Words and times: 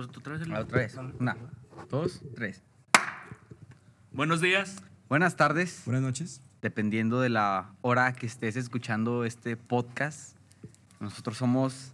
Pues 0.00 0.12
tú 0.12 0.22
traes 0.22 0.40
el... 0.40 0.54
Ah, 0.54 0.60
Otra 0.60 0.78
vez. 0.78 0.96
Una, 1.18 1.36
dos, 1.90 2.22
tres. 2.34 2.62
Buenos 4.12 4.40
días. 4.40 4.82
Buenas 5.10 5.36
tardes. 5.36 5.82
Buenas 5.84 6.00
noches. 6.00 6.40
Dependiendo 6.62 7.20
de 7.20 7.28
la 7.28 7.74
hora 7.82 8.14
que 8.14 8.24
estés 8.24 8.56
escuchando 8.56 9.26
este 9.26 9.58
podcast, 9.58 10.38
nosotros 11.00 11.36
somos 11.36 11.92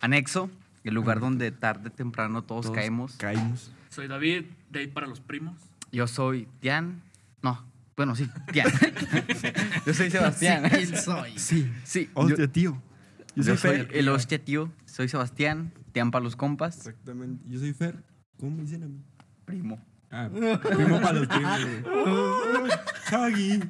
Anexo, 0.00 0.50
el 0.84 0.92
lugar 0.92 1.18
donde 1.18 1.50
tarde 1.50 1.88
o 1.88 1.92
temprano 1.92 2.42
todos, 2.42 2.66
Todos 2.66 2.76
caemos. 2.76 3.16
Caímos. 3.16 3.72
Soy 3.88 4.06
David, 4.06 4.44
de 4.68 4.80
ahí 4.80 4.86
para 4.88 5.06
los 5.06 5.20
primos. 5.20 5.56
Yo 5.92 6.06
soy 6.06 6.48
Tian. 6.60 7.00
No, 7.40 7.64
bueno, 7.96 8.14
sí, 8.16 8.28
Tian. 8.52 8.68
yo 9.86 9.94
soy 9.94 10.10
Sebastián. 10.10 10.70
soy? 11.02 11.38
Sí. 11.38 11.72
Sí, 11.84 12.10
Hostia, 12.12 12.36
yo, 12.36 12.50
tío. 12.50 12.82
Yo 13.36 13.42
yo 13.42 13.56
soy 13.56 13.56
soy 13.58 13.86
Fer. 13.86 13.96
el 13.96 14.08
hostia 14.08 14.42
tío. 14.44 14.72
Soy 14.86 15.08
Sebastián. 15.08 15.72
Tian 15.92 16.10
para 16.10 16.24
los 16.24 16.36
compas. 16.36 16.78
Exactamente. 16.78 17.44
Yo 17.48 17.58
soy 17.60 17.72
Fer. 17.72 18.02
¿Cómo 18.38 18.56
me 18.56 18.62
dicen 18.62 18.82
a 18.82 18.86
mí? 18.86 19.00
Primo. 19.44 19.78
Ah, 20.10 20.28
primo 20.32 21.00
para 21.00 21.12
los 21.20 21.26
primos, 21.26 21.60
güey. 21.64 22.70
Shaggy. 23.10 23.60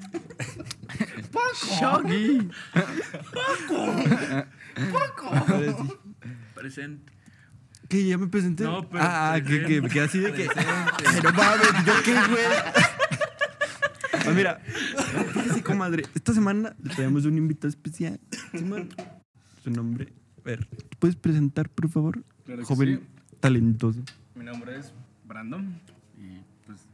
Shoggy. 1.80 2.50
Ahora 5.22 5.72
sí. 5.76 5.92
Presente. 6.54 7.12
¿Qué? 7.88 8.06
¿Ya 8.06 8.18
me 8.18 8.26
presenté? 8.26 8.64
No, 8.64 8.88
pero 8.88 9.02
Ah, 9.06 9.38
que, 9.44 9.62
que 9.64 9.80
me 9.80 9.88
quedé 9.88 10.04
así 10.04 10.18
de 10.18 10.32
que... 10.32 10.46
No 10.46 11.32
mames, 11.32 11.68
¿yo 11.86 11.92
qué, 12.04 12.12
güey? 12.14 12.44
Pues 14.24 14.36
mira, 14.36 14.58
fíjese, 15.32 15.62
comadre. 15.62 16.02
Esta 16.14 16.34
semana 16.34 16.74
tenemos 16.96 17.24
un 17.26 17.38
invitado 17.38 17.68
especial. 17.68 18.18
Simón. 18.50 18.88
Su 19.66 19.72
nombre... 19.72 20.12
A 20.38 20.42
ver, 20.44 20.64
¿te 20.64 20.96
puedes 20.96 21.16
presentar, 21.16 21.68
por 21.68 21.88
favor? 21.88 22.22
Claro 22.44 22.60
que 22.60 22.66
Joven 22.66 23.00
sí. 23.00 23.22
talentoso. 23.40 24.00
Mi 24.36 24.44
nombre 24.44 24.78
es 24.78 24.92
Brandon 25.26 25.80
y 26.16 26.38
pues 26.64 26.86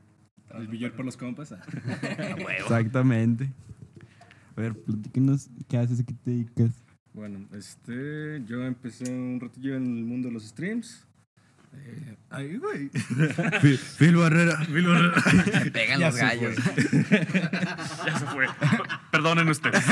el 0.54 0.68
billar 0.68 0.92
por 0.92 1.04
los 1.04 1.18
compas. 1.18 1.54
Exactamente. 2.60 3.52
A 4.56 4.60
ver, 4.62 4.72
platícanos 4.72 5.50
qué 5.68 5.76
haces, 5.76 6.00
a 6.00 6.02
qué 6.02 6.14
te 6.14 6.30
dedicas. 6.30 6.70
Bueno, 7.12 7.46
este, 7.52 8.42
yo 8.46 8.64
empecé 8.64 9.12
un 9.12 9.38
ratillo 9.38 9.76
en 9.76 9.98
el 9.98 10.04
mundo 10.04 10.28
de 10.28 10.32
los 10.32 10.44
streams. 10.44 11.06
Eh, 11.74 12.16
ay, 12.30 12.56
güey. 12.58 12.90
Phil 13.98 14.16
Barrera. 14.16 14.58
Me 14.68 15.70
pegan 15.70 16.00
Ya 16.00 16.06
los 16.06 16.14
se 16.16 16.20
gallos. 16.22 16.56
Ya 18.06 18.18
se 18.18 18.26
fue. 18.26 18.46
Perdonen 19.10 19.48
ustedes. 19.48 19.82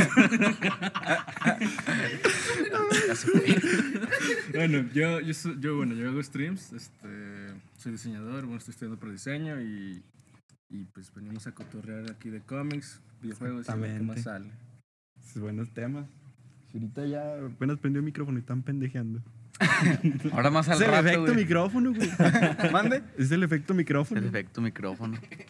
Bueno, 4.55 4.89
yo, 4.93 5.21
yo, 5.21 5.35
soy- 5.35 5.57
yo, 5.61 5.77
bueno, 5.77 5.95
yo 5.95 6.09
hago 6.09 6.23
streams, 6.23 6.73
este, 6.73 7.09
soy 7.79 7.93
diseñador, 7.93 8.43
bueno, 8.45 8.59
estoy 8.59 8.73
estudiando 8.73 8.99
por 8.99 9.11
diseño 9.11 9.61
y, 9.61 10.03
y 10.69 10.85
pues 10.87 11.13
venimos 11.15 11.47
a 11.47 11.53
cotorrear 11.53 12.11
aquí 12.11 12.31
de 12.31 12.41
cómics, 12.41 13.01
videojuegos 13.23 13.67
y 13.69 13.79
ver 13.79 13.99
qué 13.99 14.03
más 14.05 14.23
sale. 14.23 14.51
Buenos 15.37 15.73
temas. 15.73 16.07
Ahorita 16.75 17.07
ya 17.07 17.23
apenas 17.47 17.79
prendió 17.79 18.01
el 18.01 18.05
micrófono 18.07 18.39
y 18.39 18.41
están 18.41 18.63
pendejeando. 18.63 19.23
Ahora 20.33 20.51
más 20.51 20.69
al 20.69 20.77
es 20.77 20.81
el 20.83 20.87
rato, 20.91 21.07
efecto 21.09 21.23
güey. 21.23 21.37
micrófono, 21.37 21.93
güey. 21.95 22.11
¿Mande? 22.73 23.03
Es 23.19 23.31
el 23.31 23.43
efecto 23.43 23.75
micrófono. 23.75 24.21
El 24.21 24.27
efecto 24.27 24.61
micrófono. 24.61 25.17
es 25.31 25.47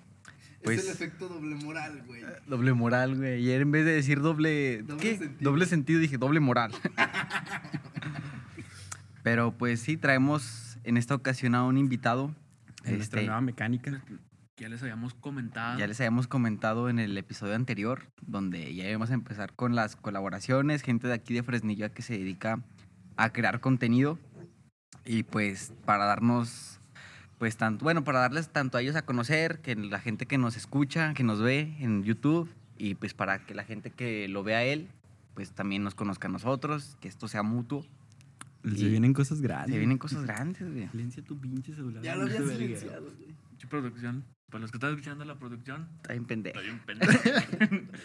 Pues- 0.62 0.84
el 0.84 0.90
efecto 0.92 1.28
doble 1.28 1.54
moral, 1.56 2.02
güey. 2.06 2.22
Doble 2.46 2.72
moral, 2.72 3.16
güey. 3.16 3.34
Ayer 3.34 3.62
en 3.62 3.70
vez 3.70 3.84
de 3.84 3.92
decir 3.92 4.20
doble... 4.20 4.82
Doble 4.82 5.02
¿Qué? 5.02 5.18
sentido. 5.18 5.50
Doble 5.50 5.66
sentido 5.66 6.00
dije 6.00 6.18
doble 6.18 6.40
moral. 6.40 6.72
Pero 9.22 9.52
pues 9.52 9.80
sí, 9.80 9.96
traemos 9.96 10.78
en 10.84 10.96
esta 10.96 11.14
ocasión 11.14 11.54
a 11.54 11.64
un 11.64 11.76
invitado. 11.78 12.34
En 12.84 12.96
nuestra 12.96 13.20
Este, 13.20 13.26
nueva 13.26 13.40
mecánica. 13.42 14.02
Ya 14.56 14.68
les 14.68 14.82
habíamos 14.82 15.14
comentado. 15.14 15.78
ya 15.78 15.86
les 15.86 15.98
habíamos 16.00 16.26
comentado 16.26 16.90
en 16.90 16.98
el 16.98 17.16
episodio 17.16 17.54
anterior, 17.54 18.02
donde 18.20 18.74
ya 18.74 18.88
íbamos 18.88 19.10
a 19.10 19.14
empezar 19.14 19.54
con 19.54 19.74
las 19.74 19.96
colaboraciones, 19.96 20.82
gente 20.82 21.08
de 21.08 21.14
aquí 21.14 21.32
de 21.32 21.42
Fresnillo 21.42 21.90
que 21.92 22.02
se 22.02 22.14
dedica 22.18 22.60
a 23.16 23.30
crear 23.32 23.60
contenido. 23.60 24.18
Y 25.04 25.22
pues 25.22 25.72
para 25.84 26.04
darnos, 26.04 26.78
pues 27.38 27.56
tanto, 27.56 27.84
bueno, 27.84 28.04
para 28.04 28.20
darles 28.20 28.48
tanto 28.50 28.76
a 28.78 28.82
ellos 28.82 28.96
a 28.96 29.02
conocer, 29.02 29.60
que 29.60 29.74
la 29.76 29.98
gente 30.00 30.26
que 30.26 30.38
nos 30.38 30.56
escucha, 30.56 31.14
que 31.14 31.24
nos 31.24 31.40
ve 31.40 31.74
en 31.80 32.02
YouTube, 32.04 32.48
y 32.76 32.94
pues 32.94 33.14
para 33.14 33.44
que 33.46 33.54
la 33.54 33.64
gente 33.64 33.90
que 33.90 34.28
lo 34.28 34.42
vea 34.42 34.58
a 34.58 34.62
él, 34.64 34.88
pues 35.34 35.52
también 35.52 35.82
nos 35.82 35.94
conozca 35.94 36.28
a 36.28 36.30
nosotros, 36.30 36.96
que 37.00 37.08
esto 37.08 37.28
sea 37.28 37.42
mutuo. 37.42 37.84
Se 38.64 38.86
Y- 38.86 38.90
vienen 38.90 39.14
cosas 39.14 39.40
grandes. 39.40 39.72
Se 39.72 39.78
vienen 39.78 39.96
cosas 39.98 40.22
grandes, 40.24 40.70
güey. 40.70 40.86
Silencia 40.92 41.22
tu 41.24 41.38
pinche 41.38 41.74
celular. 41.74 42.02
Ya 42.02 42.14
lo 42.14 42.22
había 42.24 42.38
silenciado, 42.38 43.02
güey. 43.16 43.34
Pinche 43.50 43.66
producción. 43.68 44.24
Para 44.50 44.62
los 44.62 44.70
que 44.72 44.78
están 44.78 44.90
escuchando 44.90 45.24
la 45.24 45.36
producción, 45.36 45.86
Está 45.96 46.12
bien 46.12 46.24
pendejo. 46.24 46.58
está 46.60 46.72
bien 46.72 46.80
pendejo. 46.84 47.86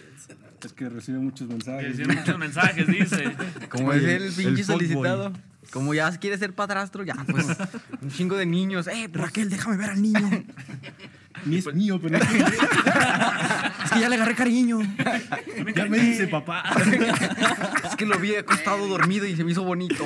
Es 0.64 0.74
que 0.74 0.90
recibe 0.90 1.20
muchos 1.20 1.48
mensajes. 1.48 1.96
decían 1.98 2.18
muchos 2.18 2.40
mensajes, 2.40 2.88
dice. 2.88 3.36
Como 3.70 3.94
es 3.94 4.04
el- 4.04 4.32
pinche 4.34 4.64
solicitado. 4.64 5.32
Como 5.72 5.94
ya 5.94 6.10
quiere 6.18 6.38
ser 6.38 6.54
padrastro, 6.54 7.04
ya, 7.04 7.16
pues 7.30 7.46
un 8.02 8.10
chingo 8.10 8.36
de 8.38 8.46
niños. 8.46 8.88
Eh, 8.88 9.10
pues, 9.12 9.26
Raquel, 9.26 9.50
déjame 9.50 9.78
ver 9.78 9.90
al 9.92 10.02
niño. 10.02 10.30
Ni 11.46 11.58
es 11.58 11.72
mío, 11.74 12.00
pero 12.02 12.18
es 12.18 12.24
que 13.94 14.00
ya 14.00 14.10
le 14.10 14.16
agarré 14.16 14.34
cariño. 14.36 14.80
ya 15.76 15.86
me 15.86 16.00
dice 16.00 16.28
papá. 16.28 16.64
es 17.84 17.96
que 17.96 18.06
lo 18.08 18.18
vi 18.18 18.36
acostado 18.36 18.88
dormido 18.88 19.26
y 19.28 19.36
se 19.36 19.44
me 19.44 19.52
hizo 19.52 19.64
bonito. 19.64 20.04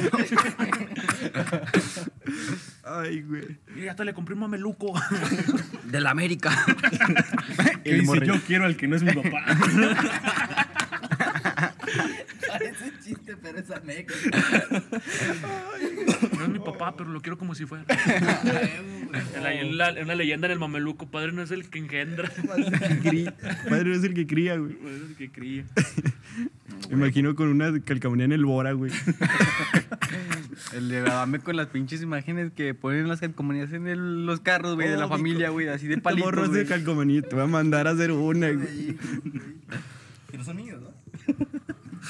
Ay, 2.92 3.22
güey. 3.22 3.58
Y 3.76 3.82
ya 3.84 3.92
hasta 3.92 4.04
le 4.04 4.14
compré 4.14 4.34
un 4.34 4.42
mameluco. 4.42 4.94
De 5.86 6.00
la 6.00 6.10
América. 6.12 6.52
Dice, 7.86 8.26
yo 8.26 8.40
quiero 8.48 8.66
al 8.66 8.76
que 8.76 8.88
no 8.88 8.96
es 8.96 9.04
mi 9.04 9.12
papá. 9.14 9.46
Parece 12.48 12.92
chiste, 13.04 13.36
pero 13.42 13.60
es 13.60 13.70
anécdota. 13.72 14.38
No 16.38 16.44
es 16.44 16.50
mi 16.50 16.60
papá, 16.60 16.96
pero 16.96 17.10
lo 17.12 17.22
quiero 17.22 17.38
como 17.38 17.54
si 17.56 17.66
fuera. 17.66 17.86
En 19.34 19.44
la- 19.44 19.54
en 19.54 19.78
la- 19.78 19.96
una 20.04 20.16
leyenda 20.16 20.48
en 20.48 20.54
el 20.54 20.60
mameluco, 20.60 21.10
padre 21.10 21.32
no 21.32 21.42
es 21.44 21.52
el 21.52 21.70
que 21.70 21.80
engendra, 21.80 22.30
Padre 23.70 23.96
es 23.96 24.04
el 24.04 24.14
que 24.14 24.28
cría, 24.28 24.58
güey. 24.58 24.74
padre 24.74 24.96
es 24.96 25.02
el 25.10 25.16
que 25.16 25.32
cría. 25.32 25.66
Me 26.90 26.96
imagino 26.96 27.36
con 27.36 27.50
una 27.50 27.80
calcamonía 27.84 28.26
en 28.26 28.32
el 28.34 28.46
Bora, 28.46 28.72
güey. 28.74 28.92
El 30.74 30.90
de 30.90 31.02
dame 31.02 31.40
con 31.40 31.56
las 31.56 31.68
pinches 31.68 32.02
imágenes 32.02 32.52
que 32.52 32.74
ponen 32.74 33.08
las 33.08 33.20
calcomanías 33.20 33.72
en 33.74 33.88
el- 33.88 34.26
los 34.26 34.40
carros, 34.42 34.76
güey, 34.76 34.88
de 34.90 34.98
la 34.98 35.06
Oh, 35.06 35.10
familia, 35.10 35.50
güey, 35.50 35.68
así 35.68 35.88
de 35.88 35.98
palitos, 36.02 36.26
morro 36.32 36.48
de 36.48 36.66
calcomanía. 36.66 37.22
Te 37.22 37.36
voy 37.36 37.44
a 37.46 37.48
mandar 37.48 37.88
a 37.88 37.92
hacer 37.92 38.12
una, 38.12 38.52
güey. 38.52 38.98
Pero 40.32 40.44
son 40.44 40.58
niños, 40.58 40.82
¿no? 40.82 40.90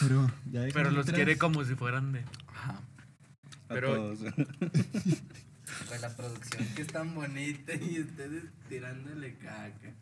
Pero, 0.01 0.31
ya 0.51 0.65
Pero 0.73 0.91
los 0.91 1.05
quiere 1.07 1.37
como 1.37 1.63
si 1.63 1.75
fueran 1.75 2.11
de. 2.11 2.23
Ajá. 2.47 2.79
Pero- 3.69 4.13
Pues 5.87 6.01
la 6.01 6.15
producción 6.15 6.65
que 6.75 6.81
es 6.81 6.87
tan 6.87 7.13
bonita 7.15 7.73
y 7.75 8.01
ustedes 8.01 8.43
tirándole 8.67 9.35
caca. 9.35 9.93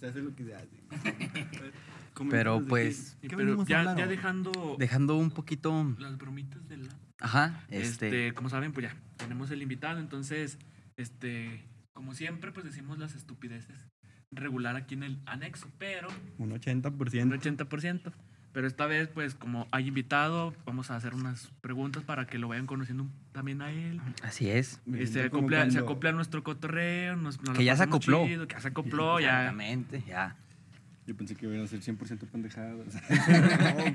Se 0.00 0.06
hace 0.08 0.20
lo 0.20 0.34
que 0.34 0.44
se 0.44 0.54
hace. 0.54 0.66
Pero 2.30 2.62
pues, 2.66 3.16
y 3.22 3.28
¿Qué 3.28 3.36
pero 3.36 3.56
venimos 3.56 3.66
a 3.70 3.94
ya, 3.96 4.06
dejando 4.06 4.76
dejando 4.78 5.16
un 5.16 5.30
poquito. 5.30 5.94
las 5.98 6.16
bromitas 6.18 6.66
de 6.68 6.78
la. 6.78 6.88
Ajá, 7.20 7.64
Este, 7.68 8.06
este. 8.08 8.34
como 8.34 8.48
saben, 8.48 8.72
pues 8.72 8.86
ya 8.90 8.96
tenemos 9.16 9.50
el 9.50 9.62
invitado, 9.62 10.00
entonces, 10.00 10.58
este, 10.96 11.62
como 11.92 12.14
siempre, 12.14 12.52
pues 12.52 12.64
decimos 12.66 12.98
las 12.98 13.14
estupideces 13.14 13.88
regular 14.30 14.76
aquí 14.76 14.94
en 14.94 15.02
el 15.02 15.18
anexo, 15.26 15.68
pero 15.78 16.08
Un 16.38 16.52
un 16.52 16.58
80%. 16.58 16.90
80%. 17.38 18.12
Pero 18.52 18.66
esta 18.66 18.84
vez, 18.84 19.08
pues, 19.08 19.34
como 19.34 19.66
hay 19.70 19.88
invitado, 19.88 20.54
vamos 20.66 20.90
a 20.90 20.96
hacer 20.96 21.14
unas 21.14 21.50
preguntas 21.62 22.02
para 22.04 22.26
que 22.26 22.36
lo 22.36 22.48
vayan 22.48 22.66
conociendo 22.66 23.06
también 23.32 23.62
a 23.62 23.70
él. 23.70 23.98
Así 24.22 24.50
es. 24.50 24.82
Y 24.86 25.06
se 25.06 25.22
acopla, 25.24 25.60
se 25.60 25.70
cuando- 25.70 25.80
acopla 25.80 26.10
a 26.10 26.12
nuestro 26.12 26.42
cotorreo. 26.44 27.16
Nos, 27.16 27.38
nos 27.40 27.48
la 27.48 27.54
Que 27.54 27.64
ya 27.64 27.76
se 27.76 27.84
acopló. 27.84 28.26
chido, 28.26 28.46
que 28.46 28.54
ya 28.54 28.60
se 28.60 28.68
acopló, 28.68 29.20
ya. 29.20 29.40
Exactamente, 29.44 30.02
ya. 30.06 30.36
Yo 31.12 31.18
pensé 31.18 31.34
que 31.34 31.44
iban 31.44 31.60
a 31.60 31.66
ser 31.66 31.80
100% 31.80 32.20
pendejadas. 32.26 32.86
No, 33.12 33.74
güey. 33.74 33.94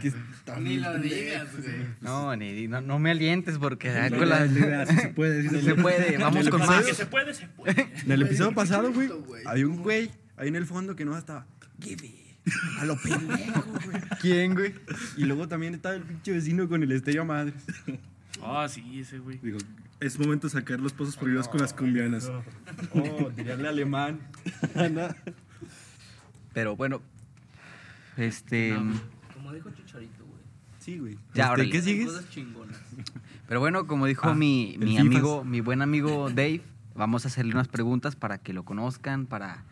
Que 0.00 0.06
está 0.08 0.56
Ni 0.60 0.76
lo 0.76 0.96
digas, 1.00 1.48
güey. 1.56 1.74
No, 2.00 2.36
ni, 2.36 2.68
no, 2.68 2.80
no 2.80 3.00
me 3.00 3.10
alientes 3.10 3.58
porque 3.58 3.90
No, 4.08 4.18
con 4.18 4.28
la- 4.28 4.46
sí 4.46 4.54
se 4.54 5.08
puede, 5.08 5.42
Sí 5.42 5.48
se 5.48 5.62
se 5.62 5.74
puede. 5.74 6.16
vamos 6.16 6.48
con 6.48 6.60
más. 6.60 6.84
Que 6.86 6.94
se 6.94 7.06
puede, 7.06 7.34
se 7.34 7.48
puede. 7.48 7.88
En 8.04 8.12
el 8.12 8.22
episodio 8.22 8.52
pasado, 8.54 8.92
güey, 8.92 9.10
había 9.46 9.66
un 9.66 9.78
güey 9.82 10.12
ahí 10.36 10.46
en 10.46 10.54
el 10.54 10.64
fondo 10.64 10.94
que 10.94 11.04
no 11.04 11.18
estaba. 11.18 11.44
Give 11.80 12.06
it. 12.06 12.14
A 12.78 12.84
lo 12.84 12.96
pendejo, 13.02 13.64
güey. 13.84 14.00
¿Quién, 14.20 14.54
güey? 14.54 14.74
Y 15.16 15.24
luego 15.24 15.48
también 15.48 15.74
estaba 15.74 15.96
el 15.96 16.02
pinche 16.02 16.30
vecino 16.30 16.68
con 16.68 16.84
el 16.84 16.92
estéreo 16.92 17.22
a 17.22 17.24
madres. 17.24 17.64
Ah, 18.40 18.68
sí, 18.70 19.00
ese 19.00 19.18
güey. 19.18 19.38
Digo, 19.42 19.58
es 19.98 20.16
momento 20.20 20.46
de 20.46 20.52
sacar 20.52 20.78
los 20.78 20.92
pozos 20.92 21.16
prohibidos 21.16 21.48
con 21.48 21.60
las 21.60 21.72
cumbianas. 21.72 22.30
Oh, 22.92 23.32
tirarle 23.34 23.66
alemán. 23.68 24.20
Pero 26.54 26.76
bueno, 26.76 27.02
este. 28.16 28.70
No. 28.70 28.94
Como 29.34 29.52
dijo 29.52 29.70
Chicharito, 29.70 30.24
güey. 30.24 30.40
Sí, 30.78 30.98
güey. 30.98 31.14
Ya, 31.34 31.44
Este, 31.44 31.52
órale. 31.54 31.70
¿Qué 31.70 31.82
sigues? 31.82 32.06
Cosas 32.06 32.30
chingonas. 32.30 32.78
Pero 33.46 33.60
bueno, 33.60 33.86
como 33.86 34.06
dijo 34.06 34.28
Ah, 34.28 34.34
mi, 34.34 34.76
mi 34.78 34.96
amigo, 34.98 35.44
mi 35.44 35.60
buen 35.60 35.82
amigo 35.82 36.30
Dave, 36.30 36.62
vamos 36.94 37.24
a 37.24 37.28
hacerle 37.28 37.52
unas 37.52 37.68
preguntas 37.68 38.16
para 38.16 38.38
que 38.38 38.52
lo 38.52 38.64
conozcan, 38.64 39.26
para 39.26 39.64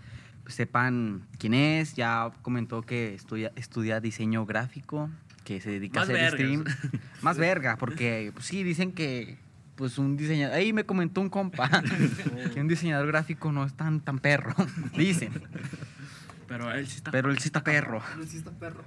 pues, 0.43 0.55
sepan 0.57 1.23
quién 1.39 1.55
es. 1.55 1.95
Ya 1.95 2.33
comentó 2.43 2.83
que 2.83 3.15
estudia, 3.15 3.53
estudia 3.57 4.01
diseño 4.01 4.45
gráfico, 4.45 5.09
que 5.45 5.61
se 5.61 5.71
dedica 5.71 6.01
Más 6.01 6.09
a 6.11 6.13
hacer 6.13 6.37
vergas. 6.37 6.41
stream. 6.41 7.01
Más 7.23 7.39
verga, 7.39 7.77
porque 7.77 8.31
pues, 8.35 8.47
sí, 8.47 8.63
dicen 8.63 8.93
que 8.93 9.39
pues 9.77 9.97
un 9.99 10.17
diseñador, 10.19 10.55
ahí 10.57 10.73
me 10.73 10.85
comentó 10.85 11.21
un 11.23 11.31
compa, 11.31 11.69
que 12.55 12.61
un 12.61 12.69
diseñador 12.69 13.07
gráfico 13.07 13.51
no 13.53 13.65
es 13.65 13.73
tan, 13.75 14.01
tan 14.01 14.19
perro, 14.19 14.55
dicen, 14.97 15.33
Pero 16.59 16.73
él 16.73 16.87
sí 16.87 16.97
está. 16.97 17.11
pero 17.11 17.31
él 17.31 17.39
sí 17.39 17.49
está 17.49 17.65
perro. 17.65 18.03
Pero 18.15 18.27
sí 18.27 18.37
está 18.37 18.51
perro. 18.51 18.83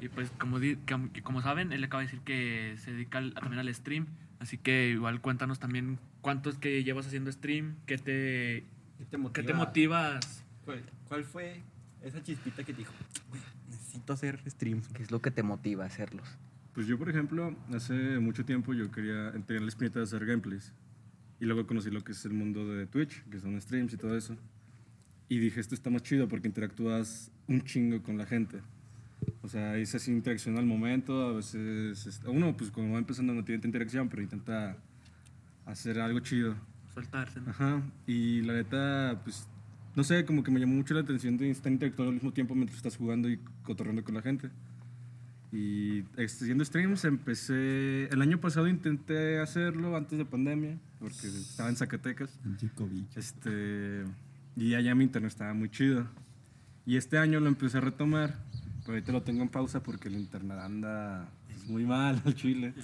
Y 0.00 0.08
pues 0.08 0.30
como, 0.38 0.58
di- 0.58 0.76
como, 1.22 1.42
saben, 1.42 1.72
él 1.72 1.82
acaba 1.84 2.00
de 2.02 2.06
decir 2.06 2.20
que 2.20 2.74
se 2.78 2.92
dedica 2.92 3.18
al- 3.18 3.34
también 3.34 3.60
al 3.60 3.72
stream. 3.74 4.06
Así 4.40 4.58
que 4.58 4.88
igual 4.90 5.20
cuéntanos 5.20 5.58
también 5.60 5.98
cuánto 6.20 6.50
es 6.50 6.58
que 6.58 6.82
llevas 6.82 7.06
haciendo 7.06 7.30
stream, 7.30 7.76
qué 7.86 7.96
te, 7.98 8.64
¿Qué 8.98 9.04
te 9.10 9.18
qué 9.32 9.42
te 9.44 9.54
motivas. 9.54 10.44
¿Cuál, 10.64 10.82
cuál 11.08 11.24
fue 11.24 11.62
esa 12.02 12.22
chispita 12.22 12.64
que 12.64 12.72
te 12.72 12.78
dijo, 12.78 12.92
necesito 13.70 14.12
hacer 14.12 14.40
streams? 14.50 14.88
¿Qué 14.88 15.02
es 15.04 15.10
lo 15.12 15.22
que 15.22 15.30
te 15.30 15.42
motiva 15.44 15.84
a 15.84 15.86
hacerlos? 15.86 16.26
Pues 16.74 16.86
yo, 16.86 16.98
por 16.98 17.08
ejemplo, 17.08 17.54
hace 17.74 17.92
mucho 18.18 18.44
tiempo 18.44 18.74
yo 18.74 18.90
quería 18.90 19.30
tener 19.46 19.62
la 19.62 19.68
espinita 19.68 19.98
de 20.00 20.04
hacer 20.04 20.26
gameplays. 20.26 20.72
Y 21.38 21.44
luego 21.44 21.66
conocí 21.66 21.90
lo 21.90 22.02
que 22.02 22.12
es 22.12 22.24
el 22.24 22.32
mundo 22.32 22.66
de 22.66 22.86
Twitch, 22.86 23.22
que 23.30 23.38
son 23.38 23.60
streams 23.60 23.92
y 23.92 23.96
todo 23.96 24.16
eso. 24.16 24.36
Y 25.28 25.38
dije, 25.38 25.60
esto 25.60 25.74
está 25.74 25.88
más 25.90 26.02
chido 26.02 26.28
porque 26.28 26.48
interactúas 26.48 27.30
un 27.48 27.62
chingo 27.62 28.02
con 28.02 28.18
la 28.18 28.26
gente. 28.26 28.60
O 29.40 29.48
sea, 29.48 29.76
es 29.78 29.94
así 29.94 30.10
interacción 30.10 30.58
al 30.58 30.66
momento, 30.66 31.28
a 31.28 31.32
veces... 31.32 32.06
es- 32.06 32.20
Uno, 32.26 32.56
pues 32.56 32.70
como 32.70 32.92
va 32.92 32.98
empezando 32.98 33.32
no 33.32 33.44
tiene 33.44 33.58
tanta 33.58 33.68
interacción, 33.68 34.08
pero 34.08 34.22
intenta 34.22 34.76
hacer 35.64 36.00
algo 36.00 36.20
chido. 36.20 36.56
Soltarse. 36.92 37.40
¿no? 37.40 37.50
Ajá, 37.50 37.82
y 38.06 38.42
la 38.42 38.52
neta, 38.54 39.20
pues, 39.24 39.46
no 39.96 40.04
sé, 40.04 40.24
como 40.24 40.42
que 40.42 40.50
me 40.50 40.60
llamó 40.60 40.74
mucho 40.74 40.92
la 40.94 41.00
atención 41.00 41.36
de 41.38 41.50
estar 41.50 41.70
interactuando 41.72 42.10
al 42.10 42.14
mismo 42.16 42.32
tiempo 42.32 42.54
mientras 42.54 42.76
estás 42.76 42.96
jugando 42.96 43.30
y 43.30 43.38
cotorreando 43.62 44.04
con 44.04 44.14
la 44.14 44.22
gente. 44.22 44.50
Y 45.52 46.00
este, 46.16 46.44
haciendo 46.44 46.64
streams 46.64 47.04
empecé, 47.04 48.06
el 48.06 48.22
año 48.22 48.40
pasado 48.40 48.68
intenté 48.68 49.38
hacerlo 49.38 49.96
antes 49.96 50.18
de 50.18 50.24
pandemia, 50.24 50.78
porque 50.98 51.26
estaba 51.28 51.68
en 51.68 51.76
Zacatecas. 51.76 52.38
COVID. 52.74 53.04
Este, 53.16 54.02
y 54.56 54.74
allá 54.74 54.94
mi 54.94 55.04
internet 55.04 55.30
estaba 55.32 55.54
muy 55.54 55.70
chido. 55.70 56.06
Y 56.86 56.96
este 56.96 57.18
año 57.18 57.40
lo 57.40 57.46
empecé 57.48 57.78
a 57.78 57.80
retomar, 57.80 58.38
pero 58.80 58.94
ahorita 58.94 59.12
lo 59.12 59.22
tengo 59.22 59.42
en 59.42 59.48
pausa 59.48 59.82
porque 59.82 60.08
el 60.08 60.14
internet 60.16 60.58
anda 60.60 61.28
pues, 61.46 61.66
muy 61.68 61.84
mal 61.84 62.20
al 62.24 62.34
chile. 62.34 62.74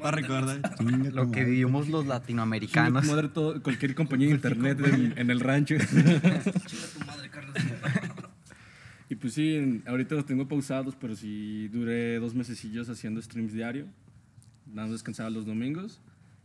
Para 0.00 0.16
recordar. 0.16 0.76
tu 0.76 0.84
Lo 0.84 1.30
que 1.30 1.44
vivimos 1.44 1.88
los 1.88 2.06
latinoamericanos. 2.06 3.04
madre 3.06 3.28
todo- 3.28 3.62
cualquier 3.62 3.94
compañía 3.94 4.28
de 4.28 4.34
internet 4.34 4.80
en, 4.84 5.14
en 5.18 5.30
el 5.30 5.40
rancho. 5.40 5.74
Chinga 5.88 6.30
tu 6.98 7.06
madre, 7.06 7.28
Carlos. 7.30 7.54
Y 9.10 9.14
pues 9.16 9.34
sí, 9.34 9.82
ahorita 9.86 10.14
los 10.14 10.26
tengo 10.26 10.48
pausados, 10.48 10.96
pero 10.98 11.14
sí 11.14 11.68
duré 11.68 12.18
dos 12.18 12.34
mesecillos 12.34 12.88
haciendo 12.88 13.20
streams 13.22 13.52
diario. 13.52 13.86
Nada 14.66 14.82
más 14.88 14.92
descansaba 14.92 15.28
los 15.30 15.44
domingos. 15.46 16.00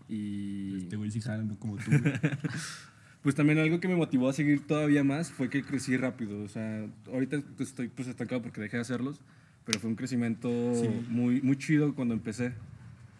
Y 0.10 0.78
Este 0.80 0.98
güey 0.98 1.10
sí 1.10 1.22
jala, 1.22 1.44
no 1.44 1.58
como 1.58 1.78
tú. 1.78 1.92
pues 3.24 3.34
también 3.36 3.58
algo 3.60 3.80
que 3.80 3.88
me 3.88 3.96
motivó 3.96 4.30
a 4.30 4.34
seguir 4.34 4.68
todavía 4.68 5.04
más 5.04 5.32
fue 5.32 5.50
que 5.50 5.64
crecí 5.64 5.98
rápido. 5.98 6.44
O 6.44 6.48
sea, 6.50 6.86
ahorita 7.12 7.42
estoy 7.60 7.88
pues 7.88 8.08
estancado 8.08 8.42
porque 8.42 8.62
dejé 8.62 8.78
de 8.78 8.82
hacerlos, 8.82 9.22
pero 9.66 9.80
fue 9.80 9.90
un 9.90 9.96
crecimiento 9.96 10.50
Sí. 10.76 10.88
muy, 11.10 11.42
muy 11.42 11.58
chido 11.58 11.96
cuando 11.96 12.14
empecé. 12.14 12.54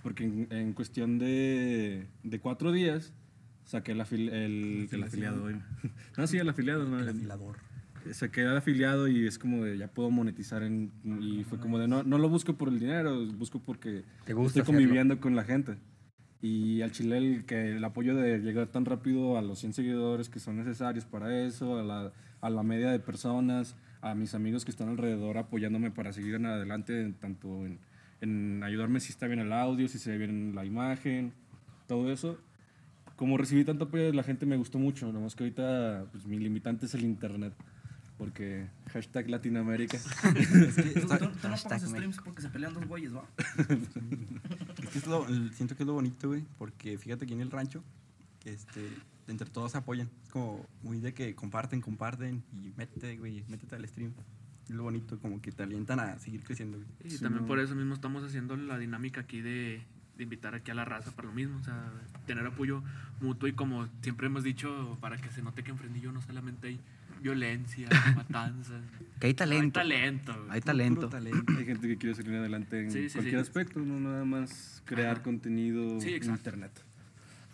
Porque 0.04 0.26
en, 0.26 0.48
en 0.52 0.74
cuestión 0.74 1.18
de, 1.18 2.06
de 2.24 2.40
cuatro 2.40 2.74
días 2.74 3.14
saqué 3.64 3.94
el, 3.94 4.02
afil- 4.02 4.30
el, 4.32 4.90
el 4.92 5.04
afiliado. 5.04 5.42
güey. 5.42 5.56
No, 6.18 6.28
sí, 6.28 6.38
el 6.38 6.50
afiliado. 6.50 6.86
¿no? 6.86 7.00
El 7.00 7.08
afilador. 7.08 7.56
se 8.12 8.30
queda 8.30 8.52
el 8.52 8.58
afiliado 8.58 9.08
y 9.08 9.26
es 9.26 9.40
como 9.40 9.64
de 9.64 9.78
ya 9.78 9.88
puedo 9.88 10.12
monetizar 10.12 10.62
en, 10.64 10.92
y 11.22 11.46
fue 11.46 11.58
como 11.58 11.80
de 11.80 11.88
no, 11.88 12.04
no 12.04 12.18
lo 12.18 12.28
busco 12.28 12.54
por 12.58 12.68
el 12.68 12.80
dinero, 12.80 13.26
busco 13.28 13.60
porque 13.60 14.04
Te 14.26 14.34
gusta 14.34 14.60
estoy 14.60 14.62
hacerlo. 14.64 14.80
conviviendo 14.82 15.20
con 15.22 15.38
la 15.38 15.46
gente. 15.46 15.78
Y 16.44 16.82
al 16.82 16.92
chile 16.92 17.18
el, 17.18 17.46
que 17.46 17.78
el 17.78 17.84
apoyo 17.86 18.18
de 18.18 18.40
llegar 18.40 18.68
tan 18.68 18.84
rápido 18.84 19.38
a 19.38 19.42
los 19.42 19.60
100 19.60 19.72
seguidores 19.72 20.28
que 20.28 20.42
son 20.42 20.58
necesarios 20.58 21.06
para 21.06 21.40
eso, 21.40 21.80
a 21.80 21.84
la, 21.84 22.12
a 22.42 22.50
la 22.50 22.64
media 22.64 22.92
de 22.92 23.00
personas, 23.00 23.78
a 24.02 24.14
mis 24.14 24.36
amigos 24.36 24.66
que 24.66 24.72
están 24.72 24.90
alrededor 24.90 25.38
apoyándome 25.38 25.90
para 25.90 26.12
seguir 26.12 26.36
en 26.36 26.46
adelante, 26.46 27.14
tanto 27.22 27.66
en, 27.66 27.80
en 28.20 28.62
ayudarme 28.62 29.00
si 29.00 29.14
está 29.14 29.28
bien 29.28 29.40
el 29.40 29.54
audio, 29.54 29.88
si 29.88 30.00
se 30.00 30.12
ve 30.12 30.18
bien 30.18 30.54
la 30.54 30.66
imagen, 30.66 31.32
todo 31.88 32.12
eso. 32.12 32.38
Como 33.16 33.38
recibí 33.38 33.64
tanto 33.64 33.86
apoyo 33.86 34.04
de 34.04 34.14
la 34.14 34.24
gente 34.24 34.46
me 34.46 34.58
gustó 34.58 34.80
mucho, 34.80 35.14
nomás 35.14 35.38
que 35.38 35.46
ahorita 35.46 36.08
pues, 36.12 36.26
mi 36.26 36.40
limitante 36.40 36.88
es 36.88 36.94
el 36.94 37.06
internet. 37.06 37.54
Porque 38.24 38.68
hashtag 38.92 39.30
Latinoamérica. 39.30 39.98
Es 40.36 40.76
que 40.76 41.02
tú, 41.02 41.08
tú- 41.08 41.18
tú 41.18 41.26
no 41.26 41.32
pongas 41.42 41.62
streams 41.62 41.92
México. 41.92 42.24
porque 42.26 42.42
se 42.42 42.50
pelean 42.50 42.74
dos 42.74 42.86
güeyes, 42.88 43.14
¿va? 43.16 43.24
Es 44.84 44.90
que 44.90 44.98
es 45.00 45.08
lo- 45.08 45.28
siento 45.54 45.76
que 45.76 45.84
es 45.84 45.88
lo 45.88 45.94
bonito, 45.94 46.28
güey, 46.28 46.44
porque 46.58 46.98
fíjate 46.98 47.26
aquí 47.26 47.34
en 47.34 47.42
el 47.42 47.52
rancho, 47.52 47.84
este, 48.46 48.90
entre 49.28 49.50
todos 49.50 49.72
se 49.72 49.78
apoyan. 49.78 50.10
Es 50.24 50.30
como 50.30 50.66
muy 50.84 51.00
de 51.00 51.14
que 51.14 51.34
comparten, 51.36 51.82
comparten 51.82 52.44
y 52.54 52.72
métete, 52.78 53.18
güey, 53.18 53.44
métete 53.48 53.76
al 53.76 53.88
stream. 53.88 54.14
Es 54.66 54.72
lo 54.72 54.84
bonito, 54.84 55.20
como 55.20 55.42
que 55.42 55.52
te 55.52 55.64
alientan 55.64 56.00
a 56.00 56.20
seguir 56.20 56.44
creciendo, 56.44 56.78
güey. 56.78 56.88
Y 57.06 57.10
Sí, 57.18 57.20
también 57.24 57.42
no. 57.44 57.48
por 57.48 57.60
eso 57.60 57.76
mismo 57.76 57.94
estamos 57.94 58.24
haciendo 58.24 58.56
la 58.56 58.78
dinámica 58.78 59.22
aquí 59.22 59.42
de, 59.42 59.82
de 60.18 60.24
invitar 60.24 60.56
aquí 60.56 60.72
a 60.72 60.74
la 60.74 60.86
raza 60.86 61.12
para 61.12 61.28
lo 61.28 61.34
mismo. 61.34 61.58
O 61.60 61.64
sea, 61.64 61.92
tener 62.26 62.46
apoyo 62.46 62.82
mutuo 63.22 63.48
y 63.50 63.54
como 63.54 63.88
siempre 64.02 64.28
hemos 64.28 64.44
dicho, 64.44 64.98
para 65.02 65.18
que 65.18 65.30
se 65.32 65.42
note 65.42 65.64
que 65.64 65.72
en 65.72 65.78
Fresnillo 65.78 66.12
no 66.14 66.22
solamente 66.22 66.68
hay 66.68 66.80
violencia, 67.24 67.88
matanzas. 68.16 68.82
Que 69.20 69.28
hay 69.28 69.34
talento. 69.34 69.80
Hay 69.80 69.88
talento. 69.90 70.34
güey. 70.34 70.46
Hay 70.52 70.62
talento. 70.62 71.10
Talento. 71.10 71.54
Hay 71.58 71.66
gente 71.66 71.88
que 71.88 71.98
quiere 71.98 72.16
salir 72.16 72.36
adelante 72.36 72.82
en 72.82 72.92
Sí, 72.92 73.10
sí, 73.10 73.14
cualquier 73.14 73.36
sí. 73.40 73.42
aspecto, 73.42 73.80
no 73.80 74.00
nada 74.00 74.26
más 74.26 74.82
crear 74.86 75.14
Ajá. 75.16 75.24
contenido 75.24 76.00
Sí, 76.02 76.14
en 76.14 76.24
internet. 76.26 76.72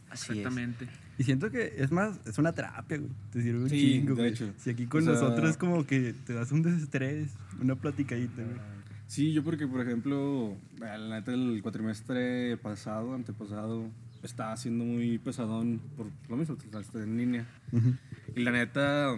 Así 0.10 0.32
es. 0.32 0.38
Exactamente. 0.40 0.88
Y 1.20 1.24
siento 1.24 1.52
que 1.52 1.76
es 1.78 1.92
más, 1.92 2.20
es 2.26 2.38
una 2.40 2.52
terapia, 2.54 2.98
güey. 2.98 3.12
Te 3.32 3.42
sirve 3.44 3.62
un 3.64 3.70
Sí, 3.70 3.78
chingo, 3.80 4.16
de 4.16 4.22
güey. 4.22 4.30
hecho. 4.32 4.52
Si 4.58 4.72
aquí 4.72 4.88
con 4.88 5.02
O 5.02 5.06
sea- 5.06 5.14
nosotros 5.14 5.52
es 5.52 5.58
como 5.58 5.86
que 5.86 6.14
te 6.26 6.34
das 6.34 6.52
un 6.52 6.64
desestrés, 6.64 7.30
una 7.62 7.76
platicadita, 7.76 8.42
güey. 8.42 8.58
Sí, 9.06 9.34
yo 9.34 9.44
porque, 9.44 9.68
por 9.68 9.82
ejemplo, 9.82 10.56
la 10.80 10.98
neta 11.20 11.34
el 11.34 11.60
cuatrimestre 11.62 12.58
pasado, 12.58 13.14
antepasado, 13.14 13.88
estaba 14.24 14.56
siendo 14.58 14.84
muy 14.86 15.18
pesadón 15.20 15.80
por 15.96 16.08
lo 16.30 16.38
mismo, 16.38 16.58
estar 16.80 17.02
en 17.04 17.18
línea. 17.18 17.46
Ujú. 17.72 17.96
Y 18.36 18.44
la 18.44 18.52
neta, 18.52 19.16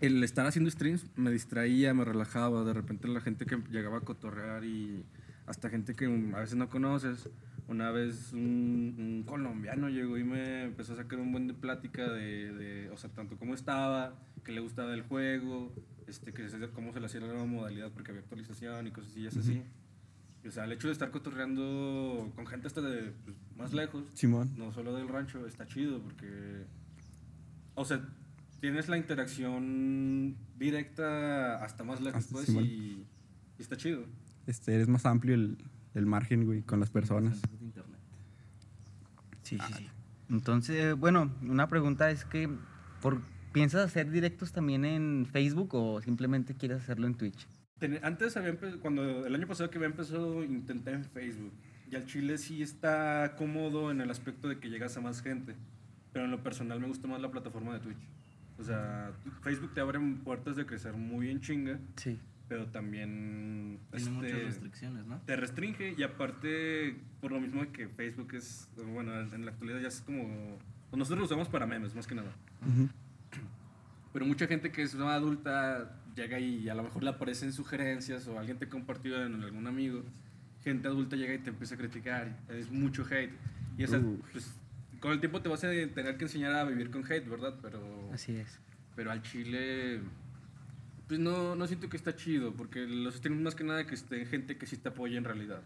el 0.00 0.22
estar 0.24 0.46
haciendo 0.46 0.70
streams 0.70 1.06
me 1.16 1.30
distraía, 1.30 1.94
me 1.94 2.04
relajaba. 2.04 2.64
De 2.64 2.72
repente 2.72 3.08
la 3.08 3.20
gente 3.20 3.46
que 3.46 3.56
llegaba 3.70 3.98
a 3.98 4.00
cotorrear 4.00 4.64
y 4.64 5.04
hasta 5.46 5.68
gente 5.68 5.94
que 5.94 6.06
a 6.06 6.40
veces 6.40 6.56
no 6.56 6.68
conoces. 6.68 7.28
Una 7.68 7.92
vez 7.92 8.32
un, 8.32 8.96
un 8.98 9.22
colombiano 9.24 9.88
llegó 9.88 10.18
y 10.18 10.24
me 10.24 10.64
empezó 10.64 10.94
a 10.94 10.96
sacar 10.96 11.20
un 11.20 11.30
buen 11.30 11.46
de 11.46 11.54
plática 11.54 12.10
de, 12.10 12.52
de, 12.52 12.90
o 12.90 12.96
sea, 12.96 13.10
tanto 13.10 13.36
cómo 13.36 13.54
estaba, 13.54 14.18
que 14.44 14.50
le 14.50 14.60
gustaba 14.60 14.92
el 14.92 15.02
juego, 15.02 15.72
este, 16.08 16.32
que 16.32 16.48
cómo 16.74 16.92
se 16.92 16.98
le 16.98 17.06
hacía 17.06 17.20
la 17.20 17.28
nueva 17.28 17.44
modalidad 17.46 17.92
porque 17.92 18.10
había 18.10 18.22
actualización 18.22 18.88
y 18.88 18.90
cosas 18.90 19.36
así. 19.36 19.62
Y, 20.42 20.48
o 20.48 20.50
sea, 20.50 20.64
el 20.64 20.72
hecho 20.72 20.88
de 20.88 20.92
estar 20.94 21.10
cotorreando 21.10 22.32
con 22.34 22.46
gente 22.46 22.66
hasta 22.66 22.80
de 22.80 23.12
pues, 23.24 23.36
más 23.56 23.72
lejos, 23.72 24.04
Simón. 24.14 24.50
no 24.56 24.72
solo 24.72 24.94
del 24.96 25.06
rancho, 25.06 25.46
está 25.46 25.66
chido 25.66 26.00
porque, 26.02 26.64
o 27.80 27.84
sea, 27.84 28.00
tienes 28.60 28.88
la 28.88 28.98
interacción 28.98 30.36
directa 30.58 31.64
hasta 31.64 31.82
más 31.82 32.00
lejos, 32.00 32.24
Hasta 32.24 32.32
pues, 32.32 32.48
y, 32.50 33.06
y 33.58 33.62
está 33.62 33.76
chido. 33.76 34.04
Este, 34.46 34.74
eres 34.74 34.88
más 34.88 35.06
amplio 35.06 35.34
el, 35.34 35.56
el 35.94 36.06
margen, 36.06 36.44
güey, 36.44 36.62
con 36.62 36.78
las 36.78 36.90
personas. 36.90 37.40
Sí, 39.42 39.58
sí, 39.58 39.72
sí. 39.78 39.88
Entonces, 40.28 40.94
bueno, 40.94 41.34
una 41.42 41.68
pregunta 41.68 42.10
es 42.10 42.24
que, 42.24 42.50
¿por, 43.00 43.22
¿piensas 43.52 43.84
hacer 43.84 44.10
directos 44.10 44.52
también 44.52 44.84
en 44.84 45.26
Facebook 45.26 45.74
o 45.74 46.00
simplemente 46.02 46.54
quieres 46.54 46.82
hacerlo 46.82 47.06
en 47.06 47.14
Twitch? 47.14 47.48
Antes 48.02 48.36
había 48.36 48.54
cuando 48.82 49.26
el 49.26 49.34
año 49.34 49.46
pasado 49.46 49.70
que 49.70 49.78
había 49.78 49.88
empezado, 49.88 50.44
intenté 50.44 50.92
en 50.92 51.04
Facebook. 51.06 51.52
Y 51.90 51.96
al 51.96 52.04
Chile 52.04 52.36
sí 52.36 52.62
está 52.62 53.34
cómodo 53.36 53.90
en 53.90 54.02
el 54.02 54.10
aspecto 54.10 54.48
de 54.48 54.60
que 54.60 54.68
llegas 54.68 54.96
a 54.98 55.00
más 55.00 55.22
gente. 55.22 55.56
Pero 56.12 56.24
en 56.24 56.30
lo 56.30 56.42
personal 56.42 56.80
me 56.80 56.86
gusta 56.88 57.06
más 57.08 57.20
la 57.20 57.30
plataforma 57.30 57.72
de 57.74 57.80
Twitch. 57.80 57.98
O 58.58 58.64
sea, 58.64 59.12
Facebook 59.42 59.72
te 59.74 59.80
abre 59.80 59.98
puertas 60.24 60.56
de 60.56 60.66
crecer 60.66 60.92
muy 60.94 61.30
en 61.30 61.40
chinga, 61.40 61.78
Sí. 61.96 62.18
pero 62.48 62.66
también 62.66 63.78
Tiene 63.90 63.96
este, 64.04 64.10
muchas 64.10 64.42
restricciones, 64.44 65.06
¿no? 65.06 65.18
te 65.24 65.36
restringe 65.36 65.94
y 65.96 66.02
aparte 66.02 66.96
por 67.20 67.32
lo 67.32 67.40
mismo 67.40 67.62
de 67.62 67.68
que 67.68 67.88
Facebook 67.88 68.34
es, 68.34 68.68
bueno, 68.92 69.18
en 69.20 69.44
la 69.46 69.52
actualidad 69.52 69.80
ya 69.80 69.88
es 69.88 70.00
como... 70.02 70.58
pues 70.90 70.98
Nosotros 70.98 71.20
lo 71.20 71.24
usamos 71.26 71.48
para 71.48 71.64
memes, 71.66 71.94
más 71.94 72.06
que 72.06 72.14
nada. 72.16 72.32
Ujú. 72.66 72.88
Pero 74.12 74.26
mucha 74.26 74.46
gente 74.46 74.72
que 74.72 74.82
es 74.82 74.94
una 74.94 75.14
adulta 75.14 75.96
llega 76.16 76.38
y 76.40 76.68
a 76.68 76.74
lo 76.74 76.82
mejor 76.82 77.02
le 77.04 77.10
aparecen 77.10 77.52
sugerencias 77.52 78.26
o 78.26 78.38
alguien 78.38 78.58
te 78.58 78.68
compartió 78.68 79.24
en 79.24 79.40
algún 79.42 79.66
amigo 79.68 80.02
gente 80.64 80.88
adulta 80.88 81.16
llega 81.16 81.32
y 81.32 81.38
te 81.38 81.48
empieza 81.50 81.76
a 81.76 81.78
criticar, 81.78 82.36
es 82.50 82.70
mucho 82.70 83.06
hate. 83.10 83.32
Y 83.78 83.84
esa, 83.84 83.98
Uh. 83.98 84.20
pues, 84.32 84.59
con 85.00 85.12
el 85.12 85.20
tiempo 85.20 85.40
te 85.42 85.48
vas 85.48 85.64
a 85.64 85.68
tener 85.70 86.16
que 86.16 86.24
enseñar 86.24 86.54
a 86.54 86.64
vivir 86.64 86.90
con 86.90 87.04
hate, 87.10 87.28
¿verdad? 87.28 87.54
Pero, 87.62 87.80
Así 88.12 88.36
es. 88.36 88.58
pero 88.96 89.10
al 89.10 89.22
chile, 89.22 90.00
pues 91.08 91.18
no, 91.18 91.54
no 91.56 91.66
siento 91.66 91.88
que 91.88 91.96
está 91.96 92.14
chido, 92.14 92.52
porque 92.54 92.86
los 92.86 93.14
streams 93.16 93.40
más 93.42 93.54
que 93.54 93.64
nada 93.64 93.86
que 93.86 93.94
esté 93.94 94.24
gente 94.26 94.56
que 94.56 94.66
sí 94.66 94.76
te 94.76 94.90
apoya 94.90 95.18
en 95.18 95.24
realidad. 95.24 95.62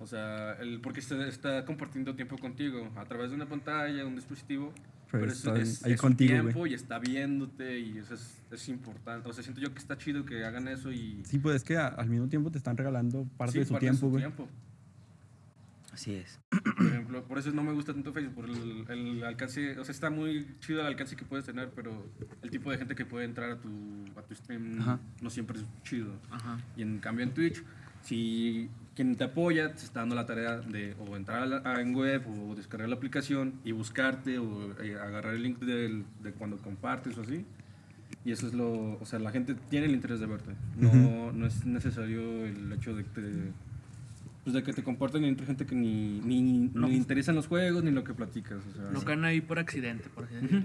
O 0.00 0.06
sea, 0.06 0.54
el, 0.60 0.80
porque 0.80 1.00
está, 1.00 1.26
está 1.28 1.64
compartiendo 1.64 2.14
tiempo 2.16 2.36
contigo 2.38 2.90
a 2.96 3.04
través 3.04 3.30
de 3.30 3.36
una 3.36 3.46
pantalla, 3.46 4.04
un 4.04 4.16
dispositivo. 4.16 4.72
Pero 5.12 5.26
Pero, 5.44 5.56
es, 5.56 5.68
es- 5.68 5.84
ahí 5.84 5.92
es 5.92 6.00
contigo, 6.00 6.32
tiempo 6.32 6.66
y 6.66 6.74
está 6.74 6.98
viéndote 6.98 7.78
y 7.78 7.98
eso 7.98 8.14
es, 8.14 8.42
es 8.50 8.68
importante. 8.68 9.28
O 9.28 9.32
sea, 9.32 9.44
siento 9.44 9.60
yo 9.60 9.72
que 9.72 9.78
está 9.78 9.96
chido 9.96 10.24
que 10.24 10.44
hagan 10.44 10.66
eso 10.66 10.90
y... 10.90 11.22
Sí, 11.24 11.38
pues 11.38 11.54
es 11.56 11.62
que 11.64 11.76
a- 11.76 11.86
al 11.86 12.08
mismo 12.08 12.26
tiempo 12.28 12.50
te 12.50 12.58
están 12.58 12.76
regalando 12.76 13.24
parte 13.36 13.52
sí, 13.52 13.58
de 13.60 13.64
su 13.66 13.74
parte 13.74 13.86
tiempo, 13.86 14.08
güey. 14.08 14.24
Así 15.94 16.12
es. 16.14 16.40
Por 16.76 16.86
ejemplo, 16.86 17.22
por 17.24 17.38
eso 17.38 17.52
no 17.52 17.62
me 17.62 17.72
gusta 17.72 17.94
tanto 17.94 18.12
Facebook, 18.12 18.34
por 18.34 18.50
el, 18.50 18.84
el 18.90 19.24
alcance, 19.24 19.78
o 19.78 19.84
sea, 19.84 19.92
está 19.92 20.10
muy 20.10 20.46
chido 20.58 20.80
el 20.80 20.86
alcance 20.86 21.14
que 21.14 21.24
puedes 21.24 21.46
tener, 21.46 21.70
pero 21.70 22.04
el 22.42 22.50
tipo 22.50 22.70
de 22.72 22.78
gente 22.78 22.96
que 22.96 23.06
puede 23.06 23.24
entrar 23.26 23.50
a 23.52 23.56
tu, 23.60 23.68
a 24.16 24.22
tu 24.22 24.34
stream 24.34 24.80
Ajá. 24.80 24.98
no 25.22 25.30
siempre 25.30 25.58
es 25.58 25.64
chido. 25.84 26.12
Ajá. 26.30 26.58
Y 26.76 26.82
en 26.82 26.98
cambio 26.98 27.22
en 27.24 27.32
Twitch, 27.32 27.62
si 28.02 28.68
quien 28.96 29.14
te 29.16 29.24
apoya 29.24 29.72
te 29.72 29.84
está 29.84 30.00
dando 30.00 30.14
la 30.16 30.26
tarea 30.26 30.56
de 30.58 30.94
o 30.98 31.16
entrar 31.16 31.42
a 31.42 31.46
la- 31.46 31.62
a- 31.64 31.80
en 31.80 31.94
web 31.94 32.22
o 32.28 32.54
descargar 32.56 32.88
la 32.88 32.96
aplicación 32.96 33.54
y 33.64 33.70
buscarte 33.72 34.38
o 34.38 34.72
eh, 34.82 34.96
agarrar 35.00 35.34
el 35.34 35.42
link 35.44 35.60
del- 35.60 36.04
de 36.22 36.32
cuando 36.32 36.58
compartes 36.58 37.16
o 37.18 37.22
así. 37.22 37.44
Y 38.24 38.32
eso 38.32 38.46
es 38.48 38.54
lo, 38.54 38.98
o 39.00 39.04
sea, 39.06 39.18
la 39.20 39.30
gente 39.30 39.54
tiene 39.70 39.86
el 39.86 39.92
interés 39.94 40.18
de 40.18 40.26
verte. 40.26 40.52
No, 40.76 40.88
Ujú. 40.88 41.32
no 41.38 41.46
es 41.46 41.64
necesario 41.66 42.44
el 42.46 42.72
hecho 42.72 42.94
de 42.96 43.04
que 43.04 43.10
te, 43.10 43.22
pues 44.44 44.54
de 44.54 44.62
que 44.62 44.72
te 44.72 44.82
comparten 44.84 45.24
entre 45.24 45.46
gente 45.46 45.64
que 45.66 45.74
ni, 45.74 46.20
ni, 46.20 46.42
ni 46.42 46.70
No. 46.74 46.86
le 46.86 46.94
interesan 46.94 47.34
los 47.34 47.46
juegos 47.48 47.82
ni 47.82 47.90
lo 47.90 48.04
que 48.04 48.12
platicas. 48.14 48.58
O 48.70 48.74
sea, 48.74 48.90
No 48.92 49.02
caen 49.02 49.24
ahí 49.24 49.40
por 49.40 49.58
accidente, 49.58 50.08
por 50.14 50.24
así 50.24 50.34
decirlo. 50.34 50.64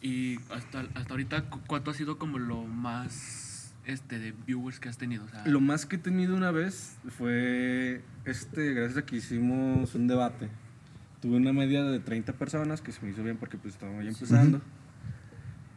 Y 0.00 0.36
hasta, 0.54 0.80
hasta 0.94 1.10
ahorita, 1.10 1.42
cu- 1.50 1.60
¿cuánto 1.66 1.90
ha 1.90 1.94
sido 1.94 2.18
como 2.18 2.38
lo 2.38 2.62
más 2.64 3.74
este, 3.86 4.18
de 4.18 4.32
viewers 4.46 4.78
que 4.78 4.88
has 4.88 4.98
tenido? 4.98 5.24
O 5.24 5.28
sea, 5.28 5.46
Lo 5.46 5.60
más 5.60 5.84
que 5.86 5.96
he 5.96 5.98
tenido 5.98 6.36
una 6.36 6.50
vez 6.52 6.96
fue, 7.18 8.02
este, 8.24 8.72
gracias 8.74 8.98
a 8.98 9.06
que 9.06 9.16
hicimos 9.16 9.94
un 9.94 10.06
debate. 10.06 10.48
Tuve 11.20 11.36
una 11.38 11.52
media 11.52 11.82
de 11.82 11.98
30 11.98 12.34
personas, 12.34 12.80
que 12.82 12.92
se 12.92 13.04
me 13.04 13.10
hizo 13.10 13.22
bien 13.24 13.36
porque 13.36 13.56
pues 13.58 13.74
estaba 13.74 14.00
ya 14.02 14.10
empezando. 14.10 14.60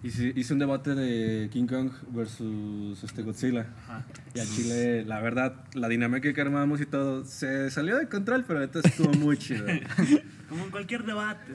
Hice, 0.02 0.32
hice 0.34 0.54
un 0.54 0.60
debate 0.60 0.96
de 0.96 1.50
King 1.50 1.68
Kong 1.68 1.92
versus 2.12 3.04
este 3.04 3.22
Godzilla. 3.22 3.68
ajá. 3.84 4.06
Y 4.34 4.40
al 4.40 4.48
Chile, 4.48 5.04
la 5.04 5.20
verdad, 5.20 5.66
la 5.74 5.90
dinámica 5.90 6.32
que 6.34 6.42
armamos 6.42 6.80
y 6.80 6.86
todo, 6.86 7.26
se 7.26 7.70
salió 7.70 7.98
de 7.98 8.08
control, 8.08 8.46
pero 8.48 8.60
ahorita 8.60 8.80
estuvo 8.80 9.12
muy 9.14 9.38
chido. 9.38 9.66
Como 10.50 10.64
en 10.64 10.72
cualquier 10.72 11.04
debate. 11.04 11.54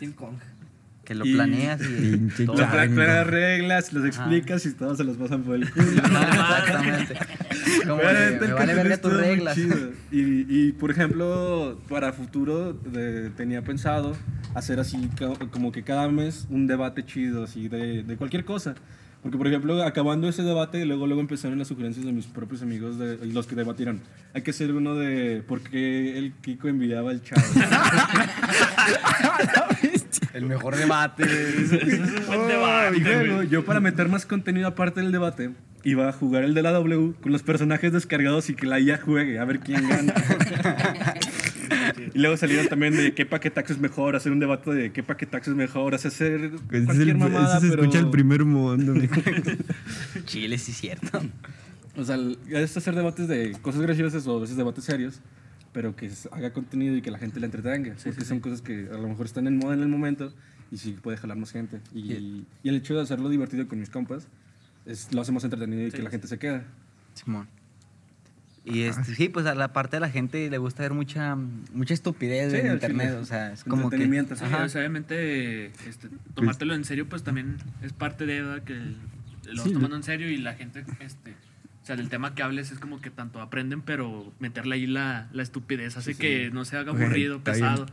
Team 0.00 0.12
Kong. 0.12 0.36
Que 1.08 1.14
lo 1.14 1.24
Y- 1.24 1.32
planeas 1.32 1.80
y 1.80 1.86
Pinche 2.18 2.44
todo. 2.44 2.56
Las 2.56 3.26
reglas, 3.26 3.94
los 3.94 4.04
explicas 4.04 4.66
y 4.66 4.72
todos 4.74 4.98
se 4.98 5.04
los 5.04 5.16
pasan 5.16 5.42
por 5.42 5.54
el 5.54 5.70
culo. 5.72 5.86
Exactamente. 6.02 7.16
Como 7.86 8.02
ahorita 8.02 8.46
me 8.46 8.52
vale 8.52 8.74
verga 8.74 8.96
tus 8.98 9.14
reglas. 9.14 9.56
Y, 9.56 9.66
y, 10.12 10.72
por 10.72 10.90
ejemplo, 10.90 11.80
para 11.88 12.12
futuro 12.12 12.74
de- 12.74 13.30
tenía 13.30 13.62
pensado 13.62 14.14
hacer 14.54 14.80
así 14.80 15.08
como 15.50 15.72
que 15.72 15.82
cada 15.82 16.08
mes 16.10 16.46
un 16.50 16.66
debate 16.66 17.02
chido, 17.06 17.44
así 17.44 17.68
de, 17.68 18.02
de 18.02 18.16
cualquier 18.18 18.44
cosa. 18.44 18.74
Porque, 19.22 19.36
por 19.36 19.48
ejemplo, 19.48 19.82
acabando 19.82 20.28
ese 20.28 20.42
debate, 20.42 20.84
luego, 20.86 21.06
luego 21.06 21.20
empezaron 21.20 21.58
las 21.58 21.66
sugerencias 21.68 22.06
de 22.06 22.12
mis 22.12 22.26
propios 22.26 22.62
amigos, 22.62 22.98
de, 22.98 23.16
los 23.26 23.46
que 23.48 23.56
debatieron. 23.56 24.00
Hay 24.34 24.42
que 24.42 24.50
hacer 24.52 24.72
uno 24.72 24.94
de 24.94 25.42
por 25.48 25.60
qué 25.62 26.18
el 26.18 26.34
Kiko 26.34 26.68
envidiaba 26.68 27.10
al 27.10 27.20
chavo. 27.22 27.42
El 30.34 30.46
mejor 30.46 30.76
debate. 30.76 31.24
Oh, 32.30 32.90
luego, 32.90 33.42
yo 33.44 33.64
para 33.64 33.80
meter 33.80 34.08
más 34.08 34.26
contenido 34.26 34.68
aparte 34.68 35.00
del 35.00 35.12
debate, 35.12 35.50
iba 35.84 36.08
a 36.08 36.12
jugar 36.12 36.44
el 36.44 36.54
de 36.54 36.62
la 36.62 36.72
W 36.72 37.14
con 37.20 37.32
los 37.32 37.42
personajes 37.42 37.92
descargados 37.92 38.50
y 38.50 38.54
que 38.54 38.66
la 38.66 38.80
IA 38.80 38.98
juegue, 38.98 39.38
a 39.38 39.44
ver 39.44 39.60
quién 39.60 39.88
gana. 39.88 40.14
y 42.14 42.18
luego 42.18 42.36
salieron 42.36 42.68
también 42.68 42.96
de 42.96 43.14
qué 43.14 43.26
paquetaxo 43.26 43.72
es 43.72 43.78
mejor, 43.78 44.16
hacer 44.16 44.32
un 44.32 44.40
debate 44.40 44.72
de 44.72 44.92
qué 44.92 45.02
paquetaxo 45.02 45.50
es 45.50 45.56
mejor, 45.56 45.94
hacer 45.94 46.50
cualquier 46.68 47.08
el, 47.08 47.16
mamada, 47.16 47.58
ese 47.58 47.66
se 47.66 47.70
pero... 47.70 47.82
escucha 47.82 47.98
el 47.98 48.10
primer 48.10 48.44
mundo. 48.44 48.94
Chile, 50.24 50.58
sí, 50.58 50.72
cierto. 50.72 51.22
O 51.96 52.04
sea, 52.04 52.18
es 52.50 52.76
hacer 52.76 52.94
debates 52.94 53.26
de 53.28 53.56
cosas 53.60 53.80
graciosas 53.80 54.26
o 54.26 54.36
a 54.36 54.40
veces 54.40 54.56
debates 54.56 54.84
serios, 54.84 55.20
pero 55.72 55.94
que 55.96 56.10
haga 56.32 56.52
contenido 56.52 56.96
y 56.96 57.02
que 57.02 57.10
la 57.10 57.18
gente 57.18 57.40
le 57.40 57.46
entretenga. 57.46 57.94
porque 58.02 58.24
son 58.24 58.40
cosas 58.40 58.62
que 58.62 58.88
a 58.92 58.96
lo 58.98 59.08
mejor 59.08 59.26
están 59.26 59.46
en 59.46 59.56
moda 59.58 59.74
en 59.74 59.80
el 59.82 59.88
momento 59.88 60.32
y 60.70 60.76
sí 60.78 60.92
puede 61.02 61.16
jalar 61.16 61.36
más 61.36 61.52
gente. 61.52 61.80
Y, 61.94 62.12
y 62.62 62.68
el 62.68 62.76
hecho 62.76 62.94
de 62.94 63.02
hacerlo 63.02 63.28
divertido 63.28 63.66
con 63.68 63.78
mis 63.80 63.90
compas, 63.90 64.28
es, 64.86 65.12
lo 65.14 65.20
hacemos 65.20 65.44
entretenido 65.44 65.86
y 65.86 65.90
que 65.90 66.02
la 66.02 66.10
gente 66.10 66.26
se 66.26 66.38
queda. 66.38 66.64
Simón. 67.14 67.48
Y 68.64 68.82
este, 68.82 69.14
sí, 69.14 69.28
pues 69.30 69.46
a 69.46 69.54
la 69.54 69.72
parte 69.72 69.96
de 69.96 70.00
la 70.00 70.10
gente 70.10 70.50
le 70.50 70.58
gusta 70.58 70.82
ver 70.82 70.92
mucha, 70.92 71.36
mucha 71.36 71.94
estupidez 71.94 72.52
Sí, 72.52 72.58
en 72.58 72.72
internet. 72.72 73.14
O 73.18 73.24
sea, 73.24 73.52
es 73.52 73.64
como 73.64 73.88
que. 73.88 73.96
Sí. 73.96 74.02
Sí, 74.36 74.44
o 74.44 74.68
sea, 74.68 74.80
obviamente, 74.82 75.66
este, 75.88 76.08
tomártelo 76.34 76.74
en 76.74 76.84
serio, 76.84 77.08
pues 77.08 77.22
también 77.22 77.56
es 77.82 77.94
parte 77.94 78.26
de 78.26 78.42
¿verdad? 78.42 78.62
que 78.64 78.74
el- 78.74 78.96
lo 79.46 79.54
vas 79.62 79.64
Sí, 79.64 79.72
tomando 79.72 79.96
en 79.96 80.02
serio 80.02 80.28
y 80.30 80.36
la 80.36 80.52
gente, 80.54 80.84
este, 81.00 81.34
sea, 81.88 81.96
del 81.96 82.08
tema 82.08 82.34
que 82.34 82.42
hables 82.42 82.70
es 82.70 82.78
como 82.78 83.00
que 83.00 83.10
tanto 83.10 83.40
aprenden, 83.40 83.82
pero 83.82 84.32
meterle 84.38 84.76
ahí 84.76 84.86
la, 84.86 85.28
la 85.32 85.42
estupidez 85.42 85.96
hace 85.96 86.14
que 86.16 86.50
no 86.52 86.64
se 86.64 86.76
haga 86.76 86.92
aburrido, 86.92 87.34
bien. 87.40 87.44
pesado. 87.44 87.86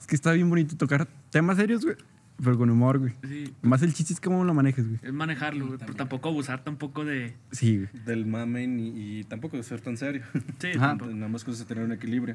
Es 0.00 0.06
que 0.06 0.14
está 0.14 0.32
bien 0.32 0.48
bonito 0.50 0.76
tocar 0.76 1.06
temas 1.30 1.56
serios, 1.56 1.84
güey. 1.84 1.96
Pero 2.42 2.58
con 2.58 2.70
humor, 2.70 2.98
güey. 2.98 3.12
Sí, 3.28 3.54
Más 3.62 3.82
el 3.82 3.94
chiste 3.94 4.12
es 4.14 4.20
cómo 4.20 4.42
lo 4.44 4.52
manejes, 4.52 4.86
güey. 4.88 4.98
es 5.02 5.12
manejarlo, 5.12 5.66
güey, 5.68 5.78
pero 5.78 5.94
tampoco 5.94 6.28
abusar 6.30 6.64
tampoco 6.64 7.04
de... 7.04 7.34
Sí, 7.52 7.76
güey. 7.76 7.88
del 8.04 8.26
mame 8.26 8.64
y, 8.64 9.20
y 9.20 9.24
tampoco 9.24 9.56
de 9.56 9.62
ser 9.62 9.80
tan 9.80 9.96
serio. 9.96 10.22
Sí, 10.58 10.68
Ajá. 10.76 10.88
tampoco. 10.88 11.10
en 11.12 11.22
ambas 11.22 11.44
cosas 11.44 11.60
de 11.60 11.66
tener 11.66 11.84
un 11.84 11.92
equilibrio. 11.92 12.34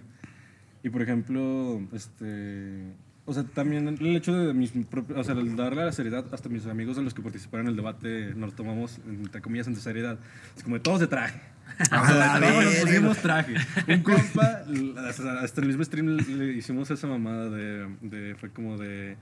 Y 0.83 0.89
por 0.89 1.01
ejemplo, 1.01 1.81
este. 1.91 2.93
O 3.29 3.33
sea, 3.33 3.43
también 3.43 3.85
el 3.89 4.15
hecho 4.15 4.33
de 4.33 4.53
mis 4.53 4.71
propios. 4.89 5.19
O 5.19 5.23
sea, 5.23 5.35
el 5.35 5.53
darle 5.57 5.83
la 5.83 5.91
seriedad, 5.91 6.23
hasta 6.31 6.47
mis 6.47 6.65
amigos 6.65 6.95
de 6.95 7.03
los 7.03 7.13
que 7.13 7.21
participaron 7.21 7.67
en 7.67 7.71
el 7.71 7.75
debate 7.75 8.33
nos 8.33 8.55
tomamos, 8.55 9.01
entre 9.05 9.41
comillas, 9.41 9.67
en 9.67 9.75
seriedad. 9.75 10.17
Es 10.55 10.63
como 10.63 10.77
de 10.77 10.79
todos 10.79 11.01
de 11.01 11.07
traje. 11.07 11.39
O 11.79 12.07
sea, 12.07 12.39
todos 12.39 12.63
nos 12.63 12.75
pusimos 12.75 13.17
traje. 13.17 13.55
Un 13.89 14.01
compa, 14.01 14.63
hasta 15.09 15.41
hasta 15.41 15.61
el 15.61 15.67
mismo 15.67 15.83
stream 15.83 16.15
le 16.15 16.53
hicimos 16.53 16.89
esa 16.89 17.05
mamada 17.05 17.49
de. 17.49 17.89
de 17.99 18.35
fue 18.35 18.49
como 18.49 18.77
de. 18.77 19.17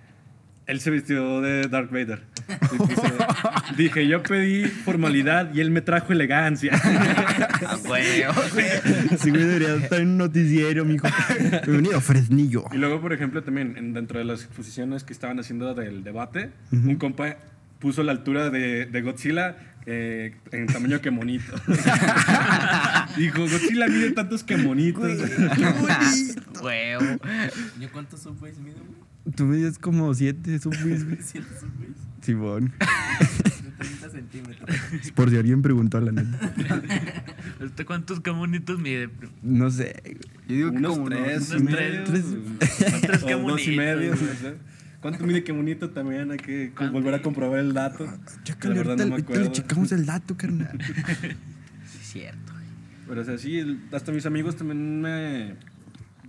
Él 0.68 0.80
se 0.80 0.90
vistió 0.90 1.42
de 1.42 1.68
Darth 1.68 1.92
Vader. 1.92 2.24
Dije, 3.78 4.08
yo 4.08 4.24
pedí 4.24 4.66
formalidad 4.66 5.54
y 5.54 5.62
él 5.62 5.70
me 5.72 5.82
trajo 5.82 6.12
elegancia. 6.14 6.72
Ah. 7.68 7.78
Sí, 9.20 9.30
güey, 9.30 9.44
debería 9.44 9.76
estar 9.76 10.00
en 10.00 10.10
un 10.10 10.18
noticiero, 10.18 10.86
mijo. 10.86 11.08
Bienvenido 11.66 11.98
a 11.98 12.02
Fresnillo. 12.02 12.66
Y 12.72 12.78
luego, 12.78 13.02
por 13.02 13.14
ejemplo, 13.14 13.44
también 13.44 13.76
en- 13.78 13.94
dentro 13.94 14.20
de 14.20 14.26
las 14.26 14.42
exposiciones 14.44 15.04
que 15.04 15.14
estaban 15.14 15.40
haciendo 15.40 15.74
del 15.74 16.04
debate, 16.04 16.52
un 16.72 16.96
compa 16.98 17.38
puso 17.80 18.04
la 18.04 18.12
altura 18.12 18.50
de, 18.50 18.86
de 18.86 19.02
Godzilla 19.02 19.56
eh, 19.86 20.36
en 20.52 20.68
tamaño 20.68 21.02
que 21.02 21.12
monito. 21.12 21.54
Dijo, 23.18 23.40
Godzilla 23.42 23.88
mide 23.88 24.12
tantos 24.12 24.44
que 24.44 24.58
monitos. 24.58 25.04
Huevo. 26.62 27.06
¿Yo 27.80 27.92
cuántos 27.92 28.22
subways 28.22 28.58
mido, 28.60 28.78
güey? 28.78 29.05
Tú 29.36 29.46
mides 29.46 29.80
como 29.80 30.14
siete 30.14 30.60
subways, 30.60 31.04
güey. 31.06 31.18
Siete 31.22 31.48
subways. 31.60 31.96
Simón. 32.22 32.74
De 33.66 33.72
30 33.86 34.10
centímetros. 34.10 35.12
Por 35.16 35.30
si 35.30 35.38
alguien 35.38 35.62
preguntó, 35.62 36.00
la 36.00 36.12
neta. 36.12 36.54
¿Este 37.62 37.86
cuántos 37.86 38.20
camonitos 38.22 38.80
mide? 38.80 39.10
No 39.44 39.70
sé, 39.70 40.02
güey. 40.04 40.18
Yo 40.48 40.56
digo 40.56 40.72
que 40.72 40.78
Unos 40.78 40.94
como 40.94 41.10
tres, 41.10 41.52
unos 41.52 41.74
tres. 41.74 42.04
Tres. 42.06 42.26
Tres 43.02 43.24
o 43.24 43.26
que 43.28 43.34
dos 43.34 43.68
y 43.68 43.76
medio. 43.76 44.10
bonitos, 44.12 44.22
no 44.22 44.50
sé. 44.50 44.56
¿Cuánto 45.02 45.26
mide 45.28 45.44
que 45.44 45.52
bonito 45.52 45.90
también? 45.92 46.32
Hay 46.32 46.38
que 46.38 46.72
¿Cuánto? 46.76 46.94
volver 46.94 47.14
a 47.16 47.22
comprobar 47.22 47.60
el 47.60 47.74
dato. 47.74 48.08
Chécale, 48.44 48.76
La 48.76 48.82
verdad 48.82 48.92
ahorita, 48.92 49.04
no 49.06 49.10
me 49.10 49.14
ahorita 49.16 49.30
le 49.34 49.36
acuerdo. 49.40 49.52
checamos 49.52 49.92
el 49.92 50.06
dato, 50.06 50.38
carnal. 50.38 50.80
Sí, 51.92 52.00
cierto. 52.02 52.54
Pero 53.08 53.22
o 53.22 53.24
sea, 53.24 53.38
sí, 53.38 53.80
hasta 53.92 54.12
mis 54.12 54.26
amigos 54.26 54.56
también 54.56 55.02
me, 55.02 55.56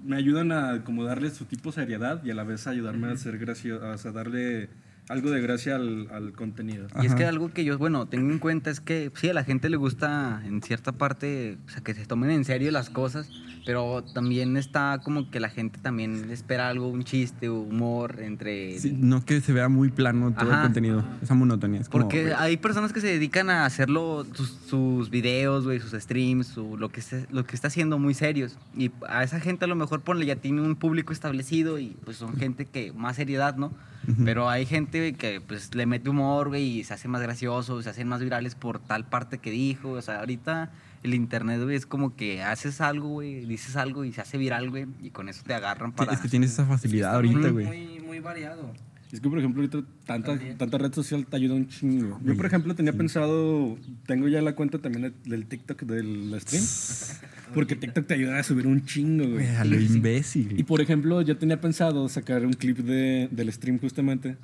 me 0.06 0.16
ayudan 0.16 0.52
a 0.52 0.84
como 0.84 1.04
darle 1.04 1.30
su 1.30 1.44
tipo 1.44 1.70
de 1.70 1.75
seriedad 1.76 2.22
y 2.25 2.30
a 2.30 2.34
la 2.34 2.44
vez 2.44 2.66
ayudarme 2.66 3.10
a 3.10 3.16
ser 3.16 3.38
gracioso, 3.38 3.98
sea, 3.98 4.12
darle 4.12 4.68
algo 5.08 5.30
de 5.30 5.40
gracia 5.40 5.76
al, 5.76 6.08
al 6.10 6.32
contenido. 6.32 6.88
Y 7.00 7.06
es 7.06 7.14
que 7.14 7.22
Ajá. 7.22 7.30
algo 7.30 7.52
que 7.52 7.64
yo, 7.64 7.78
bueno, 7.78 8.06
tengo 8.06 8.30
en 8.32 8.38
cuenta 8.38 8.70
es 8.70 8.80
que 8.80 9.10
sí, 9.14 9.28
a 9.28 9.34
la 9.34 9.44
gente 9.44 9.68
le 9.70 9.76
gusta 9.76 10.42
en 10.44 10.62
cierta 10.62 10.92
parte, 10.92 11.58
o 11.66 11.70
sea, 11.70 11.80
que 11.82 11.94
se 11.94 12.06
tomen 12.06 12.30
en 12.30 12.44
serio 12.44 12.70
las 12.72 12.90
cosas, 12.90 13.30
pero 13.64 14.02
también 14.14 14.56
está 14.56 15.00
como 15.04 15.30
que 15.30 15.38
la 15.40 15.48
gente 15.48 15.78
también 15.80 16.30
espera 16.30 16.68
algo, 16.68 16.88
un 16.88 17.04
chiste, 17.04 17.48
humor 17.50 18.16
entre... 18.20 18.78
Sí, 18.80 18.92
no 18.98 19.25
que 19.25 19.40
se 19.40 19.52
vea 19.52 19.68
muy 19.68 19.90
plano 19.90 20.32
todo 20.32 20.50
Ajá. 20.50 20.60
el 20.60 20.66
contenido. 20.66 21.04
Esa 21.22 21.34
monotonía. 21.34 21.80
Es 21.80 21.88
como, 21.88 22.02
Porque 22.04 22.22
güey, 22.22 22.34
hay 22.36 22.56
personas 22.56 22.92
que 22.92 23.00
se 23.00 23.06
dedican 23.08 23.48
a 23.50 23.64
hacerlo, 23.64 24.26
sus, 24.34 24.50
sus 24.68 25.10
videos, 25.10 25.64
güey, 25.64 25.78
sus 25.80 25.92
streams, 25.92 26.48
su- 26.48 26.76
lo, 26.76 26.88
que 26.88 27.00
esté- 27.00 27.26
lo 27.30 27.44
que 27.44 27.54
está 27.54 27.68
haciendo 27.68 27.98
muy 27.98 28.14
serios. 28.14 28.56
Y 28.76 28.90
a 29.08 29.22
esa 29.22 29.38
gente 29.40 29.64
a 29.64 29.68
lo 29.68 29.76
mejor 29.76 30.00
ponle, 30.02 30.26
ya 30.26 30.36
tiene 30.36 30.62
un 30.62 30.75
público 30.76 31.12
establecido 31.12 31.78
y 31.78 31.96
pues 32.04 32.16
son 32.16 32.36
gente 32.36 32.66
que 32.66 32.92
más 32.92 33.16
seriedad, 33.16 33.56
¿no? 33.56 33.72
Pero 34.25 34.48
hay 34.48 34.66
gente 34.66 35.14
que 35.14 35.40
pues 35.40 35.75
le 35.75 35.86
mete 35.86 36.10
humor, 36.10 36.48
güey, 36.48 36.78
y 36.78 36.84
se 36.84 36.94
hace 36.94 37.08
más 37.08 37.22
gracioso, 37.22 37.82
se 37.82 37.90
hacen 37.90 38.08
más 38.08 38.20
virales 38.20 38.54
por 38.54 38.78
tal 38.78 39.08
parte 39.08 39.38
que 39.38 39.50
dijo. 39.50 39.90
O 39.90 40.02
sea, 40.02 40.20
ahorita 40.20 40.70
el 41.02 41.14
internet, 41.14 41.62
güey, 41.62 41.76
es 41.76 41.86
como 41.86 42.16
que 42.16 42.42
haces 42.42 42.80
algo, 42.80 43.08
güey, 43.08 43.44
dices 43.46 43.76
algo 43.76 44.04
y 44.04 44.12
se 44.12 44.20
hace 44.20 44.38
viral, 44.38 44.70
güey, 44.70 44.86
y 45.00 45.10
con 45.10 45.28
eso 45.28 45.42
te 45.44 45.54
agarran 45.54 45.90
sí, 45.90 45.96
para... 45.96 46.12
es 46.12 46.20
que 46.20 46.28
tienes 46.28 46.52
esa 46.52 46.66
facilidad 46.66 47.14
ahorita, 47.14 47.38
muy, 47.38 47.50
güey. 47.50 47.66
Muy, 47.66 48.00
muy 48.00 48.20
variado. 48.20 48.72
Es 49.12 49.20
que, 49.20 49.28
por 49.30 49.38
ejemplo, 49.38 49.62
ahorita 49.62 49.82
tanta, 50.04 50.36
tanta 50.58 50.78
red 50.78 50.92
social 50.92 51.25
te 51.26 51.36
ayuda 51.36 51.54
un 51.54 51.68
chingo. 51.68 52.18
Yo, 52.25 52.36
por 52.36 52.44
ejemplo, 52.46 52.75
tenía 52.75 52.92
pensado, 52.92 53.78
tengo 54.06 54.26
ya 54.28 54.42
la 54.42 54.54
cuenta 54.56 54.78
también 54.78 55.12
de- 55.25 55.30
del 55.30 55.46
TikTok 55.46 55.82
del 55.82 56.34
stream, 56.40 56.64
porque 57.54 57.76
TikTok 57.76 58.04
te 58.06 58.14
ayuda 58.14 58.38
a 58.38 58.42
subir 58.42 58.66
un 58.66 58.84
chingo, 58.84 59.28
güey. 59.28 59.46
A 59.46 59.64
lo 59.64 59.80
imbécil. 59.80 60.58
Y 60.58 60.64
por 60.64 60.80
ejemplo, 60.80 61.22
yo 61.22 61.36
tenía 61.38 61.60
pensado 61.60 62.08
sacar 62.08 62.44
un 62.44 62.52
clip 62.54 62.78
de, 62.78 63.28
del 63.30 63.52
stream 63.52 63.78
justamente, 63.78 64.36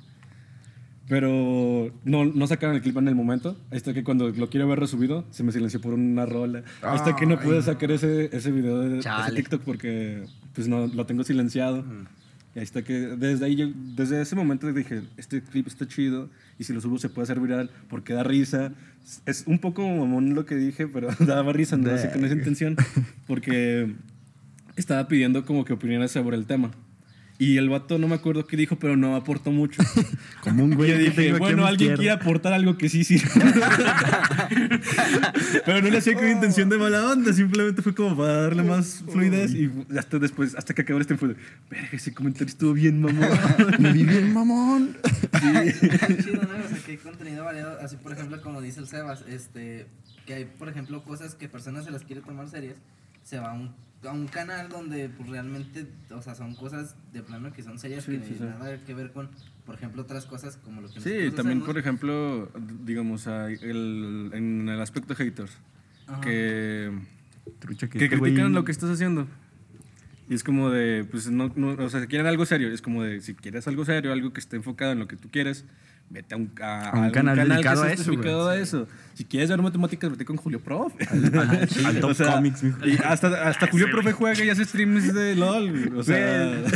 pero 1.09 1.91
no, 2.05 2.23
no 2.25 2.47
sacaron 2.47 2.75
el 2.77 2.81
clip 2.81 2.95
en 2.97 3.09
el 3.09 3.15
momento. 3.15 3.57
Hasta 3.71 3.93
que 3.93 4.03
cuando 4.03 4.29
lo 4.29 4.49
quiero 4.49 4.67
ver 4.69 4.79
resubido, 4.79 5.25
se 5.31 5.43
me 5.43 5.51
silenció 5.51 5.81
por 5.81 5.93
una 5.93 6.25
rola. 6.25 6.63
Hasta 6.81 7.15
que 7.15 7.25
no 7.25 7.37
pude 7.39 7.61
sacar 7.61 7.91
ese, 7.91 8.29
ese 8.35 8.51
video 8.51 8.79
de 8.79 8.99
ese. 8.99 9.09
TikTok 9.35 9.61
porque 9.63 10.23
pues 10.55 10.67
no, 10.69 10.87
lo 10.87 11.05
tengo 11.05 11.23
silenciado. 11.25 11.83
Y 12.55 12.59
ahí 12.59 12.63
está 12.63 12.83
que 12.83 12.93
desde 12.93 13.45
ahí 13.45 13.55
yo, 13.55 13.67
desde 13.95 14.21
ese 14.21 14.35
momento 14.35 14.71
dije, 14.71 15.01
este 15.17 15.41
clip 15.41 15.67
está 15.67 15.87
chido 15.87 16.29
y 16.59 16.65
si 16.65 16.73
lo 16.73 16.81
subo 16.81 16.99
se 16.99 17.09
puede 17.09 17.23
hacer 17.23 17.39
viral 17.39 17.71
porque 17.89 18.13
da 18.13 18.23
risa. 18.23 18.71
Es 19.25 19.43
un 19.47 19.59
poco 19.59 19.81
mamón 19.81 20.35
lo 20.35 20.45
que 20.45 20.55
dije, 20.55 20.87
pero 20.87 21.09
daba 21.19 21.51
risa, 21.51 21.77
no 21.77 21.97
sé 21.97 22.11
con 22.11 22.23
esa 22.23 22.35
intención, 22.35 22.75
porque 23.27 23.93
estaba 24.75 25.07
pidiendo 25.07 25.45
como 25.45 25.65
que 25.65 25.73
opiniones 25.73 26.11
sobre 26.11 26.37
el 26.37 26.45
tema. 26.45 26.71
Y 27.43 27.57
el 27.57 27.67
vato 27.67 27.99
no 27.99 28.07
me 28.07 28.15
acuerdo 28.15 28.47
qué 28.47 28.55
dijo, 28.55 28.77
pero 28.77 28.95
no 28.95 29.17
aportó 29.17 29.51
mucho. 29.51 29.83
Como 30.43 30.63
un 30.63 30.71
Y 30.71 30.75
güey 30.75 30.91
yo 30.91 30.95
que 30.95 31.03
dije, 31.03 31.33
bueno, 31.33 31.65
alguien 31.65 31.97
quiere 31.97 32.11
aportar 32.11 32.53
algo 32.53 32.77
que 32.77 32.87
sí 32.87 33.03
sirve. 33.03 33.29
Pero 35.65 35.81
no 35.81 35.89
lo 35.89 35.97
hacía 35.97 36.13
con 36.13 36.29
intención 36.29 36.69
de 36.69 36.77
mala 36.77 37.05
onda, 37.05 37.33
simplemente 37.33 37.81
fue 37.81 37.93
como 37.93 38.15
para 38.15 38.43
darle 38.43 38.63
más 38.63 39.03
fluidez. 39.11 39.53
Y 39.55 39.69
hasta 39.97 40.19
después, 40.19 40.55
hasta 40.55 40.73
que 40.73 40.83
acabó 40.83 40.99
el 40.99 41.03
stream 41.03 41.19
fue 41.19 41.27
de, 41.29 41.35
verga, 41.69 41.89
ese 41.91 42.13
comentario 42.13 42.47
estuvo 42.47 42.71
bien, 42.71 43.01
mamón. 43.01 43.27
Me 43.79 43.91
vi 43.91 44.05
bien, 44.05 44.33
mamón. 44.33 44.95
Está 45.33 46.07
chido, 46.23 46.43
¿no? 46.43 46.63
O 46.63 46.69
sea, 46.69 46.77
que 46.85 46.91
hay 46.91 46.97
contenido 46.97 47.43
variado. 47.43 47.77
Así, 47.81 47.97
por 47.97 48.13
ejemplo, 48.13 48.41
como 48.41 48.61
dice 48.61 48.79
el 48.79 48.87
Sebas, 48.87 49.25
este, 49.27 49.87
que 50.25 50.33
hay, 50.33 50.45
por 50.45 50.69
ejemplo, 50.69 51.03
cosas 51.03 51.35
que 51.35 51.49
personas 51.49 51.83
se 51.83 51.91
las 51.91 52.03
quiere 52.03 52.21
tomar 52.21 52.47
serias. 52.47 52.77
Se 53.21 53.37
va 53.37 53.51
a 53.51 53.53
un, 53.53 53.75
a 54.05 54.11
un 54.11 54.27
canal 54.27 54.69
donde 54.69 55.09
pues, 55.09 55.29
realmente, 55.29 55.87
o 56.11 56.21
sea, 56.21 56.35
son 56.35 56.55
cosas 56.55 56.95
de 57.13 57.21
plano 57.23 57.51
que 57.53 57.63
son 57.63 57.79
serias, 57.79 58.03
Sí, 58.03 58.17
que 58.17 58.25
sí, 58.25 58.35
sí. 58.37 58.43
nada 58.43 58.77
que 58.85 58.93
ver 58.93 59.11
con, 59.11 59.29
por 59.65 59.75
ejemplo, 59.75 60.01
otras 60.01 60.25
cosas 60.25 60.57
como 60.57 60.81
lo 60.81 60.87
que 60.89 60.99
Sí, 60.99 61.09
también, 61.35 61.59
hacemos. 61.59 61.65
por 61.65 61.77
ejemplo, 61.77 62.51
digamos, 62.85 63.27
el, 63.27 64.29
en 64.33 64.69
el 64.69 64.81
aspecto 64.81 65.15
haters, 65.15 65.51
Ajá. 66.07 66.21
que, 66.21 66.91
Trucha 67.59 67.87
que 67.89 67.99
que 67.99 68.05
este 68.05 68.19
critican 68.19 68.53
lo 68.53 68.63
que 68.65 68.71
estás 68.71 68.89
haciendo. 68.89 69.27
Y 70.29 70.35
es 70.35 70.43
como 70.43 70.69
de, 70.69 71.03
pues, 71.09 71.29
no, 71.29 71.51
no, 71.55 71.69
o 71.83 71.89
sea, 71.89 71.99
si 72.01 72.07
quieren 72.07 72.27
algo 72.27 72.45
serio, 72.45 72.69
es 72.69 72.81
como 72.81 73.03
de, 73.03 73.19
si 73.21 73.33
quieres 73.35 73.67
algo 73.67 73.83
serio, 73.83 74.13
algo 74.13 74.31
que 74.31 74.39
esté 74.39 74.55
enfocado 74.55 74.93
en 74.93 74.99
lo 74.99 75.07
que 75.07 75.17
tú 75.17 75.29
quieres, 75.29 75.65
vete 76.13 76.35
a 76.35 76.37
un, 76.37 76.51
a, 76.61 76.89
A 76.89 76.91
un 76.91 76.97
algún 76.99 77.11
canal 77.11 77.35
dedicado 77.35 77.81
que 77.83 77.89
a 77.89 77.91
eso, 77.93 78.47
a 78.49 78.55
eso. 78.57 78.87
Si 79.15 79.25
quieres 79.25 79.49
ver 79.49 79.61
matemáticas, 79.61 80.09
vete 80.11 80.23
con 80.25 80.37
Julio 80.37 80.59
Prof. 80.61 80.93
Al 81.11 81.99
Top 81.99 82.11
O 82.11 82.13
sea, 82.13 82.35
Comics, 82.35 82.63
mijo. 82.63 82.85
Y 82.87 82.97
hasta, 83.03 83.47
hasta 83.49 83.67
Julio 83.67 83.87
Profe 83.91 84.13
juega 84.13 84.43
y 84.45 84.49
hace 84.49 84.63
streams 84.65 85.13
de 85.13 85.35
LOL. 85.35 85.69
güey. 85.71 85.99
O 85.99 86.03
sea, 86.03 86.63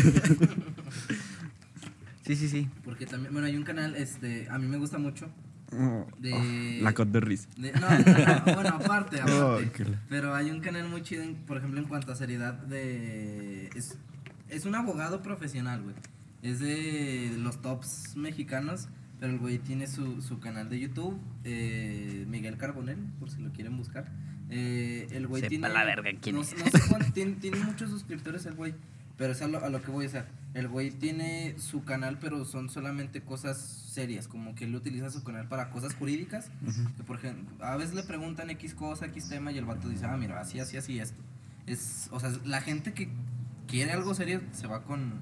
Sí, 2.26 2.36
sí, 2.36 2.50
sí. 2.50 2.68
Porque 2.84 3.06
también, 3.06 3.32
bueno, 3.32 3.48
hay 3.48 3.56
un 3.56 3.64
canal, 3.64 3.96
este, 3.96 4.48
a 4.50 4.58
mí 4.58 4.68
me 4.68 4.78
gusta 4.78 4.98
mucho. 4.98 5.30
Oh, 5.72 6.06
De- 6.20 6.80
La 6.82 6.94
cot 6.94 7.08
de 7.10 7.20
de- 7.22 7.72
no, 7.74 7.90
no, 7.90 7.98
no, 7.98 8.44
bueno, 8.56 8.70
aparte, 8.76 9.22
aparte. 9.22 9.34
Oh, 9.34 9.60
la- 9.90 10.02
Pero 10.10 10.36
hay 10.36 10.52
un 10.52 10.60
canal 10.60 10.90
muy 10.90 11.04
chido, 11.04 11.24
en- 11.24 11.36
por 11.36 11.58
ejemplo, 11.58 11.80
en 11.80 11.88
cuanto 11.88 12.12
a 12.12 12.16
seriedad 12.16 12.54
de... 12.54 13.70
Es, 13.76 13.98
es 14.50 14.66
un 14.66 14.76
abogado 14.76 15.22
profesional, 15.22 15.82
güey. 15.84 15.96
Es 16.42 16.60
de 16.60 17.34
los 17.38 17.62
tops 17.62 18.16
mexicanos, 18.18 18.90
pero 19.20 19.34
el 19.34 19.40
güey 19.40 19.58
tiene 19.58 19.88
su, 19.88 20.22
su 20.22 20.40
canal 20.40 20.70
de 20.70 20.80
YouTube, 20.80 21.20
eh, 21.44 22.26
Miguel 22.28 22.58
Carbonell, 22.58 23.00
por 23.20 23.30
si 23.32 23.42
lo 23.42 23.52
quieren 23.52 23.78
buscar. 23.78 24.12
Eh, 24.50 25.08
el 25.12 25.28
güey 25.28 25.42
Sepa 25.42 25.50
tiene... 25.50 25.70
la 25.70 25.84
verga 25.84 26.10
quién 26.22 26.36
no, 26.36 26.42
es. 26.42 26.56
no 26.58 26.66
sé 26.66 26.80
cuánto, 26.90 27.12
tiene, 27.12 27.34
tiene 27.34 27.58
muchos 27.58 27.90
suscriptores 27.90 28.46
el 28.46 28.54
güey, 28.54 28.76
pero 29.18 29.34
es 29.34 29.42
a 29.42 29.48
lo, 29.48 29.64
a 29.64 29.70
lo 29.70 29.82
que 29.82 29.92
voy 29.92 30.06
a 30.06 30.08
hacer. 30.08 30.26
El 30.54 30.68
güey 30.68 30.92
tiene 30.92 31.56
su 31.58 31.84
canal, 31.84 32.18
pero 32.20 32.46
son 32.46 32.70
solamente 32.70 33.22
cosas 33.22 33.58
serias, 33.58 34.28
como 34.28 34.56
que 34.56 34.66
él 34.66 34.76
utiliza 34.76 35.10
su 35.10 35.24
canal 35.24 35.48
para 35.48 35.70
cosas 35.70 35.94
jurídicas. 35.96 36.50
Que 36.96 37.04
por 37.04 37.18
ejemplo, 37.18 37.66
a 37.66 37.76
veces 37.76 37.96
le 37.96 38.04
preguntan 38.04 38.50
X 38.52 38.74
cosa, 38.74 39.08
X 39.08 39.30
tema 39.30 39.52
y 39.52 39.58
el 39.58 39.66
vato 39.66 39.90
dice, 39.90 40.06
ah, 40.06 40.18
mira, 40.18 40.40
así, 40.40 40.60
así, 40.60 40.78
así, 40.78 41.00
esto. 41.00 41.22
Es, 41.66 42.08
o 42.12 42.20
sea, 42.20 42.32
la 42.46 42.62
gente 42.62 42.94
que 42.94 43.10
quiere 43.68 43.92
algo 43.92 44.14
serio 44.14 44.42
se 44.52 44.68
va 44.68 44.84
con, 44.84 45.20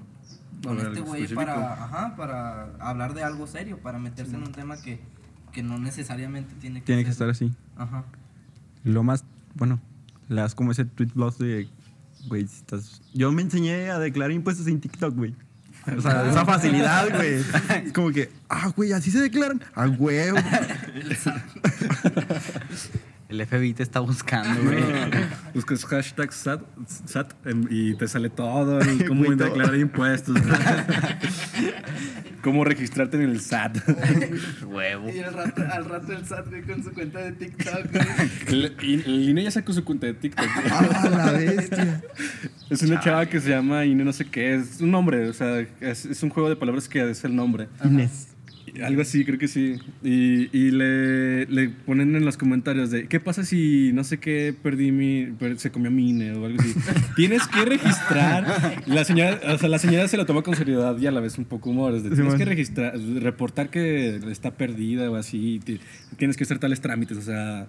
con 0.62 0.78
este 0.78 1.00
güey 1.00 1.26
para, 1.28 1.72
ajá, 1.84 2.16
para 2.16 2.70
hablar 2.80 3.14
de 3.14 3.22
algo 3.22 3.46
serio, 3.46 3.78
para 3.78 3.98
meterse 3.98 4.34
en 4.34 4.42
un 4.42 4.52
tema 4.52 4.80
que, 4.80 5.00
que 5.52 5.62
no 5.62 5.78
necesariamente 5.78 6.54
tiene 6.60 6.80
que 6.80 6.86
Tiene 6.86 7.04
que 7.04 7.10
estar 7.10 7.28
así. 7.28 7.52
Ajá. 7.76 8.04
Lo 8.84 9.02
más, 9.02 9.24
bueno, 9.54 9.80
le 10.28 10.40
das 10.40 10.54
como 10.54 10.72
ese 10.72 10.84
tweet 10.84 11.10
blog 11.14 11.36
de, 11.38 11.68
güey, 12.28 12.46
si 12.46 12.56
estás... 12.56 13.02
Yo 13.14 13.32
me 13.32 13.42
enseñé 13.42 13.90
a 13.90 13.98
declarar 13.98 14.32
impuestos 14.32 14.66
en 14.66 14.80
TikTok, 14.80 15.14
güey. 15.14 15.34
O 15.96 16.00
sea, 16.00 16.28
esa 16.28 16.44
facilidad, 16.44 17.08
güey. 17.14 17.44
Es 17.86 17.92
como 17.92 18.10
que, 18.10 18.30
ah, 18.48 18.72
güey, 18.74 18.92
así 18.92 19.10
se 19.10 19.20
declaran. 19.20 19.62
Ah, 19.74 19.86
huevo. 19.86 20.38
El 23.36 23.46
FBI 23.46 23.74
te 23.74 23.82
está 23.82 24.00
buscando, 24.00 24.62
güey. 24.62 24.82
buscas 25.52 25.84
hashtag 25.84 26.32
SAT, 26.32 26.62
SAT 27.04 27.34
em, 27.46 27.66
y 27.68 27.94
te 27.94 28.08
sale 28.08 28.30
todo, 28.30 28.80
y 28.80 29.04
cómo 29.06 29.24
Güey, 29.24 29.36
todo. 29.36 29.48
declarar 29.48 29.76
impuestos, 29.76 30.36
cómo 32.42 32.64
registrarte 32.64 33.22
en 33.22 33.30
el 33.30 33.40
SAT. 33.40 33.76
Huevo. 34.66 35.10
Y 35.10 35.18
al 35.20 35.34
rato, 35.34 35.62
al 35.70 35.84
rato 35.84 36.12
el 36.12 36.24
SAT, 36.26 36.48
güey, 36.48 36.62
con 36.62 36.82
su 36.82 36.92
cuenta 36.92 37.18
de 37.20 37.32
TikTok, 37.32 37.92
güey. 37.92 38.06
El, 38.48 39.02
el 39.06 39.28
INE 39.28 39.42
ya 39.44 39.50
sacó 39.50 39.72
su 39.74 39.84
cuenta 39.84 40.06
de 40.06 40.14
TikTok. 40.14 40.48
Ah, 40.70 41.08
la 41.10 41.32
bestia. 41.32 42.02
Es 42.70 42.82
una 42.82 43.00
chava 43.00 43.26
que 43.26 43.38
se 43.40 43.50
llama 43.50 43.84
Ine 43.84 44.04
no 44.04 44.12
sé 44.14 44.24
qué, 44.24 44.54
es 44.54 44.80
un 44.80 44.90
nombre, 44.90 45.28
o 45.28 45.32
sea, 45.34 45.60
es, 45.80 46.06
es 46.06 46.22
un 46.22 46.30
juego 46.30 46.48
de 46.48 46.56
palabras 46.56 46.88
que 46.88 47.10
es 47.10 47.22
el 47.24 47.36
nombre. 47.36 47.68
Inés. 47.84 48.28
Algo 48.82 49.02
así, 49.02 49.24
creo 49.24 49.38
que 49.38 49.48
sí. 49.48 49.76
Y, 50.02 50.48
y 50.56 50.70
le, 50.70 51.46
le 51.46 51.68
ponen 51.68 52.14
en 52.16 52.24
los 52.24 52.36
comentarios 52.36 52.90
de, 52.90 53.06
¿qué 53.08 53.20
pasa 53.20 53.44
si 53.44 53.92
no 53.92 54.04
sé 54.04 54.18
qué 54.18 54.54
perdí 54.62 54.92
mi, 54.92 55.26
per- 55.38 55.58
se 55.58 55.70
comió 55.70 55.90
mi 55.90 56.10
INE 56.10 56.32
o 56.32 56.46
algo 56.46 56.60
así? 56.60 56.74
Tienes 57.16 57.46
que 57.48 57.64
registrar. 57.64 58.82
La 58.86 59.04
señora, 59.04 59.40
o 59.54 59.58
sea, 59.58 59.68
la 59.68 59.78
señora 59.78 60.08
se 60.08 60.16
lo 60.16 60.26
toma 60.26 60.42
con 60.42 60.54
seriedad 60.56 60.96
y 60.98 61.06
a 61.06 61.10
la 61.10 61.20
vez 61.20 61.38
un 61.38 61.44
poco 61.44 61.70
humor. 61.70 61.94
es 61.94 62.02
de, 62.04 62.10
tienes 62.10 62.34
que 62.34 62.44
registrar, 62.44 62.98
reportar 63.20 63.70
que 63.70 64.16
está 64.30 64.52
perdida 64.52 65.10
o 65.10 65.16
así. 65.16 65.60
Tienes 66.16 66.36
que 66.36 66.44
hacer 66.44 66.58
tales 66.58 66.80
trámites, 66.80 67.16
o 67.18 67.22
sea... 67.22 67.66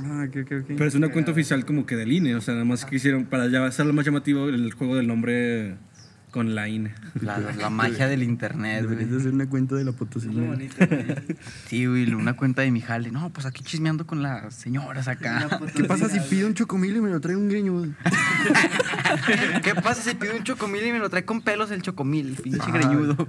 Ah, 0.00 0.26
ok, 0.28 0.36
ok, 0.44 0.52
ok. 0.60 0.64
Pero 0.76 0.84
es 0.84 0.94
una 0.94 1.08
cuenta 1.08 1.32
oficial 1.32 1.64
como 1.64 1.84
que 1.84 1.96
del 1.96 2.12
INE, 2.12 2.36
o 2.36 2.40
sea, 2.40 2.54
nada 2.54 2.64
más 2.64 2.84
que 2.84 2.96
hicieron 2.96 3.24
para 3.24 3.48
ya 3.48 3.64
hacerlo 3.66 3.92
más 3.92 4.04
llamativo 4.04 4.48
el 4.48 4.72
juego 4.72 4.94
del 4.96 5.08
nombre 5.08 5.74
con 6.30 6.54
la 6.54 6.68
INE. 6.68 6.94
La, 7.20 7.38
la 7.38 7.70
magia 7.70 8.06
del 8.08 8.22
internet, 8.22 8.82
Deberías 8.82 9.08
güey. 9.08 9.20
hacer 9.20 9.32
una 9.34 9.48
cuenta 9.48 9.74
de 9.74 9.84
la 9.84 9.90
Es 9.90 9.96
Potosina. 9.96 10.46
bonito, 10.46 10.74
güey. 10.86 11.06
Sí, 11.68 11.86
güey, 11.86 12.12
una 12.14 12.34
cuenta 12.34 12.62
de 12.62 12.70
mi 12.70 12.80
jale. 12.80 13.10
No, 13.10 13.30
pues 13.30 13.46
aquí 13.46 13.62
chismeando 13.64 14.06
con 14.06 14.22
las 14.22 14.54
señoras 14.54 15.06
La 15.06 15.12
acá. 15.12 15.60
¿Qué 15.74 15.84
pasa 15.84 16.08
si 16.08 16.20
pido 16.20 16.46
un 16.46 16.54
chocomil 16.54 16.96
y 16.96 17.00
me 17.00 17.10
lo 17.10 17.20
trae 17.20 17.36
un 17.36 17.48
greñudo? 17.48 17.86
¿Qué 19.62 19.74
pasa 19.74 20.02
si 20.02 20.14
pido 20.16 20.36
un 20.36 20.44
chocomil 20.44 20.84
y 20.86 20.92
me 20.92 20.98
lo 20.98 21.08
trae 21.10 21.24
con 21.24 21.40
pelos 21.42 21.70
el 21.70 21.82
chocomil, 21.82 22.36
pinche 22.42 22.60
Ah. 22.62 22.70
greñudo? 22.72 23.28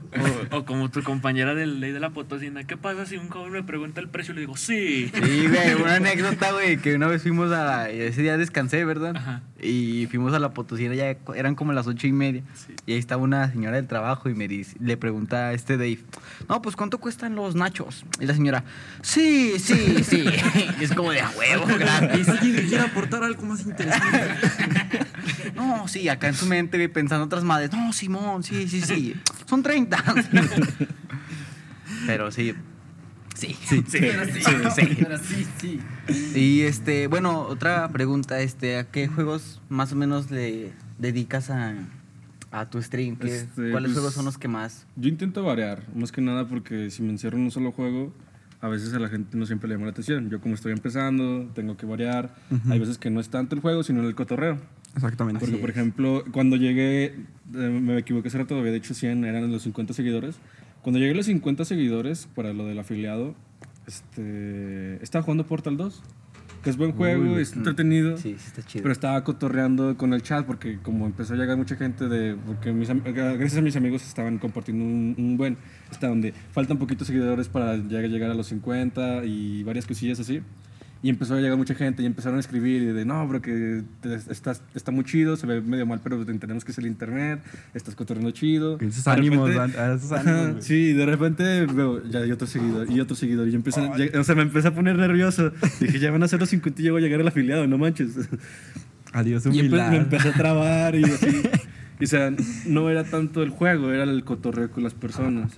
O, 0.51 0.57
o 0.57 0.65
como 0.65 0.89
tu 0.89 1.01
compañera 1.03 1.53
de 1.55 1.67
ley 1.67 1.91
de 1.91 1.99
la 1.99 2.09
potosina. 2.11 2.63
¿Qué 2.65 2.77
pasa 2.77 3.05
si 3.05 3.17
un 3.17 3.29
joven 3.29 3.51
me 3.51 3.63
pregunta 3.63 4.01
el 4.01 4.09
precio 4.09 4.31
y 4.33 4.35
le 4.35 4.41
digo, 4.41 4.57
sí? 4.57 5.11
Sí, 5.13 5.47
güey, 5.47 5.73
una 5.81 5.95
anécdota, 5.95 6.51
güey, 6.51 6.77
que 6.77 6.95
una 6.95 7.07
vez 7.07 7.21
fuimos 7.21 7.51
a... 7.51 7.89
Ese 7.89 8.21
día 8.21 8.37
descansé, 8.37 8.83
¿verdad? 8.85 9.15
Ajá. 9.15 9.41
Y 9.61 10.07
fuimos 10.07 10.33
a 10.33 10.39
la 10.39 10.53
potosina, 10.53 10.95
ya 10.95 11.15
eran 11.35 11.55
como 11.55 11.73
las 11.73 11.87
ocho 11.87 12.07
y 12.07 12.11
media. 12.11 12.43
Sí. 12.53 12.73
Y 12.89 12.93
ahí 12.93 12.97
estaba 12.97 13.21
una 13.21 13.51
señora 13.51 13.75
del 13.75 13.85
trabajo 13.85 14.29
y 14.29 14.33
me 14.33 14.47
dice, 14.47 14.75
le 14.79 14.97
pregunta 14.97 15.49
a 15.49 15.53
este 15.53 15.77
Dave, 15.77 15.99
no, 16.47 16.59
pues 16.59 16.75
¿cuánto 16.75 16.97
cuestan 16.97 17.35
los 17.35 17.53
nachos? 17.53 18.03
Y 18.19 18.25
la 18.25 18.33
señora, 18.33 18.63
sí, 19.03 19.59
sí, 19.59 20.03
sí. 20.03 20.25
Y 20.79 20.83
es 20.83 20.93
como 20.93 21.11
de 21.11 21.21
a 21.21 21.29
huevo, 21.29 21.67
gratis. 21.67 22.27
¿Alguien 22.27 22.55
que 22.55 22.65
quiera 22.65 22.85
aportar 22.85 23.23
algo 23.23 23.43
más 23.43 23.61
interesante? 23.61 24.35
No, 25.55 25.87
sí, 25.87 26.09
acá 26.09 26.29
en 26.29 26.33
su 26.33 26.47
mente 26.47 26.89
pensando 26.89 27.25
otras 27.25 27.43
madres, 27.43 27.71
no, 27.71 27.93
Simón, 27.93 28.41
sí, 28.41 28.67
sí, 28.67 28.81
sí. 28.81 29.13
Son 29.45 29.61
30. 29.61 30.03
Pero 32.07 32.31
sí. 32.31 32.55
Sí, 33.35 33.55
sí, 33.67 33.83
sí, 33.87 33.99
sí, 33.99 34.87
sí, 35.21 35.47
sí. 35.59 35.79
Y 36.33 36.61
este, 36.61 37.05
bueno, 37.05 37.41
otra 37.41 37.87
pregunta, 37.89 38.39
este, 38.39 38.79
¿a 38.79 38.85
qué 38.85 39.07
juegos 39.07 39.61
más 39.69 39.93
o 39.93 39.95
menos 39.95 40.31
le 40.31 40.73
dedicas 40.97 41.51
a, 41.51 41.75
a 42.51 42.69
tu 42.69 42.81
stream? 42.81 43.15
¿Qué- 43.17 43.27
Este, 43.35 43.71
¿Cuáles 43.71 43.89
pues, 43.89 43.93
juegos 43.93 44.13
son 44.13 44.25
los 44.25 44.37
que 44.37 44.47
más? 44.47 44.85
Yo 44.95 45.09
intento 45.09 45.43
variar, 45.43 45.83
más 45.95 46.11
que 46.11 46.21
nada 46.21 46.47
porque 46.47 46.89
si 46.89 47.01
me 47.03 47.09
encierro 47.09 47.37
en 47.37 47.43
un 47.43 47.51
solo 47.51 47.71
juego, 47.71 48.13
a 48.61 48.67
veces 48.67 48.93
a 48.93 48.99
la 48.99 49.07
gente 49.07 49.37
no 49.37 49.45
siempre 49.45 49.69
le 49.69 49.75
llama 49.75 49.85
la 49.85 49.91
atención. 49.91 50.29
Yo 50.29 50.41
como 50.41 50.55
estoy 50.55 50.73
empezando, 50.73 51.47
tengo 51.53 51.77
que 51.77 51.85
variar. 51.85 52.35
Hay 52.69 52.79
veces 52.79 52.97
que 52.97 53.09
no 53.09 53.19
es 53.21 53.29
tanto 53.29 53.55
el 53.55 53.61
juego, 53.61 53.83
sino 53.83 54.05
el 54.07 54.15
cotorreo. 54.15 54.57
Exactamente. 54.95 55.39
Porque, 55.39 55.53
Así 55.55 55.61
por 55.61 55.69
es. 55.69 55.75
ejemplo, 55.77 56.23
cuando 56.33 56.55
llegué, 56.57 57.05
eh, 57.05 57.15
me 57.53 57.97
equivoqué 57.99 58.27
hace 58.27 58.37
rato, 58.39 58.57
había 58.59 58.71
dicho 58.73 58.93
100, 58.93 59.23
eran 59.23 59.49
los 59.51 59.61
50 59.63 59.93
seguidores. 59.93 60.35
Cuando 60.81 60.99
llegué 60.99 61.11
a 61.11 61.15
los 61.15 61.27
50 61.27 61.63
seguidores 61.63 62.27
para 62.35 62.51
lo 62.53 62.65
del 62.65 62.79
afiliado, 62.79 63.35
este, 63.87 65.01
estaba 65.03 65.23
jugando 65.23 65.45
Portal 65.45 65.77
2, 65.77 66.01
que 66.63 66.69
es 66.69 66.77
buen 66.77 66.91
juego, 66.91 67.37
es 67.37 67.53
entretenido. 67.53 68.17
Sí, 68.17 68.35
sí 68.37 68.47
está 68.47 68.63
chido. 68.63 68.83
Pero 68.83 68.91
estaba 68.91 69.23
cotorreando 69.23 69.97
con 69.97 70.13
el 70.13 70.21
chat 70.21 70.45
porque 70.45 70.79
como 70.79 71.05
empezó 71.05 71.33
a 71.33 71.37
llegar 71.37 71.57
mucha 71.57 71.75
gente 71.75 72.07
de... 72.07 72.35
Porque 72.35 72.71
mis, 72.71 72.89
gracias 72.89 73.57
a 73.57 73.61
mis 73.61 73.75
amigos 73.75 74.05
estaban 74.05 74.37
compartiendo 74.37 74.83
un, 74.83 75.15
un 75.17 75.37
buen... 75.37 75.57
Está 75.91 76.07
donde 76.07 76.33
faltan 76.51 76.77
poquitos 76.77 77.07
seguidores 77.07 77.47
para 77.47 77.77
llegar, 77.77 78.09
llegar 78.09 78.31
a 78.31 78.33
los 78.33 78.47
50 78.47 79.25
y 79.25 79.63
varias 79.63 79.85
cosillas 79.85 80.19
así. 80.19 80.41
Y 81.01 81.09
empezó 81.09 81.35
a 81.35 81.39
llegar 81.39 81.57
mucha 81.57 81.75
gente 81.75 82.03
y 82.03 82.05
empezaron 82.05 82.35
a 82.35 82.39
escribir 82.41 82.81
y 82.81 82.85
de, 82.87 83.05
no, 83.05 83.25
bro, 83.25 83.41
que 83.41 83.83
te- 84.01 84.15
estás, 84.15 84.61
está 84.75 84.91
muy 84.91 85.05
chido, 85.05 85.37
se 85.37 85.47
ve 85.47 85.61
medio 85.61 85.85
mal, 85.85 86.01
pero 86.03 86.21
entendemos 86.23 86.65
que 86.65 86.73
es 86.73 86.77
el 86.77 86.87
internet, 86.87 87.39
estás 87.73 87.95
cotorreando 87.95 88.31
chido. 88.31 88.77
Esos 88.81 89.07
ánimos, 89.07 89.49
repente- 89.49 89.77
a- 89.79 89.85
a 89.91 89.95
esos 89.95 90.11
ánimos. 90.11 90.65
Sí, 90.65 90.91
de 90.91 91.05
repente 91.05 91.65
veo, 91.67 92.03
ya 92.09 92.19
hay 92.19 92.31
otro 92.33 92.47
seguidor 92.47 92.91
y 92.91 92.99
otro 92.99 93.15
seguidor. 93.15 93.47
Y 93.47 93.51
yo 93.51 93.55
empecé, 93.57 93.89
ya- 94.11 94.19
o 94.19 94.23
sea, 94.25 94.35
me 94.35 94.41
empecé 94.41 94.67
a 94.67 94.75
poner 94.75 94.97
nervioso. 94.97 95.51
Dije, 95.79 95.99
ya 95.99 96.11
van 96.11 96.21
a 96.23 96.27
ser 96.27 96.39
los 96.41 96.49
50 96.49 96.81
y 96.81 96.83
llego 96.83 96.97
a 96.97 96.99
llegar 96.99 97.21
al 97.21 97.27
afiliado, 97.29 97.65
no 97.65 97.77
manches. 97.77 98.17
Adiós, 99.13 99.45
Y 99.45 99.49
empe- 99.61 99.89
me 99.89 99.97
empecé 99.97 100.29
a 100.29 100.33
trabar 100.33 100.95
y 100.95 101.03
así. 101.05 101.41
Y, 101.99 102.03
o 102.03 102.07
sea, 102.07 102.31
no 102.67 102.89
era 102.89 103.03
tanto 103.05 103.41
el 103.41 103.49
juego, 103.49 103.91
era 103.91 104.03
el 104.03 104.23
cotorreo 104.23 104.69
con 104.69 104.83
las 104.83 104.93
personas. 104.93 105.53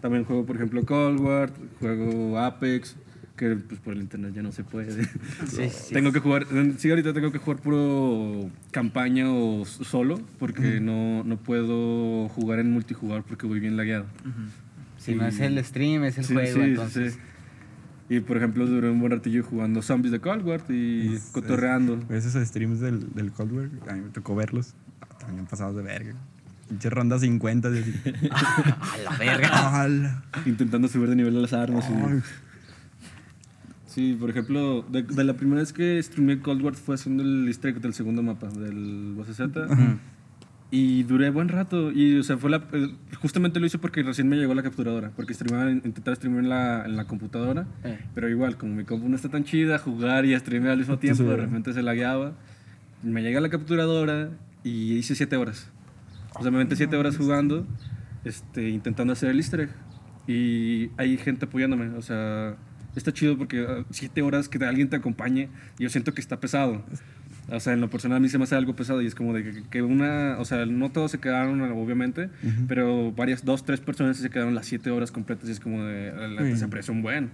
También 0.00 0.24
juego, 0.24 0.44
por 0.46 0.56
ejemplo, 0.56 0.84
Cold 0.84 1.20
War, 1.20 1.52
juego 1.80 2.38
Apex, 2.40 2.96
que 3.36 3.54
pues 3.56 3.80
por 3.80 3.92
el 3.94 4.00
internet 4.00 4.32
ya 4.34 4.42
no 4.42 4.50
se 4.52 4.64
puede. 4.64 5.04
Sí, 5.46 5.68
sí. 5.70 5.92
Tengo 5.94 6.12
que 6.12 6.20
jugar, 6.20 6.46
sí, 6.78 6.88
ahorita 6.90 7.12
tengo 7.12 7.30
que 7.32 7.38
jugar 7.38 7.60
puro 7.60 8.50
campaña 8.70 9.30
o 9.30 9.64
solo, 9.64 10.20
porque 10.38 10.80
no, 10.80 11.22
no 11.24 11.36
puedo 11.36 12.28
jugar 12.30 12.58
en 12.60 12.70
multijugador 12.72 13.24
porque 13.24 13.46
voy 13.46 13.60
bien 13.60 13.76
lagueado. 13.76 14.06
Si 14.98 15.14
no 15.14 15.26
es 15.26 15.38
el 15.40 15.62
stream, 15.64 16.04
es 16.04 16.18
el 16.18 16.24
Sí, 16.24 16.32
juego, 16.34 16.48
sí, 16.54 16.54
sí, 16.62 16.68
entonces. 16.70 17.12
sí. 17.14 17.20
Y 18.08 18.20
por 18.20 18.36
ejemplo, 18.36 18.66
duré 18.66 18.88
un 18.88 19.00
buen 19.00 19.10
ratillo 19.12 19.42
jugando 19.42 19.82
zombies 19.82 20.12
de 20.12 20.20
Cold 20.20 20.46
War 20.46 20.60
y 20.68 21.14
Es- 21.14 21.30
cotorreando. 21.32 21.98
Esos 22.08 22.34
streams 22.46 22.80
del, 22.80 23.12
del 23.14 23.32
Cold 23.32 23.52
War, 23.52 23.68
a 23.88 23.94
mí 23.94 24.00
me 24.02 24.10
tocó 24.10 24.34
verlos. 24.36 24.74
También 25.20 25.46
pasados 25.46 25.74
de 25.76 25.82
verga. 25.82 26.14
Pinche 26.68 26.88
ronda 26.90 27.18
50. 27.18 27.70
de 27.70 27.80
así. 27.80 27.94
A 28.30 28.98
la 29.04 29.16
verga. 29.18 30.22
Intentando 30.46 30.88
subir 30.88 31.08
de 31.10 31.16
nivel 31.16 31.36
a 31.36 31.40
las 31.40 31.52
armas. 31.52 31.84
y- 31.90 31.92
Ay. 31.94 32.22
Sí, 33.96 34.14
por 34.20 34.28
ejemplo, 34.28 34.82
de, 34.90 35.04
de 35.04 35.24
la 35.24 35.38
primera 35.38 35.60
vez 35.62 35.72
que 35.72 36.02
streamé 36.02 36.38
Cold 36.40 36.60
War 36.62 36.74
fue 36.74 36.96
haciendo 36.96 37.22
el 37.22 37.46
easter 37.48 37.70
egg 37.70 37.80
del 37.80 37.94
segundo 37.94 38.22
mapa, 38.22 38.48
del 38.48 39.14
BCZ. 39.16 39.40
Y 40.70 41.04
duré 41.04 41.30
buen 41.30 41.48
rato. 41.48 41.90
Y, 41.92 42.18
o 42.18 42.22
sea, 42.22 42.36
fue 42.36 42.50
la, 42.50 42.62
eh, 42.74 42.90
justamente 43.22 43.58
lo 43.58 43.64
hice 43.64 43.78
porque 43.78 44.02
recién 44.02 44.28
me 44.28 44.36
llegó 44.36 44.52
la 44.52 44.62
capturadora. 44.62 45.12
Porque 45.16 45.32
streamaba, 45.32 45.70
intentaba 45.70 46.14
streamear 46.14 46.44
en 46.44 46.50
la, 46.50 46.84
en 46.84 46.96
la 46.96 47.06
computadora. 47.06 47.66
Eh. 47.84 47.98
Pero 48.14 48.28
igual, 48.28 48.58
como 48.58 48.74
mi 48.74 48.84
compu 48.84 49.08
no 49.08 49.16
está 49.16 49.30
tan 49.30 49.44
chida, 49.44 49.78
jugar 49.78 50.26
y 50.26 50.38
streamear 50.38 50.72
al 50.72 50.78
mismo 50.78 50.98
tiempo, 50.98 51.22
de 51.22 51.34
Sí. 51.36 51.40
repente 51.40 51.72
se 51.72 51.82
lagueaba. 51.82 52.32
Me 53.02 53.22
llega 53.22 53.40
la 53.40 53.48
capturadora 53.48 54.28
y 54.62 54.92
hice 54.94 55.14
7 55.14 55.36
horas. 55.36 55.70
O 56.38 56.42
sea, 56.42 56.50
me 56.50 56.58
aventé 56.58 56.76
7 56.76 56.94
horas 56.96 57.16
jugando, 57.16 57.66
este, 58.24 58.68
intentando 58.68 59.14
hacer 59.14 59.30
el 59.30 59.36
easter 59.38 59.60
egg. 59.60 59.70
Y 60.26 60.90
hay 60.98 61.16
gente 61.16 61.46
apoyándome. 61.46 61.90
O 61.96 62.02
sea, 62.02 62.56
está 62.96 63.12
chido 63.12 63.36
porque 63.38 63.84
7 63.90 64.22
horas 64.22 64.48
que 64.48 64.62
alguien 64.64 64.88
te 64.88 64.96
acompañe, 64.96 65.48
yo 65.78 65.88
siento 65.88 66.14
que 66.14 66.20
está 66.20 66.40
pesado. 66.40 66.84
O 67.48 67.60
sea, 67.60 67.74
en 67.74 67.80
lo 67.80 67.88
personal 67.88 68.16
a 68.16 68.20
mí 68.20 68.28
se 68.28 68.38
me 68.38 68.44
hace 68.44 68.56
algo 68.56 68.74
pesado 68.74 69.00
y 69.02 69.06
es 69.06 69.14
como 69.14 69.32
de 69.32 69.44
que, 69.44 69.62
que 69.70 69.82
una, 69.82 70.36
o 70.40 70.44
sea, 70.44 70.66
no 70.66 70.90
todos 70.90 71.12
se 71.12 71.18
quedaron, 71.20 71.60
obviamente, 71.62 72.28
pero 72.66 73.12
varias, 73.12 73.44
dos, 73.44 73.64
tres 73.64 73.80
personas 73.80 74.16
se 74.16 74.30
quedaron 74.30 74.54
las 74.54 74.66
siete 74.66 74.90
horas 74.90 75.12
completas 75.12 75.48
y 75.48 75.52
es 75.52 75.60
como 75.60 75.84
de, 75.84 76.12
la 76.28 76.42
Sí. 76.42 76.56
se 76.56 76.64
aprecia 76.64 76.92
un 76.92 77.02
buen. 77.02 77.30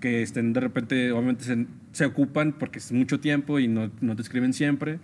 Que 0.00 0.22
estén 0.22 0.52
de 0.52 0.60
repente, 0.60 1.12
obviamente 1.12 1.44
se, 1.44 1.66
se 1.92 2.04
ocupan 2.04 2.52
porque 2.52 2.78
es 2.78 2.90
mucho 2.90 3.20
tiempo 3.20 3.60
y 3.60 3.68
no, 3.68 3.90
no 4.00 4.16
te 4.16 4.22
escriben 4.22 4.52
siempre, 4.52 4.98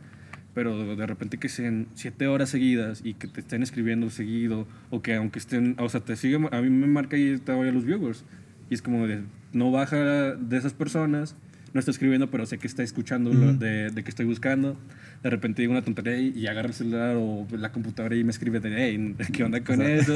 pero 0.52 0.96
de 0.96 1.06
repente 1.06 1.38
que 1.38 1.48
sean 1.48 1.86
siete 1.94 2.26
horas 2.26 2.48
seguidas 2.48 3.02
y 3.04 3.14
que 3.14 3.28
te 3.28 3.40
estén 3.40 3.62
escribiendo 3.62 4.10
seguido 4.10 4.66
o 4.90 5.00
que 5.00 5.14
aunque 5.14 5.38
estén, 5.38 5.76
o 5.78 5.88
sea, 5.88 6.00
te 6.00 6.16
siguen, 6.16 6.48
a 6.52 6.60
mí 6.60 6.70
me 6.70 6.88
marca 6.88 7.16
ahí 7.16 7.38
todavía 7.38 7.70
los 7.70 7.84
viewers 7.84 8.24
y 8.68 8.74
es 8.74 8.82
como 8.82 9.06
de, 9.06 9.22
no 9.52 9.70
baja 9.70 10.34
de 10.34 10.56
esas 10.56 10.72
personas, 10.72 11.36
no 11.72 11.78
está 11.78 11.92
escribiendo, 11.92 12.30
pero 12.30 12.46
sé 12.46 12.58
que 12.58 12.66
está 12.66 12.82
escuchando 12.82 13.32
lo 13.32 13.52
de, 13.54 13.90
de 13.90 14.02
que 14.02 14.10
estoy 14.10 14.26
buscando. 14.26 14.76
De 15.22 15.30
repente 15.30 15.62
digo 15.62 15.72
una 15.72 15.82
tontería 15.82 16.18
y, 16.18 16.32
y 16.36 16.46
agarra 16.48 16.68
el 16.68 16.74
celular 16.74 17.14
o 17.16 17.46
la 17.52 17.70
computadora 17.70 18.16
y 18.16 18.24
me 18.24 18.30
escribe 18.30 18.58
de, 18.58 18.74
hey, 18.76 19.14
¿qué 19.32 19.44
onda 19.44 19.62
con 19.62 19.80
eso? 19.82 20.14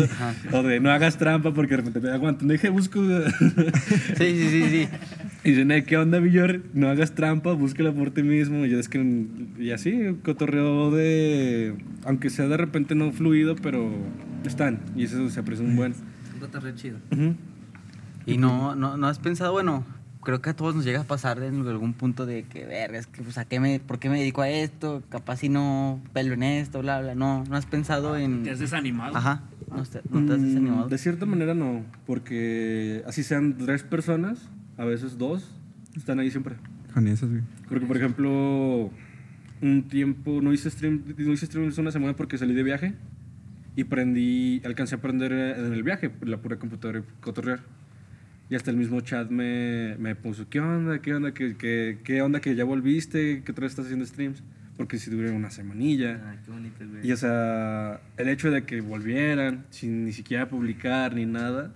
O 0.50 0.62
de, 0.62 0.80
no 0.80 0.90
hagas 0.90 1.16
trampa 1.16 1.54
porque 1.54 1.72
de 1.72 1.76
repente 1.78 2.00
me 2.00 2.10
aguanto, 2.10 2.44
deje 2.44 2.70
busco. 2.70 3.00
Sí, 4.16 4.24
sí, 4.24 4.48
sí, 4.48 4.62
sí. 4.68 4.88
y 5.44 5.50
dicen, 5.50 5.70
hey, 5.70 5.84
¿qué 5.86 5.96
onda, 5.96 6.18
Villor? 6.18 6.62
No 6.72 6.88
hagas 6.88 7.14
trampa, 7.14 7.52
búscala 7.52 7.92
por 7.92 8.10
ti 8.10 8.22
mismo. 8.22 8.66
Y 8.66 8.70
yo 8.70 8.80
es 8.80 8.88
que, 8.88 9.26
y 9.58 9.70
así, 9.70 10.16
cotorreo 10.24 10.90
de, 10.90 11.74
aunque 12.04 12.30
sea 12.30 12.48
de 12.48 12.56
repente 12.56 12.94
no 12.94 13.12
fluido, 13.12 13.54
pero 13.56 13.92
están. 14.44 14.80
Y 14.96 15.04
eso 15.04 15.28
se 15.30 15.38
aprecia 15.38 15.64
un 15.64 15.76
buen. 15.76 15.94
Un 16.34 16.40
cotorreo 16.40 16.74
chido. 16.74 16.98
Ujú. 17.12 17.36
Y 18.26 18.38
no, 18.38 18.74
no, 18.74 18.96
no 18.96 19.06
has 19.06 19.18
pensado, 19.18 19.52
bueno, 19.52 19.84
creo 20.22 20.40
que 20.40 20.50
a 20.50 20.56
todos 20.56 20.74
nos 20.74 20.84
llega 20.84 21.00
a 21.00 21.04
pasar 21.04 21.42
en 21.42 21.66
algún 21.68 21.92
punto 21.92 22.24
de 22.26 22.44
que, 22.44 22.64
verga, 22.64 22.98
es 22.98 23.06
que, 23.06 23.22
pues, 23.22 23.36
¿a 23.38 23.44
qué 23.44 23.60
me, 23.60 23.80
¿por 23.80 23.98
qué 23.98 24.08
me 24.08 24.18
dedico 24.18 24.40
a 24.42 24.48
esto? 24.48 25.02
Capaz 25.10 25.38
si 25.38 25.48
no 25.48 26.00
pelo 26.12 26.32
en 26.34 26.42
esto, 26.42 26.80
bla, 26.80 27.00
bla. 27.00 27.14
No, 27.14 27.44
no 27.44 27.56
has 27.56 27.66
pensado 27.66 28.16
en... 28.16 28.42
Te 28.42 28.50
has 28.50 28.58
desanimado. 28.58 29.16
Ajá, 29.16 29.42
no, 29.70 29.82
te, 29.84 30.00
no 30.10 30.24
te 30.26 30.32
has 30.34 30.40
Mm, 30.40 30.44
desanimado. 30.46 30.88
De 30.88 30.98
cierta 30.98 31.26
manera 31.26 31.54
no, 31.54 31.84
porque 32.06 33.02
así 33.06 33.22
sean 33.22 33.56
tres 33.58 33.82
personas, 33.82 34.48
a 34.78 34.84
veces 34.84 35.18
dos, 35.18 35.50
están 35.96 36.18
ahí 36.18 36.30
siempre. 36.30 36.56
Con 36.94 37.06
esos, 37.08 37.28
güey. 37.28 37.42
Porque, 37.68 37.84
por 37.86 37.96
ejemplo, 37.96 38.90
un 39.60 39.82
tiempo 39.88 40.40
no 40.40 40.52
hice 40.52 40.70
stream, 40.70 41.02
no 41.18 41.32
hice 41.32 41.46
stream 41.46 41.70
una 41.76 41.90
semana 41.92 42.14
porque 42.16 42.38
salí 42.38 42.54
de 42.54 42.62
viaje 42.62 42.94
y 43.76 43.84
prendí, 43.84 44.62
alcancé 44.64 44.94
a 44.94 44.98
aprender 44.98 45.32
en 45.32 45.72
el 45.72 45.82
viaje, 45.82 46.10
la 46.22 46.38
pura 46.38 46.56
computadora 46.58 47.00
y 47.00 47.02
cotorrear. 47.20 47.60
Y 48.54 48.56
hasta 48.56 48.70
el 48.70 48.76
mismo 48.76 49.00
chat 49.00 49.30
me, 49.30 49.96
me 49.98 50.14
puso, 50.14 50.48
¿qué 50.48 50.60
onda? 50.60 51.00
¿Qué 51.02 51.12
onda? 51.12 51.34
¿Qué, 51.34 51.56
qué, 51.56 51.98
qué 52.04 52.22
onda 52.22 52.40
que 52.40 52.54
ya 52.54 52.62
volviste? 52.62 53.42
¿Qué 53.44 53.50
otra 53.50 53.62
vez 53.62 53.72
estás 53.72 53.86
haciendo 53.86 54.06
streams? 54.06 54.44
Porque 54.76 54.96
si 54.96 55.10
duré 55.10 55.32
una 55.32 55.50
semanilla. 55.50 56.22
Ay, 56.30 56.38
qué 56.44 56.52
bonito, 56.52 56.88
güey. 56.88 57.04
Y 57.04 57.10
o 57.10 57.16
sea, 57.16 58.00
el 58.16 58.28
hecho 58.28 58.52
de 58.52 58.62
que 58.62 58.80
volvieran 58.80 59.64
sin 59.70 60.04
ni 60.04 60.12
siquiera 60.12 60.48
publicar 60.48 61.16
ni 61.16 61.26
nada, 61.26 61.72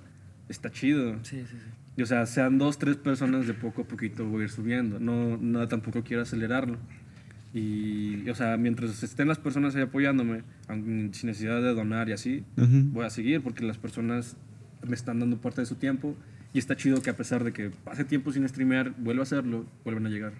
está 0.49 0.71
chido. 0.71 1.19
Sí, 1.25 1.41
sí, 1.51 1.57
sí. 1.59 1.67
Y, 1.97 2.03
o 2.03 2.07
sea, 2.07 2.25
sean 2.27 2.59
dos, 2.59 2.79
tres 2.79 2.95
personas, 2.97 3.49
de 3.49 3.55
poco 3.55 3.83
a 3.83 3.85
poquito 3.85 4.25
voy 4.25 4.43
a 4.43 4.45
ir 4.45 4.51
subiendo. 4.51 5.01
No, 5.01 5.37
no 5.37 5.67
tampoco 5.67 6.05
quiero 6.05 6.23
acelerarlo. 6.23 6.79
Y, 7.53 8.23
y, 8.25 8.31
o 8.31 8.37
sea, 8.37 8.57
mientras 8.57 9.03
estén 9.03 9.27
las 9.27 9.38
personas 9.41 9.75
ahí 9.75 9.83
apoyándome, 9.83 10.45
sin 10.69 11.27
necesidad 11.27 11.61
de 11.61 11.75
donar 11.75 12.09
y 12.09 12.12
así, 12.12 12.45
Ujú. 12.57 12.85
voy 12.93 13.05
a 13.05 13.11
seguir 13.11 13.41
porque 13.41 13.64
las 13.64 13.79
personas 13.79 14.37
me 14.87 14.95
están 14.95 15.19
dando 15.19 15.38
parte 15.41 15.61
de 15.62 15.67
su 15.67 15.75
tiempo. 15.75 16.14
Y 16.53 16.59
está 16.59 16.77
chido 16.77 17.03
que 17.03 17.11
a 17.11 17.17
pesar 17.17 17.45
de 17.45 17.53
que 17.53 17.71
pase 17.71 18.05
tiempo 18.05 18.33
sin 18.33 18.49
streamear, 18.49 18.95
vuelva 18.99 19.23
a 19.23 19.25
hacerlo, 19.25 19.67
vuelvan 19.85 20.07
a 20.07 20.09
llegar. 20.09 20.33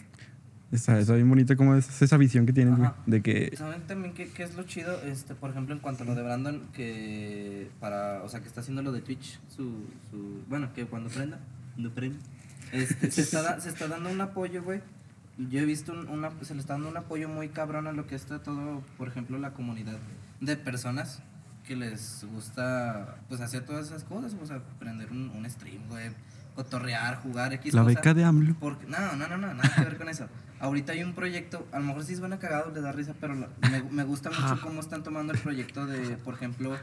Está, 0.73 0.99
está 0.99 1.15
bien 1.15 1.29
bonito 1.29 1.57
como 1.57 1.75
es 1.77 2.03
esa 2.03 2.17
visión 2.19 2.45
que 2.45 2.53
tienes, 2.53 2.77
güey. 2.77 2.89
Ajá. 2.89 2.97
De 3.07 3.23
que 3.23 3.55
¿Saben 3.57 3.83
también 3.87 4.13
qué, 4.15 4.29
qué 4.29 4.43
es 4.43 4.55
lo 4.55 4.65
chido? 4.65 5.01
Este, 5.03 5.35
por 5.35 5.51
ejemplo, 5.51 5.75
en 5.75 5.81
cuanto 5.81 6.03
a 6.03 6.07
lo 6.07 6.15
de 6.15 6.23
Brandon, 6.23 6.63
que 6.75 7.71
para, 7.81 8.23
o 8.23 8.29
sea, 8.29 8.41
que 8.41 8.49
está 8.49 8.61
haciendo 8.61 8.83
lo 8.83 8.93
de 8.93 9.01
Twitch, 9.01 9.39
su, 9.49 9.85
su 10.11 10.43
bueno, 10.49 10.73
que 10.75 10.85
cuando 10.87 11.09
prenda, 11.09 11.39
cuando 11.75 11.91
prenda, 11.95 12.19
este, 12.73 13.11
se, 13.11 13.23
está, 13.23 13.43
da- 13.43 13.61
se 13.61 13.71
está 13.71 13.89
dando 13.89 14.11
un 14.11 14.21
apoyo, 14.21 14.63
güey, 14.63 14.81
yo 15.39 15.61
he 15.61 15.65
visto 15.65 15.93
un- 15.93 16.09
una, 16.09 16.31
se 16.43 16.55
le 16.55 16.61
está 16.61 16.75
dando 16.75 16.89
un 16.91 16.97
apoyo 16.99 17.29
muy 17.31 17.49
cabrón 17.49 17.87
a 17.87 17.93
lo 17.93 18.07
que 18.07 18.15
está 18.15 18.43
todo, 18.43 18.83
por 18.99 19.09
ejemplo, 19.09 19.39
la 19.39 19.53
comunidad 19.53 19.99
de 20.43 20.57
personas 20.57 21.23
que 21.69 21.77
les 21.77 22.25
gusta 22.33 23.17
pues 23.29 23.43
hacer 23.43 23.63
todas 23.67 23.87
esas 23.89 24.03
cosas, 24.05 24.35
o 24.43 24.47
sea, 24.47 24.61
prender 24.79 25.11
un, 25.13 25.29
un 25.29 25.49
stream, 25.51 25.87
güey, 25.89 26.11
cotorrear, 26.55 27.17
jugar, 27.23 27.53
X 27.53 27.75
La 27.75 27.83
cosa. 27.83 27.95
beca 27.95 28.15
de 28.15 28.25
AMLO. 28.25 28.57
Porque, 28.59 28.87
no, 28.87 28.99
no, 29.17 29.29
no, 29.29 29.37
no, 29.37 29.53
nada 29.53 29.75
que 29.77 29.83
ver 29.85 29.99
con 29.99 30.09
eso. 30.09 30.27
Ahorita 30.61 30.93
hay 30.93 31.05
un 31.05 31.13
proyecto, 31.13 31.69
a 31.71 31.79
lo 31.79 31.85
mejor 31.85 32.05
sí 32.05 32.17
suena 32.17 32.39
cagado, 32.39 32.73
le 32.73 32.81
da 32.81 32.91
risa, 32.91 33.15
pero 33.21 33.35
la- 33.35 33.49
me, 33.71 33.83
me 33.83 34.03
gusta 34.05 34.31
mucho 34.31 34.59
cómo 34.63 34.81
están 34.81 35.03
tomando 35.03 35.35
el 35.35 35.39
proyecto 35.39 35.87
de, 35.87 36.17
por 36.17 36.35
ejemplo, 36.35 36.75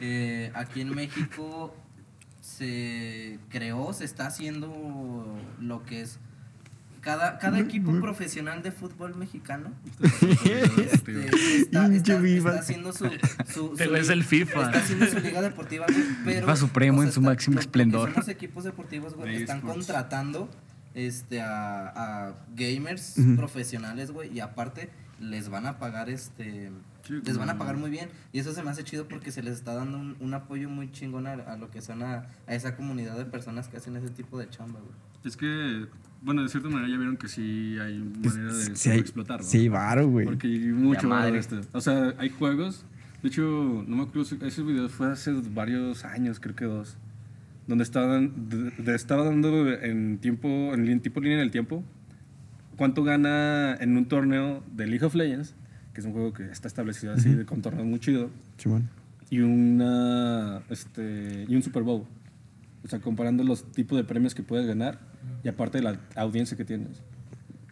eh, 0.00 0.50
aquí 0.54 0.80
en 0.80 0.92
México 0.94 1.74
se 2.40 3.38
creó, 3.48 3.92
se 3.92 4.04
está 4.04 4.26
haciendo 4.26 5.38
lo 5.60 5.82
que 5.84 6.02
es 6.02 6.18
cada, 7.02 7.38
cada 7.38 7.58
equipo 7.58 7.92
profesional 8.00 8.62
de 8.62 8.72
fútbol 8.72 9.14
mexicano 9.16 9.70
este, 10.00 11.26
está, 11.26 11.86
está- 11.92 12.18
está 12.24 12.58
haciendo 12.58 12.92
su, 12.92 13.10
su, 13.52 13.74
Pero 13.76 13.96
es 13.96 14.08
el 14.08 14.24
FIFA. 14.24 14.66
Está 14.66 14.78
haciendo 14.78 15.06
su 15.06 15.18
liga 15.20 15.42
deportiva, 15.42 15.86
güey, 15.88 16.04
pero... 16.24 16.40
FIFA 16.46 16.56
supremo 16.56 17.02
en 17.02 17.12
su 17.12 17.20
máximo 17.20 17.54
lo- 17.54 17.56
lo 17.56 17.60
que 17.60 17.66
esplendor. 17.68 18.08
son 18.10 18.18
los 18.20 18.28
equipos 18.28 18.64
deportivos, 18.64 19.14
güey, 19.14 19.34
De 19.34 19.40
están 19.42 19.60
contratando 19.60 20.48
este, 20.94 21.40
a, 21.42 21.88
a 22.28 22.34
gamers 22.54 23.18
Ujú. 23.18 23.36
profesionales, 23.36 24.10
güey, 24.10 24.32
y 24.32 24.40
aparte 24.40 24.90
les 25.20 25.48
van 25.48 25.66
a 25.66 25.78
pagar, 25.78 26.08
este... 26.10 26.70
Sí, 27.06 27.14
les 27.24 27.36
van 27.36 27.50
a 27.50 27.58
pagar 27.58 27.76
muy 27.76 27.90
bien. 27.90 28.08
Y 28.32 28.38
eso 28.38 28.52
se 28.52 28.62
me 28.62 28.70
hace 28.70 28.84
chido 28.84 29.08
porque 29.08 29.32
se 29.32 29.42
les 29.42 29.54
está 29.54 29.74
dando 29.74 29.98
un, 29.98 30.16
un 30.20 30.34
apoyo 30.34 30.68
muy 30.68 30.92
chingón 30.92 31.26
a, 31.26 31.32
a 31.32 31.56
lo 31.56 31.68
que 31.68 31.82
son 31.82 32.00
a, 32.04 32.26
a 32.46 32.54
esa 32.54 32.76
comunidad 32.76 33.16
de 33.18 33.24
personas 33.24 33.66
que 33.66 33.76
hacen 33.76 33.96
ese 33.96 34.10
tipo 34.10 34.38
de 34.38 34.48
chamba, 34.48 34.78
güey. 34.78 34.92
Es 35.24 35.36
que, 35.36 35.86
bueno, 36.22 36.42
de 36.42 36.48
cierta 36.48 36.68
manera 36.68 36.88
ya 36.88 36.96
vieron 36.96 37.16
que 37.16 37.28
sí 37.28 37.76
hay 37.80 37.98
manera 37.98 38.52
de 38.54 38.76
Sí, 38.76 38.90
hay- 38.90 38.98
explotarlo. 38.98 39.44
sí, 39.44 39.68
varo, 39.68 40.08
güey. 40.08 40.24
Porque 40.26 40.46
hay 40.48 40.58
mucho 40.72 41.08
madre. 41.08 41.30
en 41.30 41.34
esto. 41.36 41.60
O 41.72 41.80
sea, 41.80 42.14
hay 42.18 42.30
juegos. 42.30 42.84
De 43.22 43.28
hecho, 43.28 43.42
no 43.86 43.96
me 43.96 44.02
acuerdo, 44.02 44.24
si- 44.24 44.38
ese 44.44 44.62
video 44.62 44.88
fue 44.88 45.10
hace 45.12 45.32
varios 45.54 46.04
años, 46.04 46.40
creo 46.40 46.54
que 46.56 46.64
dos. 46.64 46.96
Donde 47.68 47.84
estaban, 47.84 48.48
de- 48.48 48.70
de- 48.82 48.94
estaba 48.94 49.24
dando 49.24 49.70
en 49.72 50.18
tiempo, 50.18 50.48
en 50.74 50.84
lin- 50.86 51.00
tipo 51.00 51.20
línea 51.20 51.38
del 51.38 51.50
tiempo, 51.52 51.84
cuánto 52.76 53.04
gana 53.04 53.76
en 53.80 53.96
un 53.96 54.06
torneo 54.06 54.64
de 54.74 54.86
League 54.88 55.04
of 55.04 55.14
Legends, 55.14 55.54
que 55.94 56.00
es 56.00 56.06
un 56.06 56.12
juego 56.12 56.32
que 56.32 56.44
está 56.50 56.66
establecido 56.68 57.12
así, 57.12 57.32
de 57.34 57.44
con 57.44 57.62
torneos 57.62 57.86
muy 57.86 58.00
chido, 58.00 58.30
Simón. 58.56 58.88
y 59.30 59.40
una, 59.40 60.62
este, 60.70 61.44
y 61.48 61.54
un 61.54 61.62
Super 61.62 61.82
Bowl. 61.84 62.04
O 62.84 62.88
sea, 62.88 62.98
comparando 63.00 63.44
los 63.44 63.70
tipos 63.72 63.96
de 63.96 64.02
premios 64.04 64.34
que 64.34 64.42
puedes 64.42 64.66
ganar 64.66 64.98
y 65.44 65.48
aparte 65.48 65.78
de 65.78 65.84
la 65.84 66.00
audiencia 66.16 66.56
que 66.56 66.64
tienes. 66.64 67.02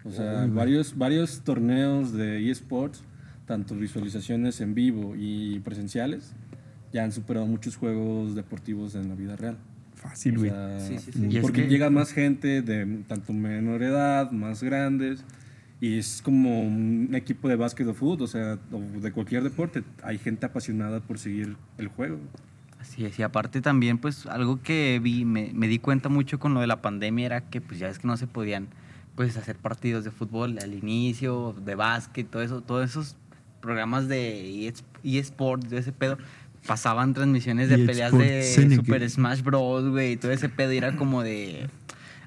O 0.04 0.10
sea, 0.10 0.46
varios, 0.46 0.96
varios 0.96 1.40
torneos 1.42 2.12
de 2.12 2.50
eSports, 2.50 3.02
tanto 3.46 3.74
visualizaciones 3.76 4.60
en 4.60 4.74
vivo 4.74 5.14
y 5.16 5.60
presenciales, 5.60 6.32
ya 6.92 7.04
han 7.04 7.12
superado 7.12 7.46
muchos 7.46 7.76
juegos 7.76 8.34
deportivos 8.34 8.94
en 8.94 9.08
la 9.08 9.14
vida 9.14 9.36
real. 9.36 9.58
Fácil, 9.94 10.36
O 10.36 10.38
güey. 10.40 10.50
sea, 10.50 10.80
Sí, 10.80 10.98
sí, 10.98 11.12
sí. 11.12 11.36
Es 11.36 11.42
Porque 11.42 11.64
que- 11.64 11.68
llega 11.68 11.90
más 11.90 12.12
gente 12.12 12.62
de 12.62 13.02
tanto 13.06 13.32
menor 13.34 13.82
edad, 13.82 14.30
más 14.30 14.62
grandes, 14.62 15.22
y 15.82 15.98
es 15.98 16.22
como 16.22 16.62
un 16.62 17.10
equipo 17.14 17.48
de 17.48 17.56
básquet 17.56 17.86
o 17.86 17.94
fútbol, 17.94 18.22
o 18.22 18.26
sea, 18.26 18.58
o 18.72 19.00
de 19.00 19.12
cualquier 19.12 19.42
deporte. 19.42 19.82
Hay 20.02 20.16
gente 20.18 20.46
apasionada 20.46 21.00
por 21.00 21.18
seguir 21.18 21.56
el 21.78 21.88
juego. 21.88 22.18
Así 22.80 23.04
es, 23.04 23.18
y 23.18 23.22
aparte 23.22 23.60
también, 23.60 23.98
pues, 23.98 24.26
algo 24.26 24.60
que 24.62 24.98
vi, 25.02 25.24
me, 25.24 25.50
me 25.54 25.68
di 25.68 25.78
cuenta 25.78 26.08
mucho 26.08 26.38
con 26.38 26.54
lo 26.54 26.60
de 26.60 26.66
la 26.66 26.80
pandemia 26.80 27.26
era 27.26 27.40
que, 27.42 27.60
pues, 27.60 27.78
ya 27.78 27.88
es 27.88 27.98
que 27.98 28.06
no 28.06 28.16
se 28.16 28.26
podían, 28.26 28.68
pues, 29.16 29.36
hacer 29.36 29.56
partidos 29.56 30.02
de 30.04 30.10
fútbol 30.10 30.58
al 30.62 30.72
inicio, 30.74 31.54
de 31.64 31.74
básquet, 31.74 32.26
todo 32.28 32.42
eso, 32.42 32.62
todos 32.62 32.88
esos 32.88 33.16
programas 33.60 34.08
de 34.08 34.66
eS- 34.68 34.82
eSports, 35.04 35.68
de 35.68 35.78
ese 35.78 35.92
pedo, 35.92 36.16
pasaban 36.66 37.12
transmisiones 37.14 37.68
de 37.68 37.76
peleas 37.86 38.12
de. 38.12 38.42
Super 38.76 39.10
Smash 39.10 39.42
Bros, 39.42 39.88
güey, 39.90 40.12
y 40.12 40.16
todo 40.16 40.30
ese 40.32 40.48
pedo, 40.48 40.72
y 40.72 40.78
era 40.78 40.96
como 40.96 41.22
de, 41.22 41.68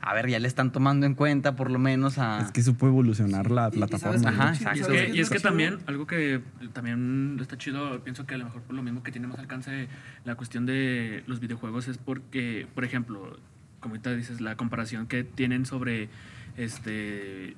a 0.05 0.13
ver, 0.13 0.27
ya 0.29 0.37
le 0.39 0.47
están 0.49 0.71
tomando 0.73 1.05
en 1.05 1.15
cuenta, 1.15 1.55
por 1.55 1.71
lo 1.71 1.79
menos, 1.79 2.17
a... 2.17 2.39
Es 2.41 2.51
que 2.51 2.59
eso 2.59 2.73
puede 2.73 2.91
evolucionar 2.91 3.49
la 3.49 3.69
Y- 3.73 3.77
y 3.77 3.79
sabes 3.79 3.89
plataforma. 4.21 4.29
Ajá, 4.29 4.49
exacto. 4.53 4.77
Y 4.77 4.81
es 4.81 4.85
¿sabes 4.85 5.01
que, 5.11 5.17
y 5.17 5.19
es 5.21 5.29
que 5.29 5.39
también, 5.39 5.77
algo 5.87 6.05
que 6.07 6.41
también 6.73 7.37
está 7.39 7.57
chido, 7.57 8.03
pienso 8.03 8.25
que 8.25 8.35
a 8.35 8.37
lo 8.37 8.45
mejor 8.45 8.61
por 8.63 8.75
lo 8.75 8.83
mismo 8.83 9.01
que 9.01 9.11
tiene 9.11 9.27
más 9.27 9.39
alcance 9.39 9.87
la 10.25 10.35
cuestión 10.35 10.65
de 10.65 11.23
los 11.25 11.39
videojuegos 11.39 11.87
es 11.87 11.97
porque, 11.97 12.67
por 12.75 12.83
ejemplo, 12.83 13.39
como 13.79 13.93
ahorita 13.93 14.13
dices, 14.13 14.41
la 14.41 14.55
comparación 14.57 15.07
que 15.07 15.23
tienen 15.23 15.65
sobre 15.65 16.09
este 16.57 17.55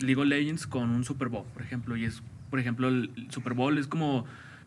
League 0.00 0.20
of 0.20 0.26
Legends 0.26 0.66
con 0.66 0.90
un 0.90 1.04
Super 1.04 1.28
Bowl, 1.28 1.44
por 1.52 1.62
ejemplo, 1.62 1.96
y 1.96 2.04
es, 2.04 2.22
por 2.50 2.58
ejemplo, 2.58 2.88
el 2.88 3.10
Super 3.30 3.54
Bowl 3.54 3.78
es 3.78 3.86
como 3.86 4.24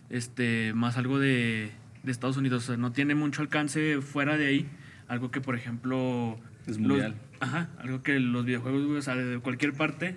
este 0.09 0.73
más 0.73 0.97
algo 0.97 1.19
de, 1.19 1.71
de 2.03 2.11
Estados 2.11 2.37
Unidos, 2.37 2.63
o 2.63 2.67
sea, 2.67 2.77
no 2.77 2.91
tiene 2.91 3.15
mucho 3.15 3.41
alcance 3.41 3.99
fuera 4.01 4.37
de 4.37 4.47
ahí, 4.47 4.67
algo 5.07 5.31
que, 5.31 5.41
por 5.41 5.55
ejemplo, 5.55 6.39
Es 6.67 6.77
los- 6.77 6.87
mundial. 6.89 7.15
ajá, 7.39 7.69
algo 7.79 8.03
que 8.03 8.19
los 8.19 8.45
videojuegos, 8.45 8.85
güey, 8.85 8.97
o 8.97 9.01
sea, 9.01 9.15
de 9.15 9.39
cualquier 9.39 9.73
parte, 9.73 10.15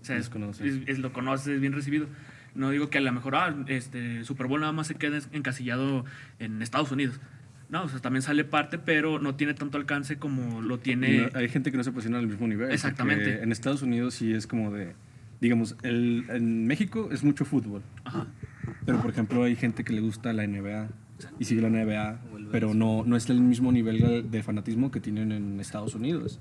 o 0.00 0.04
sea, 0.04 0.16
es, 0.16 0.30
es- 0.60 0.80
es- 0.86 0.98
lo 0.98 1.12
conoces, 1.12 1.46
es 1.48 1.60
bien 1.60 1.72
recibido. 1.72 2.06
No 2.54 2.70
digo 2.70 2.90
que 2.90 2.98
a 2.98 3.00
lo 3.00 3.12
mejor, 3.12 3.34
ah, 3.36 3.54
este, 3.68 4.24
Super 4.24 4.46
Bowl 4.46 4.60
nada 4.60 4.72
más 4.72 4.86
se 4.86 4.94
quede 4.96 5.20
encasillado 5.32 6.04
en 6.38 6.60
Estados 6.60 6.90
Unidos. 6.92 7.18
No, 7.70 7.84
o 7.84 7.88
sea, 7.88 8.00
también 8.00 8.20
sale 8.22 8.44
parte, 8.44 8.78
pero 8.78 9.18
no 9.18 9.34
tiene 9.36 9.54
tanto 9.54 9.78
alcance 9.78 10.18
como 10.18 10.60
lo 10.60 10.78
tiene... 10.78 11.30
No, 11.32 11.38
hay 11.38 11.48
gente 11.48 11.70
que 11.70 11.78
no 11.78 11.84
se 11.84 11.88
apasiona 11.88 12.18
al 12.18 12.26
mismo 12.26 12.46
nivel. 12.46 12.70
Exactamente. 12.70 13.42
En 13.42 13.50
Estados 13.50 13.80
Unidos 13.80 14.12
sí 14.12 14.34
es 14.34 14.46
como 14.46 14.70
de, 14.70 14.92
digamos, 15.40 15.76
el, 15.82 16.26
en 16.28 16.66
México 16.66 17.08
es 17.10 17.24
mucho 17.24 17.46
fútbol. 17.46 17.80
Ajá. 18.04 18.26
Pero, 18.84 19.00
por 19.00 19.10
ejemplo, 19.10 19.42
hay 19.44 19.56
gente 19.56 19.84
que 19.84 19.94
le 19.94 20.02
gusta 20.02 20.34
la 20.34 20.46
NBA 20.46 20.88
y 21.38 21.44
sigue 21.44 21.62
la 21.62 21.70
NBA, 21.70 22.20
pero 22.50 22.74
no, 22.74 23.04
no 23.04 23.16
es 23.16 23.28
el 23.30 23.40
mismo 23.40 23.72
nivel 23.72 24.30
de 24.30 24.42
fanatismo 24.42 24.90
que 24.90 25.00
tienen 25.00 25.32
en 25.32 25.60
Estados 25.60 25.94
Unidos. 25.94 26.40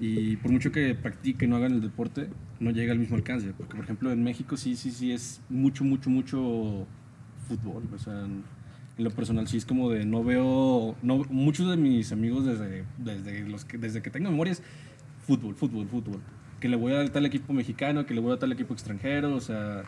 Y 0.00 0.36
por 0.38 0.50
mucho 0.50 0.72
que 0.72 0.96
practiquen 0.96 1.52
o 1.52 1.56
hagan 1.56 1.74
el 1.74 1.80
deporte, 1.80 2.28
no 2.58 2.72
llega 2.72 2.92
al 2.92 2.98
mismo 2.98 3.14
alcance. 3.14 3.52
Porque, 3.56 3.76
por 3.76 3.84
ejemplo, 3.84 4.10
en 4.10 4.24
México 4.24 4.56
sí, 4.56 4.74
sí, 4.74 4.90
sí 4.90 5.12
es 5.12 5.40
mucho, 5.48 5.84
mucho, 5.84 6.10
mucho 6.10 6.88
fútbol. 7.46 7.84
O 7.94 7.98
sea, 7.98 8.24
en, 8.24 8.42
en 8.98 9.04
lo 9.04 9.10
personal 9.10 9.46
sí 9.46 9.58
es 9.58 9.64
como 9.64 9.90
de 9.90 10.04
no 10.04 10.24
veo... 10.24 10.96
No, 11.02 11.24
muchos 11.30 11.70
de 11.70 11.76
mis 11.76 12.10
amigos 12.10 12.44
desde, 12.44 12.84
desde, 12.98 13.46
los 13.48 13.64
que, 13.64 13.78
desde 13.78 14.02
que 14.02 14.10
tengo 14.10 14.28
memoria 14.28 14.52
es 14.52 14.62
fútbol, 15.24 15.54
fútbol, 15.54 15.86
fútbol. 15.86 16.20
Que 16.58 16.68
le 16.68 16.74
voy 16.74 16.94
a 16.94 17.04
tal 17.06 17.24
equipo 17.24 17.52
mexicano, 17.52 18.04
que 18.04 18.14
le 18.14 18.20
voy 18.20 18.32
a 18.32 18.40
tal 18.40 18.50
equipo 18.50 18.74
extranjero, 18.74 19.34
o 19.36 19.40
sea... 19.40 19.84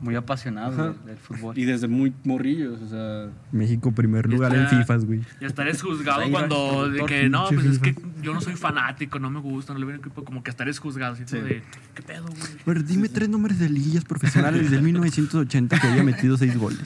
Muy 0.00 0.14
apasionados 0.14 0.74
Ajá. 0.74 0.84
del, 0.90 1.04
del 1.06 1.16
fútbol. 1.16 1.56
Y 1.58 1.64
desde 1.64 1.88
muy 1.88 2.12
morrillos, 2.24 2.80
o 2.82 2.88
sea... 2.88 3.30
México, 3.52 3.92
primer 3.92 4.26
lugar 4.26 4.54
en 4.54 4.68
FIFAs, 4.68 5.04
güey. 5.06 5.20
Y 5.40 5.44
eres 5.44 5.80
juzgado 5.82 6.20
Ahí 6.20 6.30
cuando 6.30 6.90
de 6.90 7.04
que 7.06 7.28
no, 7.28 7.48
pues 7.48 7.64
es 7.66 7.78
que 7.78 7.94
yo 8.22 8.34
no 8.34 8.40
soy 8.40 8.54
fanático, 8.56 9.18
no 9.18 9.30
me 9.30 9.40
gusta, 9.40 9.72
no 9.72 9.78
le 9.78 9.86
veo 9.86 9.94
el 9.94 10.00
equipo, 10.00 10.24
como 10.24 10.42
que 10.42 10.52
eres 10.58 10.78
juzgado, 10.78 11.14
así 11.14 11.24
como 11.24 11.42
Sí. 11.42 11.48
de, 11.48 11.62
¿qué 11.94 12.02
pedo, 12.02 12.24
güey? 12.26 12.40
Ver, 12.66 12.84
dime 12.84 13.08
tres 13.08 13.28
nombres 13.28 13.58
de 13.58 13.68
liguillas 13.70 14.04
profesionales 14.04 14.70
del 14.70 14.82
1980 14.82 15.78
que 15.80 15.86
haya 15.86 16.02
metido 16.02 16.36
seis 16.36 16.56
goles. 16.58 16.80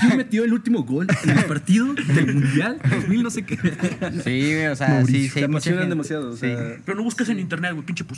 ¿Quién 0.00 0.16
metió 0.16 0.44
el 0.44 0.52
último 0.52 0.84
gol 0.84 1.06
en 1.24 1.30
el 1.38 1.44
partido 1.46 1.92
del 1.94 2.34
Mundial 2.34 2.78
2000 2.88 3.22
no 3.22 3.30
sé 3.30 3.42
qué? 3.44 3.56
Sí, 3.56 4.54
güey, 4.54 4.66
o 4.66 4.76
sea, 4.76 4.86
sí, 4.86 4.92
Mauricio. 4.92 5.20
sí. 5.22 5.28
Se 5.30 5.38
hay 5.40 5.48
mucha 5.48 5.70
emocionan 5.70 5.88
demasiado, 5.88 6.30
o 6.30 6.32
sí. 6.34 6.40
sea... 6.40 6.76
Pero 6.84 6.96
no 6.96 7.02
busques 7.04 7.28
en 7.28 7.38
internet, 7.40 7.72
güey, 7.72 7.84
pinche 7.86 8.04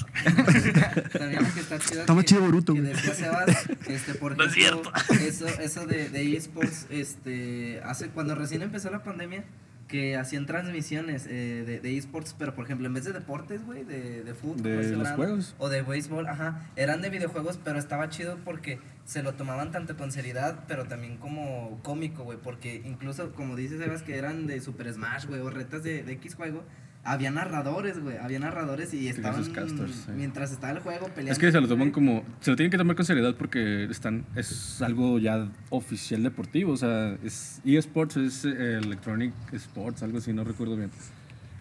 que 1.55 1.61
está 1.61 2.15
más 2.15 2.25
que- 2.25 2.29
chido 2.29 2.41
Boruto, 2.43 2.73
güey. 2.75 2.85
decía 2.87 3.15
Sebas, 3.15 3.69
este, 3.89 4.15
por 4.15 4.34
No 4.37 4.45
es 4.45 4.57
ejemplo, 4.57 4.93
eso, 5.21 5.47
eso 5.47 5.87
de, 5.87 6.09
de 6.09 6.37
eSports, 6.37 6.87
este, 6.91 7.81
hace, 7.85 8.09
cuando 8.09 8.35
recién 8.35 8.63
empezó 8.63 8.91
la 8.91 9.03
pandemia, 9.03 9.45
que 9.89 10.17
hacían 10.17 10.47
transmisiones 10.47 11.27
eh, 11.27 11.63
de, 11.67 11.79
de 11.79 11.97
eSports, 11.97 12.35
pero 12.39 12.55
por 12.55 12.65
ejemplo, 12.65 12.87
en 12.87 12.95
vez 12.95 13.05
de 13.05 13.13
deportes, 13.13 13.65
güey, 13.65 13.85
de, 13.85 14.25
de 14.25 14.35
fútbol, 14.35 14.63
De 14.63 14.79
así 14.81 14.91
los 14.91 14.99
hablando, 15.01 15.17
juegos. 15.17 15.55
o 15.59 15.69
de 15.69 15.83
béisbol, 15.83 16.27
ajá, 16.27 16.71
eran 16.75 17.03
de 17.03 17.11
videojuegos, 17.11 17.61
pero 17.63 17.79
estaba 17.79 18.09
chido 18.09 18.39
porque 18.45 18.79
se 19.05 19.23
lo 19.23 19.35
tomaban 19.35 19.73
tanto 19.73 19.97
con 19.97 20.11
seriedad, 20.11 20.65
pero 20.67 20.87
también 20.87 21.19
como 21.19 21.81
cómico, 21.83 22.25
güey, 22.25 22.39
porque 22.43 22.83
incluso, 22.85 23.33
como 23.33 23.57
dices, 23.57 23.79
Sebas, 23.79 24.03
que 24.03 24.17
eran 24.17 24.47
de 24.47 24.61
Super 24.61 24.91
Smash, 24.93 25.27
güey, 25.27 25.41
o 25.41 25.51
retas 25.51 25.83
de, 25.83 26.03
de 26.03 26.13
X 26.15 26.35
juego, 26.35 26.65
había 27.05 27.31
narradores, 27.31 28.01
güey, 28.01 28.17
había 28.17 28.39
narradores 28.39 28.95
y 28.95 29.09
estaban, 29.09 29.45
sus 29.45 29.53
casters, 29.53 30.05
sí. 30.07 30.13
mientras 30.17 30.51
estaba 30.53 30.73
el 30.73 30.79
juego 30.81 31.07
peleando. 31.09 31.33
Es 31.33 31.39
que 31.39 31.53
se 31.53 31.61
lo 31.61 31.69
toman 31.69 31.91
como... 31.91 32.25
Se 32.41 32.51
lo 32.51 32.57
tienen 32.57 32.71
que 32.71 32.79
tomar 32.79 32.97
con 32.97 33.05
seriedad 33.05 33.35
porque 33.37 33.85
están, 33.85 34.25
es 34.35 34.81
algo 34.81 35.19
ya 35.19 35.49
oficial 35.71 36.23
deportivo. 36.23 36.73
O 36.73 36.77
sea, 36.77 37.17
es 37.23 37.61
eSports, 37.65 38.17
es 38.17 38.45
eh, 38.45 38.79
Electronic 38.83 39.33
Sports, 39.53 40.03
algo 40.03 40.19
así, 40.19 40.33
no 40.33 40.45
recuerdo 40.45 40.77
bien. 40.77 40.91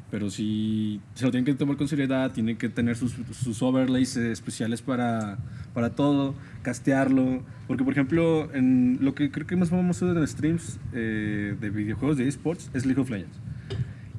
Pero 0.10 0.30
sí, 0.30 1.02
se 1.16 1.26
lo 1.26 1.32
tienen 1.32 1.44
que 1.44 1.56
tomar 1.56 1.76
con 1.76 1.88
seriedad, 1.88 2.32
tienen 2.32 2.56
que 2.56 2.70
tener 2.70 2.96
sus, 2.96 3.16
sus 3.32 3.62
overlays 3.64 4.16
eh, 4.16 4.32
especiales 4.32 4.82
para, 4.82 5.40
para 5.74 5.90
todo, 5.90 6.36
castearlo. 6.62 7.44
Porque, 7.68 7.84
por 7.84 7.94
ejemplo, 7.94 8.54
en 8.54 9.00
lo 9.02 9.16
que 9.16 9.32
creo 9.32 9.48
que 9.48 9.56
más 9.56 9.72
famoso 9.72 10.16
en 10.16 10.28
streams 10.28 10.80
eh, 10.94 11.58
de 11.60 11.70
videojuegos 11.70 12.18
de 12.18 12.28
eSports 12.28 12.70
es 12.74 12.86
League 12.86 13.02
of 13.02 13.10
Legends. 13.10 13.40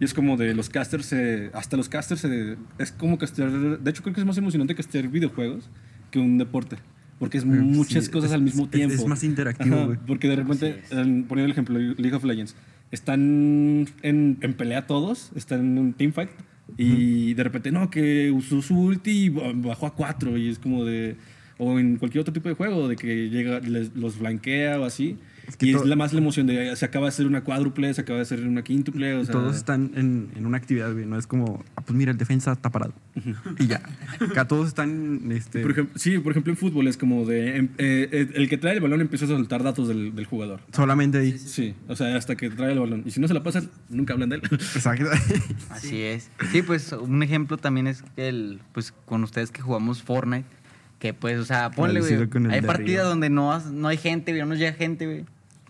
Y 0.00 0.04
es 0.04 0.12
como 0.14 0.36
de 0.36 0.54
los 0.54 0.68
casters, 0.68 1.06
se- 1.06 1.50
hasta 1.54 1.76
los 1.76 1.88
casters, 1.88 2.20
se- 2.22 2.56
es 2.78 2.92
como 2.92 3.16
castear, 3.18 3.50
de 3.80 3.90
hecho 3.90 4.02
creo 4.02 4.14
que 4.14 4.20
es 4.20 4.26
más 4.26 4.36
emocionante 4.38 4.74
castear 4.74 5.08
videojuegos 5.08 5.70
que 6.10 6.18
un 6.18 6.36
deporte, 6.38 6.76
porque 7.18 7.38
es 7.38 7.44
muchas 7.44 8.06
Sí, 8.06 8.10
cosas 8.10 8.30
es- 8.30 8.34
al 8.34 8.42
mismo 8.42 8.64
es- 8.64 8.70
tiempo. 8.70 8.94
Es 8.94 9.06
más 9.06 9.22
interactivo, 9.22 9.86
güey. 9.86 9.98
porque 10.06 10.28
de 10.28 10.36
repente, 10.36 10.82
en- 10.90 11.24
poniendo 11.24 11.46
el 11.46 11.52
ejemplo, 11.52 11.78
League 11.78 12.14
of 12.14 12.24
Legends, 12.24 12.56
están 12.90 13.86
en, 14.02 14.38
en 14.40 14.54
pelea 14.54 14.86
todos, 14.86 15.30
están 15.36 15.60
en 15.60 15.78
un 15.78 15.92
teamfight, 15.92 16.30
y 16.78 17.34
de 17.34 17.44
repente, 17.44 17.70
no, 17.70 17.90
que 17.90 18.30
usó 18.30 18.62
su 18.62 18.78
ulti 18.78 19.26
y 19.26 19.28
bajó 19.28 19.86
a 19.86 19.94
cuatro, 19.94 20.36
y 20.38 20.48
es 20.48 20.58
como 20.58 20.84
de. 20.84 21.16
O 21.58 21.78
en 21.78 21.96
cualquier 21.98 22.22
otro 22.22 22.32
tipo 22.34 22.48
de 22.48 22.54
juego, 22.56 22.88
de 22.88 22.96
que 22.96 23.28
llega, 23.30 23.60
les- 23.60 23.94
los 23.94 24.14
flanquea 24.14 24.80
o 24.80 24.84
así. 24.84 25.18
Que 25.58 25.66
y 25.66 25.74
es 25.74 25.84
la 25.84 25.96
más 25.96 26.12
la 26.12 26.20
emoción 26.20 26.46
de 26.46 26.74
se 26.76 26.84
acaba 26.84 27.06
de 27.06 27.08
hacer 27.10 27.26
una 27.26 27.42
cuádruple, 27.44 27.92
se 27.94 28.00
acaba 28.00 28.18
de 28.18 28.22
hacer 28.22 28.46
una 28.46 28.62
quíntuple, 28.62 29.14
o 29.14 29.24
sea. 29.24 29.32
Todos 29.32 29.56
están 29.56 29.92
en, 29.94 30.28
en 30.36 30.46
una 30.46 30.56
actividad, 30.56 30.92
güey. 30.92 31.06
No 31.06 31.18
es 31.18 31.26
como, 31.26 31.64
ah, 31.76 31.82
pues 31.82 31.96
mira, 31.96 32.10
el 32.12 32.18
defensa 32.18 32.52
está 32.52 32.70
parado. 32.70 32.92
y 33.58 33.66
ya. 33.66 33.82
Acá 34.20 34.46
todos 34.48 34.68
están, 34.68 35.30
este... 35.32 35.60
Por 35.62 35.70
ejemplo, 35.72 35.98
sí, 35.98 36.18
por 36.18 36.32
ejemplo 36.32 36.52
en 36.52 36.56
fútbol 36.56 36.88
es 36.88 36.96
como 36.96 37.24
de 37.26 37.56
em- 37.56 37.68
eh, 37.78 38.08
eh, 38.12 38.30
el 38.34 38.48
que 38.48 38.58
trae 38.58 38.74
el 38.74 38.80
balón 38.80 39.00
empieza 39.00 39.24
a 39.26 39.28
soltar 39.28 39.62
datos 39.62 39.88
del, 39.88 40.14
del 40.14 40.26
jugador. 40.26 40.60
solamente 40.72 41.18
ahí. 41.18 41.38
Sí, 41.38 41.74
o 41.88 41.96
sea, 41.96 42.16
hasta 42.16 42.36
que 42.36 42.50
trae 42.50 42.72
el 42.72 42.80
balón. 42.80 43.02
Y 43.06 43.10
si 43.10 43.20
no 43.20 43.28
se 43.28 43.34
la 43.34 43.42
pasan, 43.42 43.70
nunca 43.90 44.12
hablan 44.14 44.28
de 44.30 44.36
él. 44.36 44.42
Exacto. 44.50 45.06
Así 45.70 46.00
es. 46.02 46.30
Sí, 46.52 46.62
pues 46.62 46.92
un 46.92 47.22
ejemplo 47.22 47.56
también 47.56 47.86
es 47.86 48.04
el, 48.16 48.60
pues 48.72 48.92
con 49.04 49.22
ustedes 49.24 49.50
que 49.50 49.62
jugamos 49.62 50.02
Fortnite, 50.02 50.46
que 50.98 51.12
pues, 51.14 51.38
o 51.38 51.44
sea, 51.44 51.70
ponle, 51.70 52.00
güey. 52.00 52.14
Hay 52.50 52.62
partidas 52.62 53.06
donde 53.06 53.28
no, 53.30 53.52
has- 53.52 53.70
no 53.70 53.88
hay 53.88 53.96
gente, 53.96 54.32
güey, 54.32 54.46
no 54.46 54.54
llega 54.54 54.72
gente, 54.72 55.04
güey. 55.06 55.24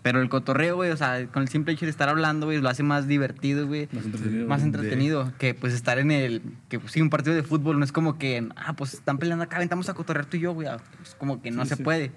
Pero 0.05 0.21
el 0.21 0.29
cotorreo, 0.29 0.75
güey, 0.75 0.91
o 0.91 0.97
sea, 0.97 1.25
con 1.29 1.41
el 1.41 1.49
simple 1.49 1.73
hecho 1.73 1.85
de 1.87 1.89
estar 1.89 2.09
hablando, 2.09 2.45
güey, 2.45 2.61
lo 2.61 2.69
hace 2.69 2.83
más 2.83 3.07
divertido, 3.07 3.65
güey. 3.65 3.89
Más 3.91 4.05
entretenido. 4.05 4.47
Más 4.47 4.61
entretenido 4.61 5.33
que 5.39 5.55
pues 5.55 5.73
estar 5.73 5.97
en 5.97 6.11
el 6.11 6.43
que 6.69 6.79
pues, 6.79 6.91
sí 6.91 7.01
un 7.01 7.09
partido 7.09 7.35
de 7.35 7.41
fútbol 7.41 7.79
no 7.79 7.85
es 7.85 7.91
como 7.91 8.19
que 8.19 8.47
ah 8.55 8.73
pues 8.73 8.93
están 8.93 9.17
peleando 9.17 9.43
acá 9.45 9.57
ventamos 9.57 9.89
a 9.89 9.95
cotorrear 9.95 10.27
tú 10.27 10.37
y 10.37 10.41
yo 10.41 10.53
güey 10.53 10.67
ah, 10.67 10.77
pues, 10.99 11.15
como 11.15 11.41
que 11.41 11.49
no 11.49 11.63
Sí, 11.63 11.69
se 11.69 11.75
sí. 11.77 11.83
puede 11.83 12.11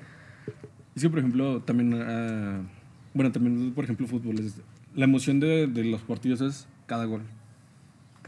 Es 0.95 1.01
que, 1.03 1.09
por 1.09 1.19
ejemplo, 1.21 1.63
también. 1.63 1.95
ah, 1.99 2.61
bueno, 3.15 3.33
también, 3.33 3.73
por 3.73 3.85
ejemplo, 3.85 4.07
fútbol. 4.07 4.39
Es, 4.39 4.61
la 4.95 5.05
emoción 5.07 5.41
de, 5.41 5.67
de 5.67 5.85
los 5.85 6.03
partidos 6.03 6.43
es 6.43 6.69
cada 6.85 7.07
gol. 7.07 7.23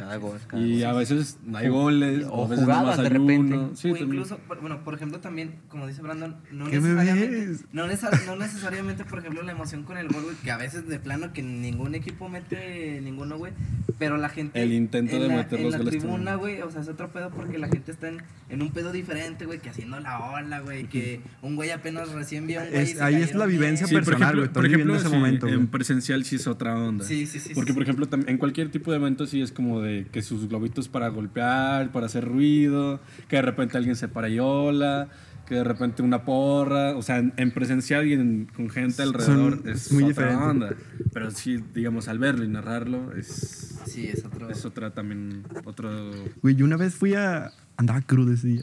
Cada 0.01 0.17
gol 0.17 0.39
cada 0.47 0.63
Y 0.63 0.81
gol. 0.81 0.85
a 0.85 0.93
veces 0.95 1.39
no 1.45 1.59
hay 1.59 1.69
goles. 1.69 2.27
o 2.31 2.45
a 2.45 2.49
veces 2.49 2.65
jugadas 2.65 2.97
de 3.03 3.09
repente. 3.09 3.59
Sí, 3.75 3.91
o 3.91 3.97
incluso, 3.97 4.39
por- 4.39 4.61
bueno, 4.61 4.83
por 4.83 4.95
ejemplo, 4.95 5.21
también, 5.21 5.57
como 5.69 5.87
dice 5.87 6.01
Brandon, 6.03 6.37
no 6.51 6.65
¿Qué 6.71 6.81
me 6.81 6.89
necesariamente, 6.89 7.47
ves? 7.47 7.65
no, 7.73 7.87
necesar- 7.87 8.19
no 8.27 8.37
necesariamente, 8.37 9.05
por 9.05 9.19
ejemplo, 9.19 9.43
la 9.43 9.53
emoción 9.53 9.83
con 9.85 9.99
el 9.99 10.09
gol, 10.09 10.23
güey, 10.25 10.37
que 10.37 10.51
a 10.51 10.57
veces 10.57 10.89
de 10.89 10.99
plano 10.99 11.33
que 11.33 11.43
ningún 11.43 11.95
equipo 11.95 12.29
mete 12.29 13.01
ninguno, 13.03 13.37
güey, 13.39 13.53
pero 13.99 14.17
la 14.17 14.29
gente... 14.31 14.63
El 14.63 14.73
intento 14.73 15.17
en 15.17 15.23
de 15.23 15.29
la, 15.29 15.37
meter 15.37 15.59
en 15.59 15.65
los 15.67 15.73
la 15.73 15.79
goles 15.79 15.99
tribuna, 15.99 16.33
también. 16.33 16.39
güey, 16.39 16.63
o 16.63 16.71
sea, 16.71 16.81
es 16.81 16.89
otro 16.89 17.11
pedo 17.13 17.31
porque 17.31 17.59
la 17.59 17.69
gente 17.69 17.93
está 17.93 18.09
en, 18.09 18.23
en 18.49 18.63
un 18.63 18.71
pedo 18.73 18.93
diferente, 18.93 19.45
güey, 19.47 19.59
que 19.59 19.69
haciendo 19.71 20.01
la 20.01 20.19
ola, 20.33 20.61
güey, 20.61 20.85
que 20.87 21.21
un 21.43 21.57
güey 21.57 21.71
apenas 21.71 22.11
recién 22.13 22.47
vio 22.47 22.61
un 22.63 22.69
güey 22.71 22.79
y 22.81 22.83
Es- 22.83 22.91
se 22.97 23.03
ahí 23.03 23.17
es 23.17 23.35
la 23.35 23.47
bien. 23.47 23.61
vivencia 23.61 23.87
Sí, 23.87 23.95
por 23.95 24.05
personal, 24.05 24.35
ejemplo, 24.39 24.53
por 24.53 24.67
ejemplo 24.67 24.95
ese 24.97 25.09
sí, 25.09 25.15
momento, 25.15 25.47
en 25.49 25.55
güey. 25.57 25.67
presencial 25.67 26.25
sí 26.25 26.37
es 26.37 26.47
otra 26.47 26.75
onda. 26.75 27.05
Sí, 27.05 27.27
sí, 27.27 27.39
sí. 27.39 27.51
Porque, 27.55 27.73
sí, 27.73 27.75
por 27.75 27.83
ejemplo, 27.83 28.09
en 28.27 28.39
cualquier 28.39 28.71
tipo 28.71 28.91
de 28.91 28.97
evento 28.97 29.27
sí 29.27 29.43
es 29.43 29.53
como 29.53 29.81
de 29.81 29.90
que 30.13 30.23
sus 30.23 30.49
globitos 30.49 30.89
para 30.89 31.09
golpear, 31.09 31.91
para 31.93 32.07
hacer 32.07 32.25
ruido, 32.27 33.01
que 33.29 33.37
de 33.37 33.43
repente 33.43 33.77
alguien 33.77 33.97
se 33.97 34.09
para 34.09 34.29
y 34.29 34.39
hola, 34.39 35.09
que 35.47 35.57
de 35.57 35.65
repente 35.65 36.03
una 36.03 36.25
porra. 36.25 36.97
O 36.97 37.03
sea, 37.03 37.19
en, 37.19 37.33
en 37.37 37.51
presencial 37.51 38.07
y 38.07 38.13
en- 38.15 38.47
con 38.55 38.71
gente 38.71 39.03
alrededor 39.03 39.63
es 39.67 39.91
muy 39.93 40.05
otra 40.05 40.27
diferente. 40.27 40.45
onda. 40.45 40.71
Pero 41.13 41.31
sí, 41.33 41.63
digamos, 41.75 42.09
al 42.09 42.19
verlo 42.19 42.45
y 42.45 42.49
narrarlo 42.49 43.13
es, 43.17 43.67
Sí, 43.87 44.07
es 44.07 44.25
otro... 44.25 44.49
es 44.51 44.65
otra 44.65 44.93
también, 44.93 45.43
otro... 45.65 46.11
Güey, 46.43 46.55
yo 46.55 46.65
una 46.65 46.77
vez 46.77 46.95
fui 46.95 47.15
a... 47.15 47.51
Andaba 47.77 48.01
crudo 48.03 48.33
ese 48.35 48.47
día. 48.49 48.63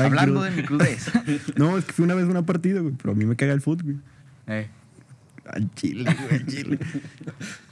Hablando 0.00 0.40
crudo. 0.40 0.42
de 0.44 0.50
mi 0.52 0.62
crudez 0.62 1.10
No, 1.56 1.76
es 1.76 1.84
que 1.84 1.92
fui 1.92 2.04
una 2.04 2.14
vez 2.14 2.24
a 2.24 2.28
una 2.28 2.46
partida, 2.46 2.80
güey. 2.80 2.94
Pero 2.94 3.12
a 3.12 3.16
mí 3.16 3.24
me 3.26 3.34
caga 3.36 3.52
el 3.52 3.60
fútbol, 3.60 3.84
güey. 3.84 3.98
eh, 4.46 4.68
Al 5.44 5.74
chile, 5.74 6.04
güey, 6.22 6.40
al 6.40 6.46
chile. 6.46 6.78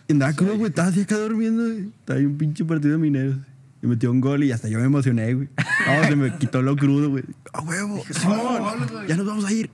Y 0.09 0.13
andaba 0.13 0.33
crudo, 0.33 0.57
güey. 0.57 0.71
Estaba 0.71 0.89
así 0.89 1.03
acá 1.03 1.19
durmiendo, 1.19 1.65
güey. 1.65 1.89
Estaba 2.01 2.19
ahí 2.19 2.25
un 2.25 2.39
pinche 2.39 2.65
partido 2.65 2.93
de 2.93 2.99
mineros. 2.99 3.37
Y 3.83 3.87
metió 3.87 4.11
un 4.11 4.21
gol 4.21 4.43
y 4.43 4.51
hasta 4.51 4.69
yo 4.69 4.79
me 4.79 4.87
emocioné, 4.87 5.35
güey. 5.35 5.49
No, 5.87 6.09
se 6.09 6.17
me 6.17 6.37
quitó 6.39 6.63
lo 6.63 6.75
crudo, 6.77 7.11
güey. 7.11 7.25
¡A 7.53 7.61
huevo! 7.61 8.03
¡Simón! 8.11 8.63
Ya 9.07 9.17
nos 9.17 9.27
vamos 9.27 9.45
a 9.45 9.53
ir. 9.53 9.71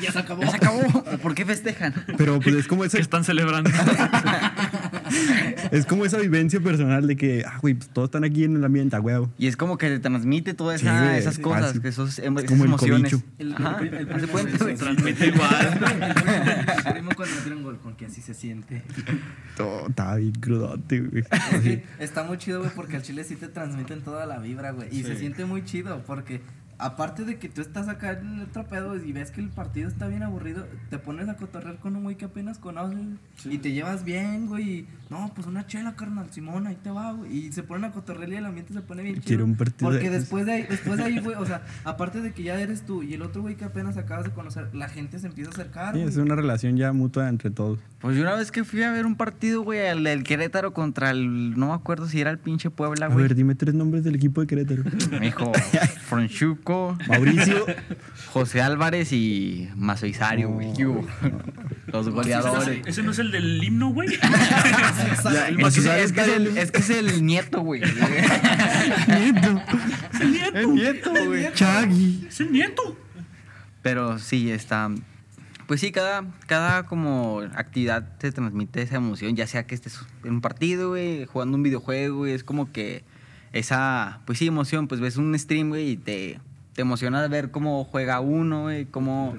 Ya 0.00 0.12
se 0.12 0.18
acabó. 0.18 0.42
ya 0.42 0.50
se 0.50 0.56
acabó 0.56 1.04
¿por 1.22 1.34
qué 1.34 1.44
festejan? 1.44 1.94
Pero 2.16 2.40
pues 2.40 2.54
es 2.56 2.66
como 2.66 2.84
esa, 2.84 2.98
que 2.98 3.02
están 3.02 3.24
celebrando. 3.24 3.70
es 5.70 5.86
como 5.86 6.04
esa 6.04 6.18
vivencia 6.18 6.60
personal 6.60 7.06
de 7.06 7.16
que, 7.16 7.44
ah, 7.46 7.58
güey, 7.60 7.74
pues 7.74 7.88
todos 7.90 8.08
están 8.08 8.24
aquí 8.24 8.44
en 8.44 8.56
el 8.56 8.64
ambiente, 8.64 8.96
a 8.96 9.00
huevo. 9.00 9.30
y 9.38 9.46
es 9.46 9.56
como 9.56 9.78
que 9.78 9.88
te 9.88 9.98
transmite 10.00 10.54
todas 10.54 10.80
esa- 10.82 11.04
güey, 11.04 11.18
esas 11.18 11.38
cosas 11.38 11.66
Fácil. 11.66 11.82
que 11.82 11.88
esos, 11.88 12.18
em- 12.18 12.36
Es 12.38 12.44
esas 12.44 12.50
como 12.50 12.64
el 12.64 12.68
emociones 12.70 13.12
cobicho. 13.12 13.26
El- 13.38 13.54
Ajá, 13.54 13.78
el- 13.80 13.94
el- 13.94 14.12
haz 14.12 14.16
de 14.20 14.24
el- 14.24 14.28
cuenta, 14.30 14.52
el- 14.52 14.58
güey. 14.58 14.72
el- 14.72 14.78
Transmite 14.78 15.26
igual. 15.26 15.80
El 16.86 16.92
primo 16.92 17.10
cuando 17.16 17.62
gol, 17.62 17.78
porque 17.82 18.06
así 18.06 18.20
se 18.20 18.34
siente. 18.34 18.82
Todo 19.56 19.88
estaba 19.88 20.16
bien 20.16 20.32
crudote, 20.32 21.00
güey. 21.00 21.24
Es 21.52 21.60
que 21.60 21.84
está 21.98 22.22
muy 22.24 22.38
chido, 22.38 22.60
güey, 22.60 22.70
porque 22.74 22.96
al 22.96 23.02
chile 23.02 23.24
sí 23.24 23.36
te 23.36 23.48
transmiten 23.48 24.00
toda 24.02 24.26
la 24.26 24.38
vibra, 24.38 24.70
güey. 24.72 24.88
Y 24.96 25.02
se 25.02 25.16
siente 25.16 25.44
muy 25.44 25.64
chido, 25.64 26.02
porque 26.06 26.40
aparte 26.78 27.24
de 27.24 27.38
que 27.38 27.48
tú 27.48 27.60
estás 27.60 27.88
acá 27.88 28.12
en 28.12 28.40
otro 28.40 28.64
pedo 28.66 28.96
y 28.96 29.12
ves 29.12 29.30
que 29.30 29.40
el 29.40 29.48
partido 29.48 29.88
está 29.88 30.06
bien 30.06 30.22
aburrido, 30.22 30.66
te 30.90 30.98
pones 30.98 31.28
a 31.28 31.36
cotorrear 31.36 31.76
con 31.78 31.96
un 31.96 32.04
güey 32.04 32.16
que 32.16 32.24
apenas 32.26 32.58
conoces 32.58 32.98
y 33.44 33.58
te 33.58 33.72
llevas 33.72 34.04
bien, 34.04 34.46
güey. 34.46 34.70
y, 34.70 34.86
no, 35.10 35.32
pues 35.34 35.46
una 35.46 35.66
chela, 35.66 35.96
carnal, 35.96 36.30
Simón, 36.30 36.66
ahí 36.66 36.76
te 36.82 36.90
va, 36.90 37.12
güey. 37.12 37.34
Y 37.46 37.52
se 37.52 37.62
ponen 37.62 37.86
a 37.86 37.92
cotorrear 37.92 38.30
y 38.30 38.36
el 38.36 38.44
ambiente 38.44 38.74
se 38.74 38.82
pone 38.82 39.02
bien 39.02 39.16
chido. 39.16 39.26
Quiero 39.26 39.44
un 39.46 39.56
partido 39.56 39.90
Porque 39.90 40.10
después 40.10 40.44
de 40.46 40.52
ahí, 40.52 40.66
después 40.68 40.98
de 40.98 41.04
ahí, 41.04 41.18
güey, 41.24 41.36
o 41.36 41.46
sea, 41.46 41.62
aparte 41.84 42.20
de 42.20 42.32
que 42.32 42.42
ya 42.42 42.60
eres 42.60 42.82
tú 42.82 43.02
y 43.02 43.14
el 43.14 43.22
otro 43.22 43.42
güey 43.42 43.56
que 43.56 43.64
apenas 43.64 43.96
acabas 43.96 44.24
de 44.24 44.30
conocer, 44.30 44.68
la 44.74 44.88
gente 44.88 45.18
se 45.18 45.26
empieza 45.26 45.50
a 45.50 45.54
acercar, 45.54 45.94
Sí, 45.94 46.00
güey. 46.00 46.10
es 46.12 46.16
una 46.18 46.36
relación 46.36 46.76
ya 46.76 46.92
mutua 46.92 47.28
entre 47.28 47.50
todos. 47.50 47.78
Pues 48.00 48.16
yo 48.16 48.22
una 48.22 48.34
vez 48.34 48.52
que 48.52 48.62
fui 48.64 48.82
a 48.82 48.92
ver 48.92 49.06
un 49.06 49.16
partido, 49.16 49.62
güey, 49.62 49.80
el 49.80 50.04
del 50.04 50.22
Querétaro 50.22 50.72
contra 50.72 51.10
el. 51.10 51.58
No 51.58 51.68
me 51.68 51.72
acuerdo 51.72 52.06
si 52.06 52.20
era 52.20 52.30
el 52.30 52.38
pinche 52.38 52.70
Puebla, 52.70 53.06
A 53.06 53.08
güey. 53.08 53.22
ver, 53.22 53.34
dime 53.34 53.54
tres 53.56 53.74
nombres 53.74 54.04
del 54.04 54.14
equipo 54.14 54.40
de 54.42 54.46
Querétaro. 54.46 54.84
Me 55.10 55.20
dijo 55.20 55.50
Mauricio. 57.08 57.64
José 58.32 58.60
Álvarez 58.60 59.12
y 59.12 59.68
Mazoizario, 59.76 60.50
güey. 60.50 60.72
¿Qué 60.74 60.86
hubo? 60.86 61.06
Los 61.86 62.08
goleadores. 62.10 62.86
Ese 62.86 63.02
no 63.02 63.12
es 63.12 63.18
el 63.18 63.30
del 63.30 63.62
himno, 63.62 63.88
güey. 63.90 64.08
Es 65.48 65.58
Mazoizario 65.58 65.98
que, 65.98 66.02
es, 66.04 66.12
que 66.12 66.20
es 66.20 66.28
el, 66.28 66.44
del- 66.44 66.58
es 66.58 66.70
que 66.70 66.78
es 66.78 66.90
el 66.90 67.24
nieto, 67.26 67.60
güey. 67.62 67.80
Nieto. 69.08 69.62
El 70.54 70.74
nieto, 70.74 71.10
güey. 71.26 71.52
Chagui. 71.54 72.26
Es 72.28 72.40
el 72.40 72.52
nieto. 72.52 72.96
Pero 73.82 74.18
sí, 74.18 74.50
está. 74.50 74.90
Pues 75.66 75.80
sí, 75.80 75.92
cada, 75.92 76.24
cada 76.46 76.84
como 76.84 77.42
actividad 77.54 78.16
te 78.18 78.32
transmite 78.32 78.80
esa 78.82 78.96
emoción, 78.96 79.36
ya 79.36 79.46
sea 79.46 79.66
que 79.66 79.74
estés 79.74 80.00
en 80.24 80.34
un 80.34 80.40
partido, 80.40 80.90
güey, 80.90 81.26
jugando 81.26 81.56
un 81.58 81.62
videojuego, 81.62 82.18
güey, 82.18 82.32
es 82.32 82.42
como 82.42 82.72
que 82.72 83.04
esa, 83.52 84.20
pues 84.24 84.38
sí, 84.38 84.46
emoción, 84.46 84.88
pues 84.88 85.00
ves 85.02 85.18
un 85.18 85.38
stream, 85.38 85.68
güey, 85.68 85.90
y 85.90 85.96
te, 85.98 86.40
te 86.78 86.82
emociona 86.82 87.26
ver 87.26 87.50
cómo 87.50 87.82
juega 87.82 88.20
uno, 88.20 88.62
güey, 88.62 88.84
cómo, 88.84 89.36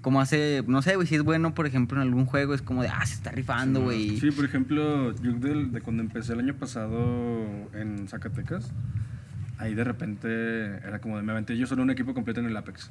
cómo 0.00 0.20
hace, 0.20 0.64
no 0.66 0.82
sé, 0.82 0.96
güey, 0.96 1.06
si 1.06 1.14
es 1.14 1.22
bueno, 1.22 1.54
por 1.54 1.68
ejemplo, 1.68 2.02
en 2.02 2.08
algún 2.08 2.26
juego, 2.26 2.52
es 2.52 2.62
como 2.62 2.82
de, 2.82 2.88
ah, 2.88 3.06
se 3.06 3.14
está 3.14 3.30
rifando, 3.30 3.80
güey. 3.80 4.18
Sí, 4.18 4.32
por 4.32 4.44
ejemplo, 4.44 5.14
yo 5.22 5.30
de 5.34 5.80
cuando 5.82 6.02
empecé 6.02 6.32
el 6.32 6.40
año 6.40 6.54
pasado 6.54 7.46
en 7.74 8.08
Zacatecas, 8.08 8.72
ahí 9.58 9.72
de 9.76 9.84
repente 9.84 10.78
era 10.84 10.98
como 11.00 11.16
de, 11.16 11.22
me 11.22 11.30
aventé 11.30 11.56
yo 11.56 11.68
solo 11.68 11.84
un 11.84 11.90
equipo 11.90 12.12
completo 12.12 12.40
en 12.40 12.46
el 12.46 12.56
Apex. 12.56 12.90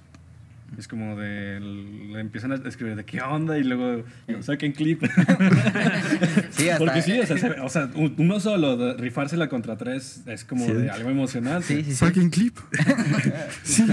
Es 0.78 0.88
como 0.88 1.16
de, 1.18 1.60
le 1.60 2.20
empiezan 2.20 2.52
a 2.52 2.56
escribir 2.56 2.96
de 2.96 3.04
qué 3.04 3.22
onda 3.22 3.58
y 3.58 3.64
luego 3.64 4.04
saquen 4.42 4.72
clip. 4.72 5.04
Sí, 6.52 6.70
hasta- 6.70 6.78
Porque 6.86 7.02
sí, 7.02 7.20
o 7.20 7.26
sea, 7.26 7.38
se- 7.38 7.60
o 7.60 7.70
sea, 7.70 7.90
un- 7.96 8.16
uno 8.18 8.40
solo, 8.40 8.76
de 8.78 8.94
rifársela 8.96 9.48
contra 9.50 9.78
tres 9.78 10.24
es 10.26 10.44
como 10.46 10.66
Sí. 10.66 10.74
de 10.74 10.90
algo 10.90 11.10
emocionante. 11.10 11.68
Sí, 11.68 11.76
sí, 11.84 11.92
sí. 11.92 11.96
Saquen 11.96 12.30
clip. 12.30 12.58
sí. 13.64 13.86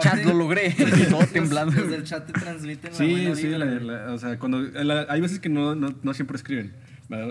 Chat, 0.00 0.24
lo 0.24 0.34
logré. 0.34 0.70
Todo 1.10 1.26
temblando. 1.26 1.72
Los 1.80 1.90
del 1.90 2.04
chat 2.04 2.26
te 2.26 2.32
transmiten 2.32 2.90
la 2.92 2.96
Sí, 2.96 3.10
buena 3.10 3.34
sí, 3.34 3.48
la- 3.48 3.64
la- 3.66 4.12
o 4.12 4.18
sea, 4.18 4.38
cuando, 4.38 4.60
la- 4.60 5.06
hay 5.08 5.20
veces 5.20 5.38
que 5.40 5.48
no, 5.48 5.74
no, 5.74 5.94
no 6.02 6.14
siempre 6.14 6.36
escriben. 6.36 6.72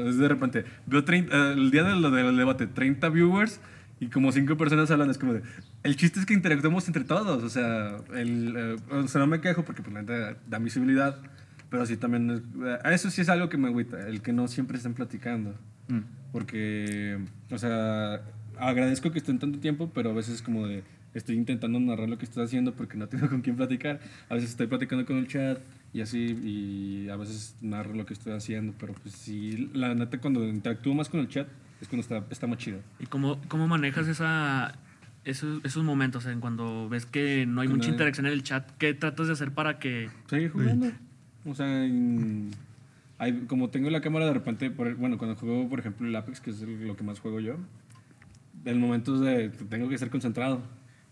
Es 0.08 0.17
de 0.17 0.27
repente, 0.29 0.63
veo 0.86 1.03
30, 1.03 1.36
eh, 1.36 1.53
el 1.53 1.69
día 1.71 1.84
del, 1.84 2.01
del 2.01 2.38
debate, 2.38 2.65
30 2.67 3.10
viewers 3.10 3.60
y 3.99 4.08
como 4.08 4.31
5 4.31 4.58
personas 4.58 4.91
hablan, 4.91 5.10
es 5.10 5.17
como 5.17 5.34
de, 5.34 5.41
el 5.84 5.95
chiste 5.95 6.19
es 6.19 6.25
que 6.25 6.34
interactuemos 6.34 6.88
entre 6.88 7.03
todos, 7.03 7.43
o 7.43 7.49
sea, 7.49 7.97
el, 8.15 8.53
eh, 8.58 8.75
o 8.91 9.08
sea 9.08 9.19
no 9.19 9.27
me 9.27 9.39
quejo 9.41 9.63
porque 9.63 9.81
pues, 9.81 9.93
la 9.93 10.01
neta 10.01 10.38
da 10.49 10.60
visibilidad, 10.60 11.17
pero 11.69 11.86
sí 11.86 11.95
también, 11.97 12.29
es- 12.29 12.41
eh, 12.63 12.77
eso 12.93 13.10
sí 13.10 13.21
es 13.21 13.29
algo 13.29 13.49
que 13.49 13.58
me 13.58 13.67
agüita, 13.67 14.08
el 14.08 14.21
que 14.21 14.34
no 14.34 14.47
siempre 14.47 14.77
estén 14.77 14.93
platicando, 14.93 15.55
Mm. 15.88 15.99
porque, 16.31 17.19
o 17.51 17.58
sea, 17.58 18.21
agradezco 18.58 19.12
que 19.12 19.19
estén 19.19 19.39
tanto 19.39 19.60
tiempo, 19.60 19.91
pero 19.93 20.10
a 20.10 20.13
veces 20.13 20.36
es 20.36 20.41
como 20.41 20.67
de, 20.67 20.84
estoy 21.13 21.36
intentando 21.38 21.80
narrar 21.80 22.09
lo 22.09 22.17
que 22.17 22.26
estoy 22.26 22.43
haciendo 22.43 22.74
porque 22.74 22.97
no 22.97 23.07
tengo 23.09 23.30
con 23.30 23.41
quién 23.41 23.55
platicar. 23.55 23.99
A 24.30 24.34
veces 24.36 24.49
estoy 24.49 24.67
platicando 24.67 25.05
con 25.05 25.15
el 25.17 25.28
chat 25.28 25.59
y 25.93 26.01
así, 26.01 26.19
y 26.43 27.09
a 27.09 27.15
veces 27.15 27.55
narro 27.61 27.93
lo 27.93 28.05
que 28.05 28.13
estoy 28.13 28.34
haciendo, 28.34 28.74
pero 28.80 28.93
pues 28.93 29.15
sí, 29.15 29.69
la 29.74 29.93
neta 29.95 30.17
cuando 30.19 30.43
interactúo 30.45 30.93
más 30.93 31.07
con 31.07 31.19
el 31.22 31.30
chat 31.30 31.47
es 31.82 31.88
cuando 31.88 32.01
está, 32.01 32.23
está 32.32 32.47
más 32.47 32.57
chido. 32.57 32.80
¿Y 32.99 33.05
cómo, 33.05 33.39
cómo 33.47 33.67
manejas 33.67 34.07
esa, 34.07 34.76
esos, 35.23 35.63
esos 35.63 35.84
momentos 35.84 36.26
en 36.26 36.39
cuando 36.39 36.88
ves 36.89 37.05
que 37.05 37.45
no 37.45 37.61
hay 37.61 37.67
Cuando 37.67 37.76
mucha 37.78 37.88
hay- 37.88 37.93
interacción 37.93 38.26
en 38.28 38.34
el 38.34 38.43
chat? 38.43 38.69
¿Qué 38.78 38.93
tratas 38.93 39.28
de 39.28 39.34
hacer 39.34 39.51
para 39.51 39.80
que... 39.80 40.09
Seguir 40.30 40.51
jugando. 40.51 40.91
O 41.45 41.53
sea, 41.53 41.86
en- 41.86 42.51
hay- 43.17 43.41
como 43.47 43.69
tengo 43.69 43.89
la 43.89 44.01
cámara 44.01 44.26
de 44.26 44.34
repente, 44.34 44.71
por- 44.71 44.95
bueno, 44.95 45.17
cuando 45.17 45.36
juego, 45.36 45.69
por 45.69 45.80
ejemplo, 45.80 46.07
el 46.07 46.15
Apex, 46.15 46.41
que 46.41 46.51
es 46.51 46.61
el- 46.61 46.88
lo 46.88 46.95
que 46.95 47.03
más 47.03 47.19
juego 47.19 47.39
yo, 47.39 47.57
en 48.65 48.80
momentos 48.80 49.21
de 49.21 49.49
tengo 49.69 49.88
que 49.89 49.95
estar 49.95 50.09
concentrado. 50.09 50.61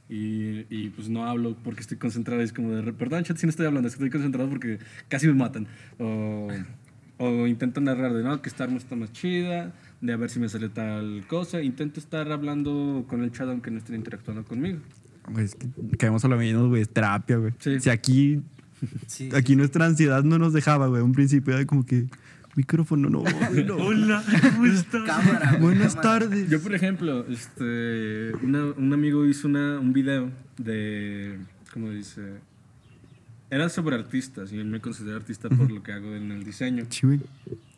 Y, 0.10 0.66
y, 0.70 0.90
pues 0.96 1.08
no 1.10 1.26
hablo 1.26 1.56
porque 1.64 1.80
estoy 1.82 1.98
concentrado. 1.98 2.42
Es 2.42 2.52
como 2.52 2.72
de, 2.72 2.92
perdón, 2.94 3.24
chat, 3.24 3.38
si 3.38 3.46
no 3.46 3.50
estoy 3.52 3.66
hablando, 3.66 3.88
es 3.88 3.96
que 3.96 4.04
estoy 4.04 4.12
concentrado 4.12 4.50
porque 4.50 4.78
casi 5.08 5.28
me 5.28 5.34
matan. 5.34 5.66
O, 5.98 6.50
o 7.18 7.48
intento 7.48 7.80
narrar 7.82 8.14
de, 8.14 8.24
no, 8.24 8.42
que 8.42 8.50
esta 8.50 8.64
arma 8.66 8.78
está 8.78 8.96
más 8.96 9.12
chida, 9.12 9.74
de 10.02 10.14
a 10.14 10.18
ver 10.18 10.30
si 10.30 10.40
me 10.40 10.50
sale 10.50 10.70
tal 10.70 11.24
cosa. 11.28 11.62
Intento 11.62 12.00
estar 12.00 12.32
hablando 12.32 13.06
con 13.08 13.24
el 13.24 13.32
chat 13.32 13.48
aunque 13.48 13.72
no 13.72 13.78
estén 13.78 13.96
interactuando 13.96 14.44
conmigo. 14.44 14.80
Güey, 15.32 15.46
es 15.46 15.56
que 15.56 15.68
caemos 15.98 16.26
a 16.26 16.28
lo 16.28 16.38
mismo, 16.38 16.68
güey. 16.68 16.82
Es 16.82 16.90
terapia, 16.90 17.38
güey. 17.38 17.54
Sí. 17.60 17.80
Si 17.80 17.90
aquí, 17.90 18.42
Sí. 19.08 19.30
aquí 19.34 19.56
nuestra 19.56 19.86
ansiedad 19.86 20.24
no 20.24 20.38
nos 20.38 20.52
dejaba, 20.52 20.88
güey. 20.88 21.02
Un 21.02 21.14
principio 21.14 21.54
era 21.54 21.66
como 21.66 21.86
que, 21.86 22.08
micrófono, 22.56 23.10
no. 23.10 23.20
güey, 23.20 23.64
no. 23.66 23.76
Hola, 23.78 24.22
¿cómo 24.56 24.66
estás? 24.66 25.04
Cámara. 25.06 25.50
güey, 25.52 25.62
Buenas 25.62 25.96
cámara. 25.96 26.20
tardes. 26.20 26.50
Yo, 26.50 26.60
por 26.62 26.76
ejemplo, 26.76 27.26
este, 27.30 28.34
una- 28.44 28.74
un 28.78 28.92
amigo 28.92 29.26
hizo 29.26 29.48
una, 29.48 29.80
un 29.80 29.94
video 29.94 30.30
de, 30.58 31.38
¿cómo 31.72 31.90
dice? 31.92 32.22
Era 33.54 33.70
sobre 33.70 33.96
artistas 33.96 34.52
y 34.52 34.56
me 34.64 34.82
considera 34.82 35.16
artista 35.16 35.48
por 35.48 35.70
lo 35.70 35.84
que 35.84 35.92
hago 35.92 36.16
en 36.16 36.32
el 36.32 36.44
diseño. 36.44 36.88
Sí, 36.90 37.06
güey. 37.06 37.20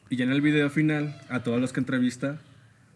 Y 0.10 0.16
ya 0.16 0.24
en 0.24 0.32
el 0.32 0.40
video 0.40 0.70
final, 0.70 1.20
a 1.28 1.44
todos 1.44 1.60
los 1.60 1.74
que 1.74 1.82
entrevista, 1.82 2.40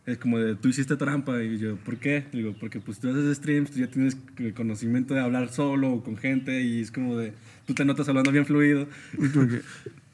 es 0.05 0.17
como 0.17 0.39
de, 0.39 0.55
tú 0.55 0.69
hiciste 0.69 0.95
trampa. 0.95 1.43
Y 1.43 1.57
yo, 1.57 1.75
¿por 1.75 1.97
qué? 1.97 2.23
Digo, 2.31 2.55
porque 2.57 2.79
pues 2.79 2.99
tú 2.99 3.09
haces 3.09 3.35
streams, 3.35 3.71
tú 3.71 3.79
ya 3.79 3.87
tienes 3.87 4.15
el 4.37 4.53
conocimiento 4.53 5.13
de 5.13 5.19
hablar 5.19 5.49
solo 5.49 5.91
o 5.91 6.03
con 6.05 6.15
gente 6.15 6.61
y 6.61 6.79
es 6.79 6.89
como 6.89 7.17
de, 7.17 7.33
tú 7.67 7.73
te 7.73 7.83
notas 7.83 8.07
hablando 8.07 8.31
bien 8.31 8.45
fluido. 8.45 8.87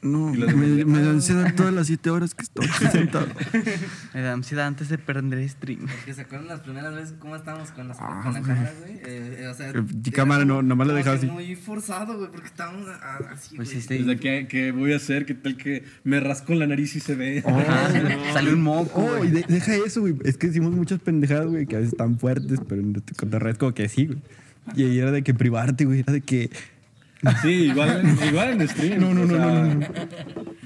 No, 0.01 0.31
me, 0.31 0.85
me 0.85 1.01
da 1.01 1.09
ansiedad 1.09 1.55
todas 1.55 1.73
las 1.73 1.87
siete 1.87 2.11
horas 2.11 2.35
que 2.35 2.43
estoy 2.43 2.67
aquí 2.67 2.85
sentado. 2.91 3.25
Me 4.13 4.21
da 4.21 4.33
ansiedad 4.33 4.67
antes 4.67 4.87
de 4.89 4.99
perder 4.99 5.39
el 5.39 5.49
stream. 5.49 5.87
Porque 5.87 6.13
se 6.13 6.21
acuerdan 6.21 6.47
las 6.47 6.59
primeras 6.59 6.93
veces 6.93 7.15
cómo 7.17 7.35
estábamos 7.35 7.71
con, 7.71 7.87
las, 7.87 7.97
Ah, 7.99 8.19
con 8.23 8.33
la 8.33 8.39
güey. 8.41 8.51
cámara, 8.53 8.73
güey. 8.81 8.93
Eh, 8.97 9.37
eh, 9.39 9.47
o 9.47 9.53
sea, 9.55 9.69
Eh, 9.71 10.11
cámara 10.13 10.41
como- 10.43 10.55
no- 10.55 10.61
nomás 10.61 10.87
la 10.87 10.93
dejaba 10.93 11.15
así. 11.15 11.25
Muy 11.25 11.55
forzado, 11.55 12.17
güey, 12.19 12.29
porque 12.29 12.47
estábamos 12.47 12.87
así, 13.31 13.55
Pues 13.55 13.69
güey. 13.69 13.79
este- 13.79 13.97
Desde 13.99 14.17
¿qué, 14.19 14.47
¿qué 14.47 14.71
voy 14.71 14.93
a 14.93 14.97
hacer? 14.97 15.25
¿Qué 15.25 15.33
tal 15.33 15.57
que 15.57 15.83
me 16.03 16.19
rasco 16.19 16.53
la 16.53 16.67
nariz 16.67 16.95
y 16.95 16.99
se 16.99 17.15
ve? 17.15 17.41
Sale 18.33 18.53
un 18.53 18.61
moco, 18.61 19.01
Oh, 19.03 19.17
güey. 19.17 19.29
y 19.29 19.31
de- 19.31 19.45
deja 19.47 19.75
eso, 19.75 20.01
güey. 20.01 20.15
Es 20.23 20.37
que 20.37 20.47
decimos 20.47 20.71
muchas 20.73 20.99
pendejadas, 20.99 21.47
güey, 21.47 21.65
que 21.65 21.77
a 21.77 21.79
veces 21.79 21.93
están 21.93 22.19
fuertes, 22.19 22.59
pero 22.69 22.79
en 22.81 22.95
este 22.95 23.13
como 23.57 23.73
que 23.73 23.89
sí, 23.89 24.05
güey. 24.05 24.19
Y 24.75 24.83
ahí 24.83 24.99
era 24.99 25.11
de 25.11 25.23
que 25.23 25.33
privarte, 25.33 25.85
güey. 25.85 26.01
Era 26.01 26.13
de 26.13 26.21
que. 26.21 26.49
Sí, 27.41 27.67
igual, 27.67 28.03
igual 28.27 28.61
en 28.61 28.67
stream. 28.67 28.99
No, 28.99 29.13
no, 29.13 29.25
no, 29.25 29.35
sea, 29.35 29.45
no, 29.45 29.75
no, 29.75 29.87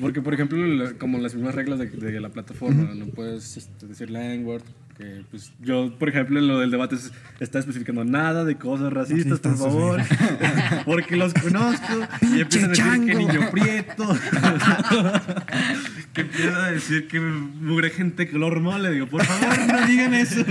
Porque, 0.02 0.22
por 0.22 0.34
ejemplo, 0.34 0.58
como 0.98 1.18
las 1.20 1.36
mismas 1.36 1.56
reglas 1.56 1.80
de, 1.80 1.88
de 1.88 2.20
la 2.20 2.30
plataforma, 2.30 2.94
no 2.96 3.06
puedes 3.08 3.58
este, 3.58 3.88
decir 3.88 4.10
la 4.10 4.34
Pues, 5.32 5.54
yo, 5.62 5.94
por 5.98 6.10
ejemplo, 6.10 6.40
en 6.40 6.48
lo 6.50 6.60
del 6.60 6.72
debate 6.72 6.96
es- 6.96 7.14
está 7.40 7.60
especificando 7.60 8.04
nada 8.04 8.44
de 8.44 8.56
cosas 8.58 8.92
racistas, 8.92 9.40
por 9.40 9.58
favor. 9.58 10.02
porque 10.86 11.16
los 11.16 11.34
conozco. 11.34 11.94
y 12.22 12.42
empiezan 12.42 12.66
a 12.72 12.74
decir 12.74 13.06
que 13.06 13.16
niño 13.16 13.50
prieto. 13.52 14.04
que 16.14 16.22
empiezan 16.22 16.56
a 16.56 16.72
decir 16.72 17.08
que 17.08 17.20
mugre 17.20 17.90
gente 17.92 18.30
color 18.30 18.60
mole. 18.60 18.92
Digo, 18.92 19.08
por 19.08 19.24
favor, 19.24 19.58
no 19.74 19.88
digan 19.88 20.14
eso. 20.14 20.44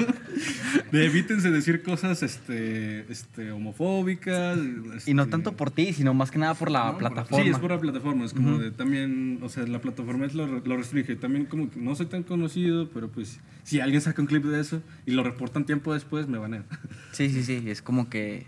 Evítense 0.92 1.50
decir 1.50 1.82
cosas 1.82 2.22
este, 2.22 3.04
este, 3.12 3.50
homofóbicas. 3.52 4.58
Y 5.06 5.14
no 5.14 5.22
este, 5.24 5.30
tanto 5.30 5.52
por 5.52 5.70
ti, 5.70 5.92
sino 5.92 6.14
más 6.14 6.30
que 6.30 6.38
nada 6.38 6.54
por 6.54 6.70
la 6.70 6.84
No, 6.86 6.90
por- 6.92 6.98
plataforma. 7.00 7.44
Sí, 7.44 7.50
es 7.50 7.58
por 7.58 7.70
la 7.70 7.80
plataforma. 7.80 8.24
Es 8.24 8.32
como 8.32 8.58
de 8.58 8.70
también, 8.70 9.40
o 9.42 9.48
sea, 9.48 9.66
la 9.66 9.80
plataforma 9.80 10.26
es 10.26 10.34
lo, 10.34 10.46
lo 10.46 10.76
restringe. 10.76 11.16
También 11.16 11.44
como 11.46 11.70
que 11.70 11.78
no 11.80 11.94
soy 11.94 12.06
tan 12.06 12.22
conocido, 12.22 12.88
pero 12.90 13.08
pues 13.08 13.40
si 13.64 13.80
alguien 13.80 14.00
saca 14.00 14.22
un 14.22 14.28
clip 14.28 14.37
de 14.46 14.60
eso 14.60 14.82
y 15.06 15.12
lo 15.12 15.22
reportan 15.24 15.64
tiempo 15.64 15.92
después, 15.94 16.28
me 16.28 16.38
van 16.38 16.54
a... 16.54 16.64
Sí, 17.12 17.28
sí, 17.30 17.42
sí. 17.42 17.64
Es 17.66 17.82
como 17.82 18.08
que 18.08 18.46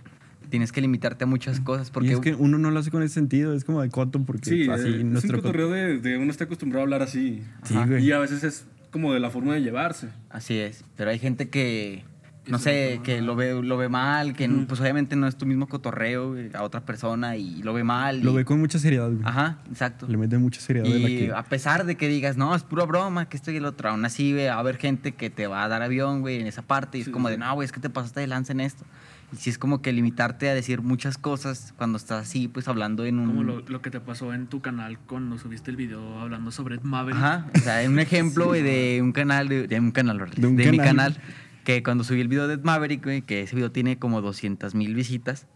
tienes 0.49 0.73
que 0.73 0.81
limitarte 0.81 1.25
a 1.25 1.27
muchas 1.27 1.61
cosas. 1.61 1.91
Porque 1.91 2.09
Y 2.11 2.13
es 2.13 2.21
que 2.21 2.35
uno 2.35 2.59
no 2.59 2.71
lo 2.71 2.79
hace 2.81 2.91
con 2.91 3.03
ese 3.03 3.15
sentido, 3.15 3.55
es 3.55 3.65
como 3.65 3.83
de 3.83 3.89
coto, 3.91 4.23
porque 4.25 4.49
Sí, 4.51 4.69
así 4.69 4.87
eh, 4.89 4.97
es 4.97 5.03
un 5.03 5.13
nuestro. 5.13 5.39
cotorreo 5.39 5.71
de, 5.71 5.99
de 5.99 6.19
uno 6.19 6.31
está 6.31 6.45
acostumbrado 6.45 6.83
a 6.83 6.85
hablar 6.85 7.03
así. 7.03 7.43
Sí, 7.65 7.75
güey. 7.75 8.05
Y 8.05 8.13
a 8.13 8.19
veces 8.19 8.45
es 8.45 8.67
como 8.91 9.13
de 9.15 9.21
la 9.21 9.31
forma 9.31 9.55
de 9.55 9.63
llevarse. 9.63 10.09
Así 10.29 10.59
es. 10.59 10.85
Pero 10.97 11.11
hay 11.11 11.19
gente 11.19 11.49
Que 11.49 12.05
no 12.51 12.59
sé, 12.59 13.01
que 13.05 13.21
lo 13.23 13.37
ve, 13.37 13.63
lo 13.63 13.77
ve 13.77 13.89
mal, 13.89 14.35
que 14.35 14.49
no- 14.49 14.67
pues 14.67 14.81
obviamente 14.81 15.17
no 15.17 15.27
es 15.27 15.37
tu 15.37 15.47
mismo 15.47 15.67
cotorreo 15.69 16.31
güey, 16.31 16.51
a 16.55 16.63
otra 16.63 16.81
persona 16.81 17.37
y 17.37 17.63
lo 17.63 17.73
ve 17.73 17.85
mal. 17.85 18.21
Lo 18.23 18.33
y- 18.33 18.37
ve 18.37 18.45
con 18.45 18.61
mucha 18.61 18.79
seriedad, 18.79 19.09
güey. 19.11 19.23
Ajá, 19.25 19.59
exacto. 19.71 20.07
Le 20.09 20.17
mete 20.17 20.39
mucha 20.39 20.61
seriedad 20.61 20.87
de 20.89 20.99
la 20.99 21.09
Y 21.09 21.19
que. 21.19 21.33
a 21.33 21.43
pesar 21.45 21.87
de 21.87 21.97
que 21.97 22.09
digas, 22.09 22.37
no, 22.37 22.55
es 22.55 22.63
pura 22.63 22.85
broma, 22.85 23.29
que 23.29 23.37
esto 23.37 23.51
y 23.51 23.57
el 23.57 23.65
otro, 23.65 23.91
aún 23.91 24.05
así, 24.05 24.33
va 24.33 24.53
a 24.55 24.59
haber 24.59 24.77
gente 24.77 25.13
que 25.13 25.31
te 25.31 25.47
va 25.47 25.65
a 25.65 25.69
dar 25.69 25.83
avión, 25.83 26.21
güey, 26.21 26.41
en 26.41 26.47
esa 26.47 26.63
parte. 26.63 26.99
Y 26.99 27.03
Sí, 27.05 27.11
es 27.11 27.13
como 27.13 27.29
sí. 27.29 27.33
de, 27.33 27.39
no, 27.39 27.55
güey, 27.55 27.65
es 27.67 27.73
que 27.73 27.81
te 27.81 27.91
pasaste 27.91 28.21
de 28.21 28.27
lanza 28.27 28.53
en 28.53 28.61
esto. 28.61 28.85
Y 29.33 29.37
sí 29.37 29.49
es 29.49 29.59
como 29.59 29.81
que 29.81 29.93
limitarte 29.93 30.49
a 30.49 30.55
decir 30.55 30.83
muchas 30.83 31.17
cosas 31.17 31.73
cuando 31.79 31.99
estás 31.99 32.23
así, 32.27 32.49
pues 32.49 32.67
hablando 32.67 33.05
en 33.05 33.21
un... 33.21 33.27
Como 33.29 33.45
lo, 33.45 33.61
lo 33.61 33.81
que 33.81 33.89
te 33.89 34.01
pasó 34.01 34.35
en 34.35 34.49
tu 34.49 34.61
canal 34.61 34.99
cuando 35.07 35.39
subiste 35.39 35.71
el 35.71 35.77
video 35.77 36.19
hablando 36.19 36.51
sobre 36.51 36.81
Maverick. 36.81 37.17
Ajá, 37.23 37.47
o 37.55 37.59
sea, 37.61 37.89
un 37.89 38.01
ejemplo 38.01 38.47
güey, 38.49 38.63
de 38.63 38.99
un 39.01 39.13
canal, 39.13 39.47
de, 39.47 39.69
de 39.69 39.79
un 39.79 39.93
canal, 39.93 40.19
de, 40.19 40.49
De 40.51 40.71
mi 40.73 40.79
canal. 40.79 41.17
Que 41.65 41.83
cuando 41.83 42.05
subí 42.05 42.21
el 42.21 42.29
video 42.29 42.49
de 42.49 42.55
Ed 42.55 42.63
Maverick, 42.63 43.05
güey, 43.05 43.23
que 43.23 43.43
ese 43.43 43.55
video 43.57 43.71
tiene 43.73 43.99
como 43.99 44.21
200 44.23 44.75
mil 44.75 44.95
visitas. 44.95 45.47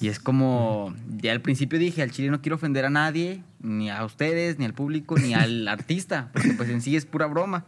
Y 0.00 0.08
es 0.08 0.18
como, 0.18 0.94
ya 1.20 1.30
al 1.32 1.40
principio 1.42 1.78
dije, 1.78 2.02
al 2.02 2.10
chile 2.10 2.30
no 2.30 2.40
quiero 2.40 2.56
ofender 2.56 2.84
a 2.84 2.90
nadie, 2.90 3.42
ni 3.60 3.88
a 3.90 4.04
ustedes, 4.04 4.58
ni 4.58 4.64
al 4.64 4.74
público, 4.74 5.16
ni 5.16 5.34
al 5.34 5.68
artista, 5.68 6.30
porque 6.32 6.50
pues 6.56 6.68
en 6.70 6.80
sí 6.82 6.96
es 6.96 7.06
pura 7.06 7.26
broma. 7.26 7.64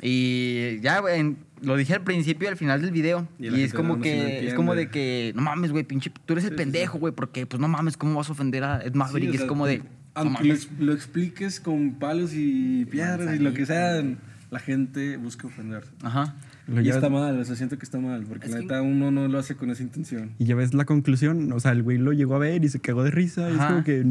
Y 0.00 0.78
ya, 0.80 1.00
güey, 1.00 1.36
lo 1.62 1.76
dije 1.76 1.94
al 1.94 2.02
principio 2.04 2.46
y 2.48 2.50
al 2.52 2.56
final 2.56 2.80
del 2.82 2.92
video. 2.92 3.26
Y 3.38 3.48
Y, 3.48 3.62
es 3.62 3.72
como 3.74 3.96
no 3.96 4.02
que, 4.02 4.46
es 4.46 4.54
como 4.54 4.74
de 4.74 4.90
que, 4.90 5.32
no 5.34 5.42
mames, 5.42 5.72
güey, 5.72 5.84
pinche, 5.84 6.10
tú 6.26 6.34
eres 6.34 6.44
el 6.44 6.50
Sí, 6.50 6.56
sí, 6.56 6.58
sí. 6.58 6.64
pendejo, 6.64 6.98
güey, 6.98 7.12
porque 7.12 7.46
pues 7.46 7.60
no 7.60 7.66
mames, 7.68 7.96
¿cómo 7.96 8.14
vas 8.14 8.28
a 8.28 8.32
ofender 8.32 8.62
a 8.64 8.80
Ed 8.84 8.94
Maverick? 8.94 9.30
Sí, 9.30 9.34
es 9.36 9.40
sea, 9.40 9.48
como 9.48 9.66
de, 9.66 9.78
no 9.78 9.84
Aunque 10.14 10.32
lo, 10.44 10.48
mames. 10.50 10.64
ex- 10.64 10.78
lo 10.80 10.92
expliques 10.92 11.60
con 11.60 11.94
palos 11.94 12.32
y 12.34 12.84
piedras 12.86 13.34
y 13.34 13.38
lo 13.38 13.52
que 13.54 13.66
sea, 13.66 14.02
la 14.50 14.58
gente 14.60 15.16
busca 15.16 15.46
ofenderse. 15.48 15.90
Ajá. 16.02 16.36
Lo 16.68 16.80
y 16.80 16.84
llevas- 16.84 16.96
está 16.98 17.08
mal, 17.08 17.38
o 17.40 17.44
sea, 17.44 17.56
siento 17.56 17.78
que 17.78 17.84
está 17.84 17.98
mal, 17.98 18.24
porque 18.28 18.46
Es 18.46 18.52
la 18.52 18.58
que- 18.58 18.64
neta 18.64 18.82
uno 18.82 19.10
no 19.10 19.26
lo 19.26 19.38
hace 19.38 19.56
con 19.56 19.70
esa 19.70 19.82
intención. 19.82 20.32
Y 20.38 20.44
ya 20.44 20.54
ves 20.54 20.74
la 20.74 20.84
conclusión, 20.84 21.50
o 21.52 21.60
sea, 21.60 21.72
el 21.72 21.82
güey 21.82 21.96
lo 21.98 22.12
llegó 22.12 22.34
a 22.34 22.38
ver 22.38 22.62
y 22.64 22.68
se 22.68 22.78
cagó 22.78 23.02
de 23.04 23.10
risa. 23.10 23.50
Y 23.50 23.54
es 23.54 23.58
como 23.64 23.84
que 23.84 24.04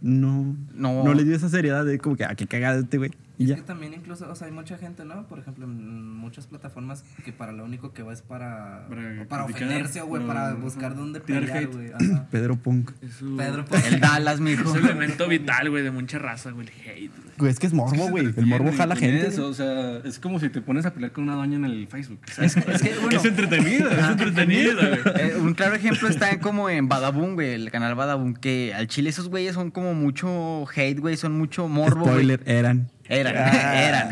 no, 0.00 0.56
No. 0.74 1.04
no. 1.04 1.14
le 1.14 1.24
dio 1.24 1.36
esa 1.36 1.48
seriedad 1.48 1.84
de 1.84 1.98
como 1.98 2.16
que, 2.16 2.24
ah, 2.24 2.34
qué 2.34 2.46
cagada 2.46 2.80
este 2.80 2.98
güey. 2.98 3.10
Y 3.40 3.44
Es 3.44 3.48
ya. 3.48 3.56
que 3.56 3.62
también 3.62 3.94
incluso, 3.94 4.30
o 4.30 4.34
sea, 4.34 4.48
hay 4.48 4.52
mucha 4.52 4.76
gente, 4.76 5.02
¿no? 5.06 5.26
Por 5.26 5.38
ejemplo, 5.38 5.64
en 5.64 6.14
muchas 6.14 6.46
plataformas 6.46 7.04
que 7.24 7.32
para 7.32 7.52
lo 7.52 7.64
único 7.64 7.94
que 7.94 8.02
va 8.02 8.12
es 8.12 8.20
para, 8.20 8.86
Para 8.86 9.22
o 9.22 9.26
para 9.28 9.44
ofenderse, 9.46 10.02
güey, 10.02 10.26
para 10.26 10.52
buscar 10.52 10.94
dónde 10.94 11.20
pelear, 11.20 11.66
güey. 11.68 11.90
Pedro 12.30 12.56
Punk. 12.56 12.90
Su- 13.18 13.38
Pedro, 13.38 13.64
pues, 13.64 13.90
El 13.90 13.98
Dallas, 14.00 14.40
mijo. 14.40 14.68
Es 14.70 14.76
el 14.76 14.84
elemento 14.84 15.26
vital, 15.28 15.70
güey, 15.70 15.82
de 15.82 15.90
mucha 15.90 16.18
raza, 16.18 16.50
güey, 16.50 16.66
el 16.68 16.72
hate. 16.74 17.10
güey. 17.10 17.30
Güey, 17.38 17.50
es 17.52 17.58
que 17.58 17.66
es 17.66 17.72
morbo, 17.72 18.10
güey. 18.10 18.26
El 18.36 18.44
morbo 18.44 18.70
jala 18.76 18.94
gente. 18.94 19.26
Eso, 19.28 19.48
o 19.48 19.54
sea, 19.54 19.96
es 20.04 20.18
como 20.18 20.38
si 20.38 20.50
te 20.50 20.60
pones 20.60 20.84
a 20.84 20.92
pelear 20.92 21.12
con 21.12 21.24
una 21.24 21.34
doña 21.36 21.56
en 21.56 21.64
el 21.64 21.88
Facebook. 21.88 22.20
Es, 22.38 22.54
es 22.58 22.82
que, 22.82 22.94
bueno, 23.00 23.16
es 23.18 23.24
entretenido, 23.24 23.90
es 23.90 24.04
entretenido, 24.06 24.76
güey. 24.76 25.00
eh, 25.18 25.36
un 25.40 25.54
claro 25.54 25.74
ejemplo 25.76 26.08
está 26.08 26.30
en 26.30 26.40
como 26.40 26.68
en 26.68 26.88
Badaboom, 26.90 27.36
güey, 27.36 27.54
el 27.54 27.70
canal 27.70 27.94
Badaboom, 27.94 28.34
que 28.34 28.74
al 28.74 28.86
chile 28.88 29.08
esos 29.08 29.30
güeyes 29.30 29.54
son 29.54 29.70
como 29.70 29.94
mucho 29.94 30.66
hate, 30.76 30.98
güey, 31.00 31.16
son 31.16 31.38
mucho 31.38 31.66
morbo, 31.68 32.00
güey. 32.02 32.12
Spoiler, 32.16 32.42
eran. 32.44 32.90
Eran, 33.10 33.34
Ah. 33.36 33.82
eran. 33.88 34.10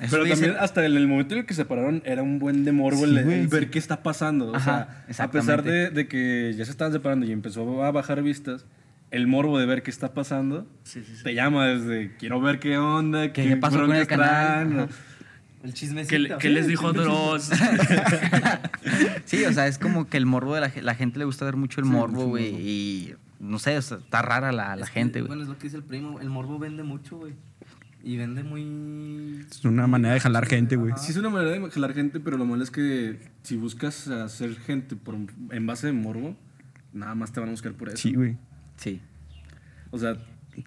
Esos 0.00 0.12
Pero 0.12 0.26
también 0.26 0.50
eran- 0.52 0.64
hasta 0.64 0.86
en 0.86 0.96
el 0.96 1.06
momento 1.06 1.34
en 1.34 1.40
el 1.40 1.46
que 1.46 1.52
se 1.52 1.60
separaron 1.62 2.02
era 2.06 2.22
un 2.22 2.38
buen 2.38 2.64
de 2.64 2.72
morbo 2.72 3.04
el, 3.04 3.10
Sí, 3.22 3.32
el 3.32 3.48
ver 3.48 3.64
sí. 3.64 3.68
qué 3.70 3.78
está 3.78 4.02
pasando. 4.02 4.52
O 4.52 4.56
Ajá, 4.56 5.04
sea, 5.10 5.26
a 5.26 5.30
pesar 5.30 5.62
de, 5.62 5.90
de 5.90 6.08
que 6.08 6.54
ya 6.56 6.64
se 6.64 6.70
estaban 6.70 6.90
separando 6.92 7.26
y 7.26 7.32
empezó 7.32 7.84
a 7.84 7.90
bajar 7.90 8.22
vistas, 8.22 8.64
el 9.10 9.26
morbo 9.26 9.58
de 9.58 9.66
ver 9.66 9.82
qué 9.82 9.90
está 9.90 10.14
pasando 10.14 10.66
Sí, 10.84 11.02
sí, 11.04 11.16
sí. 11.16 11.22
te 11.24 11.34
llama 11.34 11.66
desde 11.66 12.16
quiero 12.16 12.40
ver 12.40 12.60
qué 12.60 12.78
onda, 12.78 13.30
¿Qué 13.32 13.56
pasó 13.58 13.80
con 13.80 13.92
el 13.94 14.06
canal? 14.06 14.88
el 15.62 15.74
chismecito. 15.74 16.08
¿Qué, 16.08 16.18
le- 16.20 16.38
qué 16.38 16.48
les 16.48 16.66
dijo 16.66 16.92
Dross? 16.94 17.50
Sí, 19.26 19.44
o 19.44 19.52
sea, 19.52 19.66
es 19.66 19.78
como 19.78 20.08
que 20.08 20.16
el 20.16 20.26
morbo 20.26 20.54
de 20.54 20.60
la, 20.62 20.72
la 20.82 20.94
gente 20.94 21.18
le 21.18 21.24
gusta 21.24 21.44
ver 21.44 21.56
mucho 21.56 21.80
el 21.80 21.86
Sí, 21.86 21.92
morbo, 21.92 22.24
güey, 22.26 22.46
y 22.56 23.14
no 23.38 23.58
sé, 23.58 23.76
o 23.76 23.82
sea, 23.82 23.98
está 23.98 24.22
rara 24.22 24.50
la, 24.52 24.74
la 24.76 24.86
gente, 24.86 25.20
güey. 25.20 25.28
Bueno, 25.28 25.42
es 25.42 25.48
lo 25.48 25.56
que 25.58 25.64
dice 25.64 25.76
el 25.76 25.82
primo, 25.84 26.20
el 26.20 26.28
morbo 26.30 26.58
vende 26.58 26.82
mucho, 26.82 27.18
güey. 27.18 27.34
Y 28.02 28.16
vende 28.16 28.42
muy... 28.42 29.44
Es 29.50 29.64
una 29.64 29.86
manera 29.86 30.14
de 30.14 30.20
jalar 30.20 30.46
gente, 30.46 30.76
güey. 30.76 30.94
Sí 30.96 31.10
es 31.12 31.16
una 31.18 31.28
manera 31.28 31.50
de 31.50 31.70
jalar 31.70 31.92
gente, 31.94 32.18
pero 32.20 32.38
lo 32.38 32.44
malo 32.46 32.62
es 32.62 32.70
que 32.70 33.18
si 33.42 33.56
buscas 33.56 34.08
hacer 34.08 34.56
gente 34.56 34.96
por, 34.96 35.16
en 35.50 35.66
base 35.66 35.86
de 35.88 35.92
morbo, 35.92 36.34
nada 36.92 37.14
más 37.14 37.32
te 37.32 37.40
van 37.40 37.50
a 37.50 37.52
buscar 37.52 37.72
por 37.74 37.88
eso. 37.88 37.98
Sí, 37.98 38.14
güey. 38.14 38.36
Sí. 38.76 39.00
O 39.90 39.98
sea, 39.98 40.16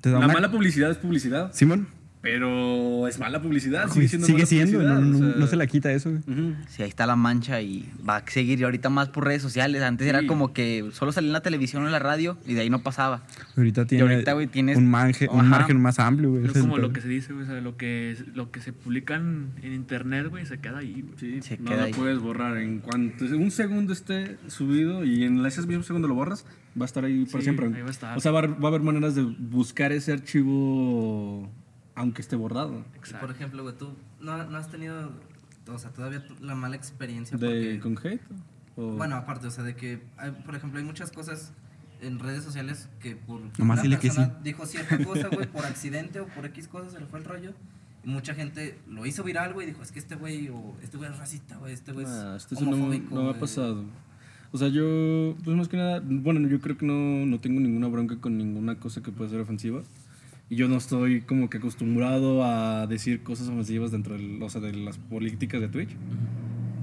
Te 0.02 0.10
da 0.12 0.20
la 0.20 0.26
una- 0.26 0.34
mala 0.36 0.52
publicidad 0.52 0.92
es 0.92 0.98
publicidad, 0.98 1.52
Simón. 1.54 1.88
Pero 2.24 3.05
es 3.09 3.19
mala 3.19 3.41
publicidad. 3.41 3.89
Sigue 3.89 4.07
Sigue 4.07 4.45
siendo, 4.45 4.45
siendo, 4.47 4.78
mala 4.80 4.93
no, 4.95 5.01
publicidad, 5.01 5.19
no- 5.21 5.28
o 5.28 5.32
sea, 5.34 5.39
no 5.41 5.47
se 5.47 5.55
la 5.57 5.67
quita 5.67 5.91
eso, 5.91 6.09
güey. 6.09 6.21
ujú. 6.26 6.55
Sí, 6.69 6.82
ahí 6.82 6.88
está 6.89 7.05
la 7.05 7.17
mancha 7.17 7.61
y 7.61 7.89
va 8.07 8.15
a 8.15 8.24
seguir 8.26 8.59
y 8.59 8.63
ahorita 8.63 8.89
más 8.89 9.09
por 9.09 9.26
redes 9.26 9.41
sociales. 9.41 9.82
Antes 9.84 10.07
era 10.07 10.26
como 10.26 10.53
que 10.53 10.89
solo 10.93 11.11
salía 11.11 11.28
en 11.28 11.34
la 11.34 11.41
televisión 11.41 11.84
o 11.84 11.86
en 11.86 11.91
la 11.91 11.99
radio 11.99 12.38
y 12.47 12.53
de 12.53 12.61
ahí 12.61 12.69
no 12.69 12.82
pasaba. 12.82 13.24
Ahorita 13.57 13.86
tiene 13.86 14.03
ahorita, 14.09 14.32
güey, 14.34 14.47
tienes- 14.47 14.78
un, 14.78 14.89
margen, 14.89 15.30
un 15.32 15.41
Ajá. 15.41 15.49
margen 15.49 15.82
más 15.82 15.99
amplio, 15.99 16.32
güey. 16.32 16.45
Es 16.45 16.53
como 16.53 16.78
lo 16.78 16.93
que 16.93 17.01
se 17.01 17.09
dice, 17.09 17.34
güey, 17.34 17.45
o 17.45 17.49
sea, 17.49 17.59
lo 17.59 17.76
que, 17.76 18.15
lo 18.34 18.51
que 18.51 18.61
se 18.61 18.71
publican 18.71 19.49
en 19.61 19.74
internet, 19.74 20.28
güey, 20.30 20.45
se 20.45 20.59
queda 20.59 20.78
ahí, 20.78 21.01
güey. 21.01 21.13
Sí, 21.17 21.41
Se 21.41 21.57
no 21.57 21.65
queda 21.71 21.82
lo 21.82 21.84
ahí. 21.88 21.93
puedes 21.93 22.19
borrar. 22.19 22.57
En 22.57 22.80
cuanto 22.80 23.26
un 23.26 23.51
segundo 23.51 23.91
esté 23.91 24.38
subido 24.47 25.03
y 25.03 25.26
en 25.26 25.45
ese 25.45 25.61
mismo 25.67 25.84
segundo 25.84 26.07
lo 26.07 26.15
borras, 26.15 26.45
va 26.80 26.84
a 26.84 26.86
estar 26.86 27.03
ahí 27.03 27.26
para 27.26 27.39
Sí, 27.39 27.43
siempre. 27.43 27.65
ahí 27.67 27.82
va 27.82 27.88
a 27.89 27.91
estar. 27.91 28.17
O 28.17 28.21
sea, 28.21 28.32
va 28.32 28.39
a 28.41 28.67
haber 28.67 28.82
maneras 28.82 29.13
de 29.13 29.24
buscar 29.24 29.91
ese 29.91 30.13
archivo 30.13 31.51
aunque 31.96 32.22
esté 32.22 32.36
borrado. 32.36 32.84
Exacto. 32.96 33.26
Por 33.28 33.36
ejemplo, 33.36 33.64
güey, 33.64 33.76
tú 33.78 33.96
no, 34.20 34.44
no 34.46 34.58
has 34.58 34.70
tenido, 34.70 35.12
o 35.68 35.78
sea, 35.80 35.91
todavía 35.91 36.24
la 36.41 36.56
mala 36.56 36.76
experiencia 36.76 37.38
De, 37.38 37.48
porque... 37.48 37.80
¿Con 37.80 37.98
hate? 38.14 38.22
O- 38.76 38.94
Bueno, 38.94 39.16
aparte, 39.16 39.48
o 39.48 39.52
sea, 39.52 39.64
de 39.64 39.76
que, 39.76 40.02
hay- 40.18 40.32
por 40.32 40.56
ejemplo, 40.56 40.80
hay 40.80 40.86
muchas 40.86 41.12
cosas 41.12 41.54
en 42.02 42.20
redes 42.20 42.44
sociales 42.44 42.89
que 43.00 43.16
por 43.16 43.39
Nomás 43.58 43.84
una 43.86 43.98
que 44.00 44.10
sí. 44.10 44.22
dijo 44.44 44.66
cierta 44.66 44.98
cosa, 45.06 45.30
güey, 45.30 45.48
por 45.48 45.66
accidente 45.66 46.20
o 46.20 46.28
por 46.28 46.46
X 46.48 46.68
cosas 46.68 46.91
se 46.94 47.00
le 47.00 47.06
fue 47.06 47.20
el 47.20 47.26
rollo. 47.26 47.54
Y 48.04 48.10
mucha 48.10 48.34
gente 48.34 48.78
lo 48.89 49.06
hizo 49.06 49.24
viral, 49.24 49.54
güey, 49.54 49.68
y 49.68 49.72
dijo, 49.72 49.82
es 49.84 49.91
que 49.94 50.00
este 50.00 50.16
güey, 50.16 50.50
o 50.50 50.76
este 50.82 50.98
güey 50.98 51.10
es 51.10 51.18
racista, 51.18 51.56
güey, 51.58 51.74
este 51.74 51.94
güey 51.94 52.06
es 52.06 52.12
Ah, 52.12 52.38
sí 52.39 52.56
no, 52.60 52.72
homofóbico. 52.72 53.16
no 53.16 53.22
me 53.22 53.28
ha 53.28 53.30
güey". 53.32 53.39
pasado. 53.39 53.86
O 54.52 54.58
sea, 54.58 54.68
yo, 54.68 55.36
pues 55.44 55.56
más 55.56 55.68
que 55.70 55.78
nada, 55.78 56.02
bueno, 56.06 56.46
yo 56.50 56.60
creo 56.60 56.78
que 56.78 56.86
no, 56.86 57.26
no 57.26 57.39
tengo 57.39 57.60
ninguna 57.62 57.88
bronca 57.88 58.18
con 58.18 58.38
ninguna 58.38 58.76
cosa 58.80 59.02
que 59.02 59.12
pueda 59.12 59.30
ser 59.30 59.39
ofensiva. 59.39 59.82
Y 60.54 60.56
yo 60.56 60.68
no 60.68 60.78
estoy 60.78 61.22
como 61.22 61.49
que 61.49 61.58
acostumbrado 61.58 62.43
a 62.45 62.86
decir 62.86 63.24
cosas 63.24 63.47
ofensivas 63.47 63.89
dentro 63.89 64.14
del- 64.16 64.39
o 64.39 64.47
sea, 64.51 64.62
de 64.62 64.72
las 64.72 64.99
políticas 64.99 65.60
de 65.60 65.68
Twitch. 65.68 65.89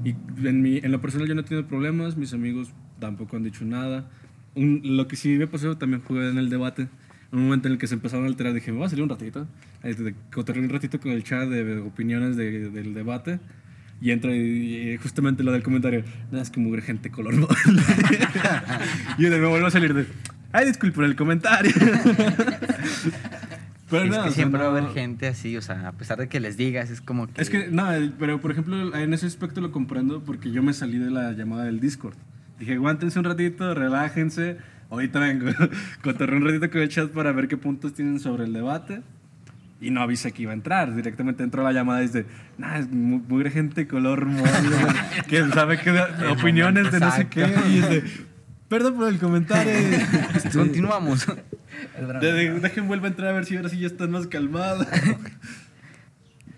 Y 0.04 0.16
en, 0.44 0.60
mi, 0.60 0.78
en 0.78 0.90
lo 0.90 1.00
personal 1.00 1.28
yo 1.28 1.36
no 1.36 1.42
he 1.42 1.44
tenido 1.44 1.68
problemas, 1.68 2.16
mis 2.16 2.32
amigos 2.34 2.72
tampoco 2.98 3.36
han 3.36 3.44
dicho 3.44 3.64
nada. 3.64 4.10
Un- 4.56 4.80
lo 4.82 5.06
que 5.06 5.14
sí 5.14 5.28
me 5.38 5.46
pasó, 5.46 5.76
también 5.76 6.02
jugué 6.02 6.28
en 6.30 6.38
el 6.38 6.50
debate. 6.50 6.88
En 7.32 7.38
un 7.38 7.44
momento 7.44 7.68
en 7.68 7.74
el 7.74 7.78
que 7.78 7.86
se 7.86 7.94
empezaron 7.94 8.24
a 8.24 8.28
alterar, 8.28 8.52
dije, 8.54 8.72
me 8.72 8.78
voy 8.78 8.86
a 8.86 8.90
salir 8.90 9.04
un 9.04 9.08
ratito. 9.08 9.46
Cotorreé 10.34 10.64
un 10.64 10.68
ratito 10.70 10.98
con 10.98 11.12
el 11.12 11.22
chat 11.22 11.48
de, 11.48 11.62
de 11.62 11.78
opiniones 11.78 12.34
de- 12.36 12.70
del 12.70 12.92
debate. 12.92 13.38
Y 14.00 14.10
entra 14.10 14.34
y, 14.34 14.40
y 14.94 14.96
justamente 14.96 15.44
lo 15.44 15.52
del 15.52 15.62
comentario, 15.62 16.02
nada, 16.32 16.42
es 16.42 16.50
que 16.50 16.58
mugre 16.58 16.82
gente 16.82 17.10
color 17.12 17.36
mole". 17.36 17.54
y 19.18 19.22
de 19.26 19.38
me 19.38 19.46
vuelvo 19.46 19.68
a 19.68 19.70
salir 19.70 19.94
de, 19.94 20.06
ay, 20.50 20.66
disculpen 20.66 21.04
el 21.04 21.14
comentario. 21.14 21.70
Pero 23.90 24.04
es 24.04 24.10
que 24.10 24.18
o 24.18 24.22
sea, 24.22 24.32
siempre 24.32 24.60
va 24.60 24.66
a 24.66 24.70
haber 24.70 24.88
gente 24.92 25.26
así, 25.26 25.56
o 25.56 25.62
sea, 25.62 25.88
a 25.88 25.92
pesar 25.92 26.18
de 26.18 26.28
que 26.28 26.40
les 26.40 26.56
digas, 26.56 26.90
es 26.90 27.00
como 27.00 27.26
que... 27.26 27.40
es 27.42 27.50
que, 27.50 27.68
no, 27.68 27.88
pero 28.18 28.40
por 28.40 28.50
ejemplo, 28.52 28.94
en 28.96 29.12
ese 29.14 29.26
aspecto 29.26 29.60
lo 29.60 29.72
comprendo 29.72 30.22
porque 30.22 30.50
yo 30.52 30.62
me 30.62 30.72
salí 30.72 30.98
de 30.98 31.10
la 31.10 31.32
llamada 31.32 31.64
del 31.64 31.80
Discord. 31.80 32.14
Dije, 32.58 32.74
aguántense 32.74 33.18
un 33.18 33.24
ratito, 33.24 33.74
relájense. 33.74 34.58
Ahorita 34.90 35.18
vengo. 35.20 35.50
Cotorré 36.02 36.36
un 36.36 36.44
ratito 36.44 36.70
con 36.70 36.80
el 36.82 36.88
chat 36.88 37.10
para 37.10 37.32
ver 37.32 37.48
qué 37.48 37.56
puntos 37.56 37.94
tienen 37.94 38.20
sobre 38.20 38.44
el 38.44 38.52
debate. 38.52 39.02
Y 39.80 39.90
no 39.90 40.02
avisé 40.02 40.32
que 40.32 40.42
iba 40.42 40.50
a 40.50 40.54
entrar. 40.54 40.94
Directamente 40.94 41.42
entró 41.42 41.62
la 41.62 41.72
llamada 41.72 42.02
y 42.02 42.06
dice, 42.08 42.26
nah, 42.58 42.76
es 42.76 42.90
mu- 42.90 43.22
mugre 43.26 43.50
gente 43.50 43.86
color 43.88 44.26
mole. 44.26 44.50
que 45.28 45.42
sabe 45.48 45.78
da- 45.78 46.32
opiniones 46.32 46.92
de 46.92 47.00
no 47.00 47.10
sé 47.12 47.28
qué. 47.28 47.46
Y 47.70 47.78
de, 47.80 48.04
perdón 48.70 48.94
por 48.96 49.08
el 49.08 49.18
comentario. 49.18 49.72
Continuamos. 50.54 51.26
De- 52.22 52.32
de- 52.32 52.60
dejen 52.60 52.88
vuelva 52.88 53.06
a 53.06 53.10
entrar 53.10 53.28
a 53.28 53.32
ver 53.32 53.44
si 53.44 53.56
ahora 53.56 53.68
sí 53.68 53.78
ya 53.78 53.86
están 53.88 54.10
más 54.10 54.26
calmados. 54.26 54.86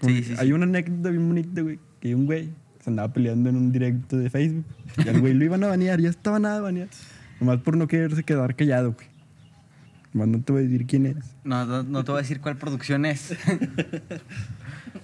Sí, 0.04 0.24
sí, 0.24 0.34
Hay 0.36 0.48
sí. 0.48 0.52
una 0.52 0.64
anécdota 0.64 1.10
bien 1.10 1.28
bonita, 1.28 1.60
güey, 1.60 1.78
que 2.00 2.12
un 2.16 2.26
güey 2.26 2.50
se 2.82 2.90
andaba 2.90 3.12
peleando 3.12 3.48
en 3.50 3.54
un 3.56 3.70
directo 3.70 4.16
de 4.18 4.28
Facebook. 4.30 4.64
Y 4.96 5.08
al 5.08 5.20
güey 5.20 5.32
lo 5.32 5.44
iban 5.44 5.62
a 5.62 5.68
banear, 5.68 6.00
ya 6.00 6.10
estaba 6.10 6.40
nada 6.40 6.56
de 6.56 6.60
banear. 6.62 6.88
Nomás 7.38 7.58
por 7.58 7.76
no 7.76 7.86
quererse 7.86 8.24
quedar 8.24 8.56
callado, 8.56 8.94
güey. 8.94 9.06
Nomás 10.12 10.26
no 10.28 10.40
te 10.42 10.52
voy 10.52 10.62
a 10.62 10.64
decir 10.64 10.86
quién 10.88 11.06
es. 11.06 11.16
No, 11.44 11.64
no, 11.66 11.84
no 11.84 12.02
te 12.02 12.10
voy 12.10 12.18
a 12.18 12.22
decir 12.22 12.40
cuál 12.40 12.56
producción 12.56 13.04
es. 13.06 13.32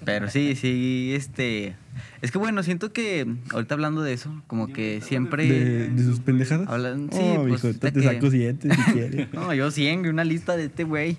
Pero 0.04 0.28
sí, 0.30 0.54
sí, 0.56 1.12
este... 1.14 1.74
Es 2.22 2.30
que 2.30 2.38
bueno, 2.38 2.62
siento 2.62 2.92
que 2.92 3.26
ahorita 3.52 3.74
hablando 3.74 4.02
de 4.02 4.12
eso, 4.12 4.42
como 4.46 4.68
que 4.72 5.00
siempre... 5.00 5.46
De, 5.46 5.88
de 5.88 6.02
sus 6.04 6.20
pendejadas. 6.20 6.68
Hablan- 6.68 7.08
sí, 7.12 7.18
oh, 7.20 7.42
pues, 7.46 7.54
hijo, 7.60 7.66
ahorita 7.68 7.90
te 7.92 8.00
que- 8.00 8.06
saco 8.06 8.30
siete 8.30 8.74
si 8.74 8.92
quieres. 8.92 9.28
No, 9.32 9.52
yo 9.54 9.70
100, 9.70 10.06
una 10.06 10.24
lista 10.24 10.56
de 10.56 10.64
este 10.66 10.84
güey. 10.84 11.16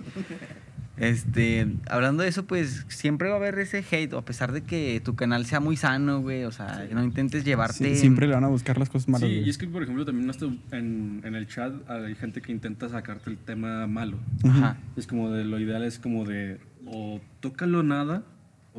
Este, 0.98 1.66
hablando 1.90 2.24
de 2.24 2.30
eso, 2.30 2.46
pues 2.46 2.86
siempre 2.90 3.30
va 3.30 3.36
a 3.36 3.38
haber 3.38 3.58
ese 3.60 3.86
hate, 3.90 4.14
a 4.14 4.22
pesar 4.26 4.52
de 4.52 4.64
que 4.64 5.02
tu 5.04 5.16
canal 5.16 5.46
sea 5.46 5.62
muy 5.62 5.78
sano, 5.78 6.20
güey. 6.22 6.44
O 6.44 6.52
sea, 6.52 6.86
no 6.92 7.02
intentes 7.04 7.46
llevarte. 7.46 7.94
Sí, 7.94 8.02
siempre 8.02 8.28
le 8.28 8.34
van 8.34 8.44
a 8.44 8.50
buscar 8.50 8.78
las 8.78 8.90
cosas 8.90 9.08
malas, 9.08 9.30
Sí, 9.30 9.36
güey. 9.36 9.48
y 9.48 9.50
es 9.50 9.58
que, 9.58 9.68
por 9.68 9.82
ejemplo, 9.84 10.04
también 10.06 10.30
en, 10.72 11.22
en 11.24 11.36
el 11.36 11.48
chat 11.48 11.74
hay 11.90 12.16
gente 12.16 12.42
que 12.42 12.52
intenta 12.52 12.90
sacarte 12.90 13.30
el 13.30 13.38
tema 13.38 13.88
malo. 13.88 14.18
Ajá. 14.44 14.76
Es 14.98 15.08
como 15.08 15.32
de, 15.32 15.46
lo 15.46 15.58
ideal 15.60 15.84
es 15.86 16.00
como 16.00 16.26
de, 16.26 16.60
o 16.86 17.22
tócalo 17.40 17.82
nada, 17.82 18.24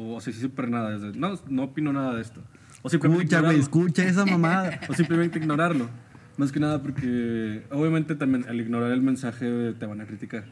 o, 0.00 0.14
o 0.16 0.20
sea, 0.20 0.32
sí, 0.32 0.40
súper 0.40 0.68
nada. 0.70 0.96
no, 1.14 1.38
no 1.48 1.64
opino 1.64 1.92
nada 1.92 2.14
de 2.14 2.22
esto. 2.22 2.42
O 2.82 2.88
Escucha, 2.88 3.40
güey, 3.40 3.58
escucha 3.60 4.04
esa 4.06 4.24
mamada. 4.24 4.80
O 4.88 4.94
simplemente 4.94 5.38
ignorarlo. 5.38 5.88
Más 6.38 6.50
que 6.52 6.60
nada 6.60 6.80
porque, 6.82 7.62
obviamente, 7.70 8.14
también 8.14 8.46
al 8.48 8.58
ignorar 8.60 8.92
el 8.92 9.02
mensaje 9.02 9.74
te 9.78 9.86
van 9.86 10.00
a 10.00 10.06
criticar. 10.06 10.44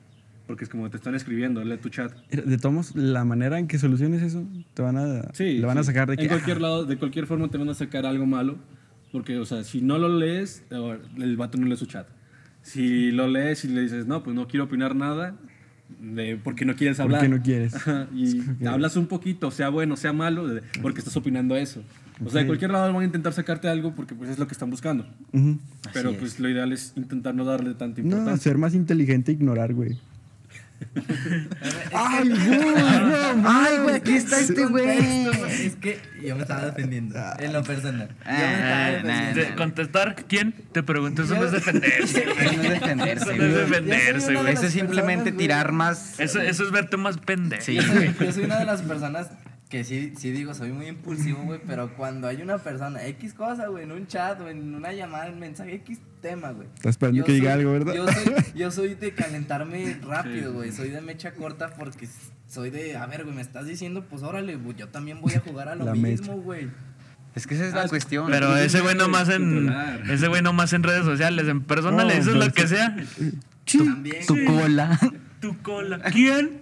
Porque 0.46 0.64
es 0.64 0.70
como 0.70 0.88
te 0.90 0.96
están 0.96 1.14
escribiendo, 1.14 1.62
lee 1.64 1.76
tu 1.78 1.88
chat. 1.88 2.12
De 2.30 2.58
todos, 2.58 2.94
la 2.96 3.24
manera 3.24 3.58
en 3.58 3.66
que 3.68 3.78
soluciones 3.78 4.22
eso, 4.22 4.46
te 4.74 4.82
van 4.82 4.96
a, 4.96 5.32
Sí. 5.32 5.58
le 5.58 5.66
van 5.66 5.78
a 5.78 5.84
sacar 5.84 6.08
de 6.08 6.16
que. 6.16 6.22
En 6.24 6.28
cualquier 6.28 6.60
lado, 6.60 6.84
de 6.84 6.96
cualquier 6.98 7.26
forma 7.26 7.48
te 7.48 7.58
van 7.58 7.68
a 7.70 7.74
sacar 7.74 8.04
algo 8.06 8.26
malo. 8.26 8.56
Porque, 9.12 9.38
o 9.38 9.46
sea, 9.46 9.64
si 9.64 9.80
no 9.80 9.98
lo 9.98 10.08
lees, 10.08 10.64
eh, 10.70 10.98
el 11.16 11.36
vato 11.38 11.56
no 11.56 11.66
lee 11.66 11.76
su 11.76 11.86
chat. 11.86 12.06
Si 12.62 13.10
lo 13.10 13.26
lees 13.28 13.64
y 13.64 13.68
le 13.68 13.80
dices, 13.82 14.06
no, 14.06 14.22
pues 14.22 14.36
no 14.36 14.46
quiero 14.48 14.64
opinar 14.64 14.94
nada, 14.94 15.34
de, 16.00 16.36
porque 16.42 16.64
no 16.64 16.74
quieres 16.76 17.00
hablar. 17.00 17.20
Porque 17.20 17.36
no 17.36 17.42
quieres. 17.42 17.74
Ajá, 17.74 18.06
y 18.14 18.42
hablas 18.66 18.96
un 18.96 19.06
poquito, 19.06 19.50
sea 19.50 19.68
bueno, 19.68 19.96
sea 19.96 20.12
malo, 20.12 20.46
de- 20.46 20.62
porque 20.82 21.00
estás 21.00 21.16
opinando 21.16 21.56
eso. 21.56 21.82
O 22.24 22.30
sea, 22.30 22.40
de 22.40 22.46
cualquier 22.48 22.72
lado 22.72 22.92
van 22.92 23.02
a 23.02 23.04
intentar 23.04 23.32
sacarte 23.32 23.68
algo 23.68 23.94
porque 23.94 24.12
pues 24.14 24.28
es 24.30 24.38
lo 24.40 24.46
que 24.48 24.52
están 24.52 24.70
buscando. 24.70 25.06
ujú. 25.32 25.58
Pero 25.92 26.10
es. 26.10 26.18
pues 26.18 26.40
lo 26.40 26.48
ideal 26.48 26.72
es 26.72 26.92
intentar 26.96 27.32
no 27.34 27.44
darle 27.44 27.74
tanta 27.74 28.00
No, 28.00 28.08
importancia. 28.08 28.42
ser 28.42 28.58
más 28.58 28.74
inteligente 28.74 29.30
e 29.30 29.34
ignorar, 29.36 29.72
güey. 29.72 29.98
¡Ay, 31.92 32.28
güey! 32.28 32.74
Ay, 33.44 33.78
güey, 33.78 33.94
aquí 33.96 34.14
está 34.14 34.40
este 34.40 34.66
güey. 34.66 35.26
Es 35.64 35.76
que 35.76 36.00
yo 36.24 36.34
me 36.36 36.42
estaba 36.42 36.66
defendiendo, 36.66 37.18
en 37.38 37.52
lo 37.52 37.62
personal. 37.62 38.08
Ah. 38.24 39.32
De 39.34 39.54
contestar, 39.56 40.16
¿quién? 40.28 40.52
Te 40.72 40.82
pregunto, 40.82 41.22
eso 41.22 41.34
no 41.34 41.44
es 41.44 41.52
defenderse. 41.52 42.24
Eso 42.28 42.56
no 42.56 42.62
es 42.62 42.80
defenderse, 42.80 43.22
Eso 43.22 43.32
no 43.36 43.42
es 43.44 43.50
güey. 43.50 43.64
defenderse, 43.64 44.34
güey. 44.34 44.52
Eso 44.54 44.66
es 44.66 44.72
simplemente 44.72 45.32
tirar 45.32 45.72
más. 45.72 46.18
Eso, 46.18 46.40
eso 46.40 46.64
es 46.64 46.70
verte 46.70 46.96
más 46.96 47.18
pendejo. 47.18 47.62
Sí. 47.62 47.78
Yo 48.20 48.32
soy 48.32 48.44
una 48.44 48.58
de 48.58 48.64
las 48.64 48.82
personas 48.82 49.28
que 49.68 49.84
sí, 49.84 50.14
sí 50.16 50.30
digo, 50.30 50.54
soy 50.54 50.72
muy 50.72 50.86
impulsivo, 50.86 51.42
güey, 51.44 51.60
pero 51.66 51.94
cuando 51.96 52.26
hay 52.28 52.40
una 52.42 52.58
persona, 52.58 53.04
X 53.06 53.34
cosa, 53.34 53.66
güey, 53.68 53.84
en 53.84 53.92
un 53.92 54.06
chat 54.06 54.40
o 54.40 54.48
en 54.48 54.74
una 54.74 54.92
llamada, 54.92 55.26
en 55.28 55.38
mensaje, 55.38 55.74
X 55.76 55.98
tema, 56.22 56.50
güey. 56.52 56.68
Estás 56.74 56.90
esperando 56.90 57.18
Yo 57.18 57.24
que 57.24 57.32
diga 57.32 57.52
soy- 57.52 57.60
algo, 57.60 57.72
¿verdad? 57.72 57.94
Yo 57.94 58.06
soy, 58.08 58.34
yo 58.54 58.70
soy 58.70 58.94
de 58.94 59.12
calentarme 59.12 59.98
rápido, 60.02 60.52
güey, 60.54 60.72
soy 60.72 60.88
de 60.90 61.00
mecha 61.00 61.32
corta 61.32 61.70
porque 61.78 62.08
soy 62.48 62.70
de, 62.70 62.96
a 62.96 63.06
ver, 63.06 63.24
güey, 63.24 63.36
me 63.36 63.42
estás 63.42 63.66
diciendo, 63.66 64.04
pues 64.08 64.22
órale, 64.22 64.56
güey, 64.56 64.76
yo 64.76 64.88
también 64.88 65.20
voy 65.20 65.34
a 65.34 65.40
jugar 65.40 65.68
a 65.68 65.74
lo 65.74 65.84
La 65.84 65.94
mismo, 65.94 66.34
güey. 66.38 66.68
Es 67.34 67.46
que 67.46 67.54
esa 67.54 67.66
es 67.68 67.74
la 67.74 67.86
cuestión. 67.88 68.28
Pero 68.30 68.56
ese 68.56 68.80
güey 68.80 68.96
nomás 68.96 69.28
en. 69.28 69.68
Ese 70.10 70.26
güey 70.26 70.42
nomás 70.42 70.72
en 70.72 70.82
redes 70.82 71.04
sociales. 71.04 71.46
En 71.46 71.60
persona 71.62 71.98
No, 72.02 72.08
le 72.08 72.16
dices 72.16 72.34
lo 72.34 72.50
que 72.52 72.62
sí. 72.66 72.74
sea. 72.74 72.96
También. 73.78 74.26
Tu 74.26 74.44
cola. 74.44 74.98
Tu 75.40 75.56
cola. 75.62 76.00
¿Quién? 76.10 76.58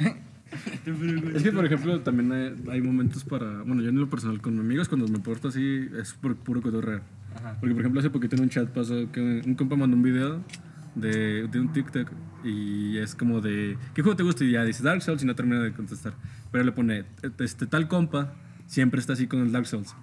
Es 1.37 1.43
que, 1.43 1.53
por 1.53 1.65
ejemplo, 1.65 2.01
también 2.01 2.33
hay, 2.33 2.55
hay 2.71 2.81
momentos 2.81 3.25
para. 3.25 3.63
Bueno, 3.63 3.83
yo 3.83 3.89
en 3.91 3.99
lo 3.99 4.09
personal, 4.09 4.41
con 4.41 4.55
mis 4.55 4.61
amigos, 4.63 4.89
cuando 4.89 5.09
me 5.09 5.19
porto 5.19 5.49
así, 5.49 5.89
es 5.99 6.15
por 6.15 6.37
puro 6.37 6.63
cotorreo. 6.63 7.01
Porque, 7.61 7.75
por 7.75 7.81
ejemplo, 7.83 8.01
hace 8.01 8.11
poquito 8.11 8.37
en 8.37 8.43
un 8.43 8.49
chat 8.49 8.69
pasó 8.71 9.11
que 9.13 9.43
un 9.45 9.55
compa 9.55 9.77
mandó 9.77 9.97
un 9.97 10.03
video 10.03 10.43
de, 10.95 11.49
de 11.49 11.61
un 11.61 11.73
TikTok 11.73 12.11
y 12.45 12.97
es 12.99 13.15
como 13.15 13.41
de. 13.41 13.77
¿Qué 13.95 14.03
juego 14.03 14.17
te 14.17 14.23
gusta? 14.23 14.45
Y 14.45 14.53
ya 14.53 14.65
dice 14.65 14.83
Dark 14.83 15.03
Souls 15.03 15.23
y 15.23 15.27
no 15.27 15.35
termina 15.35 15.61
de 15.61 15.73
contestar. 15.73 16.15
Pero 16.53 16.65
le 16.65 16.73
pone, 16.73 17.05
este 17.41 17.67
tal 17.67 17.89
compa 17.89 18.33
siempre 18.67 19.01
está 19.01 19.13
así 19.15 19.27
con 19.27 19.41
el 19.41 19.53
Dark 19.53 19.67
Souls. 19.67 19.95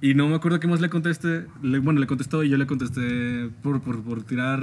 Y 0.00 0.14
no 0.14 0.28
me 0.28 0.36
acuerdo 0.36 0.60
qué 0.60 0.68
más 0.68 0.80
le 0.80 0.90
contesté. 0.90 1.46
Le- 1.62 1.80
bueno, 1.80 1.98
le 1.98 2.06
contestó 2.06 2.44
y 2.44 2.50
yo 2.50 2.56
le 2.56 2.66
contesté 2.68 3.50
por, 3.62 3.80
por, 3.80 4.02
por 4.04 4.22
tirar 4.22 4.62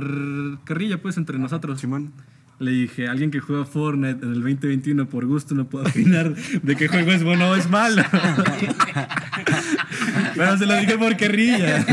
carrilla, 0.63 1.01
pues, 1.01 1.17
entre 1.17 1.37
nosotros. 1.39 1.81
Simón. 1.81 2.13
Le 2.57 2.71
dije, 2.71 3.09
alguien 3.09 3.31
que 3.31 3.41
juega 3.41 3.65
Fortnite 3.65 4.25
en 4.25 4.31
el 4.31 4.41
2021 4.41 5.09
por 5.09 5.25
gusto 5.25 5.53
no 5.55 5.67
puede 5.67 5.89
opinar 5.89 6.33
de 6.35 6.75
qué 6.77 6.87
juego 6.87 7.11
es 7.11 7.21
bueno 7.21 7.49
o 7.49 7.55
es 7.55 7.69
malo. 7.69 8.01
Pero 10.35 10.57
se 10.57 10.65
lo 10.65 10.75
dije 10.77 10.97
por 10.97 11.17
carrilla. 11.17 11.83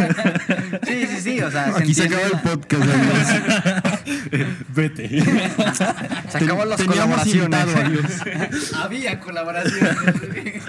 Sí, 0.86 1.06
sí, 1.08 1.20
sí, 1.20 1.40
o 1.40 1.50
sea, 1.50 1.76
Aquí 1.76 1.92
se 1.92 2.04
acaba 2.04 2.22
el 2.22 2.40
podcast, 2.40 2.82
amigos. 2.82 3.26
Vete. 4.74 5.08
se 6.28 6.38
acaban 6.38 6.68
las 6.68 6.82
colaboraciones. 6.82 7.74
adiós. 7.74 8.72
Había 8.76 9.18
colaboraciones. 9.18 10.62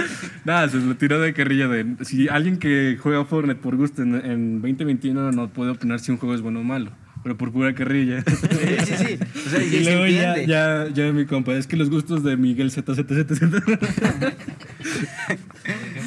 Nada, 0.44 0.70
se 0.70 0.78
lo 0.78 0.96
tiró 0.96 1.20
de 1.20 1.34
carrilla 1.34 1.68
de 1.68 1.86
si 2.02 2.28
alguien 2.30 2.58
que 2.58 2.98
juega 3.00 3.26
Fortnite 3.26 3.62
por 3.62 3.76
gusto 3.76 4.02
en, 4.02 4.16
en 4.16 4.62
2021 4.62 5.32
no 5.32 5.50
puede 5.50 5.70
opinar 5.70 6.00
si 6.00 6.12
un 6.12 6.18
juego 6.18 6.34
es 6.34 6.42
bueno 6.42 6.62
o 6.62 6.64
malo. 6.64 6.92
Pero 7.24 7.38
por 7.38 7.52
pura 7.52 7.74
carrilla. 7.74 8.24
Sí, 8.54 8.86
sí, 8.86 8.94
sí. 8.98 9.20
O 9.46 9.50
sea, 9.50 9.64
y 9.64 9.68
Y 9.68 9.84
se 9.84 9.84
luego 9.84 10.08
ya, 10.08 10.42
ya, 10.46 10.88
ya 10.94 11.12
mi 11.12 11.26
compa, 11.26 11.54
es 11.54 11.68
que 11.68 11.78
los 11.78 11.90
gustos 11.90 12.24
de 12.24 12.38
Miguel 12.38 12.72
ZZZZ. 12.72 13.42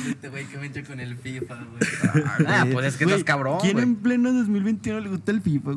Este 0.08 0.28
güey 0.28 0.44
que 0.46 0.58
me 0.58 0.66
echa 0.66 0.82
con 0.84 1.00
el 1.00 1.16
FIFA, 1.16 1.54
güey. 1.54 2.24
Ah, 2.46 2.66
pues 2.70 2.86
es 2.86 2.96
que 2.96 3.04
estás 3.04 3.24
cabrón, 3.24 3.58
¿Quién 3.60 3.78
en 3.78 3.96
pleno 3.96 4.32
2021 4.32 5.00
le 5.00 5.08
gusta 5.08 5.32
el 5.32 5.40
FIFA? 5.40 5.72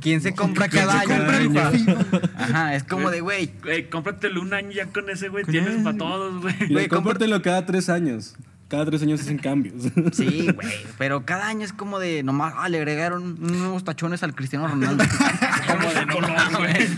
¿Quién 0.00 0.20
se 0.20 0.34
compra 0.34 0.68
¿Quién 0.68 0.84
cada 0.84 1.02
se 1.02 1.12
año 1.12 1.18
compra 1.18 1.38
un 1.38 1.56
el 1.56 1.78
FIFA? 1.78 2.30
Ajá, 2.36 2.74
es 2.74 2.84
como 2.84 3.10
de, 3.10 3.20
güey, 3.20 3.50
Güey, 3.62 3.88
cómpratelo 3.88 4.40
un 4.40 4.54
año 4.54 4.70
ya 4.70 4.86
con 4.86 5.08
ese, 5.10 5.28
güey. 5.28 5.44
Tienes 5.44 5.82
para 5.82 5.96
todos, 5.96 6.42
güey. 6.42 6.54
Güey, 6.68 6.88
Cómpratelo 6.88 7.40
cada 7.42 7.66
tres 7.66 7.88
años. 7.88 8.36
Cada 8.70 8.86
tres 8.86 9.02
años 9.02 9.20
hacen 9.20 9.38
cambios. 9.38 9.74
Sí, 10.12 10.48
güey, 10.54 10.68
pero 10.96 11.24
cada 11.26 11.48
año 11.48 11.64
es 11.64 11.72
como 11.72 11.98
de 11.98 12.22
nomás, 12.22 12.54
ah, 12.56 12.68
le 12.68 12.78
agregaron 12.78 13.36
nuevos 13.40 13.84
tachones 13.84 14.22
al 14.22 14.34
Cristiano 14.34 14.68
Ronaldo. 14.68 15.02
como 15.66 15.90
de 15.92 16.06
no 16.06 16.20
mames. 16.20 16.90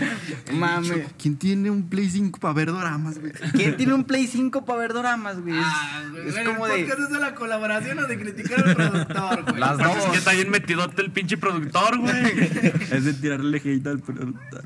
Mames. 0.53 1.07
¿Quién 1.21 1.37
tiene 1.37 1.69
un 1.71 1.89
Play 1.89 2.09
5 2.09 2.39
para 2.39 2.53
ver 2.53 2.67
doramas, 2.71 3.19
güey? 3.19 3.31
¿Quién 3.53 3.75
tiene 3.77 3.93
un 3.93 4.03
Play 4.03 4.27
5 4.27 4.65
para 4.65 4.79
ver 4.79 4.93
doramas, 4.93 5.41
güey? 5.41 5.57
Es, 5.57 5.63
Ah, 5.65 6.03
güey. 6.11 6.27
es 6.27 6.39
como 6.47 6.67
¿el 6.67 6.85
de 6.87 6.93
es 6.93 7.09
de 7.09 7.19
la 7.19 7.33
colaboración 7.35 7.97
o 7.99 8.07
de 8.07 8.19
criticar 8.19 8.67
al 8.67 8.75
productor, 8.75 9.43
güey? 9.43 9.59
las 9.59 9.77
Pues 9.77 9.87
es 9.89 9.95
que 10.03 10.07
dos. 10.09 10.17
está 10.17 10.31
bien 10.33 10.51
metidote 10.51 11.01
el 11.01 11.11
pinche 11.11 11.37
productor, 11.37 11.97
güey. 11.99 12.13
Es 12.91 13.05
de 13.05 13.13
tirarle 13.13 13.57
hate 13.57 13.87
al 13.87 13.99
productor. 13.99 14.63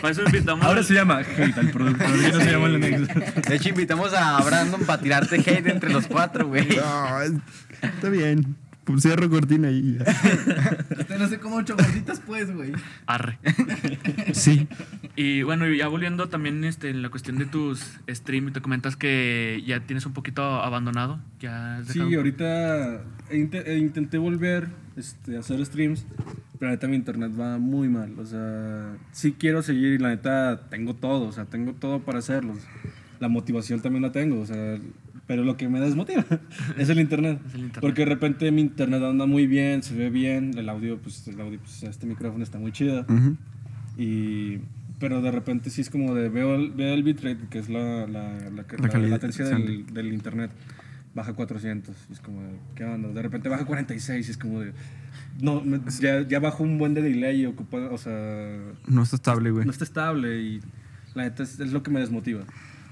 Para 0.00 0.12
eso 0.12 0.22
invitamos. 0.24 0.64
Ahora 0.64 0.78
al- 0.78 0.84
se 0.84 0.94
llama 0.94 1.18
hate 1.18 1.58
al 1.58 1.70
productor, 1.70 2.20
ya 2.22 2.28
no 2.32 2.40
se 2.40 2.50
llama 2.52 2.66
el 2.68 2.74
anexo. 2.76 3.12
De 3.48 3.56
hecho, 3.56 3.68
invitamos 3.68 4.14
a 4.14 4.40
Brandon 4.42 4.80
para 4.86 5.02
tirarte 5.02 5.36
hate 5.36 5.66
entre 5.66 5.89
los 5.92 6.06
cuatro, 6.06 6.46
güey. 6.48 6.66
No, 6.76 7.20
es- 7.22 7.32
está 7.82 8.08
bien. 8.08 8.56
Cierro 8.98 9.30
cortina 9.30 9.70
y 9.70 9.98
ya. 9.98 10.04
No 11.16 11.28
sé 11.28 11.38
cómo 11.38 11.56
ocho 11.56 11.76
gorditas, 11.76 12.18
pues, 12.26 12.52
güey. 12.52 12.72
Arre. 13.06 13.38
Sí. 14.32 14.66
Y 15.14 15.42
bueno, 15.42 15.68
ya 15.72 15.86
volviendo 15.86 16.28
también 16.28 16.64
este, 16.64 16.90
en 16.90 17.00
la 17.02 17.08
cuestión 17.08 17.38
de 17.38 17.46
tus 17.46 18.00
streams, 18.08 18.52
te 18.52 18.60
comentas 18.60 18.96
que 18.96 19.62
ya 19.64 19.78
tienes 19.80 20.06
un 20.06 20.12
poquito 20.12 20.42
abandonado. 20.42 21.20
Ya 21.38 21.76
has 21.76 21.86
Sí, 21.88 22.00
ahorita 22.00 23.02
eh, 23.30 23.78
intenté 23.78 24.18
volver 24.18 24.66
este, 24.96 25.36
a 25.36 25.40
hacer 25.40 25.64
streams, 25.64 26.04
pero 26.58 26.70
la 26.70 26.76
neta 26.76 26.88
mi 26.88 26.96
internet 26.96 27.30
va 27.38 27.58
muy 27.58 27.88
mal. 27.88 28.18
O 28.18 28.26
sea, 28.26 28.96
sí 29.12 29.36
quiero 29.38 29.62
seguir 29.62 29.92
y 29.92 29.98
la 29.98 30.08
neta 30.08 30.62
tengo 30.68 30.94
todo, 30.94 31.28
o 31.28 31.32
sea, 31.32 31.44
tengo 31.44 31.74
todo 31.74 32.00
para 32.00 32.18
hacerlos. 32.18 32.58
La 33.20 33.28
motivación 33.28 33.80
también 33.80 34.02
la 34.02 34.10
tengo, 34.12 34.40
o 34.40 34.46
sea, 34.46 34.78
pero 35.30 35.44
lo 35.44 35.56
que 35.56 35.68
me 35.68 35.78
desmotiva 35.78 36.24
es 36.76 36.88
el 36.88 36.98
internet. 36.98 37.38
Es 37.46 37.54
el 37.54 37.60
internet. 37.60 37.80
Porque 37.80 38.02
de 38.04 38.06
repente 38.10 38.50
mi 38.50 38.62
internet 38.62 39.00
anda 39.00 39.26
muy 39.26 39.46
bien, 39.46 39.84
se 39.84 39.94
ve 39.94 40.10
bien, 40.10 40.58
el 40.58 40.68
audio, 40.68 40.98
pues, 40.98 41.28
el 41.28 41.40
audio, 41.40 41.60
pues 41.60 41.84
este 41.84 42.04
micrófono 42.08 42.42
está 42.42 42.58
muy 42.58 42.72
chido. 42.72 43.02
Ujú. 43.08 43.36
Y, 43.96 44.58
pero 44.98 45.22
de 45.22 45.30
repente 45.30 45.70
sí 45.70 45.82
es 45.82 45.88
como 45.88 46.16
de 46.16 46.28
veo 46.30 46.56
el, 46.56 46.72
veo 46.72 46.94
el 46.94 47.04
bitrate, 47.04 47.46
que 47.48 47.60
es 47.60 47.68
la, 47.68 48.08
la, 48.08 48.38
la, 48.40 48.50
la, 48.50 48.64
La 48.76 48.88
calidad, 48.88 49.10
latencia 49.10 49.44
del, 49.44 49.86
del 49.86 50.12
internet, 50.12 50.50
baja 51.14 51.32
400. 51.32 51.94
Y 52.08 52.12
es 52.12 52.18
como 52.18 52.42
de, 52.42 52.50
¿qué 52.74 52.84
onda? 52.84 53.10
De 53.10 53.22
repente 53.22 53.48
baja 53.48 53.64
46 53.66 54.26
y 54.26 54.30
es 54.32 54.36
como 54.36 54.58
de, 54.62 54.72
no, 55.40 55.60
me- 55.60 55.78
ya, 56.00 56.26
ya 56.26 56.40
bajo 56.40 56.64
un 56.64 56.76
buen 56.76 56.94
de 56.94 57.02
delay, 57.02 57.46
ocupa, 57.46 57.78
o 57.92 57.98
sea, 57.98 58.58
No 58.88 59.04
está 59.04 59.14
estable, 59.14 59.52
güey. 59.52 59.64
no 59.64 59.70
está 59.70 59.84
estable 59.84 60.42
y 60.42 60.60
la 61.14 61.22
neta 61.22 61.44
es, 61.44 61.60
es 61.60 61.70
lo 61.72 61.84
que 61.84 61.92
me 61.92 62.00
desmotiva. 62.00 62.42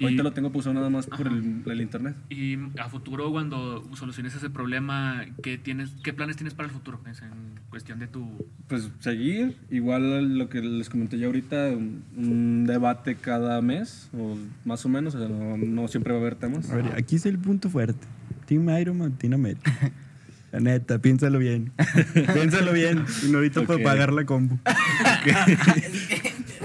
Ahorita 0.01 0.23
lo 0.23 0.33
tengo 0.33 0.53
pausado 0.53 0.75
nada 0.75 0.91
más 0.91 1.07
por 1.07 1.27
el, 1.27 1.63
el 1.67 1.81
internet. 1.81 2.15
Y 2.31 2.57
a 2.79 2.89
futuro, 2.89 3.31
cuando 3.31 3.85
soluciones 3.95 4.35
ese 4.35 4.51
problema, 4.51 5.25
¿qué, 5.43 5.59
tienes, 5.59 5.91
¿qué 6.03 6.13
planes 6.13 6.37
tienes 6.37 6.55
para 6.55 6.69
el 6.69 6.75
futuro? 6.75 7.01
Es 7.11 7.23
en 7.23 7.31
cuestión 7.71 7.99
de 7.99 8.07
tu... 8.07 8.27
Pues 8.69 8.91
seguir, 9.01 9.57
igual 9.71 10.39
lo 10.39 10.49
que 10.49 10.61
les 10.61 10.89
comenté 10.89 11.19
ya 11.19 11.27
ahorita, 11.27 11.71
un, 11.71 12.65
debate 12.67 13.17
cada 13.17 13.61
mes, 13.63 14.11
o 14.17 14.37
más 14.65 14.85
o 14.85 14.89
menos, 14.89 15.15
o 15.15 15.19
sea, 15.19 15.29
no, 15.29 15.57
no 15.57 15.89
siempre 15.89 16.13
va 16.13 16.19
a 16.19 16.23
haber 16.23 16.35
temas. 16.37 16.71
A 16.71 16.77
ver, 16.77 16.87
aquí 16.97 17.17
es 17.17 17.27
el 17.27 17.39
punto 17.39 17.69
fuerte. 17.71 18.07
Team 18.47 18.69
Iron 18.79 18.99
Man, 18.99 19.13
Team 19.13 19.35
América. 19.35 19.73
La 20.51 20.61
neta, 20.61 20.99
piénsalo 20.99 21.39
bien. 21.39 21.73
piénsalo 22.35 22.73
bien. 22.73 23.05
Y 23.23 23.31
no 23.31 23.37
ahorita 23.37 23.63
para 23.67 23.77
Ok. 23.77 23.83
pagar 23.85 24.15
la 24.15 24.25
combo. 24.25 24.59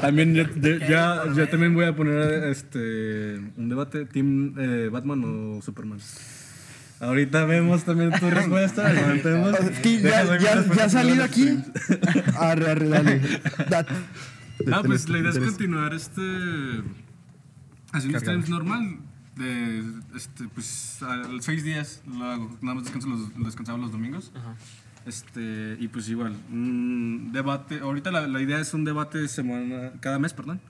También 0.07 0.35
ya, 0.35 0.49
ya, 0.61 0.87
ya- 0.87 1.33
ya 1.33 1.49
también 1.49 1.73
voy 1.73 1.85
a 1.85 1.95
poner 1.95 2.43
este 2.45 3.39
un 3.57 3.69
debate, 3.69 4.05
Team 4.05 4.53
eh, 4.59 4.89
Batman 4.91 5.23
o 5.25 5.61
Superman. 5.61 5.99
Ahorita 6.99 7.45
vemos 7.45 7.83
también 7.83 8.11
tu 8.19 8.29
respuesta. 8.29 8.83
que 9.83 10.01
ya, 10.01 10.23
ya, 10.37 10.55
ver 10.55 10.75
ya 10.77 10.83
ha 10.85 10.89
salido 10.89 11.23
aquí. 11.23 11.57
Arre, 12.37 12.71
arre, 12.71 12.87
dale. 12.89 13.21
Dat- 13.69 13.87
Ah, 14.71 14.81
pues 14.85 15.09
la 15.09 15.17
idea 15.19 15.31
es 15.31 15.39
continuar 15.39 15.93
este 15.93 16.21
haciendo 17.91 18.19
streams 18.19 18.49
normal. 18.49 18.97
De 19.35 19.83
este, 20.15 20.47
pues 20.53 20.99
a 21.01 21.23
seis 21.41 21.63
días 21.63 22.01
lo 22.07 22.23
hago. 22.23 22.57
Nada 22.61 22.75
más 22.75 22.83
descanso 22.83 23.07
los, 23.09 23.35
lo 23.35 23.45
descansaba 23.45 23.77
los 23.79 23.91
domingos. 23.91 24.31
Ajá. 24.35 24.55
Este, 25.05 25.77
y 25.79 25.87
pues 25.89 26.07
igual, 26.09 26.35
un 26.51 27.31
debate. 27.33 27.79
Ahorita 27.79 28.11
la, 28.11 28.27
la 28.27 28.41
idea 28.41 28.59
es 28.59 28.73
un 28.73 28.85
debate 28.85 29.27
semana, 29.27 29.91
cada 29.99 30.19
mes, 30.19 30.33
perdón. 30.33 30.61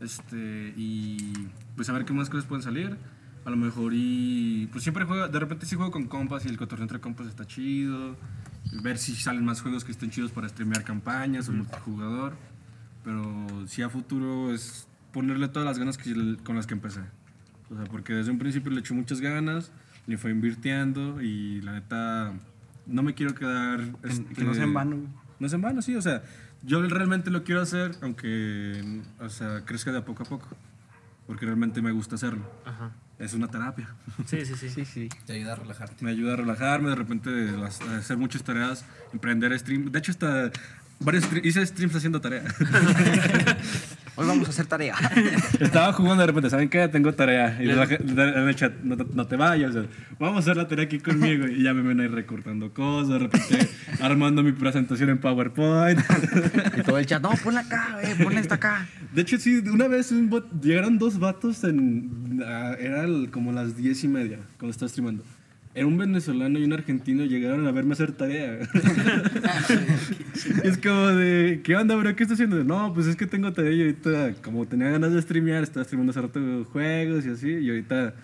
Este, 0.00 0.72
y 0.76 1.32
pues 1.76 1.88
a 1.88 1.92
ver 1.92 2.04
qué 2.04 2.12
más 2.12 2.30
cosas 2.30 2.46
pueden 2.46 2.62
salir. 2.62 2.96
A 3.44 3.50
lo 3.50 3.56
mejor 3.56 3.92
y 3.94 4.68
pues 4.70 4.84
siempre 4.84 5.04
juego, 5.04 5.28
de 5.28 5.38
repente 5.38 5.64
sí 5.64 5.74
juego 5.74 5.90
con 5.90 6.06
compas 6.06 6.44
y 6.44 6.48
el 6.48 6.58
cotorreo 6.58 6.84
entre 6.84 7.00
compas 7.00 7.26
está 7.26 7.46
chido. 7.46 8.16
Ver 8.82 8.98
si 8.98 9.14
salen 9.16 9.44
más 9.44 9.62
juegos 9.62 9.84
que 9.84 9.92
estén 9.92 10.10
chidos 10.10 10.30
para 10.30 10.48
streamear 10.48 10.84
campañas 10.84 11.48
o 11.48 11.52
multijugador. 11.52 12.34
Pero 13.02 13.48
sí 13.66 13.82
a 13.82 13.88
futuro 13.88 14.52
es 14.52 14.86
ponerle 15.12 15.48
todas 15.48 15.66
las 15.66 15.78
ganas 15.78 15.96
que, 15.96 16.36
con 16.44 16.56
las 16.56 16.66
que 16.66 16.74
empecé. 16.74 17.00
O 17.70 17.76
sea, 17.76 17.84
porque 17.84 18.12
desde 18.12 18.30
un 18.30 18.38
principio 18.38 18.70
le 18.70 18.80
eché 18.80 18.94
muchas 18.94 19.20
ganas, 19.20 19.72
le 20.06 20.18
fue 20.18 20.30
invirtiendo 20.30 21.22
y 21.22 21.62
la 21.62 21.72
neta 21.72 22.34
no 22.90 23.02
me 23.02 23.14
quiero 23.14 23.34
quedar... 23.34 23.80
Que- 24.02 24.34
que 24.34 24.44
no 24.44 24.52
sea 24.54 24.62
este, 24.62 24.62
en 24.64 24.74
vano, 24.74 24.96
güey. 24.96 25.08
No 25.38 25.46
es 25.46 25.52
en 25.52 25.60
vano, 25.62 25.80
sí, 25.82 25.94
o 25.96 26.02
sea, 26.02 26.22
yo 26.62 26.82
realmente 26.86 27.30
lo 27.30 27.44
quiero 27.44 27.62
hacer, 27.62 27.92
aunque, 28.02 29.02
o 29.18 29.28
sea, 29.30 29.64
crezca 29.64 29.90
de 29.92 29.98
a 29.98 30.04
poco 30.04 30.22
a 30.24 30.26
poco, 30.26 30.48
porque 31.26 31.46
realmente 31.46 31.80
me 31.80 31.92
gusta 31.92 32.16
hacerlo. 32.16 32.42
Ajá. 32.66 32.90
Es 33.18 33.32
una 33.34 33.48
terapia. 33.48 33.88
Sí, 34.26 34.44
sí, 34.46 34.54
sí. 34.56 34.68
Sí, 34.70 34.84
sí. 34.84 35.08
Te 35.26 35.34
ayuda 35.34 35.52
a 35.52 35.56
relajarte. 35.56 36.04
Me 36.04 36.10
ayuda 36.10 36.32
a 36.34 36.36
relajarme, 36.36 36.88
de 36.90 36.94
repente 36.96 37.30
a 37.90 37.96
hacer 37.98 38.16
muchas 38.16 38.42
tareas, 38.42 38.84
emprender 39.12 39.58
stream. 39.58 39.90
De 39.90 39.98
hecho, 39.98 40.10
hasta 40.12 40.50
varios 41.00 41.30
stre- 41.30 41.44
hice 41.44 41.64
streams 41.66 41.94
haciendo 41.96 42.20
tarea. 42.20 42.44
Hoy 44.16 44.26
vamos 44.26 44.46
a 44.48 44.50
hacer 44.50 44.66
tarea. 44.66 44.94
Estaba 45.60 45.92
jugando 45.92 46.20
de 46.22 46.26
repente, 46.26 46.50
¿saben 46.50 46.68
qué? 46.68 46.86
Tengo 46.88 47.12
tarea. 47.14 47.56
Y 47.62 47.66
gente- 47.68 47.96
en 48.04 48.48
el 48.48 48.54
chat, 48.54 48.72
no, 48.82 48.96
te- 48.96 49.06
no 49.14 49.26
te 49.26 49.36
vayas. 49.36 49.70
o 49.70 49.82
sea, 49.82 49.90
vamos 50.18 50.36
a 50.36 50.38
hacer 50.40 50.56
la 50.56 50.68
tarea 50.68 50.84
aquí 50.84 50.98
conmigo. 50.98 51.46
Y 51.46 51.62
ya 51.62 51.72
me 51.72 51.80
ven 51.82 52.00
ahí 52.00 52.08
recortando 52.08 52.72
cosas, 52.74 53.08
de 53.08 53.18
repente 53.20 53.68
armando 54.00 54.42
mi 54.42 54.52
presentación 54.52 55.10
en 55.10 55.18
PowerPoint. 55.18 56.00
Y 56.76 56.82
todo 56.82 56.98
el 56.98 57.06
chat, 57.06 57.22
no, 57.22 57.30
ponla 57.42 57.60
acá, 57.60 57.98
eh, 58.02 58.14
ponla 58.22 58.40
esta 58.40 58.56
acá. 58.56 58.86
De 59.14 59.22
hecho, 59.22 59.38
sí, 59.38 59.58
una 59.58 59.88
vez 59.88 60.12
un 60.12 60.30
bot- 60.30 60.60
llegaron 60.60 60.98
dos 60.98 61.18
vatos 61.18 61.64
en. 61.64 62.42
ah, 62.46 62.74
era 62.78 63.04
el- 63.04 63.30
como 63.30 63.52
las 63.52 63.76
diez 63.76 64.04
y 64.04 64.08
media 64.08 64.38
cuando 64.58 64.70
estaba 64.72 64.88
streamando. 64.88 65.24
Era 65.72 65.86
un 65.86 65.96
venezolano 65.96 66.58
y 66.58 66.64
un 66.64 66.72
argentino 66.72 67.24
llegaron 67.24 67.64
a 67.66 67.70
verme 67.70 67.92
hacer 67.92 68.10
tarea. 68.12 68.58
es 70.64 70.78
como 70.78 71.06
de, 71.08 71.60
¿qué 71.62 71.76
onda, 71.76 71.94
bro? 71.94 72.16
¿Qué 72.16 72.24
estás 72.24 72.36
haciendo? 72.36 72.64
No, 72.64 72.92
pues 72.92 73.06
es 73.06 73.14
que 73.14 73.26
tengo 73.26 73.52
tarea 73.52 73.70
y 73.72 73.80
ahorita, 73.82 74.34
como 74.42 74.66
tenía 74.66 74.90
ganas 74.90 75.12
de 75.12 75.22
streamear, 75.22 75.62
estaba 75.62 75.84
streamando 75.84 76.10
hace 76.10 76.22
rato 76.22 76.64
juegos 76.72 77.24
y 77.24 77.30
así. 77.30 77.50
Y 77.50 77.68
ahorita, 77.70 78.14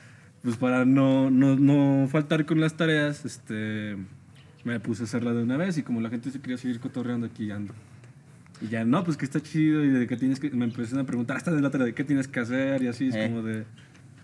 pues 0.42 0.56
para 0.56 0.84
no, 0.84 1.30
no, 1.30 1.54
no 1.56 2.08
faltar 2.08 2.46
con 2.46 2.60
las 2.60 2.76
tareas, 2.76 3.24
este, 3.24 3.96
me 4.64 4.80
puse 4.80 5.02
a 5.02 5.04
hacerla 5.04 5.32
de 5.32 5.44
una 5.44 5.56
vez. 5.56 5.78
Y 5.78 5.82
como 5.84 6.00
la 6.00 6.10
gente 6.10 6.32
se 6.32 6.40
quería 6.40 6.58
seguir 6.58 6.80
cotorreando 6.80 7.26
aquí, 7.28 7.52
ando. 7.52 7.74
Y 8.60 8.66
ya, 8.68 8.84
no, 8.84 9.04
pues 9.04 9.16
que 9.16 9.24
está 9.24 9.40
chido 9.40 9.84
y 9.84 9.88
de 9.90 10.06
qué 10.08 10.16
tienes 10.16 10.40
que... 10.40 10.50
Me 10.50 10.64
empezaron 10.64 11.04
a 11.04 11.06
preguntar 11.06 11.36
hasta 11.36 11.52
de 11.52 11.60
la 11.60 11.70
tarea 11.70 11.86
de 11.86 11.94
qué 11.94 12.02
tienes 12.04 12.26
que 12.26 12.40
hacer 12.40 12.82
y 12.82 12.88
así, 12.88 13.08
es 13.08 13.14
Eh. 13.14 13.26
como 13.28 13.42
de... 13.42 13.64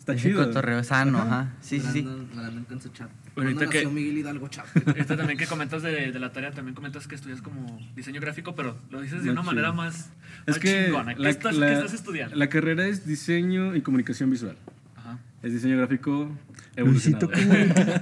Está 0.03 0.15
Ese 0.15 0.31
chido. 0.31 0.45
cotorreo 0.45 0.83
sano, 0.83 1.19
ajá. 1.19 1.51
Sí, 1.61 1.79
sí, 1.79 1.87
sí. 1.93 2.03
Brandon, 2.35 2.65
con 2.65 2.81
su 2.83 2.89
chat. 2.89 3.09
Bueno, 3.37 3.51
ahorita 3.51 3.67
¿Cuándo 3.67 3.67
nació 3.67 3.89
que- 3.89 3.95
Miguel 3.95 4.19
Hidalgo 4.19 4.49
Chap? 4.49 4.67
Esto 4.97 5.17
también 5.17 5.39
que 5.39 5.47
comentas 5.47 5.81
de, 5.85 6.11
de 6.11 6.19
la 6.19 6.33
tarea, 6.33 6.51
también 6.51 6.75
comentas 6.75 7.07
que 7.07 7.15
estudias 7.15 7.41
como 7.41 7.79
diseño 7.95 8.21
gráfico, 8.21 8.57
pero 8.57 8.77
lo 8.91 9.01
dices 9.01 9.23
de 9.23 9.31
una 9.31 9.43
manera 9.43 9.71
más, 9.73 10.11
Es 10.47 10.57
más 10.57 10.59
que 10.59 10.87
chingona. 10.87 11.15
¿Qué, 11.15 11.21
la, 11.23 11.31
estás, 11.31 11.55
la- 11.55 11.67
qué 11.69 11.73
estás 11.75 11.95
estudiando? 11.95 12.35
la 12.35 12.49
carrera 12.49 12.85
es 12.89 13.07
diseño 13.07 13.77
y 13.77 13.83
comunicación 13.83 14.29
visual. 14.29 14.57
Ajá. 14.97 15.21
Es 15.41 15.53
diseño 15.53 15.77
gráfico 15.77 16.37
Luisito 16.77 17.31
evolucionado. 17.31 17.31
comunica. 17.31 18.01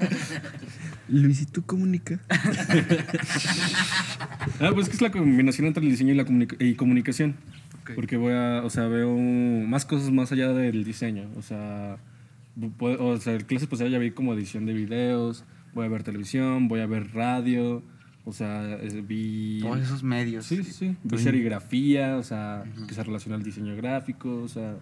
Luisito 1.11 1.63
comunica. 1.67 2.19
Ah, 4.61 4.71
pues 4.75 4.85
es 4.87 4.89
que 4.91 4.97
es 4.97 5.03
la 5.03 5.11
combinación 5.11 5.67
entre 5.67 5.83
el 5.85 5.91
diseño 5.91 6.13
y 6.13 6.17
la 6.17 6.25
comunica- 6.25 6.57
y 6.59 6.75
comunicación. 6.75 7.35
Ok. 7.91 7.95
Porque 7.97 8.17
voy 8.17 8.33
a, 8.33 8.63
o 8.65 8.71
sea, 8.71 8.87
veo 8.89 9.17
más 9.17 9.85
cosas 9.85 10.11
más 10.11 10.33
allá 10.33 10.53
del 10.53 10.85
diseño. 10.85 11.29
O 11.37 11.43
sea, 11.43 11.99
puedo- 12.79 13.05
o 13.07 13.17
sea, 13.19 13.37
clases 13.39 13.69
pasadas 13.69 13.93
ya 13.93 13.99
vi 13.99 14.11
como 14.11 14.35
edición 14.35 14.67
de 14.67 14.73
videos, 14.75 15.45
voy 15.75 15.87
a 15.87 15.89
ver 15.89 16.03
televisión, 16.03 16.69
voy 16.69 16.81
a 16.81 16.87
ver 16.87 17.13
radio, 17.15 17.83
o 18.25 18.33
sea, 18.33 18.79
vi... 19.07 19.61
Todos 19.63 19.81
esos 19.81 20.03
medios. 20.03 20.47
Sí, 20.47 20.63
sí, 20.65 20.73
sí. 20.73 20.97
Vi 21.05 21.19
serigrafía, 21.19 22.17
o 22.17 22.23
sea, 22.23 22.65
que 22.89 22.95
se 22.95 23.03
relaciona 23.03 23.37
al 23.37 23.43
diseño 23.43 23.75
gráfico, 23.77 24.43
o 24.43 24.49
sea... 24.49 24.77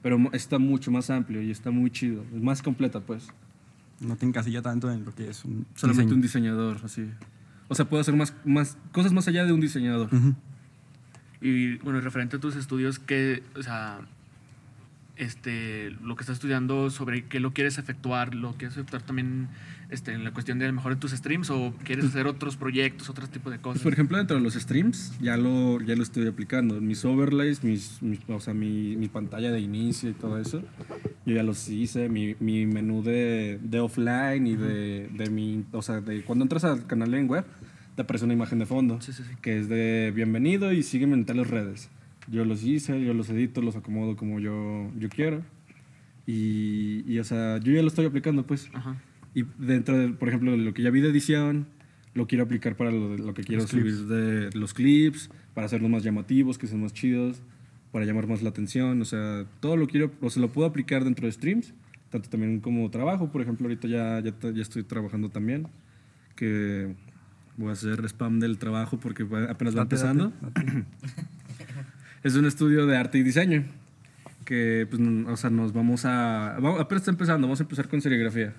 Pero 0.00 0.16
está 0.32 0.60
mucho 0.60 0.92
más 0.92 1.10
amplio 1.10 1.42
y 1.42 1.50
está 1.50 1.72
muy 1.72 1.90
chido. 1.90 2.24
Es 2.34 2.40
más 2.40 2.62
completa, 2.62 3.00
pues. 3.00 3.28
No 4.00 4.14
te 4.16 4.26
encasilla 4.26 4.62
tanto 4.62 4.92
en 4.92 5.04
lo 5.04 5.12
que 5.12 5.28
es 5.28 5.44
un 5.44 5.66
Solamente 5.74 6.02
diseño. 6.04 6.14
un 6.14 6.22
diseñador, 6.22 6.76
así. 6.84 7.10
O 7.66 7.74
sea, 7.74 7.88
puedo 7.88 8.00
hacer 8.00 8.14
más, 8.14 8.32
más 8.44 8.78
cosas 8.92 9.12
más 9.12 9.26
allá 9.26 9.44
de 9.44 9.52
un 9.52 9.60
diseñador. 9.60 10.08
Ujú. 10.14 10.34
Y 11.40 11.76
bueno, 11.78 12.00
referente 12.00 12.36
a 12.36 12.40
tus 12.40 12.56
estudios, 12.56 12.98
¿qué, 12.98 13.42
o 13.56 13.62
sea, 13.62 14.00
este, 15.16 15.90
lo 16.02 16.14
que 16.14 16.22
estás 16.22 16.34
estudiando 16.36 16.90
sobre 16.90 17.24
qué 17.24 17.40
lo 17.40 17.52
quieres 17.52 17.78
efectuar, 17.78 18.34
lo 18.34 18.52
quieres 18.52 18.76
efectuar 18.76 19.02
también 19.02 19.48
este, 19.90 20.12
en 20.12 20.22
la 20.22 20.32
cuestión 20.32 20.58
de 20.60 20.66
a 20.66 20.68
lo 20.68 20.74
mejor 20.74 20.94
de 20.94 21.00
tus 21.00 21.10
streams 21.10 21.50
o 21.50 21.74
quieres 21.82 22.04
hacer 22.04 22.26
otros 22.28 22.56
proyectos, 22.56 23.08
otro 23.10 23.26
tipo 23.26 23.50
de 23.50 23.56
Pues, 23.58 23.62
cosas? 23.64 23.82
por 23.82 23.92
ejemplo, 23.92 24.16
dentro 24.16 24.36
de 24.36 24.42
los 24.42 24.54
streams 24.54 25.14
ya 25.20 25.36
lo, 25.36 25.80
ya 25.80 25.96
lo 25.96 26.04
estoy 26.04 26.26
aplicando. 26.28 26.80
Mis 26.80 27.04
overlays, 27.04 27.64
mis, 27.64 28.00
mis- 28.00 28.20
o 28.28 28.38
sea, 28.38 28.54
mi, 28.54 28.96
mi 28.96 29.08
pantalla 29.08 29.50
de 29.50 29.60
inicio 29.60 30.10
y 30.10 30.12
todo 30.12 30.38
eso, 30.38 30.62
yo 31.26 31.34
ya 31.34 31.42
los 31.42 31.68
hice. 31.68 32.08
Mi, 32.08 32.36
mi 32.38 32.66
menú 32.66 33.02
de, 33.02 33.58
de 33.62 33.80
offline 33.80 34.46
y 34.46 34.54
de, 34.56 35.08
de 35.12 35.30
mi... 35.30 35.64
O 35.72 35.82
sea, 35.82 36.00
de 36.00 36.22
cuando 36.22 36.44
entras 36.44 36.62
al 36.64 36.86
canal 36.86 37.12
en 37.14 37.28
web, 37.28 37.44
te 37.98 38.02
aparece 38.02 38.26
una 38.26 38.34
imagen 38.34 38.60
de 38.60 38.66
fondo 38.66 39.00
Sí, 39.00 39.12
sí, 39.12 39.24
sí. 39.24 39.32
que 39.42 39.58
es 39.58 39.68
de 39.68 40.12
bienvenido 40.14 40.72
y 40.72 40.84
sígueme 40.84 41.14
en 41.14 41.24
tales 41.24 41.48
redes. 41.50 41.90
Yo 42.30 42.44
los 42.44 42.62
hice, 42.62 43.04
yo 43.04 43.12
los 43.12 43.28
edito, 43.28 43.60
los 43.60 43.74
acomodo 43.74 44.14
como 44.14 44.38
yo, 44.38 44.88
yo 44.96 45.08
quiero. 45.08 45.42
Y, 46.24 47.02
y, 47.12 47.18
o 47.18 47.24
sea, 47.24 47.58
yo 47.58 47.72
ya 47.72 47.82
lo 47.82 47.88
estoy 47.88 48.06
aplicando, 48.06 48.46
pues. 48.46 48.70
Ajá. 48.72 49.02
Y 49.34 49.42
dentro, 49.58 49.98
de, 49.98 50.10
por 50.10 50.28
ejemplo, 50.28 50.52
de 50.52 50.58
lo 50.58 50.74
que 50.74 50.82
ya 50.82 50.90
vi 50.90 51.00
de 51.00 51.08
edición, 51.08 51.66
lo 52.14 52.28
quiero 52.28 52.44
aplicar 52.44 52.76
para 52.76 52.92
lo, 52.92 53.16
lo 53.16 53.34
que 53.34 53.42
quiero 53.42 53.62
Los 53.62 53.70
subir 53.70 53.84
clips. 53.86 54.08
de 54.08 54.50
los 54.56 54.74
clips, 54.74 55.28
para 55.54 55.66
hacerlos 55.66 55.90
más 55.90 56.04
llamativos, 56.04 56.56
que 56.56 56.68
sean 56.68 56.80
más 56.82 56.92
chidos, 56.92 57.42
para 57.90 58.04
llamar 58.04 58.28
más 58.28 58.42
la 58.42 58.50
atención. 58.50 59.02
O 59.02 59.04
sea, 59.06 59.44
todo 59.58 59.76
lo 59.76 59.88
quiero, 59.88 60.12
o 60.20 60.30
sea, 60.30 60.40
lo 60.40 60.52
puedo 60.52 60.68
aplicar 60.68 61.02
dentro 61.02 61.26
de 61.26 61.32
streams, 61.32 61.74
tanto 62.10 62.28
también 62.30 62.60
como 62.60 62.88
trabajo. 62.92 63.32
Por 63.32 63.42
ejemplo, 63.42 63.66
ahorita 63.66 63.88
ya, 63.88 64.20
ya, 64.20 64.32
ya 64.52 64.62
estoy 64.62 64.84
trabajando 64.84 65.30
también, 65.30 65.66
que 66.36 66.94
voy 67.58 67.68
a 67.68 67.72
hacer 67.72 68.02
spam 68.08 68.40
del 68.40 68.56
trabajo 68.56 68.98
porque 68.98 69.24
apenas 69.24 69.74
va 69.76 69.80
Date, 69.84 69.96
empezando. 69.96 70.32
date, 70.40 70.64
date. 70.64 70.84
Es 72.24 72.34
un 72.34 72.46
estudio 72.46 72.86
de 72.86 72.96
arte 72.96 73.18
y 73.18 73.22
diseño. 73.22 73.64
Que, 74.44 74.86
pues, 74.90 75.00
o 75.00 75.36
sea, 75.36 75.50
nos 75.50 75.72
vamos 75.72 76.04
a. 76.04 76.56
Vamos, 76.60 76.80
apenas 76.80 77.02
está 77.02 77.10
empezando, 77.10 77.46
vamos 77.46 77.60
a 77.60 77.64
empezar 77.64 77.86
con 77.88 78.00
serigrafía. 78.00 78.54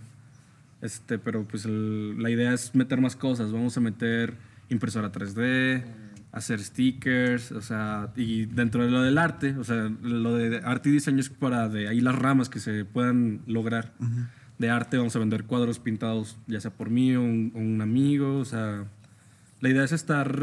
Este, 0.81 1.17
pero, 1.19 1.43
pues, 1.43 1.65
el- 1.65 2.21
la 2.21 2.29
idea 2.29 2.53
es 2.53 2.73
meter 2.75 3.01
más 3.01 3.15
cosas. 3.15 3.51
Vamos 3.51 3.75
a 3.75 3.81
meter 3.81 4.35
impresora 4.69 5.11
3D, 5.11 5.83
hacer 6.31 6.61
stickers, 6.61 7.51
o 7.51 7.61
sea, 7.61 8.13
y 8.15 8.45
dentro 8.45 8.85
de 8.85 8.91
lo 8.91 9.01
del 9.01 9.17
arte, 9.17 9.55
o 9.57 9.63
sea, 9.63 9.91
lo 10.03 10.35
de 10.35 10.61
arte 10.63 10.89
y 10.89 10.91
diseño 10.93 11.19
es 11.19 11.29
para 11.29 11.67
de 11.69 11.87
ahí 11.89 11.99
las 12.01 12.15
ramas 12.15 12.47
que 12.49 12.59
se 12.59 12.85
puedan 12.85 13.41
lograr. 13.47 13.91
De 14.60 14.70
arte 14.70 14.97
vamos 14.97 15.16
a 15.16 15.20
vender 15.20 15.45
cuadros 15.45 15.80
pintados, 15.80 16.38
ya 16.47 16.60
sea 16.62 16.70
por 16.72 16.89
mí 16.91 17.16
o 17.16 17.22
un, 17.22 17.51
o 17.55 17.60
un 17.60 17.82
amigo, 17.82 18.38
o 18.38 18.45
sea, 18.45 18.86
la 19.62 19.70
idea 19.70 19.84
es 19.84 19.91
estar 19.93 20.38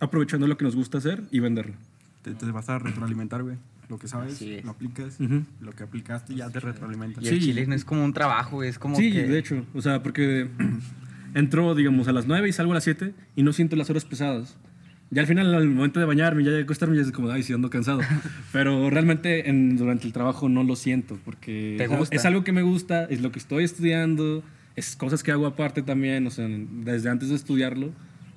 aprovechando 0.00 0.46
lo 0.46 0.58
que 0.58 0.64
nos 0.64 0.76
gusta 0.76 0.98
hacer 0.98 1.22
y 1.30 1.40
venderlo. 1.40 1.74
Te, 2.22 2.34
te 2.34 2.46
vas 2.50 2.68
a 2.68 2.78
retroalimentar, 2.78 3.42
güey. 3.44 3.56
Lo 3.88 3.98
que 3.98 4.06
sabes, 4.06 4.42
lo 4.64 4.70
aplicas. 4.72 5.18
Lo 5.60 5.72
que 5.72 5.82
aplicaste 5.84 6.34
ya 6.34 6.50
te 6.50 6.60
retroalimentas. 6.60 7.24
Y 7.24 7.28
el 7.28 7.34
Sí. 7.40 7.46
chile 7.46 7.66
no 7.66 7.74
es 7.74 7.84
como 7.86 8.04
un 8.04 8.12
trabajo, 8.12 8.62
es 8.62 8.78
como 8.78 8.96
sí, 8.96 9.10
que... 9.10 9.22
de 9.22 9.38
hecho. 9.38 9.64
O 9.72 9.80
sea, 9.80 10.02
porque 10.02 10.50
entro, 11.34 11.74
digamos, 11.74 12.06
a 12.08 12.12
las 12.12 12.26
9 12.26 12.48
y 12.48 12.52
salgo 12.52 12.72
a 12.72 12.74
las 12.74 12.84
7 12.84 13.14
y 13.36 13.42
no 13.42 13.52
siento 13.54 13.76
las 13.76 13.88
horas 13.88 14.04
pesadas. 14.04 14.56
Ya 15.10 15.22
al 15.22 15.26
final, 15.26 15.54
al 15.54 15.66
momento 15.68 16.00
de 16.00 16.06
bañarme, 16.06 16.44
ya 16.44 16.50
de 16.50 16.62
acostarme, 16.62 16.96
ya 16.96 17.02
es 17.02 17.12
como, 17.12 17.30
ay, 17.30 17.42
sí, 17.42 17.52
ando 17.54 17.70
cansado. 17.70 18.00
Pero 18.52 18.90
realmente 18.90 19.48
en- 19.48 19.76
durante 19.76 20.06
el 20.06 20.12
trabajo 20.12 20.48
no 20.48 20.64
lo 20.64 20.76
siento 20.76 21.18
porque 21.24 21.76
¿Te 21.78 21.86
gusta? 21.86 22.14
es 22.14 22.24
algo 22.26 22.44
que 22.44 22.52
me 22.52 22.62
gusta, 22.62 23.04
es 23.04 23.20
lo 23.22 23.32
que 23.32 23.38
estoy 23.38 23.64
estudiando, 23.64 24.42
es 24.76 24.96
cosas 24.96 25.22
que 25.22 25.32
hago 25.32 25.46
aparte 25.46 25.82
también, 25.82 26.26
o 26.26 26.30
sea, 26.30 26.46
desde 26.48 27.08
antes 27.08 27.30
de 27.30 27.36
estudiarlo. 27.36 27.92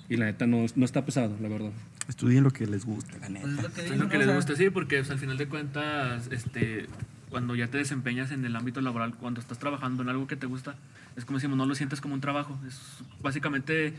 Y 0.10 0.18
la 0.18 0.26
neta 0.26 0.46
no, 0.46 0.66
no 0.76 0.84
está 0.86 1.06
pesado, 1.06 1.38
la 1.42 1.48
verdad. 1.48 1.72
Estudien 2.10 2.44
lo 2.44 2.52
que 2.52 2.68
les 2.68 2.84
guste, 2.86 3.18
la 3.20 3.30
neta. 3.30 3.48
Pues 3.48 3.58
es 3.58 3.64
lo 3.64 3.70
que 3.74 3.82
Es 3.82 3.92
digo, 3.92 4.04
lo 4.04 4.10
que 4.10 4.18
les 4.18 4.34
gusta, 4.36 4.56
sí, 4.58 4.70
porque 4.70 4.98
pues, 4.98 5.10
al 5.12 5.20
final 5.20 5.38
de 5.38 5.48
cuentas, 5.48 6.28
este, 6.32 6.88
cuando 7.30 7.56
ya 7.56 7.68
te 7.68 7.78
desempeñas 7.78 8.32
en 8.32 8.44
el 8.44 8.54
ámbito 8.58 8.82
laboral, 8.82 9.16
cuando 9.16 9.40
estás 9.40 9.58
trabajando 9.58 10.04
en 10.04 10.10
algo 10.10 10.28
que 10.28 10.36
te 10.36 10.48
gusta, 10.48 10.76
es 11.16 11.24
como 11.24 11.38
decimos, 11.38 11.58
no 11.58 11.66
lo 11.66 11.76
sientes 11.76 12.02
como 12.02 12.14
un 12.14 12.20
trabajo. 12.20 12.60
Es 12.68 12.78
básicamente 13.22 13.94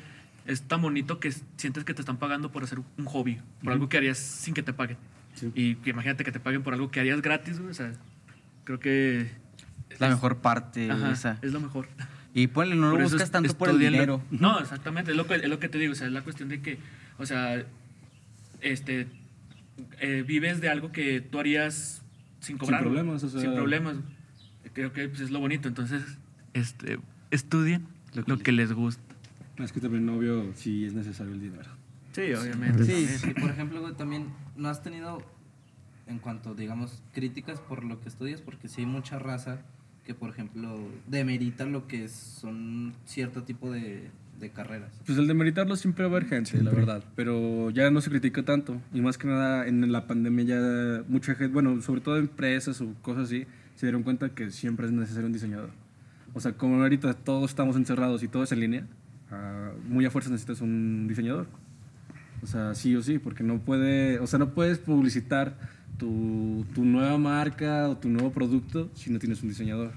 es 0.46 0.62
tan 0.62 0.82
bonito 0.82 1.20
que 1.20 1.32
sientes 1.56 1.84
que 1.84 1.94
te 1.94 2.02
están 2.02 2.16
pagando 2.18 2.50
por 2.52 2.62
hacer 2.64 2.78
un 2.98 3.04
hobby, 3.04 3.38
por 3.62 3.72
algo 3.72 3.88
que 3.88 3.96
harías 3.98 4.18
sin 4.18 4.54
que 4.54 4.62
te 4.62 4.72
paguen. 4.72 4.96
Sí. 5.34 5.50
Y 5.54 5.74
que 5.76 5.90
imagínate 5.90 6.24
que 6.24 6.32
te 6.32 6.40
paguen 6.40 6.62
por 6.62 6.74
algo 6.74 6.90
que 6.90 7.00
harías 7.00 7.22
gratis, 7.22 7.58
güey, 7.58 7.70
o 7.70 7.74
sea, 7.74 7.92
creo 8.64 8.78
que 8.80 9.30
Es 9.90 10.00
la 10.00 10.08
mejor 10.08 10.38
parte 10.38 10.90
Ajá, 10.90 11.12
esa. 11.12 11.38
es 11.42 11.52
lo 11.52 11.60
mejor. 11.60 11.88
Y 12.34 12.46
ponle, 12.48 12.74
no 12.76 12.90
Por 12.90 13.00
lo 13.00 13.04
buscas 13.04 13.22
es- 13.22 13.30
tanto 13.30 13.54
por 13.56 13.68
el 13.70 13.78
dinero. 13.78 14.22
No, 14.30 14.58
exactamente, 14.58 15.10
es 15.10 15.16
lo, 15.16 15.26
que, 15.26 15.34
es 15.36 15.48
lo 15.48 15.58
que 15.58 15.68
te 15.68 15.78
digo, 15.78 15.92
o 15.92 15.96
sea, 15.96 16.06
es 16.06 16.12
la 16.12 16.22
cuestión 16.22 16.48
de 16.48 16.60
que, 16.62 16.78
o 17.18 17.26
sea, 17.26 17.64
este, 18.60 19.06
eh, 20.00 20.24
vives 20.26 20.60
de 20.60 20.68
algo 20.68 20.92
que 20.92 21.20
tú 21.20 21.38
harías 21.38 22.02
sin 22.40 22.58
cobrar. 22.58 22.82
güey. 22.82 22.94
problemas, 22.94 23.22
o 23.24 23.28
sea- 23.28 23.40
Sin 23.40 23.54
problemas. 23.54 23.96
Creo 24.74 24.92
que 24.92 25.08
pues, 25.08 25.20
es 25.20 25.30
lo 25.30 25.40
bonito, 25.40 25.68
entonces, 25.68 26.02
este, 26.54 26.98
estudien 27.30 27.86
lo 28.14 28.38
que, 28.38 28.52
les 28.52 28.72
gusta. 28.72 29.02
Es 29.58 29.72
que 29.72 29.80
también, 29.80 30.08
obvio, 30.08 30.52
sí 30.54 30.84
es 30.86 30.94
necesario 30.94 31.32
el 31.32 31.40
dinero. 31.40 31.70
Sí, 32.12 32.32
obviamente. 32.34 32.84
Sí, 32.84 33.06
Y 33.30 33.40
por 33.40 33.50
ejemplo, 33.50 33.80
güey, 33.80 33.94
también 33.94 34.26
no 34.56 34.68
has 34.68 34.82
tenido, 34.82 35.22
en 36.06 36.18
cuanto, 36.18 36.54
digamos, 36.54 37.02
críticas 37.12 37.60
por 37.60 37.84
lo 37.84 38.00
que 38.00 38.08
estudias, 38.08 38.40
porque 38.40 38.68
sí 38.68 38.82
hay 38.82 38.86
mucha 38.86 39.18
raza 39.18 39.60
que, 40.04 40.14
por 40.14 40.30
ejemplo, 40.30 40.78
demerita 41.06 41.64
lo 41.64 41.86
que 41.86 42.08
son 42.08 42.94
cierto 43.04 43.44
tipo 43.44 43.70
de, 43.70 44.10
de 44.42 44.50
carreras. 44.50 44.90
Pues 45.06 45.16
el 45.16 45.26
de 45.26 45.34
meritarlo 45.34 45.76
siempre 45.76 46.04
va 46.04 46.10
a 46.10 46.16
haber 46.16 46.28
gente, 46.28 46.60
la 46.62 46.72
verdad, 46.72 47.04
pero 47.14 47.70
ya 47.70 47.90
no 47.90 48.00
se 48.00 48.10
critica 48.10 48.42
tanto. 48.42 48.80
Y 48.92 49.00
más 49.00 49.16
que 49.16 49.28
nada 49.28 49.66
en 49.66 49.90
la 49.90 50.06
pandemia 50.06 50.44
ya 50.44 51.04
mucha 51.08 51.34
gente, 51.34 51.52
bueno, 51.52 51.80
sobre 51.80 52.00
todo 52.00 52.18
empresas 52.18 52.80
o 52.80 52.92
cosas 53.00 53.24
así, 53.24 53.46
se 53.76 53.86
dieron 53.86 54.02
cuenta 54.02 54.30
que 54.30 54.50
siempre 54.50 54.86
es 54.86 54.92
necesario 54.92 55.26
un 55.26 55.32
diseñador. 55.32 55.70
O 56.34 56.40
sea, 56.40 56.52
como 56.52 56.82
ahorita 56.82 57.14
todos 57.14 57.50
estamos 57.50 57.76
encerrados 57.76 58.22
y 58.22 58.28
todo 58.28 58.42
es 58.42 58.52
en 58.52 58.60
línea, 58.60 58.86
ah, 59.32 59.72
muy 59.88 60.04
a 60.04 60.10
fuerza 60.10 60.30
necesitas 60.30 60.60
un 60.60 61.08
diseñador. 61.08 61.46
O 62.42 62.46
sea, 62.46 62.74
sí 62.74 62.94
o 62.96 63.02
sí, 63.02 63.18
porque 63.18 63.42
no 63.42 63.58
puede, 63.58 64.18
o 64.18 64.26
sea, 64.26 64.38
no 64.38 64.50
puedes 64.50 64.78
publicitar 64.78 65.56
tu, 65.96 66.64
tu 66.74 66.84
nueva 66.84 67.16
marca 67.18 67.88
o 67.88 67.96
tu 67.96 68.08
nuevo 68.08 68.32
producto 68.32 68.90
si 68.94 69.10
no 69.10 69.18
tienes 69.18 69.42
un 69.42 69.48
diseñador. 69.48 69.92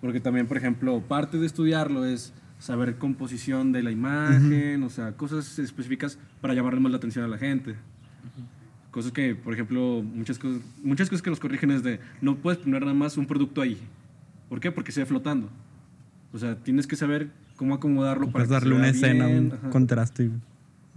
Porque 0.00 0.20
también, 0.20 0.46
por 0.46 0.56
ejemplo, 0.56 1.00
parte 1.00 1.38
de 1.38 1.46
estudiarlo 1.46 2.04
es 2.04 2.32
saber 2.58 2.96
composición 2.98 3.72
de 3.72 3.82
la 3.82 3.90
imagen, 3.90 4.82
o 4.82 4.90
sea, 4.90 5.12
cosas 5.12 5.58
específicas 5.58 6.18
para 6.40 6.54
llamarle 6.54 6.80
más 6.80 6.92
la 6.92 6.98
atención 6.98 7.24
a 7.24 7.28
la 7.28 7.38
gente. 7.38 7.76
Cosas 8.90 9.12
que, 9.12 9.34
por 9.34 9.54
ejemplo, 9.54 10.02
muchas 10.02 10.38
cosas, 10.38 10.60
muchas 10.82 11.08
cosas 11.08 11.22
que 11.22 11.30
nos 11.30 11.40
corrigen 11.40 11.70
es 11.70 11.82
de, 11.82 12.00
no 12.20 12.36
puedes 12.36 12.58
poner 12.58 12.82
nada 12.82 12.94
más 12.94 13.16
un 13.16 13.26
producto 13.26 13.60
ahí. 13.60 13.78
¿Por 14.48 14.60
qué? 14.60 14.72
Porque 14.72 14.92
se 14.92 15.00
ve 15.00 15.06
flotando. 15.06 15.50
O 16.32 16.38
sea, 16.38 16.56
tienes 16.56 16.86
que 16.86 16.96
saber 16.96 17.30
cómo 17.58 17.74
acomodarlo 17.74 18.30
para 18.30 18.46
Puedes 18.46 18.48
que 18.48 18.54
se 18.54 18.60
darle 18.60 18.74
una 18.74 18.88
escena, 18.88 19.26
bien, 19.26 19.46
un 19.46 19.52
ajá. 19.52 19.70
contraste, 19.70 20.30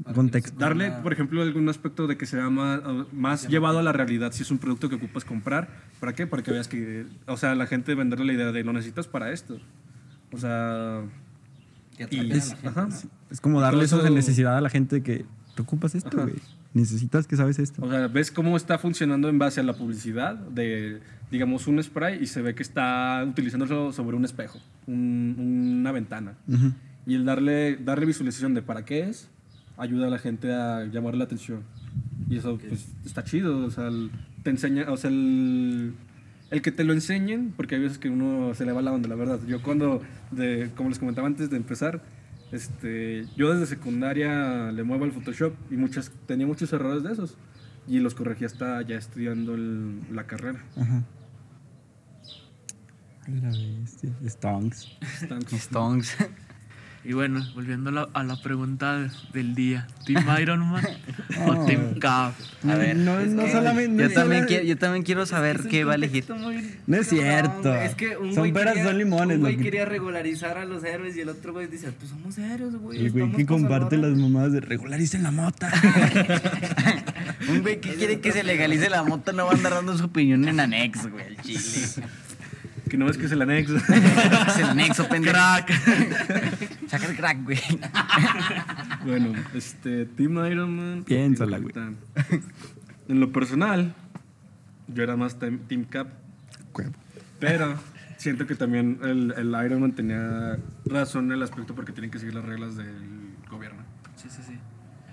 que 0.06 0.14
contexto. 0.14 0.54
no 0.54 0.60
Darle, 0.60 0.92
por 1.04 1.12
ejemplo, 1.12 1.42
algún 1.42 1.68
aspecto 1.68 2.08
de 2.08 2.18
que 2.18 2.26
sea 2.26 2.50
más, 2.50 2.82
más 3.12 3.48
llevado 3.50 3.80
a 3.80 3.84
la 3.84 3.92
realidad 3.92 4.32
si 4.32 4.44
es 4.44 4.52
un 4.52 4.60
producto 4.60 4.88
que 4.88 4.96
ocupas 4.96 5.26
comprar. 5.26 5.68
¿Para 6.00 6.14
qué? 6.14 6.26
Para 6.28 6.42
que 6.44 6.52
veas 6.52 6.70
que, 6.70 7.06
o 7.28 7.36
sea, 7.36 7.56
la 7.56 7.68
gente 7.68 7.94
venderle 7.96 8.26
la 8.26 8.34
idea 8.34 8.52
de 8.54 8.64
lo 8.64 8.72
necesitas 8.72 9.08
para 9.08 9.32
esto. 9.32 9.60
O 10.32 10.38
sea, 10.38 11.02
y, 11.98 12.16
la 12.16 12.36
gente, 12.36 12.68
ajá. 12.68 12.88
¿no? 12.88 12.96
Es 13.30 13.42
como 13.42 13.60
darle 13.60 13.84
eso 13.84 14.02
de 14.02 14.10
necesidad 14.12 14.58
a 14.58 14.62
la 14.62 14.70
gente 14.70 15.02
que 15.02 15.26
te 15.56 15.62
ocupas 15.62 15.96
esto, 15.96 16.16
güey. 16.16 16.36
necesitas 16.74 17.28
que 17.28 17.36
sabes 17.36 17.60
esto. 17.60 17.84
O 17.84 17.90
sea, 17.90 18.08
ves 18.08 18.32
cómo 18.32 18.56
está 18.56 18.78
funcionando 18.78 19.28
en 19.28 19.38
base 19.40 19.60
a 19.60 19.64
la 19.64 19.74
publicidad 19.74 20.36
de, 20.36 21.02
digamos, 21.32 21.66
un 21.68 21.82
spray 21.82 22.22
y 22.22 22.28
se 22.28 22.42
ve 22.42 22.54
que 22.56 22.62
está 22.64 23.24
utilizándolo 23.28 23.94
sobre 23.94 24.16
un 24.18 24.26
espejo, 24.26 24.60
un- 24.88 25.36
una 25.80 25.92
ventana. 25.92 26.34
Ujú. 26.48 26.74
Y 27.06 27.16
el 27.16 27.26
darle, 27.26 27.78
darle 27.78 28.06
visualización 28.06 28.54
de 28.54 28.62
para 28.62 28.84
qué 28.86 29.10
es, 29.10 29.30
ayuda 29.78 30.08
a 30.08 30.10
la 30.10 30.20
gente 30.20 30.54
a 30.54 30.86
llamar 30.86 31.16
la 31.16 31.24
atención. 31.24 31.64
Y 32.30 32.38
eso, 32.38 32.58
pues, 32.58 32.88
está 33.06 33.24
chido. 33.24 33.66
O 33.66 33.72
sea, 33.72 33.88
el- 33.88 34.12
te 34.44 34.50
enseña, 34.52 34.92
o 34.92 34.98
sea, 34.98 35.10
el, 35.10 35.94
el 36.52 36.62
que 36.62 36.72
te 36.72 36.84
lo 36.84 36.94
enseñen, 36.94 37.54
porque 37.56 37.76
hay 37.76 37.82
veces 37.82 37.98
que 37.98 38.10
uno 38.10 38.54
se 38.54 38.66
le 38.66 38.72
va 38.74 38.82
la 38.82 38.92
onda, 38.92 39.08
la 39.10 39.16
verdad. 39.16 39.40
Yo 39.48 39.62
cuando, 39.62 40.02
de, 40.32 40.70
como 40.76 40.90
les 40.90 41.00
comentaba 41.00 41.28
antes 41.28 41.50
de 41.50 41.58
empezar, 41.58 42.02
este, 42.52 43.26
yo 43.38 43.52
desde 43.54 43.66
secundaria 43.66 44.72
le 44.72 44.84
muevo 44.84 45.06
al 45.06 45.12
Photoshop 45.14 45.54
y 45.72 45.76
muchas, 45.78 46.12
tenía 46.28 46.46
muchos 46.46 46.72
errores 46.74 47.04
de 47.04 47.14
esos. 47.14 47.38
Y 47.88 48.00
los 48.00 48.14
corregí 48.14 48.46
hasta 48.46 48.82
ya 48.84 48.96
estudiando 48.98 49.56
el- 49.56 50.02
la 50.14 50.26
carrera. 50.28 50.60
Ajá. 50.78 51.04
La 53.28 53.50
bestia. 53.50 54.10
Stonks. 54.28 54.88
Stones. 55.54 56.16
Y 57.04 57.14
bueno, 57.14 57.44
volviendo 57.56 57.90
a 57.90 57.94
la, 57.94 58.10
a 58.14 58.24
la 58.24 58.40
pregunta 58.44 59.10
del 59.34 59.56
día: 59.56 59.88
¿Team 60.06 60.24
Iron 60.40 60.60
Man 60.70 60.86
o. 61.48 61.66
Team 61.66 61.96
Cap? 61.98 62.36
A 62.64 62.76
ver. 62.76 62.96
No, 62.96 63.20
no 63.20 63.48
solamente. 63.48 64.04
no 64.04 64.08
Yo 64.08 64.14
también, 64.14 64.46
quiero, 64.46 64.66
yo 64.66 64.78
también 64.78 65.04
quiero 65.04 65.26
saber 65.26 65.62
qué 65.68 65.84
va 65.84 65.94
a 65.94 65.96
elegir. 65.96 66.26
No 66.86 66.98
es 66.98 67.08
cierto. 67.08 67.74
Es 67.74 67.96
que 67.96 68.18
un 68.18 68.36
son 68.36 68.54
peras, 68.54 68.76
quería- 68.76 68.88
son 68.90 69.00
limones. 69.00 69.38
Un 69.38 69.42
güey 69.42 69.58
que- 69.58 69.64
quería 69.64 69.86
regularizar 69.86 70.60
a 70.60 70.66
los 70.66 70.84
héroes 70.84 71.18
y 71.18 71.22
el 71.22 71.30
otro 71.30 71.54
güey 71.54 71.66
dice, 71.66 71.92
pues 71.92 72.12
somos 72.12 72.38
héroes, 72.38 72.76
güey. 72.76 73.00
El 73.04 73.12
güey 73.12 73.32
que 73.32 73.46
pa' 73.46 73.50
comparte 73.50 73.98
las 73.98 74.12
mamadas 74.16 74.52
de 74.52 74.60
regularicen 74.62 75.24
la 75.24 75.32
mota. 75.32 75.72
Un 77.50 77.62
güey 77.64 77.82
que 77.82 77.96
quiere 77.96 78.20
que 78.20 78.32
se 78.32 78.44
legalice 78.44 78.92
la 78.92 79.02
moto 79.02 79.34
no 79.34 79.46
va 79.46 79.54
a 79.54 79.56
andar 79.56 79.74
dando 79.74 79.98
su 79.98 80.06
opinión 80.06 80.48
en 80.48 80.60
anexo, 80.60 81.10
güey, 81.10 81.26
al 81.26 81.38
chile. 81.42 81.62
Que 82.92 82.98
no 82.98 83.06
ves 83.06 83.18
que 83.18 83.26
es 83.26 83.32
el 83.32 83.42
anexo. 83.42 83.78
Es 83.78 84.58
el 84.58 84.66
anexo, 84.66 85.08
pendejo. 85.08 85.34
Crack. 85.34 85.72
Saca 86.90 87.06
el 87.06 87.16
crack, 87.16 87.42
güey. 87.42 87.58
Bueno, 89.06 89.32
este, 89.54 90.08
Team 90.08 90.46
Iron 90.46 90.76
Man. 90.76 91.04
Piénsala, 91.06 91.60
güey. 91.60 91.74
En 93.08 93.20
lo 93.22 93.32
personal, 93.32 93.96
yo 94.90 95.04
era 95.04 95.16
más 95.16 95.40
Team, 95.40 95.60
team 95.70 95.86
Cap, 95.86 96.10
pero 97.40 97.76
siento 98.18 98.46
que 98.46 98.56
también 98.56 99.00
el, 99.04 99.34
el 99.38 99.66
Iron 99.66 99.80
Man 99.80 99.94
tenía 99.94 100.60
razón 100.84 101.28
en 101.28 101.32
el 101.32 101.44
aspecto 101.44 101.74
porque 101.74 101.94
tienen 101.94 102.12
que 102.12 102.20
seguir 102.20 102.36
las 102.36 102.44
reglas 102.44 102.76
del 102.76 103.38
gobierno. 103.50 103.84
Sí, 104.18 104.28
sí, 104.30 104.42
sí. 104.46 104.60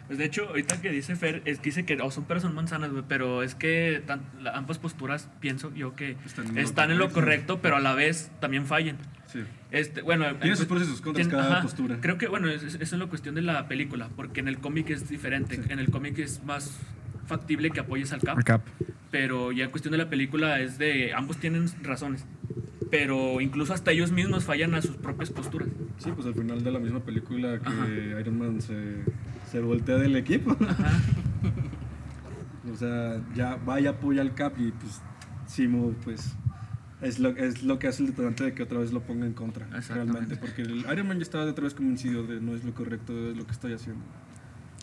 Pues 0.09 0.19
de 0.19 0.25
hecho, 0.25 0.49
ahorita 0.49 0.81
que 0.81 0.91
dice 0.91 1.15
Fer, 1.17 1.43
es 1.45 1.59
que 1.59 1.65
dice 1.67 1.85
que 1.85 1.97
oh, 2.03 2.11
son 2.11 2.25
peras 2.25 2.43
son 2.43 2.55
manzanas, 2.55 2.91
güey, 2.91 3.05
pero 3.07 3.43
es 3.43 3.55
que 3.55 4.03
tan- 4.07 4.23
la- 4.43 4.53
ambas 4.57 4.79
posturas 4.79 5.29
pienso 5.41 5.73
yo 5.75 5.95
que 5.95 6.17
Están 6.27 6.57
están, 6.59 6.91
en 6.91 6.99
lo 6.99 7.05
en 7.05 7.09
lo 7.11 7.15
correcto. 7.15 7.61
pero 7.61 7.77
a 7.77 7.81
la 7.81 7.95
vez 7.95 8.31
también 8.41 8.65
fallan. 8.67 8.97
Sí. 9.27 9.41
Este, 9.71 10.01
bueno, 10.01 10.25
Tiene 10.37 10.51
en 10.51 10.57
sus 10.57 10.65
pros 10.67 10.83
y 10.83 10.87
sus 10.87 11.03
contras 11.03 11.29
cada 11.29 11.61
postura. 11.63 11.99
Creo 12.01 12.17
que, 12.19 12.27
bueno, 12.27 12.49
es- 12.49 12.63
es- 12.63 12.75
eso 12.77 12.97
es 12.97 12.99
la 12.99 13.07
cuestión 13.07 13.35
de 13.35 13.43
la 13.43 13.69
película, 13.69 14.09
porque 14.17 14.41
en 14.41 14.49
el 14.49 14.59
cómic 14.59 14.89
es 14.91 15.09
diferente. 15.11 15.57
Sí. 15.57 15.63
En 15.69 15.79
el 15.79 15.91
cómic 15.91 16.19
es 16.19 16.43
más 16.43 16.79
factible 17.27 17.71
que 17.71 17.81
apoyes 17.81 18.11
al 18.15 18.21
Cap, 18.23 18.43
Cap. 18.43 18.63
pero 19.11 19.53
ya 19.53 19.65
en 19.65 19.71
cuestión 19.71 19.93
de 19.93 19.99
la 19.99 20.09
película 20.09 20.59
es 20.61 20.79
de 20.79 21.13
ambos 21.13 21.37
tienen 21.37 21.67
razones, 21.83 22.25
pero 22.91 23.43
incluso 23.43 23.75
hasta 23.75 23.91
ellos 23.93 24.11
mismos 24.13 24.45
fallan 24.45 24.75
a 24.75 24.81
sus 24.81 24.97
propias 24.97 25.29
posturas. 25.29 25.69
Sí, 25.99 26.11
pues 26.15 26.27
al 26.27 26.33
final 26.35 26.65
de 26.65 26.71
la 26.71 26.79
misma 26.79 27.01
película 27.01 27.59
que 27.59 27.69
Ajá. 27.69 27.87
Iron 28.21 28.39
Man 28.39 28.63
se, 28.63 28.73
se 29.51 29.61
voltea 29.61 29.97
del 29.97 30.17
equipo. 30.17 30.57
Ajá. 30.61 31.01
O 32.73 32.77
sea, 32.77 33.21
ya 33.35 33.57
va 33.57 33.81
y 33.81 33.87
apoya 33.87 34.21
al 34.21 34.35
Cap 34.35 34.53
y 34.59 34.71
pues 34.73 35.01
Simo, 35.47 35.95
pues 36.05 36.35
es 37.01 37.19
lo, 37.19 37.31
es 37.31 37.63
lo 37.63 37.79
que 37.79 37.89
hace 37.89 38.03
el 38.03 38.11
detonante 38.11 38.45
de 38.45 38.55
que 38.55 38.63
otra 38.63 38.79
vez 38.79 38.93
lo 38.93 39.01
ponga 39.01 39.27
en 39.27 39.33
contra. 39.33 39.67
Exactamente. 39.67 40.13
Realmente, 40.13 40.37
porque 40.37 40.63
el 40.63 40.85
Iron 40.93 41.09
Man 41.09 41.19
ya 41.19 41.23
estaba 41.23 41.45
de 41.45 41.53
otra 41.53 41.65
vez 41.65 41.75
convencido 41.75 42.25
de 42.25 42.41
no 42.41 42.55
es 42.55 42.65
lo 42.65 42.75
correcto, 42.75 43.31
es 43.31 43.37
lo 43.37 43.47
que 43.47 43.53
estoy 43.53 43.73
haciendo. 43.73 44.05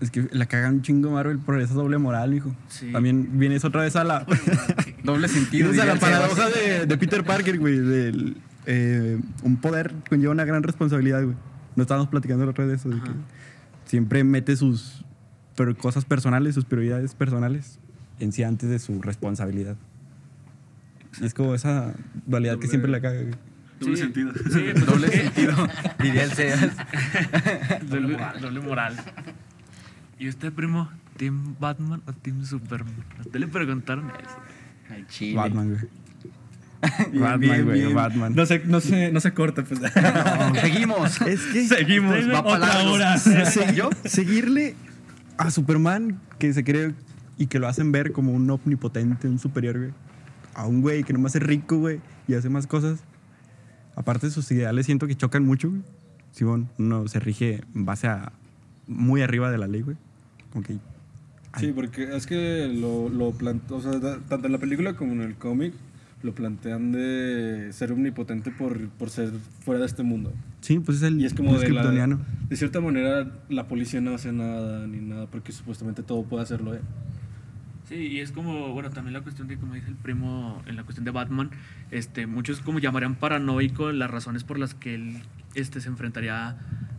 Es 0.02 0.12
que 0.12 0.28
la 0.32 0.46
cagan 0.46 0.76
un 0.76 0.82
chingo 0.82 1.12
Marvel 1.12 1.40
por 1.40 1.60
esa 1.62 1.74
doble 1.74 1.98
moral, 1.98 2.34
hijo. 2.34 2.54
Sí. 2.68 2.92
También 2.92 3.38
vienes 3.38 3.64
otra 3.64 3.82
vez 3.84 3.96
a 3.96 4.04
la. 4.04 4.26
Doble 5.04 5.28
sentido. 5.30 5.70
vienes 5.72 5.90
a 5.90 5.94
la 5.94 6.00
paradoja 6.00 6.50
de, 6.50 6.86
de 6.86 6.98
Peter 6.98 7.24
Parker, 7.24 7.60
güey. 7.60 7.78
Del, 7.78 8.38
eh, 8.66 9.20
un 9.44 9.58
poder 9.58 9.94
conlleva 10.10 10.34
una 10.34 10.44
gran 10.44 10.64
responsabilidad, 10.64 11.24
güey. 11.24 11.38
No 11.78 11.84
estábamos 11.84 12.10
platicando 12.10 12.44
la 12.44 12.52
otra 12.52 12.66
vez 12.66 12.84
de 12.84 12.90
eso. 12.90 12.90
de 12.90 13.02
que. 13.02 13.12
Siempre 13.86 14.24
mete 14.24 14.56
sus 14.56 15.04
pero 15.56 15.76
cosas 15.78 16.04
personales, 16.04 16.54
sus 16.56 16.66
prioridades 16.66 17.16
personales 17.16 17.80
en 18.20 18.32
sí 18.34 18.44
antes 18.44 18.70
de 18.70 18.78
su 18.80 19.02
responsabilidad. 19.02 19.78
Es 21.22 21.34
como 21.34 21.56
esa 21.56 21.94
dualidad 22.26 22.60
que 22.60 22.68
siempre 22.68 22.92
la 22.92 23.00
caga. 23.00 23.22
Doble 23.80 23.96
Sí. 23.96 24.02
sentido. 24.04 24.34
Sí, 24.34 24.66
pues 24.74 24.86
Doble 24.86 25.08
sentido, 25.10 25.54
diría 26.02 26.24
el 26.26 26.32
Sebas. 26.32 26.76
Doble, 27.90 28.18
doble 28.42 28.60
moral. 28.60 28.96
¿Y 30.20 30.28
usted, 30.30 30.52
primo? 30.52 30.90
¿Team 31.18 31.56
Batman 31.60 32.02
o 32.06 32.14
Team 32.14 32.44
Superman? 32.44 32.94
A 33.18 33.22
usted 33.22 33.40
le 33.40 33.48
preguntaron 33.48 34.10
eso. 34.10 34.38
Al 34.94 35.08
chile. 35.08 35.36
Batman, 35.38 35.70
güey. 35.70 35.82
Bien, 37.12 37.24
Batman, 37.24 37.40
bien, 37.40 37.66
güey, 37.66 37.80
bien. 37.82 37.94
Batman. 37.96 38.34
No 38.36 38.46
se, 38.46 38.60
no 38.66 38.80
se, 38.82 39.12
no 39.12 39.20
se 39.20 39.34
corta, 39.34 39.64
pues. 39.64 39.80
No, 39.96 40.56
seguimos. 40.62 41.22
Es 41.22 41.42
que 41.54 41.68
Seguimos, 41.68 42.16
Va 42.34 42.40
otra 42.42 42.84
hora. 42.90 43.16
Segui- 43.18 43.94
seguirle 44.06 44.76
a 45.38 45.52
Superman 45.52 46.20
que 46.40 46.54
se 46.54 46.64
cree 46.64 46.94
y 47.38 47.48
que 47.48 47.60
lo 47.60 47.68
hacen 47.68 47.92
ver 47.92 48.12
como 48.12 48.32
un 48.34 48.50
omnipotente, 48.50 49.28
un 49.28 49.40
superior, 49.40 49.78
güey. 49.78 49.92
A 50.54 50.66
un 50.68 50.82
güey 50.82 51.04
que 51.04 51.12
nomás 51.14 51.36
es 51.36 51.44
rico, 51.44 51.78
güey, 51.78 52.00
y 52.28 52.34
hace 52.36 52.50
más 52.50 52.66
cosas. 52.68 53.00
Aparte 53.96 54.28
de 54.28 54.32
sus 54.32 54.50
ideales, 54.52 54.86
siento 54.86 55.08
que 55.08 55.16
chocan 55.16 55.44
mucho, 55.46 55.70
güey. 55.70 55.82
Simón, 56.32 56.70
uno 56.78 57.08
se 57.08 57.20
rige 57.20 57.62
en 57.76 57.86
base 57.86 58.08
a 58.08 58.32
muy 58.88 59.22
arriba 59.22 59.50
de 59.52 59.58
la 59.58 59.68
ley, 59.68 59.82
güey. 59.82 59.98
Como 60.52 60.64
que 60.66 60.78
Sí, 61.60 61.72
porque 61.74 62.14
es 62.16 62.28
que 62.28 62.68
lo, 62.74 63.08
lo 63.08 63.32
plante- 63.32 63.74
o 63.74 63.82
sea, 63.82 63.94
tanto 64.28 64.46
en 64.48 64.52
la 64.52 64.58
película 64.58 64.96
como 64.96 65.14
en 65.14 65.22
el 65.22 65.36
cómic 65.36 65.74
lo 66.26 66.34
plantean 66.34 66.92
de 66.92 67.70
ser 67.72 67.92
omnipotente 67.92 68.52
por, 68.52 68.90
por 68.90 69.10
ser 69.10 69.32
fuera 69.64 69.80
de 69.80 69.86
este 69.86 70.04
mundo. 70.04 70.34
sí, 70.62 70.80
pues 70.80 70.98
es 70.98 71.04
el 71.04 71.22
Y 71.22 71.26
es 71.26 71.34
como 71.34 71.56
es 71.56 71.62
de 71.62 71.70
la. 71.70 72.20
De 72.50 72.56
cierta 72.58 72.82
manera, 72.82 73.32
la 73.50 73.68
policía 73.68 74.02
no 74.02 74.14
hace 74.14 74.32
nada 74.32 74.88
ni 74.88 75.00
nada 75.00 75.28
porque 75.28 75.52
supuestamente 75.52 76.04
todo 76.04 76.24
puede 76.24 76.44
hacerlo 76.44 76.74
él. 76.74 76.82
Sí, 77.88 77.96
y 77.96 78.20
es 78.20 78.32
como, 78.32 78.74
bueno, 78.74 78.90
también 78.90 79.14
la 79.14 79.22
cuestión 79.22 79.48
de, 79.48 79.58
como 79.58 79.76
dice 79.76 79.90
el 79.90 79.96
primo, 79.96 80.64
en 80.66 80.76
la 80.76 80.84
cuestión 80.84 81.06
de 81.06 81.12
Batman, 81.12 81.52
este, 81.92 82.26
muchos 82.26 82.62
como 82.62 82.80
llamarían 82.80 83.14
paranoico 83.14 83.92
las 83.92 84.10
razones 84.10 84.44
por 84.44 84.58
las 84.58 84.74
que 84.74 84.96
él 84.96 85.18
este, 85.54 85.80
se 85.80 85.90
enfrentaría 85.90 86.58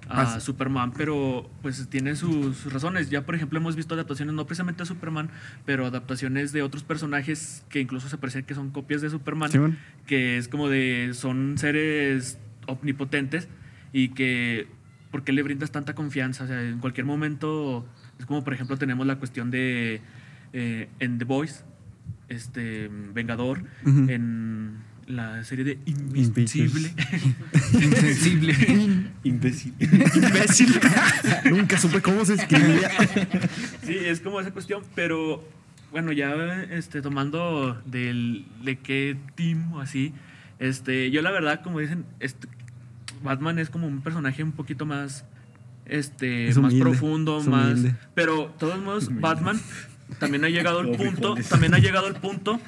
a 0.09 0.23
Ah, 0.23 0.27
sí. 0.27 0.41
Superman, 0.47 0.93
pero 0.93 1.51
pues 1.63 1.89
tiene 1.89 2.17
sus, 2.17 2.73
razones. 2.73 3.11
Ya, 3.11 3.27
por 3.27 3.35
ejemplo, 3.35 3.59
hemos 3.59 3.77
visto 3.77 3.95
adaptaciones, 3.95 4.35
no 4.35 4.47
precisamente 4.47 4.83
a 4.83 4.87
Superman, 4.87 5.31
pero 5.65 5.87
adaptaciones 5.87 6.53
de 6.53 6.63
otros 6.63 6.83
personajes 6.85 7.65
que 7.69 7.81
incluso 7.81 8.09
se 8.09 8.19
parecen 8.19 8.45
que 8.45 8.55
son 8.55 8.71
copias 8.71 9.03
de 9.03 9.11
Superman, 9.11 9.79
que 10.07 10.39
es 10.39 10.49
como 10.49 10.69
de, 10.69 11.11
son 11.15 11.59
seres 11.59 12.39
omnipotentes 12.67 13.49
y 13.93 14.11
que, 14.11 14.69
¿por 15.11 15.25
qué 15.25 15.33
le 15.33 15.43
brindas 15.43 15.71
tanta 15.71 15.95
confianza? 15.95 16.45
O 16.45 16.47
sea, 16.47 16.63
en 16.63 16.79
cualquier 16.79 17.07
momento, 17.07 17.87
es 18.19 18.27
como 18.27 18.45
por 18.45 18.55
ejemplo 18.55 18.77
tenemos 18.77 19.07
la 19.07 19.17
cuestión 19.17 19.51
de, 19.51 20.01
eh, 20.53 20.89
en 21.01 21.19
The 21.19 21.25
Voice, 21.25 21.65
este, 22.29 22.91
Vengador, 23.13 23.63
en 23.85 24.79
la 25.07 25.45
serie 25.45 25.65
de 25.65 25.79
Invencible. 25.87 26.93
Insensible. 27.73 28.55
Imbécil. 29.25 29.75
Imbécil. 30.15 30.81
Nunca 31.51 31.79
supe 31.79 32.01
cómo 32.03 32.25
se 32.25 32.35
escribía. 32.35 32.91
Sí, 33.85 33.97
es 33.97 34.21
como 34.21 34.41
esa 34.41 34.51
cuestión, 34.51 34.83
pero 34.95 35.45
bueno, 35.93 36.13
ya 36.13 36.63
este, 36.71 37.03
tomando 37.03 37.81
del, 37.87 38.47
de 38.63 38.79
qué 38.79 39.17
team 39.35 39.73
o 39.75 39.81
así, 39.81 40.13
este, 40.59 41.11
yo 41.11 41.23
la 41.23 41.31
verdad, 41.31 41.63
como 41.63 41.81
dicen, 41.81 42.05
este, 42.21 42.49
Batman 43.23 43.59
es 43.59 43.71
como 43.71 43.87
un 43.87 44.03
personaje 44.03 44.43
un 44.43 44.53
poquito 44.53 44.87
más, 44.87 45.25
este, 45.87 46.49
Es 46.49 46.59
más 46.59 46.73
humilde, 46.73 46.91
profundo, 46.91 47.41
es 47.41 47.47
más, 47.47 47.73
humilde. 47.73 47.95
pero 48.15 48.49
de 48.49 48.59
todos 48.59 48.79
modos, 48.81 49.09
Batman 49.21 49.61
también 50.19 50.45
ha 50.45 50.49
llegado 50.49 50.81
al 50.81 50.91
punto, 50.93 51.35
también 51.49 51.75
ha 51.75 51.79
llegado 51.79 52.07
al 52.07 52.17
punto. 52.17 52.61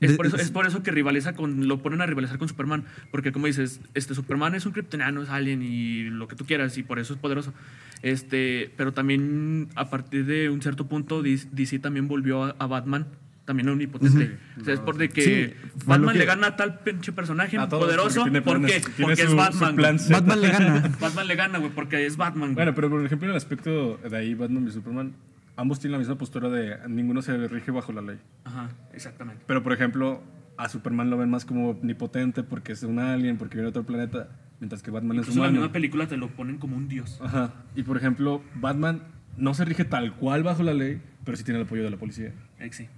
Es 0.00 0.12
por, 0.14 0.26
eso, 0.26 0.36
es 0.36 0.50
por 0.50 0.66
eso 0.66 0.82
que 0.82 0.90
rivaliza 0.90 1.32
con, 1.34 1.66
lo 1.68 1.78
ponen 1.82 2.02
a 2.02 2.06
rivalizar 2.06 2.36
con 2.38 2.48
Superman. 2.48 2.84
Porque 3.10 3.32
como 3.32 3.46
dices, 3.46 3.80
este 3.94 4.14
Superman 4.14 4.54
es 4.54 4.66
un 4.66 4.72
kryptoniano, 4.72 5.22
es 5.22 5.30
alien 5.30 5.62
y 5.62 6.04
lo 6.10 6.28
que 6.28 6.36
tú 6.36 6.44
quieras, 6.44 6.76
y 6.76 6.82
por 6.82 6.98
eso 6.98 7.14
es 7.14 7.18
poderoso. 7.18 7.54
Este, 8.02 8.70
pero 8.76 8.92
también 8.92 9.68
a 9.74 9.88
partir 9.88 10.26
de 10.26 10.50
un 10.50 10.60
cierto 10.60 10.86
punto 10.86 11.22
DC 11.22 11.78
también 11.78 12.08
volvió 12.08 12.44
a, 12.44 12.56
a 12.58 12.66
Batman 12.66 13.06
también 13.46 13.68
omnipotente. 13.68 14.24
Ujú. 14.56 14.60
O 14.60 14.64
sea, 14.64 14.74
es 14.74 14.80
por 14.80 14.96
de 14.98 15.08
que 15.08 15.22
Sí, 15.22 15.54
Batman 15.86 16.12
que- 16.14 16.18
le 16.18 16.24
gana 16.26 16.48
a 16.48 16.56
tal 16.56 16.80
pinche 16.80 17.12
personaje 17.12 17.56
poderoso. 17.68 18.22
porque 18.22 18.30
tiene 18.30 18.42
¿Por 18.42 18.54
qué? 18.60 18.66
planes, 18.66 18.82
tiene 18.96 19.02
Porque 19.02 19.22
su- 19.22 19.28
es 19.28 19.34
Batman. 19.36 19.76
Batman 20.10 20.40
le 20.40 20.48
gana. 20.50 20.92
Batman 21.00 21.26
le 21.28 21.34
gana, 21.36 21.58
güey, 21.58 21.70
porque 21.70 22.04
es 22.06 22.16
Batman. 22.16 22.48
güey. 22.48 22.54
Bueno, 22.56 22.74
pero 22.74 22.90
por 22.90 23.04
ejemplo, 23.06 23.26
en 23.28 23.30
el 23.30 23.36
aspecto 23.36 23.98
de 23.98 24.16
ahí, 24.16 24.34
Batman 24.34 24.66
y 24.68 24.72
Superman, 24.72 25.12
ambos 25.56 25.80
tienen 25.80 25.92
la 25.92 25.98
misma 25.98 26.16
postura 26.16 26.48
de 26.48 26.76
ninguno 26.88 27.22
se 27.22 27.36
rige 27.48 27.70
bajo 27.70 27.92
la 27.92 28.02
ley. 28.02 28.18
Ajá, 28.44 28.68
exactamente. 28.92 29.42
Pero, 29.46 29.62
por 29.62 29.72
ejemplo, 29.72 30.22
a 30.56 30.68
Superman 30.68 31.10
lo 31.10 31.16
ven 31.16 31.30
más 31.30 31.44
como 31.44 31.70
omnipotente 31.70 32.42
porque 32.42 32.72
es 32.72 32.82
un 32.82 32.98
alien, 32.98 33.36
porque 33.38 33.56
viene 33.56 33.66
de 33.66 33.70
otro 33.70 33.84
planeta, 33.84 34.28
mientras 34.60 34.82
que 34.82 34.90
Batman 34.90 35.16
Incluso 35.18 35.30
es 35.30 35.36
en 35.36 35.42
la 35.42 35.48
humano. 35.48 35.60
misma 35.62 35.72
película 35.72 36.06
te 36.06 36.16
lo 36.16 36.28
ponen 36.28 36.58
como 36.58 36.76
un 36.76 36.88
dios. 36.88 37.18
Ajá. 37.22 37.52
Y, 37.74 37.82
por 37.82 37.96
ejemplo, 37.96 38.42
Batman 38.54 39.02
no 39.36 39.54
se 39.54 39.64
rige 39.64 39.84
tal 39.84 40.14
cual 40.14 40.42
bajo 40.42 40.62
la 40.62 40.74
ley, 40.74 41.00
pero 41.24 41.36
sí 41.36 41.44
tiene 41.44 41.60
el 41.60 41.66
apoyo 41.66 41.82
de 41.82 41.90
la 41.90 41.96
policía. 41.96 42.32
Eh, 42.58 42.68
sí. 42.72 42.88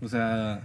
O 0.00 0.08
sea, 0.08 0.62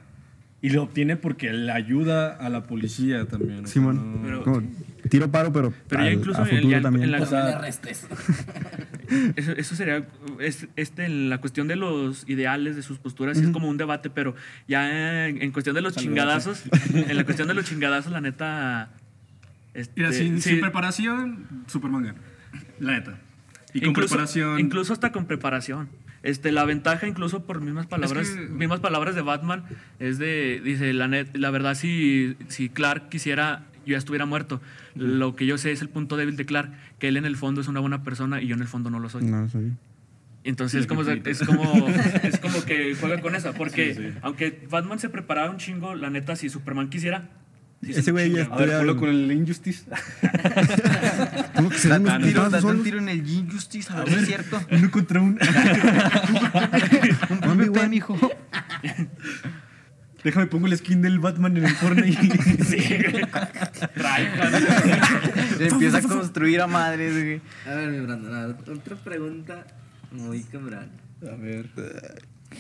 y 0.64 0.70
lo 0.70 0.82
obtiene 0.84 1.16
porque 1.18 1.54
le 1.54 1.72
ayuda 1.72 2.36
a 2.36 2.50
la 2.50 2.64
policía 2.64 3.26
también. 3.28 3.68
Simón. 3.68 4.22
no- 4.22 4.28
Pero- 4.28 4.44
Como 4.44 4.64
tiro 5.10 5.30
paro, 5.30 5.52
pero, 5.54 5.74
Pero 5.90 6.02
ya 6.02 6.08
al- 6.08 6.14
incluso 6.14 6.40
a 6.42 6.44
en- 6.46 6.50
futuro 6.56 6.70
ya 6.72 6.78
en- 6.78 6.84
también. 6.84 7.04
en 7.04 7.12
la- 7.12 7.22
o 7.22 7.26
sea, 7.26 7.58
arrestes. 7.58 8.08
Eso, 9.36 9.52
eso 9.52 9.76
sería, 9.76 10.08
es, 10.40 10.68
este, 10.76 11.06
en 11.06 11.30
la 11.30 11.40
cuestión 11.40 11.68
de 11.68 11.76
los 11.76 12.28
ideales, 12.28 12.76
de 12.76 12.82
sus 12.82 12.98
posturas, 12.98 13.38
sí 13.38 13.44
es 13.44 13.50
como 13.52 13.68
un 13.70 13.78
debate, 13.78 14.10
pero 14.10 14.34
ya 14.68 15.28
en, 15.28 15.40
en 15.42 15.52
cuestión 15.52 15.76
de 15.76 15.82
los 15.82 15.96
chingadazos, 15.96 16.64
en 16.94 17.16
la 17.16 17.24
cuestión 17.24 17.48
de 17.48 17.54
los 17.54 17.66
chingadazos, 17.66 18.12
la 18.12 18.22
neta... 18.22 18.90
este, 19.76 19.94
Mira, 20.02 20.14
sin, 20.14 20.42
sí, 20.42 20.52
sin 20.52 20.62
preparación, 20.62 21.46
Superman 21.68 22.04
gana. 22.04 22.20
La 22.80 22.94
neta. 22.94 23.20
Y 23.74 23.82
con 23.82 23.90
incluso, 23.90 24.10
preparación. 24.16 24.60
Incluso 24.60 24.94
hasta 24.94 25.12
con 25.12 25.26
preparación. 25.26 25.90
Este, 26.24 26.52
la 26.54 26.64
ventaja, 26.66 27.06
incluso 27.08 27.46
por 27.46 27.60
mismas 27.62 27.86
palabras, 27.86 28.30
que- 28.30 28.40
mismas 28.48 28.80
palabras 28.80 29.14
de 29.14 29.22
Batman, 29.22 29.64
es 30.00 30.18
de, 30.18 30.62
dice, 30.64 30.94
la, 30.94 31.08
net, 31.08 31.28
la 31.36 31.50
verdad, 31.52 31.76
si, 31.76 32.36
si 32.48 32.70
Clark 32.70 33.10
quisiera, 33.10 33.66
yo 33.86 33.92
ya 33.92 33.98
estuviera 33.98 34.26
muerto. 34.26 34.62
Lo 34.96 35.36
que 35.36 35.46
yo 35.46 35.58
sé 35.58 35.72
es 35.74 35.82
el 35.82 35.90
punto 35.90 36.16
débil 36.18 36.38
de 36.38 36.46
Clark, 36.46 36.72
que 37.00 37.10
él 37.10 37.18
en 37.18 37.26
el 37.26 37.36
fondo 37.36 37.60
es 37.62 37.68
una 37.68 37.82
buena 37.82 38.04
persona 38.04 38.42
y 38.42 38.48
yo 38.48 38.56
en 38.56 38.62
el 38.62 38.68
fondo 38.68 38.90
no 38.90 39.00
lo 39.00 39.10
soy. 39.10 39.26
No, 39.26 39.50
soy. 39.50 39.74
Entonces 40.46 40.82
es 40.82 40.88
como, 40.88 41.02
es, 41.04 41.40
como, 41.46 41.88
es 42.24 42.40
como 42.40 42.64
que 42.66 42.96
juega 42.96 43.22
con 43.22 43.34
esa, 43.36 43.54
porque 43.54 44.14
aunque 44.22 44.66
Batman 44.70 45.00
se 45.00 45.10
preparaba 45.10 45.50
un 45.50 45.58
chingo, 45.58 45.96
la 45.96 46.10
neta, 46.10 46.36
si 46.36 46.50
Superman 46.50 46.90
quisiera... 46.90 47.30
sí 47.84 47.94
se 47.94 48.00
Ese 48.00 48.12
güey 48.12 48.32
ya 48.32 48.44
chinga, 48.44 48.56
A 48.56 48.84
ver, 48.84 48.96
con 48.96 49.10
el 49.10 49.32
Injustice. 49.32 49.86
¿Cómo 51.56 51.70
que 51.70 51.78
se 51.78 51.90
dan 51.90 52.04
tiro, 52.22 52.50
un 52.64 52.84
tiro 52.84 53.00
en 53.00 53.10
el 53.10 53.30
Injustice, 53.30 53.92
a 53.92 54.04
ver 54.04 54.10
si 54.10 54.16
es 54.16 54.26
cierto. 54.28 54.62
Uno 54.72 54.92
contra 54.92 55.22
uno. 55.22 55.38
Un 57.44 57.78
one. 57.78 57.90
mijo. 57.90 58.18
Déjame 60.24 60.48
pongo 60.48 60.68
el 60.68 60.78
skin 60.78 61.02
del 61.02 61.20
Batman 61.20 61.58
en 61.58 61.66
el 61.66 61.76
Fortnite. 61.76 62.64
Sí. 62.64 62.80
Se 65.58 65.68
empieza 65.68 65.98
a 65.98 66.02
construir 66.02 66.62
a 66.62 66.68
madres, 66.68 67.14
güey. 67.14 67.42
A 67.68 67.76
ver, 67.76 67.90
mi 67.90 68.00
Brandon, 68.00 68.34
a 68.34 68.48
ver, 68.48 68.56
otra 68.70 68.96
pregunta 68.96 69.68
muy 70.12 70.44
cabrón. 70.44 70.92
A 71.22 71.36
ver. 71.36 71.70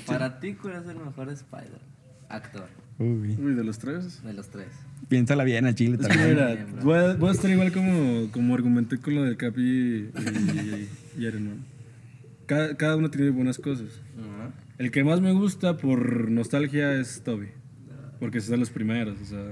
Para 0.05 0.39
ti, 0.39 0.55
¿cuál 0.55 0.75
es 0.75 0.87
el 0.89 0.97
mejor 0.97 1.29
Spider? 1.29 1.79
Actor, 2.27 2.67
Uy, 2.99 3.35
Uy, 3.39 3.53
de 3.55 3.63
los 3.63 3.79
tres. 3.79 4.21
de 4.23 4.33
los 4.33 4.49
tres. 4.49 4.67
piénsala 5.09 5.43
bien 5.43 5.65
a 5.65 5.73
Chile 5.75 5.97
Es 5.99 6.07
que 6.07 6.07
también. 6.07 6.29
mira, 6.35 6.53
Bien, 6.53 6.67
bro. 6.73 6.83
voy 6.83 6.97
a, 6.99 7.13
voy 7.15 7.29
a 7.29 7.31
estar 7.31 7.49
igual 7.51 7.71
como, 7.71 8.29
como 8.31 8.53
argumenté 8.53 8.97
con 8.99 9.15
lo 9.15 9.23
de 9.23 9.35
Capi 9.35 9.61
y, 9.61 10.09
y. 11.17 11.29
Cada, 12.45 12.75
cada 12.77 12.95
uno 12.97 13.09
tiene 13.09 13.29
buenas 13.31 13.57
cosas. 13.57 13.87
El 14.77 14.91
que 14.91 15.03
más 15.03 15.21
me 15.21 15.31
gusta 15.31 15.77
por 15.77 16.29
nostalgia 16.29 16.93
es 16.99 17.21
Toby. 17.23 17.47
Porque 18.19 18.37
es 18.39 18.47
de 18.47 18.57
los 18.57 18.69
primeros. 18.69 19.19
O 19.21 19.25
sea, 19.25 19.43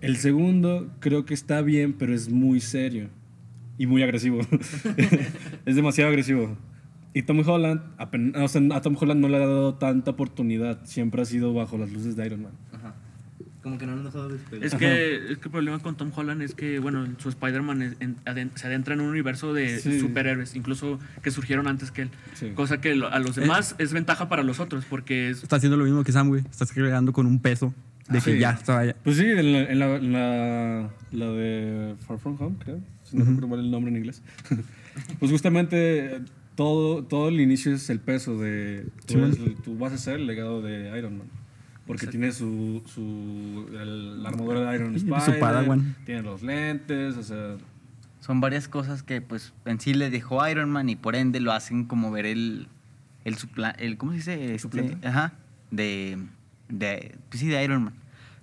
el 0.00 0.16
segundo 0.16 0.92
creo 1.00 1.24
que 1.24 1.34
está 1.34 1.62
bien, 1.62 1.92
pero 1.94 2.14
es 2.14 2.28
muy 2.28 2.60
serio. 2.60 3.08
Y 3.78 3.86
muy 3.86 4.02
agresivo. 4.02 4.40
es 5.66 5.74
demasiado 5.76 6.10
agresivo. 6.10 6.56
Y 7.12 7.22
Tom 7.22 7.40
Holland, 7.46 7.80
apen- 7.98 8.36
o 8.36 8.46
sea, 8.48 8.62
a 8.76 8.80
Tom 8.82 8.96
Holland 8.98 9.20
no 9.20 9.28
le 9.28 9.36
ha 9.36 9.40
dado 9.40 9.74
tanta 9.74 10.12
oportunidad. 10.12 10.84
Siempre 10.84 11.22
ha 11.22 11.24
sido 11.24 11.52
bajo 11.52 11.76
las 11.76 11.90
luces 11.90 12.14
de 12.16 12.26
Iron 12.26 12.42
Man. 12.42 12.52
Ajá. 12.72 12.94
Como 13.62 13.76
que 13.78 13.84
no 13.84 13.92
lo 13.92 13.98
han 13.98 14.04
dejado 14.04 14.28
despegar. 14.28 14.64
Es 14.64 14.74
que, 14.74 15.16
es 15.32 15.38
que 15.38 15.44
el 15.44 15.50
problema 15.50 15.78
con 15.80 15.96
Tom 15.96 16.10
Holland 16.14 16.40
es 16.40 16.54
que, 16.54 16.78
bueno, 16.78 17.06
su 17.18 17.28
Spider-Man 17.28 17.82
es- 17.82 17.96
se 18.54 18.66
adentra 18.66 18.94
en 18.94 19.00
un 19.00 19.08
universo 19.08 19.52
de 19.52 19.80
Sí. 19.80 20.00
superhéroes, 20.00 20.54
incluso 20.54 20.98
que 21.22 21.30
surgieron 21.30 21.66
antes 21.66 21.90
que 21.90 22.02
él. 22.02 22.10
Sí. 22.34 22.50
Cosa 22.54 22.80
que 22.80 22.92
a 22.92 23.18
los 23.18 23.34
demás 23.36 23.74
es 23.78 23.92
ventaja 23.92 24.28
para 24.28 24.42
los 24.44 24.60
otros, 24.60 24.84
porque 24.88 25.30
es... 25.30 25.42
Está 25.42 25.56
haciendo 25.56 25.76
lo 25.76 25.84
mismo 25.84 26.04
que 26.04 26.12
Sam, 26.12 26.28
güey. 26.28 26.42
Estás 26.50 26.72
creando 26.72 27.12
con 27.12 27.26
un 27.26 27.38
peso 27.40 27.74
de 28.08 28.18
Ah, 28.18 28.22
que 28.24 28.32
sí. 28.34 28.38
ya 28.38 28.50
estaba 28.52 28.84
ya. 28.86 28.94
Pues 29.04 29.16
sí, 29.16 29.24
en 29.26 29.52
la, 29.52 29.60
en 29.64 29.78
la, 29.78 29.96
en 29.96 30.12
la- 30.12 30.90
la 31.12 31.26
de 31.32 31.94
Far 32.06 32.18
From 32.18 32.36
Home, 32.40 32.56
creo. 32.64 32.80
Si 33.04 33.16
no 33.16 33.24
recuerdo 33.24 33.48
mal 33.48 33.58
el 33.60 33.70
nombre 33.70 33.90
en 33.90 33.98
inglés. 33.98 34.22
pues 35.18 35.30
justamente 35.30 36.16
eh, 36.16 36.20
todo, 36.64 37.02
todo 37.04 37.28
el 37.30 37.40
inicio 37.40 37.72
es 37.74 37.88
el 37.88 38.00
peso 38.00 38.36
de... 38.38 38.84
Tú, 39.06 39.14
Sí, 39.14 39.18
eres 39.18 39.38
man. 39.38 39.48
el- 39.48 39.54
tú 39.56 39.78
vas 39.78 39.92
a 39.94 39.98
ser 39.98 40.16
el 40.16 40.26
legado 40.26 40.60
de 40.60 40.96
Iron 40.98 41.16
Man. 41.16 41.26
Porque 41.86 42.04
Exacto. 42.04 42.10
tiene 42.18 42.32
su, 42.32 42.82
su 42.86 43.66
el- 43.80 44.22
la 44.22 44.28
armadura 44.28 44.60
de 44.70 44.76
Iron 44.76 44.92
Sí, 44.92 45.06
su 45.06 45.14
Spider, 45.14 45.40
Padawan. 45.40 45.96
tiene 46.04 46.22
los 46.22 46.42
lentes, 46.42 47.16
o 47.16 47.22
sea... 47.22 47.56
Son 48.20 48.42
varias 48.42 48.68
cosas 48.68 49.02
que, 49.02 49.22
pues, 49.22 49.54
en 49.64 49.80
sí 49.80 49.94
le 49.94 50.10
dejó 50.10 50.46
Iron 50.46 50.68
Man 50.70 50.90
y 50.90 50.96
por 50.96 51.16
ende 51.16 51.40
lo 51.40 51.52
hacen 51.52 51.84
como 51.86 52.10
ver 52.10 52.26
el. 52.26 52.68
el, 53.24 53.36
supla- 53.36 53.74
el 53.78 53.96
¿Cómo 53.96 54.12
se 54.12 54.18
dice? 54.18 54.44
Este, 54.44 54.58
Suplente. 54.58 55.08
Ajá. 55.08 55.32
De. 55.70 56.18
de 56.68 57.14
pues 57.30 57.40
sí, 57.40 57.48
de 57.48 57.64
Iron 57.64 57.84
Man. 57.84 57.94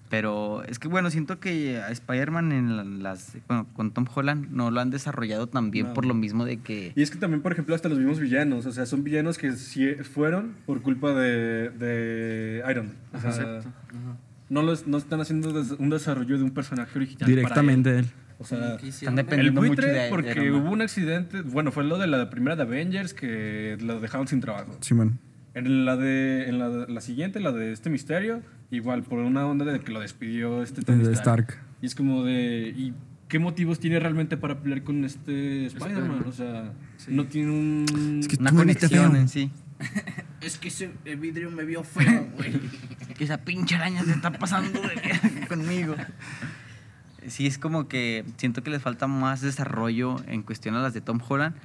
Pero 0.10 0.64
es 0.64 0.80
que, 0.80 0.88
bueno, 0.88 1.10
siento 1.10 1.40
que 1.40 1.80
a 1.82 1.90
Spider-Man 1.92 2.52
en 2.54 2.78
la- 2.78 2.84
las. 2.84 3.38
Bueno, 3.48 3.68
con 3.74 3.92
Tom 3.92 4.06
Holland 4.14 4.48
no 4.52 4.72
lo 4.72 4.80
han 4.80 4.90
desarrollado 4.90 5.48
tan 5.48 5.70
bien 5.70 5.88
No. 5.88 5.94
por 5.94 6.06
lo 6.06 6.14
mismo 6.14 6.46
de 6.46 6.58
que. 6.62 6.94
Y 6.96 7.02
es 7.02 7.12
que 7.12 7.18
también, 7.18 7.42
por 7.42 7.52
ejemplo, 7.52 7.76
hasta 7.76 7.90
los 7.90 7.98
mismos 7.98 8.20
villanos, 8.20 8.66
o 8.66 8.72
sea, 8.72 8.86
son 8.86 9.04
villanos 9.04 9.38
que 9.38 9.52
sí 9.54 9.96
fueron 9.96 10.54
por 10.66 10.82
culpa 10.82 11.14
de, 11.14 11.70
de 11.72 12.64
Iron 12.72 12.88
Man. 12.88 12.96
O 13.14 13.20
sea, 13.20 13.32
Exacto. 13.32 13.70
no, 14.50 14.62
los, 14.62 14.88
no 14.88 14.98
están 14.98 15.20
haciendo 15.20 15.52
des- 15.52 15.72
un 15.78 15.90
desarrollo 15.90 16.38
de 16.38 16.44
un 16.44 16.52
personaje 16.52 16.98
original. 16.98 17.20
para 17.20 17.30
él. 17.32 17.36
Directamente 17.36 18.00
él. 18.00 18.06
O 18.40 18.46
sea. 18.46 18.76
Están 18.76 19.10
el 19.10 19.26
dependiendo 19.26 19.62
mucho 19.62 19.68
buitre, 19.72 19.88
de- 19.92 20.00
de 20.04 20.10
porque 20.10 20.32
Iron 20.32 20.52
Man. 20.54 20.62
hubo 20.64 20.72
un 20.72 20.82
accidente, 20.84 21.42
bueno, 21.42 21.72
fue 21.74 21.84
lo 21.84 21.98
de 21.98 22.08
la 22.08 22.30
primera 22.30 22.56
de 22.56 22.62
Avengers 22.64 23.14
que 23.14 23.78
lo 23.82 24.00
dejaron 24.00 24.28
sin 24.30 24.40
trabajo. 24.40 24.78
Simón. 24.82 25.20
En 25.54 25.86
la 25.86 25.98
de 25.98 26.48
en 26.48 26.60
la, 26.60 26.70
de- 26.70 26.94
la 26.94 27.02
siguiente, 27.02 27.40
la 27.40 27.52
de 27.52 27.72
este 27.74 27.90
misterio, 27.90 28.42
igual 28.72 29.04
por 29.04 29.20
una 29.20 29.46
onda 29.46 29.66
de 29.66 29.80
que 29.80 29.92
lo 29.92 30.00
despidió 30.02 30.62
este 30.64 30.82
Tony 30.82 31.04
De 31.04 31.14
Stark. 31.14 31.58
Y 31.82 31.86
es 31.86 31.96
como 31.96 32.24
de 32.24 32.74
¿y 32.76 32.94
qué 33.28 33.40
motivos 33.40 33.80
tiene 33.80 34.00
realmente 34.00 34.38
para 34.38 34.60
pelear 34.60 34.84
con 34.84 35.04
este 35.06 35.66
Spider-Man? 35.68 36.24
O 36.28 36.32
sea, 36.32 36.74
no 37.08 37.26
tiene 37.26 37.52
un 37.52 38.20
Es 38.22 38.28
que 38.28 38.38
Una 38.40 38.52
conexión 38.52 39.16
en 39.16 39.28
sí. 39.30 39.52
Es 40.42 40.58
que 40.58 40.68
ese 40.68 40.92
vidrio 41.20 41.50
me 41.52 41.66
vio 41.66 41.84
feo, 41.84 42.28
güey. 42.36 42.54
que 43.18 43.24
esa 43.24 43.40
pinche 43.40 43.76
araña 43.76 44.04
se 44.04 44.12
está 44.12 44.32
pasando 44.32 44.80
de- 44.82 45.48
conmigo. 45.50 45.96
Sí, 47.28 47.48
es 47.48 47.58
como 47.58 47.88
que 47.88 48.24
siento 48.38 48.64
que 48.64 48.70
les 48.70 48.82
falta 48.82 49.08
más 49.08 49.42
desarrollo 49.42 50.18
en 50.28 50.44
cuestión 50.44 50.76
a 50.76 50.82
las 50.82 50.94
de 50.94 51.02
Tom 51.02 51.20
Holland. 51.28 51.56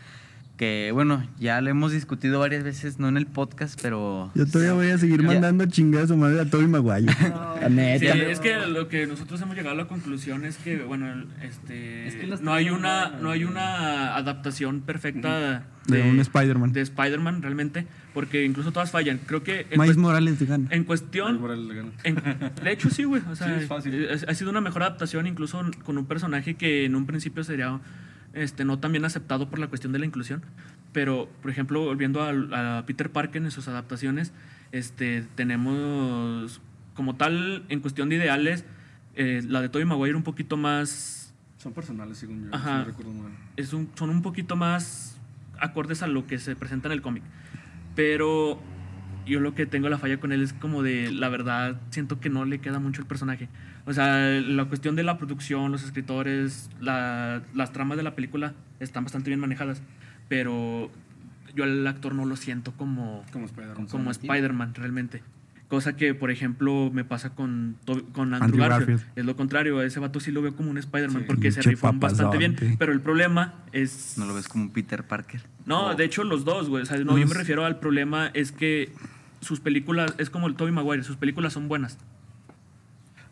Que 0.63 0.91
bueno, 0.93 1.27
ya 1.41 1.61
lo 1.61 1.71
hemos 1.71 1.91
discutido 1.91 2.39
varias 2.39 2.63
veces, 2.63 3.01
no 3.01 3.09
en 3.09 3.17
el 3.17 3.27
podcast, 3.27 3.77
pero. 3.83 4.31
Yo 4.37 4.47
todavía 4.47 4.75
voy 4.75 4.91
a 4.93 4.99
seguir 4.99 5.21
Ya. 5.21 5.27
mandando 5.27 5.67
chingadas 5.67 6.13
a 6.13 6.15
madre 6.15 6.41
a 6.41 6.45
Toby 6.49 6.69
Maguire. 6.69 7.07
La 7.61 7.67
Sí, 7.69 7.75
neta. 7.75 8.15
es 8.15 8.39
que 8.39 8.57
lo 8.69 8.87
que 8.87 9.09
nosotros 9.09 9.41
hemos 9.41 9.57
llegado 9.57 9.75
a 9.75 9.77
la 9.83 9.89
conclusión 9.89 10.45
es 10.45 10.59
que, 10.59 10.77
bueno, 10.85 11.25
este, 11.43 12.07
Es 12.07 12.15
que 12.15 12.29
las 12.29 12.43
no 12.43 12.53
hay 12.55 12.71
una, 12.71 13.09
no 13.21 13.31
hay 13.31 13.43
una 13.43 14.15
adaptación 14.15 14.83
perfecta 14.83 15.65
De 15.89 16.01
un 16.09 16.21
Spider-Man. 16.21 16.73
de 16.73 16.83
Spider-Man 16.83 17.43
realmente, 17.43 17.89
porque 18.15 18.45
incluso 18.45 18.71
todas 18.71 18.93
fallan. 18.93 19.19
Creo 19.27 19.43
que 19.43 19.67
Miles 19.77 19.97
Morales 19.97 20.39
te 20.39 20.47
gana. 20.47 20.69
en 20.71 20.85
cuestión, 20.85 21.41
gana. 21.45 21.91
en- 22.05 22.15
de 22.63 22.71
hecho 22.73 22.89
sí, 22.89 23.03
güey, 23.03 23.21
o 23.29 23.35
sea, 23.35 23.49
Sí, 23.49 23.63
es 23.63 23.67
fácil. 23.67 24.07
ha 24.29 24.35
sido 24.35 24.51
una 24.51 24.61
mejor 24.61 24.85
adaptación 24.85 25.27
incluso 25.27 25.61
con 25.85 25.99
un 25.99 26.07
personaje 26.07 26.55
que 26.55 26.85
en 26.85 26.95
un 26.95 27.05
principio 27.07 27.43
sería 27.43 27.81
este, 28.35 28.65
no 28.65 28.79
tan 28.79 28.93
bien 28.93 29.05
aceptado 29.05 29.49
por 29.51 29.59
la 29.59 29.67
cuestión 29.69 29.93
de 29.93 29.99
la 29.99 30.07
inclusión. 30.07 30.43
Pero, 30.93 31.29
por 31.41 31.51
ejemplo, 31.51 31.85
volviendo 31.85 32.23
al- 32.23 32.53
a, 32.55 32.85
Peter 32.87 33.11
Parker 33.11 33.43
en 33.43 33.51
sus 33.51 33.69
adaptaciones, 33.69 34.33
este, 34.73 35.25
tenemos 35.35 36.61
como 36.95 37.17
tal, 37.17 37.65
en 37.69 37.81
cuestión 37.81 38.09
de 38.11 38.17
ideales, 38.17 38.65
eh, 39.15 39.43
la 39.47 39.61
de 39.63 39.69
Tobey 39.69 39.87
Maguire 39.87 40.17
un 40.17 40.23
poquito 40.23 40.57
más 40.57 41.35
Son 41.59 41.73
personales, 41.73 42.19
según 42.19 42.45
yo, 42.45 42.55
Ajá. 42.55 42.71
si 42.73 42.79
no 42.79 42.85
recuerdo 42.85 43.13
mal. 43.13 43.33
es 43.57 43.73
un- 43.73 43.89
son 43.95 44.11
un 44.11 44.21
poquito 44.23 44.57
más 44.57 45.17
acordes 45.61 46.03
a 46.03 46.07
lo 46.09 46.27
que 46.27 46.39
se 46.39 46.57
presenta 46.57 46.89
en 46.89 46.93
el 46.93 47.03
cómic. 47.03 47.23
Pero 47.95 48.61
yo 49.27 49.41
lo 49.41 49.55
que 49.55 49.67
tengo 49.67 49.89
la 49.89 49.99
falla 49.99 50.19
con 50.19 50.33
él 50.33 50.43
es 50.43 50.53
como 50.53 50.83
de, 50.83 51.11
la 51.13 51.29
verdad, 51.29 51.81
siento 51.91 52.21
que 52.21 52.29
no 52.31 52.45
le 52.45 52.59
queda 52.61 52.79
mucho 52.79 53.01
el 53.01 53.07
personaje. 53.07 53.49
O 53.87 53.93
sea, 53.93 54.29
la 54.29 54.65
cuestión 54.67 54.95
de 54.97 55.03
la 55.03 55.19
producción, 55.19 55.73
los 55.73 55.83
escritores, 55.85 56.71
la- 56.81 57.43
las 57.55 57.73
tramas 57.73 57.97
de 57.97 58.03
la 58.05 58.15
película 58.15 58.55
están 58.81 59.05
bastante 59.05 59.31
bien 59.31 59.41
manejadas. 59.41 59.83
Pero 60.29 60.91
yo 61.55 61.65
al 61.65 61.87
actor 61.87 62.15
no 62.15 62.25
lo 62.25 62.37
siento 62.37 62.73
como, 62.73 63.25
Como 63.33 63.47
Spider-Man. 63.47 63.87
como 63.87 64.11
Spider-Man 64.11 64.75
realmente. 64.75 65.23
Cosa 65.69 65.97
que, 65.97 66.15
por 66.15 66.31
ejemplo, 66.31 66.91
me 66.93 67.03
pasa 67.03 67.31
con, 67.35 67.77
con 68.13 68.35
Andrew, 68.35 68.45
Andrew 68.45 68.61
Garfield. 68.61 68.89
Garfield. 69.01 69.19
Es 69.19 69.25
lo 69.25 69.37
contrario, 69.37 69.79
a 69.79 69.85
ese 69.87 70.01
vato 70.01 70.21
sí 70.21 70.31
lo 70.31 70.43
veo 70.43 70.55
como 70.55 70.71
un 70.71 70.77
Spider-Man 70.77 71.23
Sí. 71.23 71.27
porque 71.27 71.51
se 71.51 71.63
rifó 71.63 71.91
bastante 71.95 72.37
bien. 72.37 72.57
Pero 72.79 72.93
el 72.93 73.01
problema 73.01 73.55
es... 73.73 74.17
¿No 74.19 74.27
lo 74.27 74.35
ves 74.35 74.49
como 74.49 74.65
un 74.65 74.71
Peter 74.71 75.03
Parker? 75.05 75.41
No, 75.65 75.95
de 75.95 76.05
hecho 76.05 76.25
los 76.25 76.45
dos, 76.45 76.69
güey. 76.69 76.83
O 76.83 76.87
sea, 76.87 76.99
no, 76.99 77.17
yo 77.17 77.27
me 77.27 77.35
refiero 77.35 77.65
al 77.65 77.79
problema 77.79 78.31
es 78.35 78.53
que 78.53 78.93
sus 79.43 79.61
películas, 79.61 80.15
es 80.19 80.31
como 80.31 80.47
el 80.47 80.55
Tobey 80.55 80.73
Maguire, 80.73 81.03
sus 81.05 81.17
películas 81.17 81.53
son 81.53 81.69
buenas. 81.69 81.99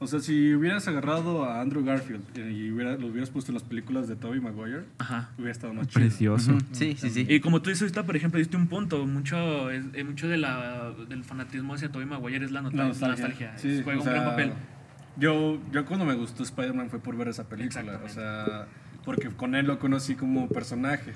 O 0.02 0.06
sea, 0.06 0.18
si 0.20 0.54
hubieras 0.54 0.88
agarrado 0.88 1.44
a 1.44 1.60
Andrew 1.60 1.84
Garfield 1.84 2.22
y 2.38 2.70
hubiera, 2.70 2.96
lo 2.96 3.08
hubieras 3.08 3.28
puesto 3.28 3.50
en 3.52 3.54
las 3.54 3.62
películas 3.64 4.08
de 4.08 4.16
Tobey 4.16 4.40
Maguire, 4.40 4.84
Ajá. 4.98 5.28
hubiera 5.36 5.52
estado 5.52 5.74
más 5.74 5.88
chido. 5.88 6.00
Precioso. 6.00 6.52
Ujú, 6.52 6.60
Sí, 6.72 6.96
sí, 6.98 7.10
sí. 7.10 7.26
Y 7.28 7.40
como 7.40 7.60
tú 7.60 7.68
dices 7.68 7.82
ahorita, 7.82 8.04
por 8.06 8.16
ejemplo, 8.16 8.38
diste 8.38 8.56
un 8.56 8.66
punto. 8.66 9.06
Mucho, 9.06 9.70
es- 9.70 9.84
eh, 9.92 10.02
mucho 10.04 10.26
de 10.26 10.38
la, 10.38 10.92
del 11.06 11.22
fanatismo 11.22 11.74
hacia 11.74 11.92
Tobey 11.92 12.06
Maguire 12.06 12.44
es 12.46 12.50
la, 12.50 12.62
nota- 12.62 12.76
La 12.78 12.82
la 12.84 12.88
nostalgia. 12.88 13.26
nostalgia. 13.28 13.58
Sí, 13.58 13.68
Es- 13.78 13.84
juega 13.84 13.98
o 13.98 14.02
un 14.02 14.08
gran 14.08 14.20
sea, 14.22 14.30
papel. 14.30 14.52
Yo, 15.18 15.60
yo 15.70 15.84
cuando 15.84 16.06
me 16.06 16.14
gustó 16.14 16.44
Spider-Man 16.44 16.88
fue 16.88 16.98
por 17.00 17.14
ver 17.18 17.28
esa 17.28 17.44
película. 17.46 18.00
O 18.02 18.08
sea, 18.08 18.68
porque 19.04 19.28
con 19.28 19.54
él 19.54 19.66
lo 19.66 19.78
conocí 19.78 20.14
como 20.14 20.48
personaje. 20.48 21.12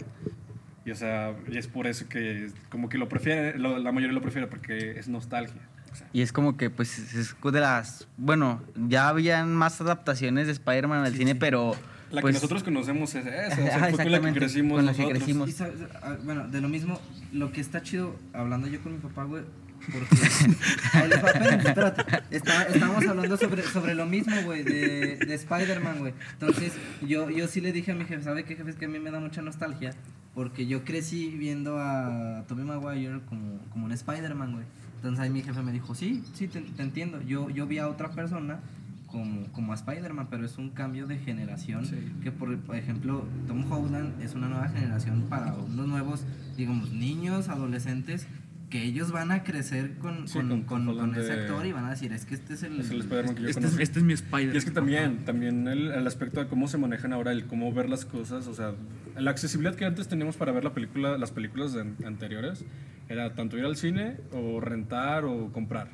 Y 0.87 0.91
o 0.91 0.95
sea, 0.95 1.35
y 1.51 1.57
es 1.57 1.67
por 1.67 1.87
eso 1.87 2.09
que 2.09 2.49
como 2.69 2.89
que 2.89 2.99
lo 2.99 3.09
prefiere, 3.09 3.59
lo- 3.59 3.79
la 3.79 3.91
mayoría 3.93 4.15
lo 4.15 4.21
prefiere 4.21 4.47
porque 4.47 4.99
es 4.99 5.09
nostalgia. 5.09 5.61
O 5.93 5.97
sea, 5.97 6.09
Y 6.13 6.23
es 6.23 6.33
como 6.33 6.57
que, 6.57 6.71
pues, 6.71 6.99
es 7.15 7.35
de 7.43 7.61
las... 7.61 8.09
Bueno, 8.17 8.63
ya 8.89 9.09
habían 9.09 9.55
más 9.55 9.81
adaptaciones 9.81 10.47
de 10.47 10.53
Spider-Man 10.53 11.05
al 11.05 11.15
cine, 11.15 11.37
pero... 11.37 11.77
la 12.11 12.21
pues, 12.21 12.33
que 12.33 12.37
nosotros 12.39 12.65
conocemos 12.65 13.15
es 13.15 13.25
esa. 13.27 13.53
O 13.63 13.65
sea, 13.67 13.79
fue 13.91 14.05
con 14.05 14.13
la 14.13 14.21
que 14.21 14.29
exactamente, 14.29 14.39
crecimos 14.41 14.77
con 14.77 14.87
la 14.87 14.93
que 14.93 15.09
crecimos. 15.09 15.53
Sabes, 15.53 15.75
ah, 16.03 16.17
bueno, 16.25 16.49
de 16.49 16.61
lo 16.61 16.69
mismo, 16.69 17.01
lo 17.33 17.53
que 17.53 17.61
está 17.61 17.81
chido, 17.83 18.17
hablando 18.33 18.67
yo 18.67 18.83
con 18.83 18.93
mi 18.93 18.99
papá, 18.99 19.23
güey, 19.25 19.45
porque... 19.93 20.17
Va, 20.95 21.31
espérate, 21.31 21.69
espérate. 21.69 22.03
Está- 22.37 22.63
estábamos 22.65 23.07
hablando 23.07 23.37
sobre, 23.37 23.63
sobre 23.63 23.95
lo 23.95 24.05
mismo, 24.07 24.35
güey, 24.43 24.65
de, 24.65 25.17
de 25.19 25.35
Spider-Man, 25.35 25.99
güey. 26.01 26.15
Entonces, 26.33 26.73
yo, 27.07 27.31
yo 27.31 27.47
sí 27.47 27.61
le 27.61 27.71
dije 27.73 27.93
a 27.93 27.95
mi 27.95 28.05
jefe, 28.05 28.23
¿sabe 28.25 28.45
qué, 28.45 28.57
jefe? 28.57 28.69
Es 28.71 28.77
que 28.77 28.87
a 28.87 28.89
mí 28.89 28.99
me 28.99 29.11
da 29.13 29.21
mucha 29.21 29.43
nostalgia, 29.43 29.95
porque 30.35 30.67
yo 30.67 30.85
crecí 30.85 31.29
viendo 31.39 31.79
a 31.79 32.45
Tobey 32.49 32.65
Maguire 32.65 33.21
como, 33.29 33.59
como 33.71 33.87
un 33.87 33.93
Spider-Man, 33.93 34.53
güey. 34.55 34.65
Entonces 34.97 35.21
ahí 35.21 35.31
mi 35.31 35.43
jefe 35.43 35.63
me 35.63 35.71
dijo, 35.73 35.95
sí, 35.95 36.23
sí, 36.33 36.49
te, 36.49 36.61
te 36.61 36.83
entiendo. 36.83 37.21
Yo, 37.23 37.51
yo 37.51 37.67
vi 37.67 37.79
a 37.79 37.89
otra 37.89 38.11
persona 38.11 38.59
como, 39.07 39.47
como 39.53 39.73
a 39.73 39.77
Spider-Man, 39.77 40.29
pero 40.31 40.45
es 40.47 40.57
un 40.59 40.71
cambio 40.71 41.07
de 41.07 41.19
generación. 41.19 41.85
Que, 42.23 42.33
por, 42.33 42.57
por 42.59 42.75
ejemplo, 42.77 43.25
Tom 43.47 43.71
Holland 43.71 44.21
es 44.23 44.35
una 44.35 44.49
nueva 44.49 44.69
generación 44.69 45.27
para 45.29 45.55
unos 45.55 45.87
nuevos, 45.87 46.25
digamos, 46.57 46.91
niños, 46.93 47.49
adolescentes, 47.49 48.27
que 48.71 48.83
ellos 48.83 49.13
van 49.13 49.31
a 49.31 49.45
crecer 49.45 49.99
con, 49.99 50.27
Sí, 50.27 50.39
con, 50.39 50.49
con- 50.63 50.87
con- 50.87 50.97
con 50.97 51.13
de- 51.13 51.69
y 51.69 51.73
van 51.73 51.85
a 51.85 51.91
decir, 51.91 52.13
es 52.13 52.25
que 52.25 52.35
este 52.35 52.55
es 52.55 52.63
el... 52.65 52.81
Es 52.81 52.91
el 52.91 53.01
Spider-Man 53.03 53.35
que 53.37 53.43
yo 53.43 53.49
Este 53.51 53.67
es, 53.67 53.79
este 53.79 53.99
es 54.01 54.05
mi 54.05 54.15
Spider. 54.15 54.53
Y 54.55 54.59
es 54.59 54.65
que 54.65 54.73
también, 54.73 55.19
también 55.25 55.69
el, 55.69 55.93
el 55.93 56.07
aspecto 56.09 56.41
de 56.41 56.49
cómo 56.49 56.67
se 56.67 56.77
manejan 56.79 57.13
ahora, 57.13 57.31
el 57.31 57.45
cómo 57.45 57.73
ver 57.73 57.89
las 57.89 58.05
cosas, 58.05 58.49
o 58.49 58.55
sea, 58.55 58.73
la 59.19 59.31
accesibilidad 59.31 59.75
que 59.77 59.85
antes 59.85 60.09
teníamos 60.09 60.37
para 60.37 60.53
ver 60.53 60.65
la 60.65 60.73
película, 60.75 61.19
las 61.19 61.31
películas 61.31 61.73
de- 61.73 62.07
anteriores, 62.07 62.65
era 63.09 63.35
tanto 63.35 63.59
ir 63.59 63.65
al 63.65 63.77
cine 63.77 64.17
o 64.33 64.61
rentar 64.61 65.25
o 65.25 65.53
comprar. 65.53 65.89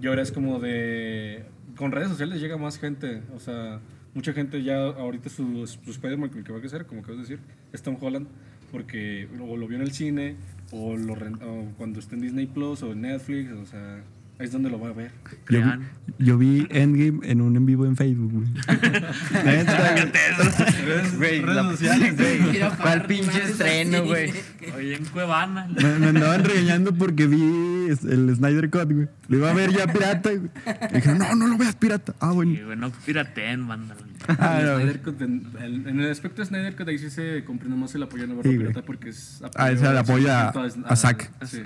Y 0.00 0.06
ahora 0.06 0.22
es 0.22 0.32
como 0.32 0.58
de... 0.58 1.44
Con 1.76 1.92
redes 1.92 2.08
sociales 2.08 2.40
llega 2.40 2.56
más 2.56 2.78
gente, 2.78 3.22
o 3.34 3.38
sea, 3.38 3.80
mucha 4.14 4.32
gente 4.32 4.62
ya 4.62 4.82
ahorita 4.82 5.28
su, 5.28 5.66
su 5.66 5.90
Spider-Man 5.90 6.30
que 6.30 6.50
va 6.52 6.58
a 6.58 6.62
hacer, 6.62 6.86
como 6.86 7.02
que 7.02 7.10
vas 7.10 7.20
decir, 7.20 7.38
es 7.72 7.82
Tom 7.82 7.96
Holland, 8.00 8.26
porque 8.72 9.28
o 9.38 9.56
lo 9.56 9.68
vio 9.68 9.76
en 9.76 9.82
el 9.82 9.92
cine 9.92 10.36
o, 10.72 10.96
lo 10.96 11.12
o 11.12 11.68
cuando 11.76 12.00
está 12.00 12.14
en 12.14 12.22
Disney 12.22 12.46
Plus 12.46 12.82
o 12.82 12.92
en 12.92 13.02
Netflix, 13.02 13.52
o 13.52 13.66
sea, 13.66 14.02
es 14.38 14.52
donde 14.52 14.68
lo 14.70 14.78
va 14.78 14.88
a 14.88 14.92
ver. 14.92 15.10
Yo, 15.48 15.60
vi- 15.62 15.84
yo 16.18 16.38
vi 16.38 16.66
Endgame 16.70 17.20
en 17.26 17.40
un 17.40 17.56
en 17.56 17.64
vivo 17.66 17.86
en 17.86 17.96
Facebook, 17.96 18.32
güey. 18.32 18.46
Neta, 19.44 19.94
güey. 21.16 21.40
Güey, 21.40 21.40
güey. 22.16 22.60
¿Cuál 22.80 23.06
pinche 23.06 23.42
estreno, 23.44 24.04
güey? 24.04 24.32
Oye, 24.76 24.96
en 24.96 25.04
Cuevana. 25.06 25.68
Me, 25.74 25.98
me 25.98 26.06
andaban 26.08 26.44
regañando 26.44 26.94
porque 26.94 27.26
vi 27.26 27.88
el 27.88 28.34
Snyder 28.36 28.68
Cut, 28.70 28.92
güey. 28.92 29.08
Lo 29.28 29.38
iba 29.38 29.50
a 29.50 29.54
ver 29.54 29.70
ya 29.72 29.86
pirata, 29.92 30.30
güey. 30.30 30.50
Me 30.92 30.96
dijeron, 30.96 31.18
no, 31.18 31.34
no 31.34 31.46
lo 31.48 31.56
veas 31.56 31.74
pirata. 31.76 32.14
Ah, 32.20 32.30
Y 32.32 32.34
bueno. 32.34 32.66
bueno, 32.66 32.92
pirateen, 33.04 33.66
banda. 33.66 33.96
Ah, 34.28 34.58
En 34.60 34.66
no, 34.66 34.76
Snyder 34.76 35.00
Cut, 35.02 35.22
en, 35.22 35.46
el, 35.60 35.86
en 35.88 36.00
el 36.00 36.10
aspecto 36.10 36.42
de 36.42 36.46
Snyder 36.48 36.76
Cut 36.76 36.88
ahí 36.88 36.98
sí 36.98 37.10
se 37.10 37.42
comprende 37.44 37.76
más 37.76 37.94
el 37.94 38.02
apoyo 38.02 38.24
a 38.24 38.26
Nueva 38.26 38.42
Sí, 38.42 38.50
Pirata 38.50 38.72
güey. 38.72 38.84
porque 38.86 39.08
es 39.10 39.42
Ah, 39.54 39.70
ese 39.70 39.84
es 39.84 39.90
el 39.90 39.96
apoyo 39.98 40.32
a- 40.32 40.52
100% 40.52 40.84
a 40.86 40.96
Zack. 40.96 41.30
Sí. 41.46 41.62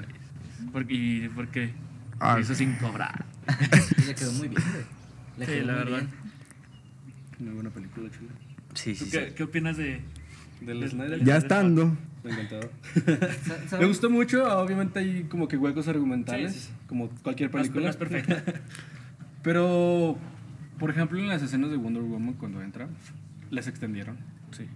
Porque, 0.72 0.94
y 0.94 1.28
porque 1.34 1.72
Ah. 2.20 2.34
lo 2.34 2.40
hizo 2.40 2.54
sin 2.54 2.74
cobrar. 2.74 3.24
Y 3.98 4.02
le 4.06 4.14
quedó 4.14 4.32
muy 4.32 4.48
bien, 4.48 4.62
güey. 4.72 4.84
Le 5.38 5.46
Sí, 5.46 5.52
quedó 5.52 5.66
la 5.66 5.72
muy 5.72 5.84
verdad. 5.84 5.98
bien. 5.98 6.10
Muy 7.48 7.54
buena 7.54 7.70
película, 7.70 8.10
chula. 8.10 8.30
Sí, 8.74 8.94
¿Tú 8.94 9.04
sí, 9.06 9.10
qué, 9.10 9.28
sí. 9.28 9.34
qué 9.34 9.42
opinas 9.42 9.76
de...? 9.76 10.00
Del 10.60 10.88
Snyder 10.90 11.24
Ya 11.24 11.38
estando. 11.38 11.96
Me 12.22 12.32
encantó. 12.32 12.60
Me 13.80 13.86
gustó 13.86 14.10
mucho, 14.10 14.44
obviamente 14.60 14.98
hay 14.98 15.22
como 15.24 15.48
que 15.48 15.56
huecos 15.56 15.88
argumentales, 15.88 16.52
Sí, 16.52 16.58
sí, 16.60 16.66
sí. 16.66 16.72
como 16.86 17.08
cualquier 17.22 17.50
película. 17.50 17.84
no 17.84 17.90
es 17.90 17.96
perfecta. 17.96 18.44
Pero, 19.42 20.18
por 20.78 20.90
ejemplo, 20.90 21.18
en 21.18 21.28
las 21.28 21.42
escenas 21.42 21.70
de 21.70 21.76
Wonder 21.78 22.02
Woman 22.02 22.34
cuando 22.34 22.62
entra, 22.62 22.88
les 23.50 23.66
extendieron. 23.68 24.18
Sí. 24.50 24.66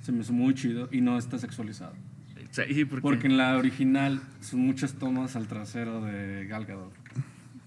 Se 0.00 0.12
me 0.12 0.20
hizo 0.20 0.32
muy 0.32 0.54
chido 0.54 0.88
y 0.90 1.02
no 1.02 1.18
está 1.18 1.38
sexualizado. 1.38 1.92
Sí, 2.54 2.84
porque, 2.84 3.02
Porque 3.02 3.26
en 3.26 3.36
la 3.36 3.56
original 3.56 4.20
son 4.40 4.60
muchas 4.60 4.94
tomas 4.94 5.34
al 5.34 5.48
trasero 5.48 6.00
de 6.04 6.46
Gal 6.46 6.66
Gadot. 6.66 6.92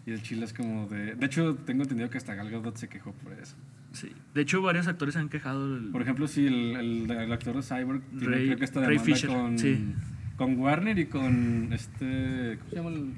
Y 0.06 0.12
el 0.12 0.22
chile 0.22 0.46
es 0.46 0.54
como 0.54 0.88
de... 0.88 1.16
De 1.16 1.26
hecho, 1.26 1.56
tengo 1.66 1.84
entendido 1.84 2.10
que 2.10 2.18
hasta 2.18 2.36
Gal 2.36 2.50
Gadot 2.50 2.78
se 2.78 2.88
quejó 2.88 3.12
por 3.12 3.34
eso. 3.34 3.56
sí. 3.92 4.12
De 4.34 4.42
hecho, 4.44 4.62
varios 4.62 4.88
actores 4.88 5.16
se 5.16 5.20
han 5.20 5.28
quejado. 5.28 5.76
del- 5.76 5.90
Por 5.92 6.02
ejemplo, 6.02 6.28
sí, 6.30 6.48
el, 6.48 6.76
el, 6.78 7.12
el 7.12 7.34
actor 7.34 7.56
de 7.58 7.64
Cyborg 7.64 8.02
tiene, 8.18 8.36
Ray- 8.36 8.46
creo 8.46 8.58
que 8.60 8.64
esta 8.66 8.86
Ray 8.86 9.00
Fisher, 9.00 9.30
con, 9.30 9.60
sí. 9.60 9.94
con 10.38 10.58
Warner 10.58 10.98
y 11.00 11.08
con 11.08 11.74
este... 11.74 12.58
¿Cómo 12.60 12.70
se 12.70 12.76
llama 12.78 12.90
el...? 12.92 13.14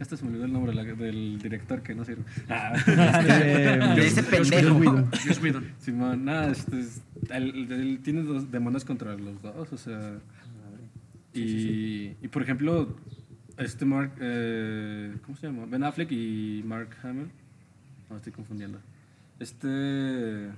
Este 0.00 0.16
se 0.18 0.24
me 0.24 0.30
olvidó 0.30 0.44
el 0.46 0.52
nombre 0.52 0.74
la- 0.74 0.84
del 0.84 1.38
director 1.42 1.82
que 1.82 1.94
no 1.94 2.04
sirve. 2.06 2.22
Ah. 2.48 2.72
De 2.86 4.06
ese 4.06 4.22
pendejo. 4.22 4.76
Whedon. 4.76 5.64
Simón, 5.78 6.24
nada, 6.24 6.50
este 6.52 6.80
es- 6.80 7.02
él, 7.30 7.66
él 7.70 8.00
tiene 8.02 8.22
dos 8.22 8.50
demandas 8.50 8.84
contra 8.86 9.14
los 9.16 9.42
dos, 9.42 9.70
o 9.72 9.76
sea... 9.76 10.14
Y, 11.36 12.16
y 12.20 12.28
por 12.28 12.42
ejemplo, 12.42 12.96
este 13.58 13.84
Mark... 13.84 14.12
eh, 14.20 15.16
¿Cómo 15.24 15.36
se 15.36 15.46
llama? 15.46 15.66
Ben 15.66 15.84
Affleck 15.84 16.10
y 16.12 16.62
Mark 16.64 16.96
Hamill. 17.02 17.30
No, 18.10 18.16
estoy 18.16 18.32
confundiendo. 18.32 18.80
Este... 19.38 20.50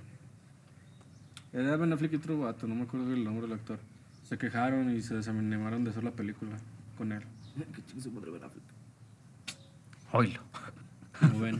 Era 1.53 1.77
Ben 1.77 1.93
Affleck 1.93 2.13
y 2.13 2.17
otro 2.17 2.39
vato, 2.39 2.67
no 2.67 2.75
me 2.75 2.83
acuerdo 2.83 3.13
el 3.13 3.25
nombre 3.25 3.47
del 3.47 3.55
actor. 3.55 3.79
Se 4.23 4.37
quejaron 4.37 4.95
y 4.95 5.01
se 5.01 5.15
desanimaron 5.15 5.85
de 5.85 5.91
hacer 5.91 6.05
la 6.05 6.11
película 6.11 6.57
con 6.97 7.13
él. 7.13 7.23
Chingue 7.87 8.03
su 8.03 8.11
madre, 8.13 8.31
Ben 8.31 8.45
Affleck. 8.45 8.65
Oilo. 10.13 10.41
Como 11.21 11.41
ven, 11.41 11.59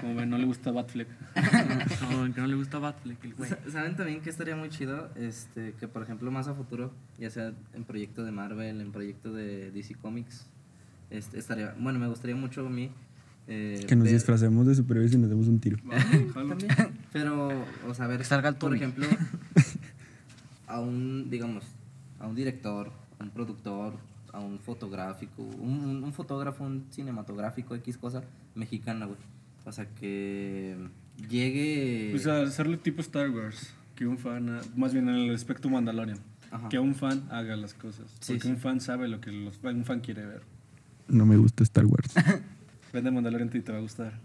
como 0.00 0.14
ven, 0.14 0.30
no 0.30 0.38
le 0.38 0.44
gusta 0.46 0.70
Batfleck. 0.70 1.08
No, 2.10 2.26
en 2.26 2.32
que 2.32 2.40
no 2.40 2.46
le 2.46 2.56
gusta 2.56 2.78
Batfleck, 2.78 3.22
el 3.24 3.34
güey. 3.34 3.48
Sa- 3.50 3.58
¿Saben 3.70 3.94
también 3.96 4.20
que 4.20 4.30
estaría 4.30 4.56
muy 4.56 4.68
chido? 4.70 5.10
Este, 5.14 5.74
que 5.74 5.86
por 5.88 6.02
ejemplo 6.02 6.30
más 6.30 6.48
a 6.48 6.54
futuro, 6.54 6.92
ya 7.18 7.30
sea 7.30 7.52
en 7.74 7.84
proyecto 7.84 8.24
de 8.24 8.32
Marvel, 8.32 8.80
en 8.80 8.90
proyecto 8.92 9.32
de 9.32 9.70
DC 9.70 9.94
Comics, 9.96 10.46
este, 11.10 11.38
estaría, 11.38 11.74
bueno, 11.78 11.98
me 11.98 12.08
gustaría 12.08 12.34
mucho 12.36 12.66
a 12.66 12.70
mí 12.70 12.90
eh, 13.46 13.84
Que 13.88 13.94
nos 13.96 14.04
ver- 14.04 14.14
disfracemos 14.14 14.66
de 14.66 14.74
superhéroes 14.74 15.12
y 15.14 15.18
nos 15.18 15.28
demos 15.30 15.46
un 15.48 15.60
tiro. 15.60 15.76
también, 16.34 16.68
pero, 17.12 17.48
o 17.88 17.94
sea, 17.94 18.06
ver, 18.06 18.18
Que 18.18 18.24
salga 18.24 18.48
el 18.48 18.56
por 18.56 18.74
ejemplo, 18.74 19.06
a 20.66 20.80
un, 20.80 21.28
digamos, 21.30 21.64
a 22.18 22.26
un 22.26 22.34
director, 22.34 22.90
a 23.18 23.24
un 23.24 23.30
productor, 23.30 23.94
a 24.32 24.38
un 24.40 24.58
fotográfico, 24.58 25.42
un, 25.42 25.80
un- 25.84 26.04
un 26.04 26.12
fotógrafo, 26.12 26.64
un 26.64 26.86
cinematográfico, 26.90 27.74
X 27.76 27.96
cosa, 27.98 28.22
mexicana, 28.54 29.06
güey. 29.06 29.18
O 29.64 29.72
sea, 29.72 29.86
que 29.86 30.76
llegue... 31.28 32.12
O 32.14 32.18
sea, 32.18 32.42
hacerle 32.42 32.76
tipo 32.76 33.00
Star 33.00 33.30
Wars. 33.30 33.74
Que 33.94 34.06
un 34.06 34.18
fan, 34.18 34.48
ha- 34.48 34.60
más 34.76 34.92
bien 34.92 35.08
en 35.08 35.16
el 35.16 35.34
aspecto 35.34 35.68
Mandalorian. 35.68 36.18
Ajá. 36.50 36.68
Que 36.68 36.78
un 36.78 36.94
fan 36.94 37.22
haga 37.30 37.54
las 37.56 37.74
cosas. 37.74 38.06
Sí, 38.20 38.32
porque 38.34 38.48
sí. 38.48 38.48
un 38.50 38.58
fan 38.58 38.80
sabe 38.80 39.06
lo 39.08 39.20
que 39.20 39.30
los, 39.30 39.58
un 39.62 39.84
fan 39.84 40.00
quiere 40.00 40.24
ver. 40.26 40.42
No 41.08 41.26
me 41.26 41.36
gusta 41.36 41.62
Star 41.62 41.86
Wars. 41.86 42.12
Vende 42.92 43.10
Mandalorian 43.10 43.50
y 43.54 43.60
te 43.60 43.70
va 43.72 43.78
a 43.78 43.82
gustar. 43.82 44.18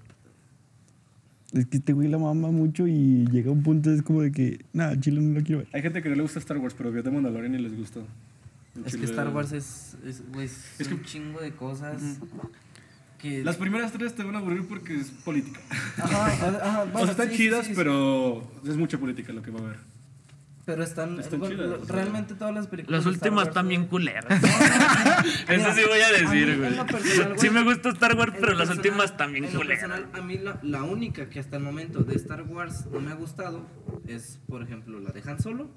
es 1.54 1.66
que 1.68 1.78
este 1.78 1.94
güey 1.94 2.08
la 2.08 2.18
mama 2.18 2.50
mucho 2.52 2.88
y 2.88 3.26
llega 3.28 3.50
a 3.50 3.54
un 3.54 3.62
punto 3.64 3.92
es 3.92 4.02
como 4.02 4.22
de 4.22 4.32
que, 4.32 4.66
nada, 4.74 5.00
chile 5.00 5.22
no 5.22 5.38
lo 5.40 5.46
quiero 5.46 5.60
ver. 5.60 5.68
Hay 5.74 5.82
gente 5.82 6.02
que 6.02 6.10
no 6.10 6.16
le 6.16 6.22
gusta 6.24 6.40
Star 6.40 6.58
Wars, 6.58 6.74
pero 6.78 6.92
vio 6.92 7.04
de 7.04 7.12
Mandalorian 7.12 7.54
y 7.56 7.60
les 7.60 7.76
gustó. 7.78 8.06
Es 8.86 8.98
que 8.98 9.06
Star 9.06 9.30
Wars 9.34 9.52
es, 9.52 9.96
es, 10.06 10.24
güey, 10.34 10.46
es 10.48 10.80
Es 10.82 10.88
que- 10.88 10.94
un 10.96 11.04
chingo 11.04 11.40
de 11.42 11.52
cosas 11.52 12.02
que... 13.18 13.44
Las 13.44 13.58
primeras 13.58 13.92
tres 13.92 14.16
te 14.16 14.24
van 14.24 14.36
a 14.36 14.40
aburrir 14.40 14.68
porque 14.68 14.96
es 15.00 15.10
política. 15.12 15.60
Ajá, 15.98 16.28
ajá, 16.28 16.86
o 16.94 17.00
sea, 17.00 17.12
están 17.12 17.30
sí, 17.30 17.38
chidas, 17.38 17.62
sí, 17.66 17.70
sí. 17.70 17.74
pero 17.76 18.44
es 18.68 18.78
mucha 18.78 18.98
política 18.98 19.34
lo 19.34 19.42
que 19.42 19.52
va 19.52 19.60
a 19.60 19.64
haber. 19.64 19.96
Pero 20.66 20.84
están, 20.84 21.20
Están 21.20 21.40
bueno, 21.40 21.56
chidas, 21.56 21.88
realmente 21.88 22.34
todas 22.34 22.54
las 22.54 22.66
películas. 22.66 23.06
Las 23.06 23.14
últimas 23.14 23.52
también 23.52 23.82
güey. 23.82 23.90
culeras. 23.90 24.26
No, 24.42 24.48
no, 24.48 25.24
no. 25.24 25.54
Eso 25.54 25.74
sí 25.76 25.82
voy 25.88 26.00
a 26.00 26.12
decir, 26.12 26.58
güey. 26.58 27.38
Sí 27.38 27.50
me 27.52 27.64
gusta 27.64 27.90
Star 27.90 28.16
Wars, 28.18 28.34
pero 28.40 28.56
las 28.56 28.70
últimas 28.72 29.16
también 29.16 29.46
en 29.46 29.54
lo 29.54 29.60
culeras. 29.60 29.82
personal, 29.88 30.10
a 30.14 30.22
mí 30.26 30.38
la, 30.40 30.60
la 30.64 30.84
única 30.84 31.30
que 31.30 31.40
hasta 31.40 31.58
el 31.58 31.64
momento 31.64 32.00
de 32.00 32.16
Star 32.16 32.42
Wars 32.44 32.88
no 32.92 33.00
me 33.00 33.12
ha 33.12 33.16
gustado 33.16 33.64
es, 34.08 34.40
por 34.48 34.64
ejemplo, 34.64 35.00
la 35.00 35.12
de 35.12 35.22
Han 35.30 35.40
Solo 35.40 35.70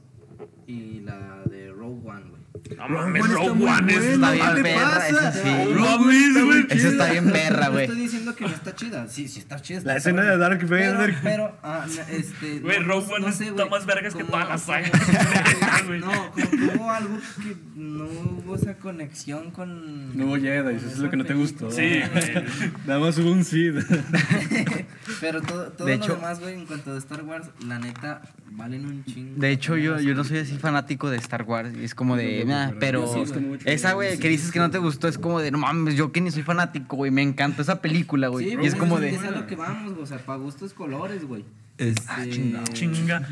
y 0.66 1.00
la 1.00 1.42
de 1.50 1.70
Rogue 1.72 2.08
One, 2.08 2.22
güey. 2.30 2.38
No 2.76 2.88
mames, 2.88 3.28
Rogue 3.30 3.64
One 3.64 3.94
Está 3.94 4.32
bien 4.32 4.46
¿qué 4.48 4.54
te 4.56 4.62
perra, 4.62 5.08
esa 5.08 5.32
sí. 5.32 5.48
No 5.74 5.80
mames, 5.98 6.44
güey. 6.44 6.66
Esa 6.70 6.88
está 6.88 7.10
bien 7.12 7.30
perra, 7.30 7.66
No 7.66 7.72
güey. 7.72 7.84
estoy 7.84 8.00
diciendo 8.00 8.34
que 8.34 8.44
no 8.44 8.50
está 8.50 8.74
chida. 8.74 9.08
Sí, 9.08 9.28
sí 9.28 9.38
está 9.38 9.60
chida. 9.60 9.78
está 9.78 9.90
La 9.92 9.96
escena 9.96 10.22
de 10.22 10.36
Darth 10.36 10.62
Vader. 10.68 10.96
Pero, 10.96 11.18
pero 11.22 11.58
ah, 11.62 11.86
este. 12.10 12.58
Güey, 12.60 12.80
no- 12.80 12.86
Rogue 12.86 13.14
One 13.14 13.26
no 13.26 13.32
sé, 13.32 13.44
está 13.44 13.54
güey, 13.62 13.70
más 13.70 13.86
vergas 13.86 14.14
que 14.14 14.24
toda 14.24 14.44
la 14.44 14.58
saga. 14.58 14.90
No, 16.00 16.30
como 16.32 16.50
que 16.50 16.76
hubo 16.76 16.90
algo 16.90 17.16
que 17.42 17.56
no 17.76 18.04
hubo 18.04 18.56
esa 18.56 18.74
conexión 18.76 19.50
con. 19.52 20.16
No 20.16 20.26
hubo 20.26 20.36
Jedi, 20.36 20.74
eso 20.76 20.88
es 20.88 20.98
lo 20.98 21.10
que 21.10 21.16
no 21.16 21.24
te 21.24 21.34
gustó. 21.34 21.70
Sí, 21.70 22.00
güey. 22.12 22.44
Nada 22.86 23.00
más 23.00 23.16
hubo 23.18 23.30
un 23.32 23.44
Sid. 23.44 23.76
Pero 25.20 25.40
todo, 25.42 25.68
todo 25.72 25.86
De 25.86 25.96
lo 25.96 26.04
hecho- 26.04 26.14
demás, 26.16 26.40
güey, 26.40 26.54
en 26.54 26.66
cuanto 26.66 26.92
a 26.92 26.98
Star 26.98 27.22
Wars, 27.24 27.48
la 27.66 27.78
neta, 27.78 28.22
valen 28.50 28.86
un 28.86 29.04
chingo. 29.04 29.40
De 29.40 29.50
hecho, 29.50 29.76
yo, 29.76 29.98
yo 30.00 30.14
no 30.14 30.24
soy 30.24 30.38
así 30.38 30.56
fanático 30.58 31.10
de 31.10 31.16
Star 31.18 31.42
Wars. 31.44 31.72
y 31.76 31.84
Es 31.84 31.94
como 31.94 32.16
de, 32.16 32.44
"Nah", 32.44 32.72
pero 32.78 33.02
mucho, 33.06 33.64
esa, 33.64 33.92
güey, 33.94 34.16
sí, 34.16 34.18
que 34.22 34.28
dices 34.28 34.46
sí, 34.48 34.52
que 34.52 34.58
no 34.58 34.70
te 34.70 34.78
gustó, 34.78 35.08
es 35.08 35.18
como 35.18 35.40
de, 35.40 35.50
no 35.50 35.58
mames, 35.58 35.94
yo 35.96 36.12
que 36.12 36.20
ni 36.20 36.30
soy 36.30 36.42
fanático, 36.42 36.96
güey, 36.96 37.10
me 37.10 37.22
encanta 37.22 37.62
esa 37.62 37.80
película, 37.80 38.28
güey. 38.28 38.50
Sí, 38.50 38.56
y 38.60 38.66
es 38.66 38.74
como 38.74 38.98
de, 39.00 39.10
Es 39.10 39.22
a 39.24 39.30
lo 39.30 39.46
que 39.46 39.56
vamos, 39.56 39.92
güey, 39.92 40.02
o 40.02 40.06
sea, 40.06 40.18
para 40.18 40.38
gustos 40.38 40.72
colores, 40.74 41.24
güey. 41.26 41.44
Es 41.78 41.94
Este, 41.96 42.72
Chinga. 42.72 43.22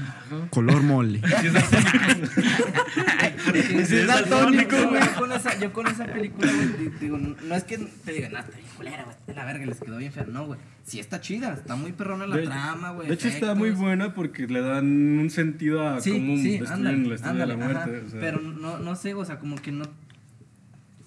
color 0.51 0.83
mole. 0.83 1.21
porque- 3.45 3.81
Ese 3.81 4.01
es 4.03 4.07
daltónico, 4.07 4.77
yo, 4.77 4.89
güey. 4.91 5.03
yo 5.03 5.15
con 5.19 5.33
esa, 5.33 5.59
yo 5.59 5.73
con 5.73 5.87
esa 5.89 6.05
película, 6.07 6.53
güey, 6.53 6.69
di- 6.91 6.97
digo, 7.01 7.19
no 7.19 7.55
es 7.55 7.65
que 7.65 7.79
te 7.79 8.13
digan, 8.13 8.33
no, 8.33 8.39
está 8.39 8.57
bien 8.57 8.69
culera, 8.77 9.03
güey, 9.05 9.17
está 9.17 9.33
de 9.33 9.35
la 9.35 9.45
verga, 9.45 9.67
les 9.67 9.81
quedó 9.81 9.97
bien 9.97 10.13
fea. 10.13 10.25
No, 10.29 10.47
güey, 10.47 10.61
sí 10.85 11.01
está 11.01 11.21
chida, 11.21 11.55
está 11.55 11.77
muy 11.77 11.93
perrona 11.93 12.27
la 12.27 12.37
De- 12.37 12.45
trama, 12.45 12.91
güey. 12.93 13.09
De 13.09 13.15
hecho, 13.15 13.29
está 13.29 13.55
muy 13.55 13.69
efectos. 13.71 13.85
buena 13.85 14.15
porque 14.15 14.47
le 14.47 14.61
dan 14.61 14.85
un 15.19 15.31
sentido 15.31 15.87
a 15.87 16.01
Sí, 16.01 16.13
cómo 16.13 16.37
sí, 16.37 16.51
destruyen 16.59 16.73
ándale, 16.87 17.09
la 17.09 17.15
estrella 17.17 17.31
ándale, 17.33 17.53
de 17.55 17.59
la 17.59 17.65
muerte. 17.65 17.97
ajá, 17.97 18.07
o 18.07 18.11
sea. 18.11 18.21
Pero 18.21 18.41
no, 18.41 18.79
no 18.79 18.97
sé, 18.97 19.15
o 19.15 19.25
sea, 19.25 19.39
como 19.39 19.57
que 19.57 19.73
no. 19.73 19.85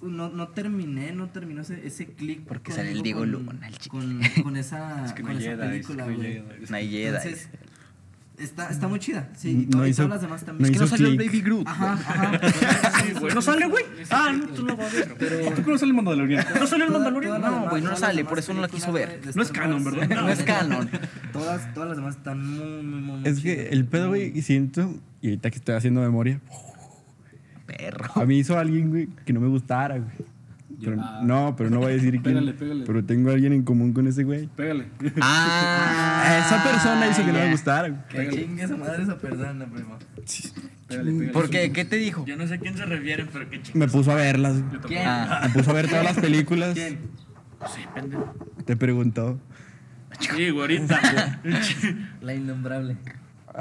No, 0.01 0.29
no 0.29 0.47
terminé, 0.49 1.11
no 1.11 1.27
terminó 1.29 1.61
ese, 1.61 1.85
ese 1.85 2.05
click. 2.07 2.41
Porque 2.45 2.71
sale 2.71 2.91
el 2.91 3.01
Diego 3.01 3.19
con- 3.19 3.31
Luna, 3.31 3.67
el 3.67 3.77
chico. 3.77 3.97
Con, 3.97 4.21
con 4.43 4.55
esa, 4.57 5.05
Es 5.05 5.13
que 5.13 5.21
no 5.23 5.27
con 5.29 5.37
hay 5.37 5.43
esa 5.43 5.51
Jedi, 5.55 5.63
es 5.63 5.69
película, 5.71 6.05
no 6.07 6.15
güey. 6.15 6.39
No 6.69 6.77
Jedi. 6.77 7.03
Entonces, 7.05 7.49
está, 8.37 8.69
está 8.69 8.87
muy 8.87 8.99
chida. 8.99 9.29
Sí, 9.35 9.53
No 9.53 9.59
y, 9.61 9.65
to- 9.65 9.87
y 9.87 9.89
hizo- 9.89 10.03
todas 10.03 10.09
las 10.11 10.21
demás 10.21 10.41
no 10.41 10.45
también. 10.45 10.65
Es 10.65 10.71
que 10.71 10.79
no 10.79 10.85
hizo 10.85 10.95
salió 10.95 11.07
el 11.09 11.17
click. 11.17 11.27
Baby 11.31 11.41
Groot. 11.41 11.67
Ajá, 11.67 11.93
ajá. 11.93 12.39
Sí, 13.05 13.13
güey. 13.19 13.33
¿No 13.35 13.41
sale, 13.41 13.65
güey? 13.67 13.83
Ah, 14.09 14.31
no, 14.37 14.45
tú 14.47 14.65
lo 14.65 14.77
vas 14.77 14.93
a 14.93 14.95
ver. 14.95 15.15
Pero. 15.19 15.51
¿Tú 15.55 15.63
conoces 15.63 15.83
el 15.87 15.93
Mandalorian? 15.93 16.45
¿No 16.59 16.67
salió 16.67 16.85
el 16.85 16.91
Mandalorian? 16.91 17.41
No, 17.41 17.69
güey, 17.69 17.81
no 17.83 17.95
sale, 17.97 18.23
por 18.23 18.39
eso 18.39 18.53
no 18.53 18.61
la 18.61 18.67
quiso 18.69 18.91
ver. 18.93 19.19
No 19.35 19.41
es 19.41 19.51
canon, 19.51 19.83
¿verdad? 19.83 20.07
No 20.09 20.29
es 20.29 20.43
canon. 20.43 20.89
Todas, 21.33 21.73
todas 21.73 21.89
las 21.89 21.97
demás 21.97 22.15
están 22.15 22.45
muy, 22.45 22.83
muy, 22.83 23.01
muy. 23.01 23.17
muy 23.19 23.29
Es 23.29 23.41
que 23.41 23.67
el 23.69 23.83
pedo, 23.85 24.07
güey, 24.09 24.41
siento, 24.41 24.95
y 25.21 25.27
ahorita 25.27 25.49
que 25.51 25.57
estoy 25.57 25.75
haciendo 25.75 25.99
memoria, 26.01 26.39
Perro. 27.77 28.11
a 28.21 28.25
mí 28.25 28.37
hizo 28.39 28.57
alguien, 28.57 28.89
güey, 28.89 29.07
que 29.25 29.33
no 29.33 29.39
me 29.39 29.47
gustara, 29.47 29.97
güey. 29.97 30.11
Pero- 30.81 30.95
no, 31.23 31.55
pero 31.57 31.69
no 31.69 31.79
voy 31.79 31.87
a 31.91 31.95
decir 31.95 32.11
quién. 32.11 32.23
Pégale, 32.23 32.53
pégale. 32.53 32.83
Pero 32.85 33.03
tengo 33.03 33.29
a 33.29 33.33
alguien 33.33 33.51
en 33.51 33.63
común 33.63 33.91
con 33.91 34.07
ese 34.07 34.23
güey. 34.23 34.47
Pégale. 34.55 34.85
Ah, 35.21 36.41
Esa 36.45 36.63
persona 36.63 37.07
hizo 37.09 37.25
que 37.25 37.33
no 37.33 37.39
me 37.39 37.51
gustara, 37.51 37.89
güey. 37.89 38.01
Que 38.07 38.29
chingue 38.29 38.65
su 38.67 38.77
madre 38.77 39.03
esa 39.03 39.17
persona, 39.17 39.65
primo. 39.65 39.97
Pégale, 40.87 41.11
pégale. 41.11 41.27
¿Por 41.33 41.49
qué? 41.49 41.71
¿Qué 41.73 41.83
te 41.83 41.97
dijo? 41.97 42.25
Yo 42.25 42.37
no 42.37 42.47
sé 42.47 42.53
a 42.55 42.59
quién 42.59 42.77
se 42.77 42.85
refieren, 42.85 43.27
pero 43.33 43.49
qué 43.49 43.61
chinga. 43.61 43.77
Me 43.77 43.87
puso 43.91 44.11
a 44.11 44.15
verlas. 44.15 44.55
¿Quién? 44.87 45.03
Ah, 45.05 45.41
Me 45.47 45.49
puso 45.53 45.71
a 45.71 45.73
ver 45.73 45.89
todas 45.89 46.03
las 46.05 46.17
películas. 46.17 46.73
¿Quién? 46.75 46.99
Sí, 47.75 47.81
pendejo. 47.93 48.33
Te 48.65 48.77
preguntó. 48.77 49.37
Sí, 50.19 50.49
güey, 50.49 50.61
ahorita. 50.61 51.41
La 52.21 52.33
innombrable. 52.33 52.95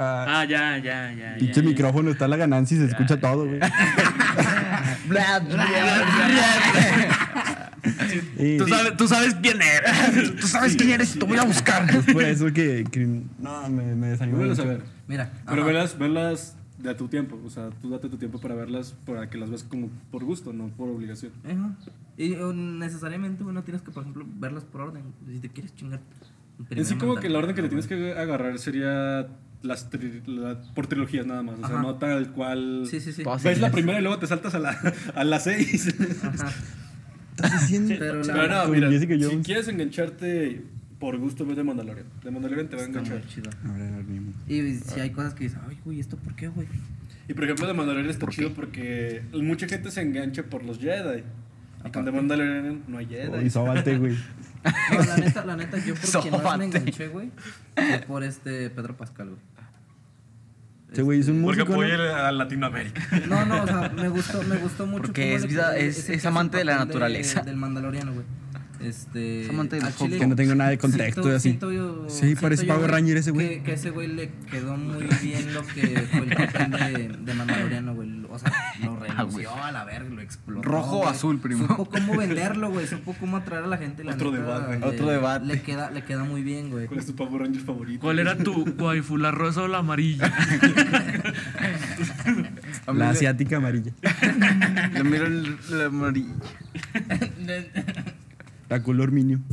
Ah, 0.01 0.25
Ah, 0.39 0.45
ya, 0.45 0.77
ya, 0.77 1.11
ya. 1.11 1.35
pinche 1.37 1.55
ya, 1.55 1.61
ya. 1.61 1.67
micrófono 1.69 2.09
está 2.11 2.25
la 2.29 2.37
ganancia 2.37 2.77
y 2.77 2.79
se 2.79 2.85
escucha 2.85 3.19
todo, 3.19 3.45
güey. 3.47 3.59
bla, 5.07 5.39
bla, 5.39 5.67
Y- 8.37 8.57
Tú 8.57 8.67
sabes, 8.67 8.97
tú 8.97 9.07
sabes 9.07 9.35
quién 9.41 9.59
eres. 9.61 10.35
Tú 10.39 10.47
sabes 10.47 10.75
quién 10.75 10.91
eres, 10.91 11.17
te 11.17 11.25
voy 11.25 11.37
a 11.37 11.43
buscar. 11.43 11.89
Es 11.93 12.05
por 12.13 12.23
eso 12.23 12.45
que, 12.53 12.85
que 12.89 13.05
no, 13.39 13.69
me, 13.69 13.95
me 13.95 14.07
desanimó. 14.07 14.37
Vuelves 14.37 14.59
a 14.59 14.63
mucho. 14.63 14.77
ver. 14.77 14.85
Mira. 15.07 15.31
Pero 15.45 15.61
ajá. 15.61 15.65
verlas, 15.65 15.97
verlas 15.97 16.55
de 16.77 16.89
a 16.89 16.97
tu 16.97 17.07
tiempo. 17.07 17.39
O 17.45 17.49
sea, 17.49 17.69
tú 17.81 17.89
date 17.89 18.07
tu 18.09 18.17
tiempo 18.17 18.39
para 18.39 18.55
verlas, 18.55 18.95
para 19.05 19.29
que 19.29 19.37
las 19.37 19.49
veas 19.49 19.63
como 19.63 19.89
por 20.11 20.23
gusto, 20.23 20.53
no 20.53 20.67
por 20.69 20.89
obligación. 20.89 21.31
Ajá. 21.45 21.71
Y 22.17 22.29
necesariamente, 22.53 23.43
bueno, 23.43 23.63
tienes 23.63 23.81
que, 23.81 23.91
por 23.91 24.03
ejemplo, 24.03 24.25
verlas 24.37 24.63
por 24.63 24.81
orden. 24.81 25.03
Si 25.27 25.39
te 25.39 25.49
quieres 25.49 25.73
chingar. 25.75 25.99
En 26.69 26.85
sí, 26.85 26.95
como 26.95 27.15
que 27.15 27.29
la 27.29 27.39
orden 27.39 27.55
que 27.55 27.61
le 27.61 27.69
tienes 27.69 27.87
que 27.87 28.13
agarrar 28.17 28.59
sería 28.59 29.27
las 29.61 29.89
tri- 29.91 30.25
la- 30.27 30.61
por 30.73 30.87
trilogías 30.87 31.25
nada 31.25 31.43
más. 31.43 31.55
O 31.55 31.67
sea, 31.67 31.75
Ajá. 31.75 31.81
no 31.81 31.95
tal 31.95 32.31
cual. 32.31 32.83
Sí, 32.89 32.99
sí, 33.01 33.11
sí. 33.13 33.23
Todas 33.23 33.43
Ves 33.43 33.59
la 33.59 33.71
primera 33.71 33.99
y 33.99 34.01
luego 34.01 34.17
te 34.19 34.27
saltas 34.27 34.55
a 34.55 34.59
la, 34.59 34.77
a 35.15 35.23
las 35.23 35.43
seis. 35.43 35.93
Ajá. 36.23 36.51
¿Estás 37.35 37.61
diciendo? 37.61 37.95
Pero 37.99 38.23
la- 38.23 38.33
Pero 38.33 38.47
no, 38.47 38.67
mira, 38.67 38.89
si 39.29 39.37
quieres 39.43 39.67
engancharte 39.67 40.61
por 40.99 41.17
gusto, 41.17 41.45
ve 41.45 41.55
de 41.55 41.63
Mandalorian. 41.63 42.05
De 42.23 42.31
Mandalorian 42.31 42.67
te 42.67 42.75
va 42.75 42.81
a 42.81 42.85
enganchar. 42.85 43.25
chido. 43.27 43.49
A 43.65 43.71
ver, 43.73 43.93
a 43.93 43.95
ver, 43.97 44.05
dime. 44.07 44.31
Y 44.47 44.75
si 44.75 44.99
hay 44.99 45.11
cosas 45.11 45.33
que 45.33 45.45
dices, 45.45 45.59
ay, 45.69 45.77
güey, 45.85 45.99
¿esto 45.99 46.17
por 46.17 46.35
qué, 46.35 46.47
güey? 46.49 46.67
Y 47.29 47.33
por 47.33 47.43
ejemplo, 47.45 47.67
de 47.67 47.73
Mandalorian 47.73 48.09
está 48.09 48.27
chido 48.27 48.51
porque 48.53 49.21
mucha 49.33 49.67
gente 49.67 49.91
se 49.91 50.01
engancha 50.01 50.43
por 50.43 50.63
los 50.65 50.79
Jedi. 50.79 51.23
Y 51.85 51.91
con 51.91 52.03
The 52.03 52.11
Mandalorian 52.11 52.83
no 52.87 52.97
hay 52.97 53.05
Jedi. 53.05 53.45
Y 53.45 53.49
sóbate, 53.49 53.97
güey. 53.97 54.17
No, 54.63 55.03
la 55.03 55.17
neta, 55.17 55.45
la 55.45 55.55
neta, 55.55 55.77
yo 55.85 55.95
por 55.95 56.21
quien 56.21 56.43
más 56.43 56.57
me 56.57 56.65
enganché, 56.65 57.07
güey, 57.07 57.31
fue 57.75 58.03
por 58.07 58.23
este 58.23 58.69
Pedro 58.69 58.95
Pascal, 58.97 59.27
güey. 59.29 59.39
Ese 60.91 61.01
güey 61.03 61.19
es 61.19 61.27
un 61.27 61.43
Porque 61.43 61.63
músico, 61.63 61.77
¿no? 61.81 61.87
apoya 61.87 62.27
a 62.27 62.31
Latinoamérica. 62.31 63.01
No, 63.27 63.45
no, 63.45 63.63
o 63.63 63.67
sea, 63.67 63.89
me 63.89 64.09
gustó, 64.09 64.41
me 64.43 64.57
gustó 64.57 64.87
mucho. 64.87 65.03
Porque 65.03 65.35
es 65.35 65.45
vida- 65.45 65.77
es- 65.77 66.09
es 66.09 66.25
amante 66.25 66.57
de 66.57 66.65
la 66.65 66.77
naturaleza. 66.77 67.41
del 67.41 67.57
Mandaloriano, 67.57 68.11
güey. 68.13 68.25
Este. 68.81 69.43
Es 69.43 69.49
amante 69.49 69.75
de 69.75 69.81
los 69.83 69.95
chile- 69.97 70.17
Que 70.17 70.25
no 70.25 70.35
tengo 70.37 70.55
nada 70.55 70.69
de 70.71 70.77
contexto 70.77 71.21
siento- 71.21 71.31
y 71.31 71.35
así. 71.35 71.49
siento 71.49 71.71
yo- 71.71 72.05
Sí, 72.09 72.33
parece 72.35 72.65
Power 72.65 72.89
Ranger 72.89 73.17
ese 73.17 73.31
güey. 73.31 73.49
Que, 73.57 73.63
que 73.63 73.73
ese 73.73 73.89
güey 73.91 74.07
le 74.07 74.31
quedó 74.49 74.77
muy 74.77 75.03
bien 75.21 75.53
lo 75.53 75.61
que 75.67 76.07
fue 76.11 76.21
el 76.21 76.35
papel 76.35 76.71
de, 76.71 77.17
de 77.25 77.33
Mandaloriano, 77.33 77.93
güey. 77.93 78.09
O 78.31 78.39
sea, 78.39 78.51
lo 78.83 78.98
a 79.63 79.71
la 79.71 79.83
verga, 79.85 80.09
lo 80.09 80.21
explotó. 80.21 80.61
Rojo 80.67 80.97
o 80.99 81.07
azul, 81.07 81.39
primo. 81.39 81.67
Supo 81.67 81.85
cómo 81.85 82.17
venderlo, 82.17 82.69
güey. 82.71 82.87
Supo 82.87 83.13
cómo 83.19 83.37
atraer 83.37 83.63
a 83.63 83.67
la 83.67 83.77
gente. 83.77 84.03
La 84.03 84.13
Otro 84.13 84.31
neta, 84.31 84.43
debate, 84.43 84.65
güey. 84.67 84.79
le- 84.79 84.85
Otro 84.87 85.07
debate. 85.09 85.45
Le 85.45 85.61
queda, 85.61 85.91
le 85.91 86.03
queda 86.03 86.23
muy 86.23 86.43
bien, 86.43 86.69
güey. 86.69 86.87
¿Cuál 86.87 86.99
es 86.99 87.05
tu 87.05 87.15
Power 87.15 87.41
Ranger 87.41 87.61
favorito? 87.61 88.01
¿Cuál 88.01 88.19
era 88.19 88.37
tu 88.37 88.63
waifu, 88.79 89.17
la 89.17 89.31
rosa 89.31 89.63
o 89.63 89.67
la 89.67 89.79
amarilla? 89.79 90.31
La 92.93 93.09
asiática 93.11 93.57
amarilla. 93.57 93.91
Le 94.93 95.03
miro 95.03 95.25
el, 95.27 95.57
el 95.71 95.81
amarillo. 95.81 96.33
La 98.69 98.81
color 98.83 99.11
Minion. 99.11 99.43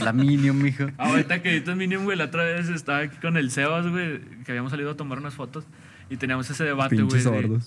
La 0.00 0.12
Minion, 0.12 0.60
mijo. 0.60 0.86
Ahorita 0.98 1.42
que 1.42 1.50
ahorita 1.50 1.74
Minion, 1.74 2.04
güey, 2.04 2.16
la 2.16 2.24
otra 2.26 2.44
vez 2.44 2.68
estaba 2.68 2.98
aquí 2.98 3.16
con 3.20 3.36
el 3.36 3.50
Sebas, 3.50 3.86
güey, 3.88 4.20
que 4.44 4.52
habíamos 4.52 4.70
salido 4.70 4.90
a 4.92 4.96
tomar 4.96 5.18
unas 5.18 5.34
fotos 5.34 5.64
y 6.10 6.16
teníamos 6.16 6.48
ese 6.50 6.64
debate, 6.64 6.96
güey. 6.96 7.08
Pinches 7.08 7.24
de- 7.24 7.60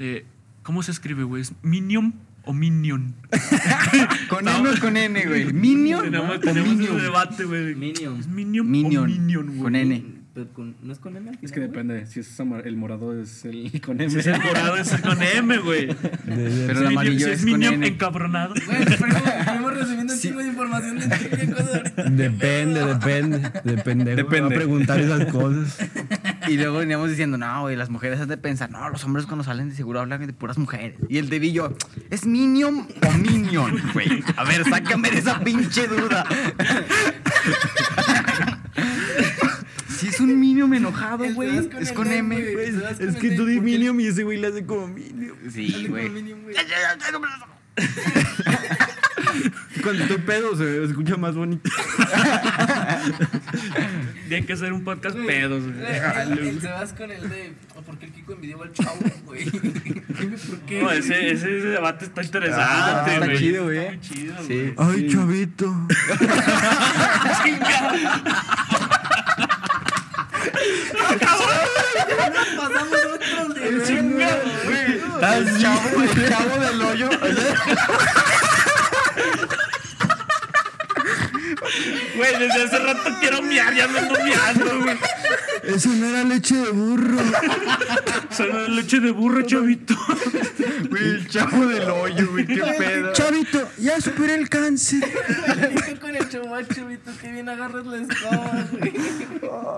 de 0.00 0.24
¿Cómo 0.62 0.82
se 0.82 0.90
escribe, 0.90 1.22
güey? 1.24 1.42
¿Es 1.42 1.52
Minion 1.62 2.14
o 2.44 2.52
Minion? 2.52 3.14
¿Con 4.28 4.46
N 4.48 4.68
o 4.68 4.80
con 4.80 4.96
N, 4.96 5.24
güey? 5.26 5.52
¿Minion? 5.52 6.02
Teníamos, 6.04 6.36
¿O 6.36 6.40
teníamos 6.40 6.70
ese 6.72 6.78
Minion? 6.78 7.02
debate, 7.02 7.44
güey. 7.44 7.74
Minion. 7.74 8.20
¿Es 8.20 8.26
Minion, 8.28 8.70
Minion. 8.70 9.04
o 9.04 9.06
Minion, 9.06 9.46
güey? 9.46 9.60
Con 9.60 9.76
N. 9.76 10.04
Pero 10.32 10.48
con- 10.52 10.76
¿No 10.82 10.92
es 10.92 10.98
con 11.00 11.16
N? 11.16 11.28
al 11.30 11.38
Es 11.42 11.50
que 11.50 11.58
güey? 11.60 11.70
depende. 11.70 12.06
Si 12.10 12.20
es 12.20 12.40
el 12.40 12.76
morado 12.76 13.20
es 13.20 13.44
el 13.44 13.80
con 13.84 14.00
M. 14.00 14.10
Si 14.10 14.18
es 14.20 14.26
el 14.26 14.40
morado, 14.40 14.76
es 14.76 14.90
con 15.00 15.22
M, 15.22 15.58
güey. 15.58 15.88
Pero 15.88 16.50
Si 16.50 16.60
el 16.62 16.70
es 16.70 16.78
amarillo 16.78 17.00
Minion- 17.00 17.18
si 17.18 17.22
es 17.24 17.28
es 17.30 17.40
con 17.40 17.52
Minion 17.52 17.74
N. 17.74 17.86
encabronado. 17.88 18.54
Güey, 18.66 18.84
primo 18.84 19.70
recibiendo 19.70 20.12
un 20.14 20.18
chingo 20.20 20.38
de 20.40 20.46
información 20.46 20.98
de 20.98 21.08
qué 21.08 21.46
cosas 21.50 21.74
ahorita. 21.74 22.02
Depende, 22.10 22.84
depende. 22.84 23.38
Depende. 23.64 24.14
Depende. 24.16 24.40
Va 24.40 24.46
a 24.46 24.50
preguntar 24.50 25.00
esas 25.00 25.24
cosas. 25.32 25.78
Y 26.48 26.56
luego 26.56 26.78
veníamos 26.78 27.10
diciendo, 27.10 27.36
no, 27.38 27.62
güey, 27.62 27.76
las 27.76 27.90
mujeres 27.90 28.20
han 28.20 28.28
de 28.28 28.36
pensar, 28.36 28.70
no, 28.70 28.88
los 28.88 29.04
hombres 29.04 29.26
cuando 29.26 29.44
salen 29.44 29.68
de 29.70 29.76
seguro 29.76 30.00
hablan 30.00 30.26
de 30.26 30.32
puras 30.32 30.58
mujeres. 30.58 30.96
Y 31.08 31.18
el 31.18 31.28
de 31.28 31.40
¿es 32.10 32.26
Minion 32.26 32.88
o 33.06 33.12
Minion, 33.12 33.80
güey? 33.92 34.24
A 34.36 34.44
ver, 34.44 34.64
sácame 34.64 35.10
de 35.10 35.18
esa 35.18 35.40
pinche 35.40 35.86
duda. 35.88 36.26
si 39.88 40.08
es 40.08 40.20
un 40.20 40.38
Minion 40.38 40.72
enojado, 40.74 41.24
güey, 41.34 41.68
es 41.78 41.92
con 41.92 42.10
M. 42.10 42.34
güey. 42.34 42.74
Es 42.98 43.16
que 43.16 43.32
tú 43.32 43.46
di 43.46 43.60
Minion 43.60 44.00
y 44.00 44.06
ese 44.06 44.24
güey 44.24 44.38
le 44.38 44.48
hace 44.48 44.64
como 44.64 44.86
Minion. 44.88 45.36
Sí, 45.50 45.86
güey. 45.88 46.10
Cuando 49.82 50.02
estoy 50.02 50.18
pedo 50.18 50.56
se 50.56 50.84
escucha 50.84 51.16
más 51.16 51.34
bonito. 51.34 51.68
Tiene 54.28 54.46
que 54.46 54.56
ser 54.56 54.72
un 54.72 54.84
podcast 54.84 55.16
Güey, 55.16 55.26
pedos, 55.26 55.62
güey. 55.64 55.86
el- 55.86 56.38
el- 56.38 56.48
El 56.48 56.60
Sebas 56.60 56.92
con 56.92 57.10
el 57.10 57.28
de. 57.28 57.52
"Oh, 57.76 57.82
¿Por 57.82 57.98
qué 57.98 58.06
el 58.06 58.12
Kiko 58.12 58.32
envidió 58.34 58.62
al 58.62 58.72
chavo, 58.72 58.96
güey? 59.24 59.44
Dime 59.44 60.38
por 60.48 60.58
qué. 60.60 60.82
No, 60.82 60.90
ese, 60.92 61.30
ese, 61.32 61.58
ese 61.58 61.66
debate 61.68 62.04
está 62.04 62.22
interesante, 62.22 62.64
Ah, 62.64 63.04
está 63.08 63.26
güey. 63.26 63.38
chido, 63.38 63.64
güey. 63.64 63.78
Está 63.78 63.90
muy 63.92 64.00
chido, 64.00 64.34
Sí. 64.46 64.72
güey. 64.76 64.94
Ay, 64.94 65.08
chavito. 65.10 65.74
Pasamos 72.56 72.98
otro 73.14 73.48
nivel. 73.48 75.00
El 75.22 75.60
chavo, 75.60 76.02
el 76.02 76.28
chavo 76.28 76.56
del 76.58 76.82
hoyo. 76.82 77.08
Güey, 82.16 82.38
desde 82.38 82.62
hace 82.64 82.78
rato 82.78 83.10
quiero 83.20 83.42
miar, 83.42 83.74
ya 83.74 83.88
me 83.88 83.98
ando 83.98 84.14
miando, 84.24 84.80
güey. 84.80 84.98
Eso 85.62 85.88
no 85.90 86.06
era 86.06 86.24
leche 86.24 86.56
de 86.56 86.70
burro. 86.70 87.18
Son 88.30 88.76
leche 88.76 89.00
de 89.00 89.10
burro, 89.10 89.42
chavito. 89.42 89.94
Güey, 90.88 91.02
el 91.02 91.28
chavo 91.28 91.66
del 91.66 91.88
hoyo, 91.90 92.30
güey. 92.30 92.46
Qué 92.46 92.62
pedo. 92.78 93.12
Chavito, 93.12 93.70
ya 93.78 94.00
superé 94.00 94.34
el 94.34 94.48
cáncer. 94.48 95.00
Con 96.00 96.16
el 96.16 96.28
chamacho, 96.28 96.86
Vito, 96.86 97.10
que 97.20 97.32
bien 97.32 97.48
agarras 97.48 97.86
la 97.86 97.96
escoba, 97.98 98.66
güey. 98.72 98.92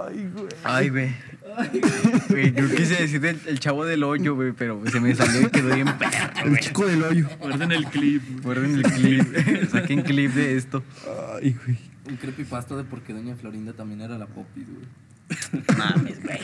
Ay, 0.05 0.31
güey. 0.33 0.49
Güey, 0.93 1.15
yo 2.57 2.69
quise 2.75 2.97
decir 3.03 3.25
el, 3.25 3.41
el 3.47 3.61
chavo 3.61 3.85
del 3.85 4.03
hoyo, 4.05 4.35
güey, 4.35 4.53
pero 4.53 4.83
se 4.91 5.01
me 5.01 5.15
salió 5.15 5.43
y 5.43 5.51
quedó 5.51 5.75
bien 5.75 5.89
perro. 5.99 6.47
El 6.47 6.59
chico 6.59 6.87
del 6.87 7.03
hoyo. 7.03 7.29
Guarden 7.39 7.73
el 7.73 7.85
clip. 7.87 8.23
Guarden 8.43 8.77
el 8.77 8.83
clip. 8.83 9.69
Saquen 9.71 10.03
clip 10.03 10.33
de 10.33 10.57
esto. 10.57 10.83
Ay, 11.41 11.57
güey. 11.65 11.79
Un 12.09 12.17
creepypasta 12.17 12.77
de 12.77 12.85
por 12.85 13.03
qué 13.03 13.13
Doña 13.13 13.37
Florinda 13.37 13.73
también 13.73 14.01
era 14.01 14.19
la 14.19 14.27
popis, 14.27 14.67
güey. 14.67 14.87
Mames, 15.77 16.23
güey. 16.23 16.41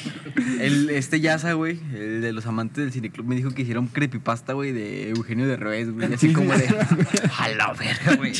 El, 0.60 0.90
este 0.90 1.20
Yasa, 1.20 1.52
güey, 1.52 1.80
el 1.94 2.20
de 2.20 2.32
los 2.32 2.46
amantes 2.46 2.84
del 2.84 2.92
cineclub, 2.92 3.26
me 3.26 3.34
dijo 3.36 3.50
que 3.50 3.62
hiciera 3.62 3.80
un 3.80 3.88
creepypasta, 3.88 4.52
güey, 4.52 4.72
de 4.72 5.10
Eugenio 5.10 5.46
de 5.46 5.56
Revés, 5.56 5.90
güey. 5.90 6.12
Así 6.12 6.32
como 6.32 6.52
de. 6.52 6.68
A 7.38 7.48
la 7.48 7.72
verga, 7.72 8.16
güey. 8.16 8.32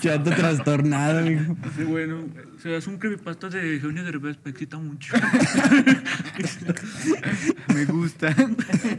Chato 0.00 0.30
trastornado, 0.30 1.22
mijo. 1.22 1.56
Sí, 1.76 1.84
bueno, 1.84 2.24
o 2.56 2.60
sea, 2.60 2.76
es 2.76 2.86
un 2.86 2.98
creepypasta 2.98 3.48
de 3.48 3.74
Eugenio 3.74 4.04
Derbez, 4.04 4.38
me 4.44 4.50
excita 4.50 4.78
mucho. 4.78 5.14
Me 7.74 7.84
gusta. 7.84 8.34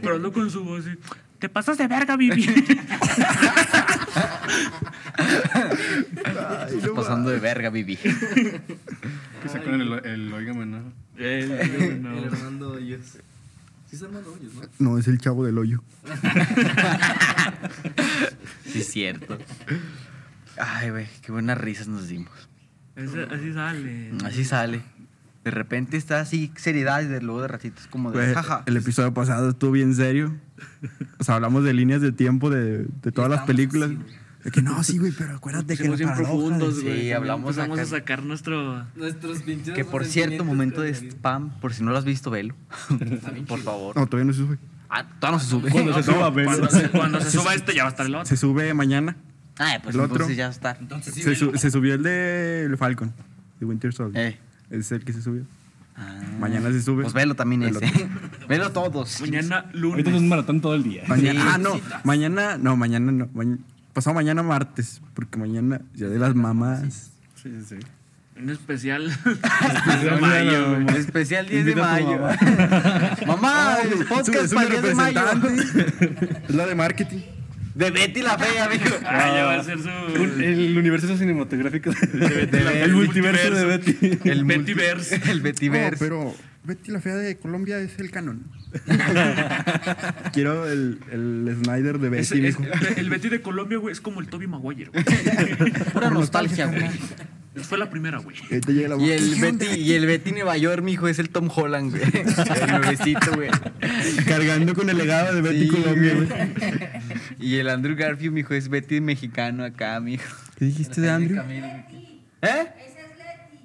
Pero 0.00 0.14
hablo 0.14 0.32
con 0.32 0.50
su 0.50 0.64
voz 0.64 0.84
y, 0.86 0.98
Te 1.38 1.48
pasas 1.48 1.78
de 1.78 1.86
verga, 1.86 2.16
Vivi. 2.16 2.46
Estás 6.68 6.90
pasando 6.94 7.30
de 7.30 7.38
verga, 7.38 7.70
Vivi. 7.70 7.98
Que 9.42 9.48
sacan 9.48 9.80
el, 9.80 9.92
el 10.04 10.32
Óigame, 10.32 10.66
¿no? 10.66 10.78
Eh, 11.18 11.98
no. 12.02 12.16
El 12.18 12.24
Hernando 12.24 12.72
Hoyos. 12.72 13.00
Sí 13.88 13.96
es 13.96 14.02
Hernando 14.02 14.32
Hoyos, 14.32 14.52
¿no? 14.54 14.90
No, 14.92 14.98
es 14.98 15.06
el 15.08 15.18
chavo 15.18 15.44
del 15.44 15.58
hoyo. 15.58 15.82
Sí, 18.64 18.80
es 18.80 18.88
cierto. 18.88 19.38
Ay, 20.58 20.90
güey, 20.90 21.06
qué 21.22 21.32
buenas 21.32 21.56
risas 21.58 21.88
nos 21.88 22.08
dimos. 22.08 22.30
Así 22.96 23.52
sale. 23.52 24.12
Así 24.24 24.44
sale. 24.44 24.82
De 25.44 25.50
repente 25.50 25.96
está 25.96 26.20
así, 26.20 26.50
seriedad, 26.56 27.00
y 27.02 27.06
de 27.06 27.20
luego 27.22 27.42
de 27.42 27.48
ratito 27.48 27.80
es 27.80 27.86
como 27.86 28.10
de 28.10 28.18
Güey, 28.18 28.34
jaja. 28.34 28.64
el 28.66 28.76
episodio 28.76 29.14
pasado 29.14 29.50
estuvo 29.50 29.70
bien 29.70 29.94
serio. 29.94 30.34
O 31.18 31.24
sea, 31.24 31.36
hablamos 31.36 31.62
de 31.64 31.72
líneas 31.72 32.00
de 32.00 32.10
tiempo 32.12 32.50
de, 32.50 32.86
de 33.02 33.12
todas 33.12 33.30
las 33.30 33.42
películas. 33.42 33.90
así. 33.90 33.98
De 34.46 34.52
que 34.52 34.62
no, 34.62 34.80
sí, 34.84 34.96
güey, 34.98 35.10
pero 35.10 35.34
acuérdate 35.34 35.76
que 35.76 35.88
la 35.88 35.96
bien 35.96 36.08
paradoja 36.08 36.30
profundos, 36.32 36.82
güey. 36.82 37.00
Sí, 37.02 37.12
hablamos 37.12 37.56
Vamos 37.56 37.78
a 37.80 37.84
sacar 37.84 38.22
nuestro. 38.22 38.86
Nuestros 38.94 39.42
pinches. 39.42 39.74
Que 39.74 39.84
por 39.84 40.04
cierto, 40.04 40.44
momento 40.44 40.82
de 40.82 40.90
spam, 40.94 41.50
por 41.60 41.74
si 41.74 41.82
no 41.82 41.90
lo 41.90 41.98
has 41.98 42.04
visto, 42.04 42.30
velo. 42.30 42.54
por 43.48 43.58
favor. 43.60 43.96
No, 43.96 44.06
todavía 44.06 44.26
no 44.26 44.32
se 44.32 44.38
sube. 44.46 44.58
Ah, 44.88 45.04
todavía 45.18 45.38
no 45.38 45.44
se 45.44 45.50
sube. 45.50 45.70
Cuando 45.70 45.94
se 46.00 46.02
suba, 46.04 46.30
velo. 46.30 46.48
Cuando 46.50 46.70
se, 46.70 46.88
cuando 46.90 47.20
se 47.20 47.30
suba 47.38 47.54
este 47.54 47.74
ya 47.74 47.82
va 47.82 47.88
a 47.88 47.90
estar 47.90 48.06
el 48.06 48.14
otro. 48.14 48.26
Se 48.26 48.36
sube 48.36 48.72
mañana. 48.72 49.16
Ah, 49.58 49.78
pues 49.82 49.96
El 49.96 50.02
otro. 50.02 50.14
entonces 50.14 50.36
ya 50.36 50.48
está. 50.48 50.76
Entonces 50.80 51.12
sí, 51.12 51.22
Se, 51.22 51.30
velo. 51.30 51.52
su- 51.52 51.58
se 51.58 51.70
subió 51.72 51.94
el 51.94 52.02
de 52.04 52.64
el 52.66 52.76
Falcon, 52.76 53.12
de 53.58 53.66
Winter 53.66 53.92
Soldier. 53.92 54.26
Eh. 54.32 54.38
Es 54.70 54.92
el 54.92 55.04
que 55.04 55.12
se 55.12 55.22
subió. 55.22 55.42
Ah. 55.96 56.20
Mañana 56.38 56.70
se 56.70 56.82
sube. 56.82 57.02
Pues 57.02 57.14
velo 57.14 57.34
también 57.34 57.62
El 57.64 57.74
ese. 57.76 58.08
velo 58.48 58.70
todos. 58.70 59.20
Mañana 59.22 59.64
Ahorita 59.74 59.76
es 59.80 60.06
un 60.08 60.12
lunes. 60.12 60.22
maratón 60.28 60.60
todo 60.60 60.74
el 60.76 60.84
día. 60.84 61.02
Mañana, 61.08 61.40
Sí. 61.40 61.48
ah, 61.52 61.58
no, 61.58 61.80
mañana, 62.04 62.58
no, 62.58 62.76
mañana 62.76 63.10
no. 63.10 63.28
maña- 63.34 63.58
pasado 63.96 64.14
mañana 64.14 64.42
martes, 64.42 65.00
porque 65.14 65.38
mañana 65.38 65.80
ya 65.94 66.06
de 66.08 66.18
las 66.18 66.34
mamás. 66.34 67.10
Sí, 67.42 67.50
sí, 67.50 67.64
sí. 67.68 67.76
Un 68.38 68.50
especial. 68.50 69.06
Especial 69.74 70.20
mayo, 70.20 70.74
güey. 70.84 70.96
Especial 70.98 71.48
10 71.48 71.64
de 71.64 71.70
Invita 71.72 71.94
a 71.94 71.98
tu 71.98 72.04
mayo. 72.04 72.18
mamá. 72.20 73.16
Mamá, 73.26 73.76
es 73.82 73.92
el 73.92 74.04
podcast 74.06 74.52
para 74.52 74.66
el 74.66 74.72
10 74.72 74.82
de 74.82 74.94
mayo. 74.94 75.20
Es 76.48 76.54
la 76.54 76.66
de 76.66 76.74
marketing. 76.74 77.20
De 77.74 77.90
Betty 77.90 78.20
la 78.22 78.38
Fea, 78.38 78.64
amigo. 78.66 78.84
Ah, 79.06 79.32
ya 79.34 79.44
va 79.44 79.54
a 79.56 79.64
ser 79.64 79.78
su. 79.78 79.88
Un- 79.88 80.42
El 80.42 80.76
universo 80.78 81.16
cinematográfico 81.16 81.90
de, 81.90 82.28
Betty, 82.28 82.60
la- 82.60 82.72
El 82.72 82.92
multiverso 82.94 83.54
de 83.54 83.64
Betty. 83.64 83.98
El 84.28 84.44
multi- 84.44 84.74
Bettyverse. 84.74 85.14
El. 85.30 85.42
No, 85.42 85.96
pero 85.98 86.34
Betty 86.66 86.90
la 86.90 87.00
Fea 87.00 87.14
de 87.16 87.36
Colombia 87.38 87.78
es 87.78 87.98
el 87.98 88.10
canon. 88.10 88.44
Quiero 90.32 90.66
el, 90.70 90.98
el 91.10 91.56
Snyder 91.62 91.98
de 91.98 92.08
Betty. 92.08 92.46
es- 92.46 92.58
mijo. 92.58 92.64
el 92.96 93.08
Betty 93.10 93.28
de 93.28 93.40
Colombia, 93.40 93.78
güey, 93.78 93.92
es 93.92 94.00
como 94.00 94.20
el 94.20 94.28
Toby 94.28 94.46
Maguire, 94.46 94.90
güey. 94.90 95.04
Pura 95.92 96.10
nostalgia, 96.10 96.66
güey. 96.66 96.84
Fue 97.62 97.78
la 97.78 97.88
primera, 97.88 98.18
güey. 98.18 98.36
Ahí 98.50 98.60
te 98.60 98.74
llega 98.74 98.88
la 98.94 99.02
Y 99.02 99.10
el 99.12 99.34
¿Qué 99.38 99.46
onda, 99.46 99.64
Betty, 99.64 99.80
y 99.80 99.92
el 99.94 100.04
Betty 100.04 100.32
Nueva 100.32 100.58
York, 100.58 100.82
mijo, 100.82 101.08
es 101.08 101.18
el 101.18 101.30
Tom 101.30 101.48
Holland, 101.54 101.90
güey. 101.90 102.02
El 102.04 102.70
nuevecito, 102.70 103.32
güey. 103.34 103.48
Cargando 104.26 104.74
con 104.74 104.90
el 104.90 104.98
legado 104.98 105.34
de 105.34 105.40
Betty 105.40 105.62
Sí, 105.62 105.68
Colombia. 105.68 106.14
güey. 106.14 106.28
Y 107.40 107.56
el 107.56 107.70
Andrew 107.70 107.96
Garfield, 107.96 108.34
mijo, 108.34 108.52
es 108.52 108.68
Betty 108.68 109.00
mexicano 109.00 109.64
acá, 109.64 109.98
mijo. 110.00 110.24
¿Qué 110.58 110.66
dijiste 110.66 111.00
de 111.00 111.08
Andrew? 111.10 111.42
¿Eh? 112.42 112.66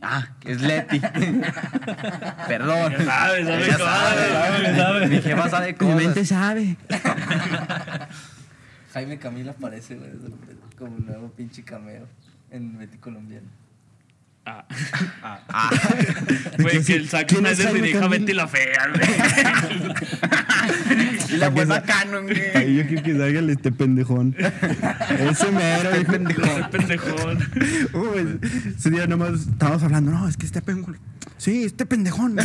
Ah, 0.01 0.27
es 0.43 0.61
Letty. 0.61 0.99
Perdón. 2.47 2.93
Sabes 3.05 3.47
Ya 3.47 3.77
cómo, 3.77 3.85
sabe, 3.85 4.75
sabe. 4.75 5.07
Mi 5.07 5.21
jefa 5.21 5.49
sabe 5.49 5.67
Mi 5.67 5.73
cosas. 5.77 5.95
mente 5.95 6.25
sabe. 6.25 6.77
Jaime 8.93 9.17
Camilo 9.19 9.51
aparece, 9.51 9.95
güey, 9.95 10.09
como 10.77 10.95
un 10.95 11.05
nuevo 11.05 11.29
pinche 11.31 11.63
cameo 11.63 12.07
en 12.49 12.77
Betty 12.77 12.97
Colombiano. 12.97 13.47
Ah. 14.43 14.65
Ah, 15.49 15.69
Güey, 16.57 16.83
que 16.83 16.95
el 16.95 17.07
Zack 17.07 17.27
¿Quién 17.27 17.45
es 17.45 17.57
Snyder 17.57 17.73
Jaime 17.73 17.87
dirija 17.87 17.99
a 17.99 18.01
Camilo? 18.01 18.25
Betty 18.25 18.33
la 18.33 18.47
fea, 18.47 18.89
güey. 18.89 19.07
y 21.29 21.37
la 21.37 21.49
buena 21.49 21.83
canon, 21.83 22.23
güey. 22.25 22.41
Ahí 22.55 22.75
yo 22.77 22.87
quiero 22.87 23.03
que 23.03 23.17
salga 23.17 23.39
el 23.39 23.49
este 23.51 23.71
pendejón. 23.71 24.35
Ese 24.39 25.51
mero, 25.51 26.01
hijo. 26.01 26.13
Ese 26.13 26.63
pendejón. 26.71 27.37
Uy, 27.93 28.39
ese 28.77 28.89
día 28.89 29.05
nomás 29.07 29.41
estábamos 29.41 29.83
hablando, 29.83 30.11
no, 30.11 30.27
es 30.27 30.37
que 30.37 30.45
este 30.47 30.61
pendejón. 30.61 30.97
Sí, 31.37 31.63
este 31.63 31.85
pendejón. 31.85 32.37
O 32.39 32.43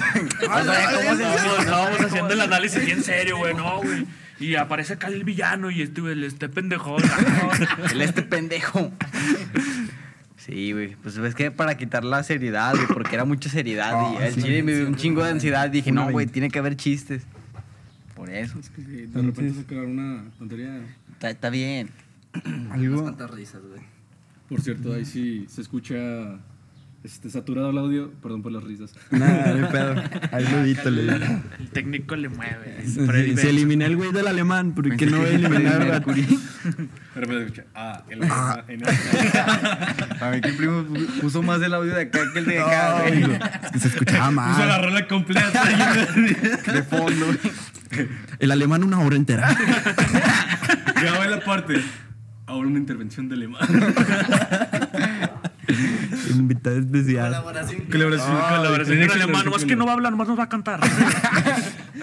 sea, 0.65 0.91
¿cómo 0.91 1.17
se 1.17 1.23
Estábamos, 1.23 1.59
estábamos 1.61 2.01
haciendo 2.01 2.33
el 2.35 2.41
análisis 2.41 2.85
bien 2.85 3.03
serio, 3.03 3.39
güey, 3.39 3.55
no, 3.55 3.79
güey. 3.83 4.07
Y 4.39 4.55
aparece 4.57 4.95
acá 4.95 5.07
el 5.09 5.25
villano 5.25 5.71
y 5.71 5.81
este, 5.81 6.03
güey, 6.03 6.23
este 6.25 6.49
pendejón. 6.51 7.03
ah, 7.11 7.51
El 7.91 8.03
este 8.03 8.23
pendejo. 8.23 8.93
Sí, 10.47 10.73
güey. 10.73 10.95
Pues 11.03 11.17
es 11.17 11.35
que 11.35 11.51
para 11.51 11.77
quitar 11.77 12.05
la 12.05 12.23
seriedad, 12.23 12.73
güey, 12.75 12.87
porque 12.87 13.17
era 13.17 13.25
mucha 13.25 13.49
seriedad. 13.51 14.13
y 14.13 14.17
Ah, 14.17 14.27
el 14.29 14.35
sí. 14.35 14.43
chile 14.43 14.63
me 14.63 14.75
dio 14.77 14.87
un 14.87 14.95
chingo 14.95 15.25
de 15.25 15.31
ansiedad. 15.33 15.69
Dije, 15.69 15.91
no, 15.91 16.09
güey, 16.11 16.27
tiene 16.27 16.51
que 16.51 16.61
haber 16.61 16.77
chistes. 16.77 17.25
Por 18.15 18.31
eso. 18.31 18.59
Es 18.61 18.71
que 18.71 18.83
sí, 18.83 19.07
de 19.07 19.23
repente 19.23 19.55
sacar 19.61 19.85
una 19.85 20.25
tontería. 20.39 20.81
Está, 21.13 21.31
está 21.31 21.51
bien. 21.51 21.91
Algo. 22.71 23.11
risas, 23.35 23.63
güey. 23.63 23.83
Por 24.49 24.61
cierto, 24.61 24.93
ahí 24.93 25.05
sí 25.05 25.47
se 25.49 25.63
escucha 25.63 26.39
este, 27.03 27.29
saturado 27.29 27.71
el 27.71 27.79
audio. 27.79 28.13
Perdón 28.23 28.43
por 28.43 28.53
las 28.53 28.63
risas. 28.63 28.95
Nada, 29.11 29.53
no 29.55 29.69
pedo. 29.69 29.95
Ahí 30.31 30.45
lo 30.45 30.59
edito, 30.59 30.91
le 30.91 31.03
digo. 31.03 31.43
El 31.59 31.71
técnico 31.71 32.15
le 32.15 32.29
mueve. 32.29 32.87
Se, 32.87 33.37
se 33.37 33.51
eliminé 33.51 33.87
el 33.87 33.97
güey 33.97 34.13
del 34.13 34.29
alemán, 34.29 34.73
porque 34.77 35.07
no 35.07 35.19
voy 35.19 35.27
a 35.27 35.35
eliminar 35.35 35.83
a 35.91 36.01
De 37.17 37.21
repente 37.23 37.45
escucha. 37.45 37.65
Ah, 37.75 38.03
el. 38.11 38.21
Ah. 38.31 38.63
en 38.69 38.83
A 40.23 40.31
mí 40.31 40.41
que 40.43 40.49
el 40.51 40.57
primo 40.57 40.83
pu- 40.85 41.21
puso 41.23 41.43
más 41.43 41.63
el 41.63 41.73
audio 41.73 41.95
de 41.95 42.03
acá 42.03 42.19
que 42.33 42.39
el 42.41 42.45
de 42.45 42.61
acá, 42.61 43.01
güey. 43.01 43.23
es 43.23 43.71
que 43.73 43.79
se 43.81 43.89
escuchaba 43.89 44.49
Puso 44.53 44.67
la 44.67 44.79
rola 44.79 45.09
completa. 45.09 45.65
De 46.73 46.83
fondo, 46.83 47.27
güey. 47.27 47.39
El 48.39 48.51
alemán 48.53 48.85
una 48.85 48.99
hora 49.01 49.17
entera. 49.17 49.49
Grabé 51.01 51.29
la 51.31 51.41
parte. 51.41 51.83
Ahora 52.45 52.69
una 52.69 52.79
intervención 52.79 53.29
de 53.31 53.35
alemán. 53.37 53.67
Invitado 56.39 56.79
especial. 56.79 57.29
Colaboración. 57.33 57.83
Colaboración, 57.91 58.37
Ah, 58.41 58.55
colaboración. 58.57 58.99
señor 58.99 59.13
alemán, 59.13 59.45
nomás 59.45 59.65
que 59.65 59.77
no 59.77 59.85
va 59.87 59.93
a 59.93 59.95
hablar, 59.95 60.13
nomás 60.13 60.29
nos 60.29 60.39
va 60.39 60.45
a 60.45 60.49
cantar. 60.49 60.81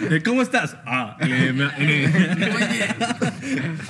Eh, 0.09 0.21
¿Cómo 0.25 0.41
estás? 0.41 0.75
Ah, 0.85 1.15
eh, 1.21 1.53
me- 1.53 1.69
eh. 1.77 2.09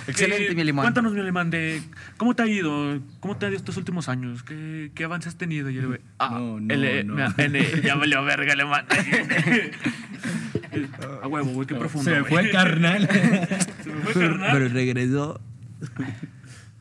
Excelente, 0.08 0.52
Eh, 0.52 0.56
mi 0.56 0.62
alemán. 0.62 0.84
Cuéntanos, 0.84 1.14
mi 1.14 1.20
alemán, 1.22 1.50
de 1.50 1.82
cómo 2.18 2.36
te 2.36 2.44
ha 2.44 2.48
ido, 2.48 3.00
cómo 3.20 3.38
te 3.38 3.46
ha 3.46 3.50
ido 3.50 3.58
estos 3.58 3.78
últimos 3.78 4.10
años, 4.10 4.44
qué, 4.44 4.92
qué 4.94 5.06
avances 5.06 5.30
has 5.30 5.38
tenido. 5.38 5.70
Y 5.70 5.78
el 5.78 6.02
ah, 6.20 6.30
No, 6.34 6.60
no, 6.60 6.74
L, 6.74 7.04
no. 7.06 7.16
me- 7.16 7.26
N, 7.46 7.82
ya 7.84 7.96
valió 7.96 8.24
verga, 8.24 8.54
alemán. 8.54 8.86
A 11.24 11.28
huevo, 11.28 11.52
güey, 11.52 11.68
qué 11.68 11.76
profundo. 11.76 12.10
Se 12.12 12.18
me 12.20 12.24
fue 12.26 12.50
carnal. 12.52 13.08
Se 13.84 13.90
me 13.92 14.02
fue, 14.02 14.14
carnal. 14.14 14.50
Pero 14.54 14.68
regresó. 14.70 15.42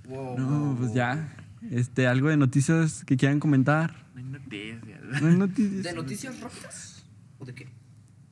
Wow, 0.08 0.38
No, 0.38 0.46
wow, 0.48 0.76
pues 0.76 0.88
wow. 0.88 0.96
ya. 0.96 1.28
Este, 1.72 2.06
algo 2.06 2.28
de 2.28 2.36
noticias 2.36 3.02
que 3.06 3.16
quieran 3.16 3.40
comentar. 3.40 4.04
No 4.14 4.20
hay 4.20 4.24
noticias. 4.26 5.22
No 5.22 5.28
hay 5.28 5.36
noticias. 5.36 5.82
¿De 5.84 5.92
noticias 5.94 6.40
rojas? 6.40 7.06
¿O 7.38 7.46
de 7.46 7.54
qué? 7.54 7.68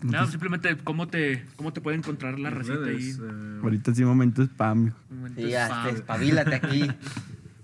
No, 0.03 0.27
simplemente 0.27 0.77
cómo 0.85 1.09
te, 1.09 1.47
cómo 1.57 1.73
te 1.73 1.81
puede 1.81 1.97
encontrar 1.97 2.39
la 2.39 2.51
receta 2.51 2.85
ahí. 2.87 3.11
eh, 3.11 3.61
Ahorita 3.63 3.95
sí, 3.95 4.05
momento 4.05 4.43
spam. 4.43 4.93
momento 5.11 5.41
Sí, 5.41 5.49
ya, 5.49 5.67
spam. 5.67 5.87
este, 5.87 5.99
espabilate 6.01 6.55
aquí. 6.55 6.83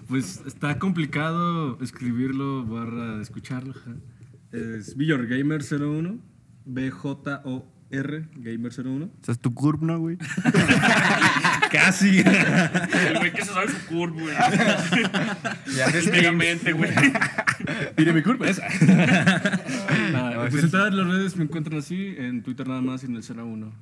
Pues 0.09 0.41
está 0.47 0.79
complicado 0.79 1.79
escribirlo 1.83 2.65
barra 2.65 3.21
escucharlo. 3.21 3.73
ajá. 3.73 3.97
Es 4.53 4.97
BillorGamer01, 4.97 6.21
B-J-O-R, 7.91 8.25
Gamer01. 8.37 9.05
O 9.05 9.25
sea, 9.25 9.33
es 9.33 9.39
tu 9.41 9.55
curb, 9.55 9.83
¿no, 9.83 9.99
güey? 9.99 10.17
Casi. 11.73 12.19
El 12.21 13.19
güey 13.19 13.33
que 13.33 13.45
se 13.45 13.53
sabe 13.53 13.69
su 13.69 13.87
curvo, 13.87 14.21
güey. 14.21 14.35
Ya 15.77 15.87
ves 15.93 16.05
que- 16.05 16.11
Megamente, 16.11 16.73
güey. 16.73 16.91
Mire 17.97 18.13
mi 18.13 18.23
curva 18.23 18.49
esa. 18.49 18.67
Nah, 20.13 20.49
pues 20.49 20.63
en 20.65 20.71
todas 20.71 20.95
las 20.95 21.07
redes 21.09 21.37
me 21.37 21.45
encuentran 21.45 21.79
así, 21.81 22.15
en 22.17 22.43
Twitter 22.43 22.67
nada 22.69 22.81
más 22.81 23.03
y 23.03 23.07
en 23.07 23.17
el 23.17 23.23
01. 23.23 23.73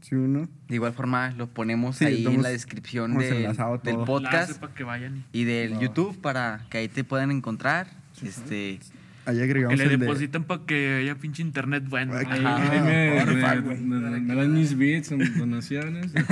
Sí, 0.00 0.14
uno. 0.16 0.48
De 0.68 0.74
igual 0.74 0.92
forma, 0.92 1.30
lo 1.30 1.46
ponemos 1.46 1.96
Sí, 1.96 2.04
ahí 2.04 2.26
en 2.26 2.42
la 2.42 2.48
descripción 2.50 3.16
del 3.16 3.46
todo. 3.82 4.04
podcast 4.04 4.58
para 4.58 4.74
que 4.74 4.84
vayan 4.84 5.24
y 5.32 5.40
y 5.40 5.44
del 5.44 5.78
YouTube 5.78 6.20
para 6.20 6.66
que 6.70 6.78
ahí 6.78 6.88
te 6.88 7.04
puedan 7.04 7.30
encontrar. 7.30 7.86
Este, 8.22 8.80
Ahí 9.26 9.36
que 9.36 9.42
agregamos 9.42 9.78
le 9.78 9.84
el 9.84 9.90
de... 10.00 10.40
para 10.40 10.60
que 10.66 10.96
haya 11.00 11.14
pinche 11.14 11.42
internet 11.42 11.84
bueno. 11.88 12.14
Ahí, 12.14 12.26
Ah, 12.44 12.56
ahí 12.70 12.80
me, 12.80 13.74
me- 13.76 14.10
me- 14.10 14.20
me 14.20 14.34
dan 14.34 14.52
mis 14.52 14.76
bits, 14.76 15.10
donaciones. 15.38 16.12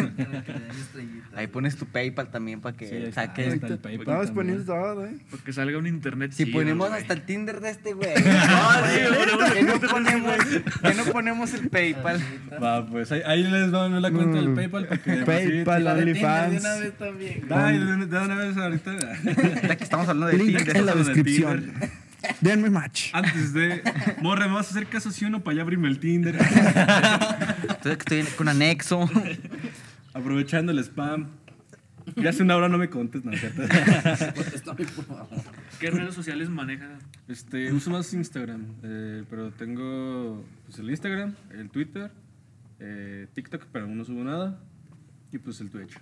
Que 1.33 1.39
ahí 1.39 1.47
pones 1.47 1.77
tu 1.77 1.87
PayPal 1.87 2.31
también 2.31 2.61
para 2.61 2.77
que 2.77 2.87
Sí, 3.07 3.13
saques. 3.13 3.59
también. 3.61 4.35
poniendo 4.35 4.65
todo, 4.65 5.07
¿eh? 5.07 5.17
Para 5.31 5.43
que 5.43 5.53
salga 5.53 5.79
un 5.79 5.87
internet 5.87 6.33
Si 6.33 6.45
chido, 6.45 6.59
ponemos 6.59 6.91
hasta 6.93 7.15
el 7.15 7.23
Tinder 7.23 7.61
de 7.61 7.71
este 7.71 7.95
güey. 7.95 8.11
sí, 8.17 8.23
que 9.55 9.63
no 9.63 9.81
ponemos, 9.81 10.37
que 10.83 10.95
no 10.95 11.05
ponemos 11.07 11.55
el 11.55 11.69
PayPal. 11.71 12.21
Va, 12.63 12.87
pues 12.87 13.11
ahí, 13.13 13.23
ahí 13.25 13.43
les 13.45 13.71
doy 13.71 14.01
la 14.01 14.11
cuenta 14.11 14.37
del 14.37 14.51
Mm. 14.51 14.55
PayPal 14.55 14.87
para 14.89 15.01
que 15.03 15.13
PayPal, 15.25 15.85
La 15.85 15.95
de 15.95 16.03
OnlyFans. 16.03 16.61
una 16.61 16.75
vez 16.77 16.93
también. 16.99 17.43
Ay, 17.51 17.79
de, 17.79 17.85
una 18.19 18.35
vez 18.37 18.57
ahorita. 18.57 18.93
Ya 19.69 19.77
que 19.77 19.85
estamos 19.85 20.09
hablando 20.09 20.37
de 20.37 20.45
Link 20.45 20.57
Tinder. 20.59 20.77
en 20.77 20.87
la 20.87 20.95
descripción. 20.95 21.73
Denme 22.41 22.71
match. 22.71 23.11
Antes 23.13 23.53
de. 23.53 23.83
Morre, 24.21 24.49
¿me 24.49 24.55
vas 24.55 24.69
a 24.69 24.71
hacer 24.71 24.87
caso 24.87 25.11
sí 25.11 25.25
o 25.25 25.31
no 25.31 25.41
para 25.41 25.55
allá 25.55 25.63
abrirme 25.63 25.89
el 25.89 25.99
Tinder? 25.99 26.37
Entonces 26.37 27.97
que 28.05 28.21
estoy 28.21 28.23
con 28.37 28.49
anexo. 28.49 29.09
Aprovechando 30.15 30.73
el 30.73 30.79
spam. 30.79 31.29
Ya 32.17 32.31
hace 32.31 32.43
una 32.43 32.57
hora 32.57 32.69
no 32.69 32.79
me 32.79 32.91
contes, 32.91 33.25
¿no? 33.25 33.31
¿Qué 35.79 35.91
redes 35.91 36.15
sociales 36.15 36.49
manejas? 36.49 37.01
Este, 37.29 37.73
uso 37.73 37.91
más 37.91 38.13
Instagram, 38.13 38.67
eh, 38.83 39.25
pero 39.31 39.53
tengo 39.53 40.45
pues, 40.67 40.79
el 40.81 40.91
Instagram, 40.91 41.35
el 41.53 41.71
Twitter, 41.71 42.11
eh, 42.81 43.29
TikTok, 43.35 43.67
pero 43.73 43.85
aún 43.85 43.97
no 43.97 44.05
subo 44.05 44.25
nada, 44.25 44.59
y 45.31 45.39
pues 45.39 45.61
el 45.61 45.71
Twitch. 45.71 45.97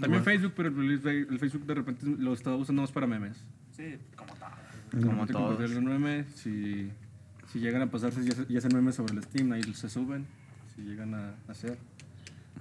También 0.00 0.24
Facebook, 0.24 0.54
pero 0.56 0.68
el, 0.68 0.90
el 0.90 1.38
Facebook 1.38 1.66
de 1.66 1.74
repente 1.74 2.04
lo 2.04 2.34
estaba 2.34 2.56
usando 2.56 2.82
más 2.82 2.92
para 2.92 3.06
memes. 3.06 3.44
Sí, 3.76 3.96
como 4.16 4.34
tal. 4.34 4.45
Como 4.90 5.26
todos. 5.26 5.70
los 5.70 5.82
memes, 5.82 6.26
si, 6.34 6.90
si 7.52 7.58
llegan 7.60 7.82
a 7.82 7.90
pasarse 7.90 8.22
y 8.22 8.28
hace- 8.30 8.46
y 8.48 8.56
hacen 8.56 8.74
memes 8.74 8.94
sobre 8.94 9.14
el 9.14 9.22
Steam, 9.24 9.52
ahí 9.52 9.62
se 9.74 9.88
suben, 9.88 10.26
si 10.74 10.82
llegan 10.82 11.14
a 11.14 11.34
hacer. 11.48 11.78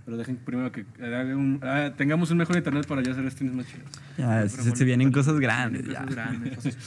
Pero 0.03 0.17
dejen 0.17 0.35
primero 0.37 0.71
que 0.71 0.85
haga 1.01 1.23
un- 1.35 1.59
ah, 1.63 1.91
tengamos 1.95 2.29
un 2.31 2.37
mejor 2.37 2.57
internet 2.57 2.85
para 2.87 3.01
ya 3.01 3.11
hacer 3.13 3.29
streams 3.31 3.55
más 3.55 3.67
chidos. 3.67 3.89
Ya, 4.17 4.47
se, 4.49 4.75
se 4.75 4.83
vienen 4.85 5.11
cosas 5.11 5.39
grandes. 5.39 5.85
Ya. 5.87 5.99
Cosas 6.01 6.09
grandes. 6.15 6.77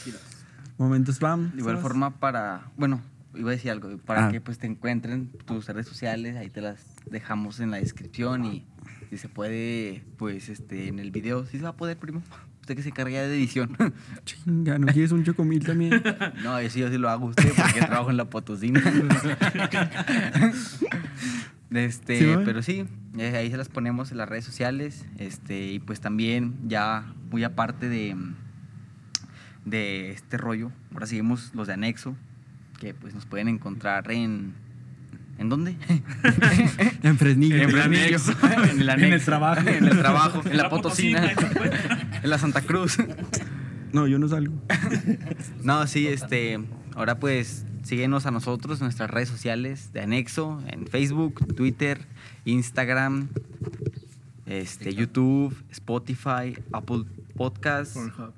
Momento 0.77 1.11
spam. 1.13 1.51
De 1.53 1.59
igual 1.59 1.77
¿sabes? 1.77 1.83
forma 1.83 2.21
para, 2.21 2.71
bueno, 2.77 3.01
iba 3.35 3.49
a 3.51 3.53
decir 3.53 3.71
algo, 3.71 3.97
para 3.99 4.29
Ah. 4.29 4.31
que 4.31 4.41
pues 4.41 4.59
te 4.59 4.67
encuentren 4.67 5.31
tus 5.47 5.67
redes 5.67 5.87
sociales, 5.89 6.37
ahí 6.37 6.51
te 6.51 6.61
las 6.61 6.85
dejamos 7.11 7.61
en 7.61 7.71
la 7.71 7.79
descripción 7.79 8.45
y 8.45 8.67
si 9.11 9.17
se 9.19 9.29
puede, 9.29 10.05
pues 10.19 10.49
este, 10.49 10.89
en 10.89 10.99
el 10.99 11.11
video, 11.11 11.47
sí 11.47 11.57
se 11.59 11.65
va 11.65 11.71
a 11.71 11.77
poder, 11.77 11.97
primo. 11.97 12.23
Usted 12.69 12.77
que 12.77 12.83
se 12.83 12.91
encarga 12.91 13.23
de 13.23 13.35
edición. 13.35 13.75
Chinga, 14.27 14.79
¿no 14.79 14.89
quieres 14.89 15.11
un 15.11 15.25
chocomil 15.25 15.65
también? 15.65 16.03
no, 16.45 16.59
eso 16.59 16.79
yo 16.79 16.91
sí 16.91 16.99
lo 16.99 17.09
hago 17.09 17.25
usted 17.25 17.51
porque 17.57 17.81
trabajo 17.81 18.11
en 18.11 18.19
la 18.19 18.27
potosina. 18.29 18.83
Este, 21.71 22.39
pero 22.47 22.63
sí, 22.63 22.87
eh, 23.19 23.37
ahí 23.37 23.51
se 23.51 23.59
las 23.59 23.69
ponemos 23.69 24.11
en 24.11 24.17
las 24.17 24.27
redes 24.27 24.45
sociales, 24.45 25.05
este, 25.19 25.73
y 25.73 25.79
pues 25.81 26.01
también 26.01 26.57
ya 26.67 27.13
muy 27.31 27.45
aparte 27.45 27.91
de, 27.91 28.17
de 29.67 30.11
este 30.11 30.39
rollo, 30.39 30.73
ahora 30.95 31.07
seguimos 31.07 31.55
los 31.55 31.67
de 31.67 31.75
anexo, 31.75 32.17
que 32.81 32.95
pues 32.95 33.15
nos 33.15 33.27
pueden 33.27 33.49
encontrar 33.49 34.11
en, 34.11 34.55
¿en 35.39 35.49
dónde? 35.49 35.77
en 37.03 37.17
Fresnillo. 37.17 37.57
en 37.57 37.71
Fresnillo, 37.71 38.19
en 38.71 38.81
el 38.81 38.91
anexo, 38.91 39.15
el 39.15 39.25
trabajo. 39.25 39.69
en 39.69 39.85
el 39.85 39.99
trabajo, 39.99 40.43
en 40.45 40.57
la 40.57 40.63
La 40.65 40.69
potosina, 40.69 41.33
Potosina. 41.35 42.21
en 42.23 42.31
la 42.31 42.39
Santa 42.39 42.63
Cruz. 42.63 42.99
No, 43.93 44.07
yo 44.07 44.19
no 44.19 44.29
salgo. 44.29 44.55
No, 45.63 45.87
sí, 45.87 46.07
este, 46.07 46.61
ahora 46.95 47.19
pues 47.19 47.65
síguenos 47.83 48.27
a 48.27 48.31
nosotros 48.31 48.81
en 48.81 48.85
nuestras 48.85 49.11
redes 49.11 49.29
sociales 49.29 49.93
de 49.93 50.03
anexo, 50.03 50.63
en 50.67 50.87
Facebook, 50.87 51.55
Twitter, 51.55 52.01
Instagram, 52.45 53.29
este, 54.45 54.95
YouTube, 54.95 55.57
Spotify, 55.71 56.59
Apple 56.73 57.05
Podcasts, 57.35 57.95
Pornhub. 57.95 58.35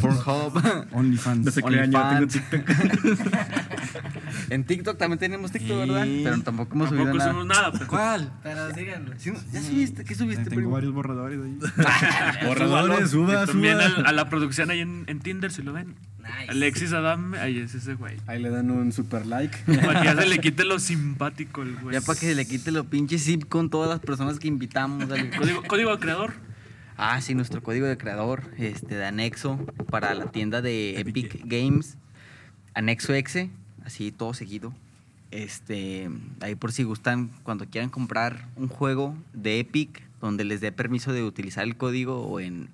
Pornhub. 0.00 0.86
OnlyFans. 0.92 1.44
No 1.46 1.50
sé 1.50 1.62
qué 1.62 1.80
año 1.80 1.98
tengo 1.98 1.98
OnlyFans. 2.08 2.32
TikTok. 2.32 3.40
en 4.50 4.64
TikTok 4.64 4.98
también 4.98 5.18
tenemos 5.18 5.50
TikTok, 5.52 5.78
¿verdad? 5.78 6.06
Pero 6.24 6.42
tampoco 6.42 6.74
hemos 6.74 6.88
subido 6.88 7.04
Tampoco 7.04 7.18
nada. 7.18 7.30
somos 7.30 7.46
nada. 7.46 7.72
pero- 7.72 7.86
¿Cuál? 7.86 8.32
Pero 8.42 8.74
síganlo. 8.74 9.12
Sí, 9.18 9.32
¿Ya 9.52 9.62
subiste? 9.62 10.04
¿Qué 10.04 10.14
subiste, 10.14 10.44
Tengo 10.44 10.56
primo? 10.56 10.70
varios 10.70 10.92
borradores 10.92 11.38
ahí. 11.42 11.58
Borradores, 12.46 13.10
suba, 13.10 13.42
Y 13.44 13.46
También 13.46 13.74
suba. 13.80 13.84
al- 14.00 14.06
a, 14.06 14.12
la 14.12 14.28
producción 14.28 14.70
ahí 14.70 14.80
en, 14.80 15.04
en 15.06 15.20
Tinder, 15.20 15.50
si 15.52 15.62
lo 15.62 15.72
ven. 15.72 15.94
Nice. 16.18 16.50
Alexis 16.50 16.92
Adam, 16.92 17.34
ahí 17.34 17.58
es 17.58 17.74
ese 17.74 17.94
güey. 17.94 18.16
Ahí 18.26 18.40
le 18.42 18.50
dan 18.50 18.70
un 18.70 18.92
super 18.92 19.24
like. 19.26 19.56
Para 19.66 20.00
que 20.00 20.06
ya 20.06 20.16
se 20.16 20.26
le 20.26 20.38
quite 20.38 20.64
lo 20.64 20.78
simpático 20.78 21.62
el 21.62 21.74
güey. 21.76 21.94
Ya 21.94 22.00
para 22.02 22.18
que 22.20 22.26
se 22.26 22.34
le 22.34 22.46
quite 22.46 22.70
lo 22.70 22.84
pinche 22.84 23.18
zip 23.18 23.48
con 23.48 23.70
todas 23.70 23.88
las 23.88 24.00
personas 24.00 24.38
que 24.38 24.46
invitamos. 24.46 25.06
Código, 25.38 25.62
código 25.66 25.90
de 25.90 25.98
creador. 25.98 26.32
Ah, 27.02 27.18
sí, 27.22 27.34
nuestro 27.34 27.62
código 27.62 27.86
de 27.86 27.96
creador 27.96 28.42
este, 28.58 28.94
de 28.94 29.06
anexo 29.06 29.58
para 29.88 30.12
la 30.14 30.26
tienda 30.26 30.60
de 30.60 31.00
Epic 31.00 31.40
Games. 31.46 31.96
Anexo 32.74 33.14
Exe, 33.14 33.48
así 33.86 34.12
todo 34.12 34.34
seguido. 34.34 34.74
Este, 35.30 36.10
ahí 36.40 36.56
por 36.56 36.72
si 36.72 36.82
gustan, 36.82 37.30
cuando 37.42 37.64
quieran 37.64 37.88
comprar 37.88 38.48
un 38.54 38.68
juego 38.68 39.16
de 39.32 39.60
Epic, 39.60 40.02
donde 40.20 40.44
les 40.44 40.60
dé 40.60 40.72
permiso 40.72 41.14
de 41.14 41.22
utilizar 41.22 41.64
el 41.64 41.74
código 41.74 42.20
o 42.20 42.38
en, 42.38 42.68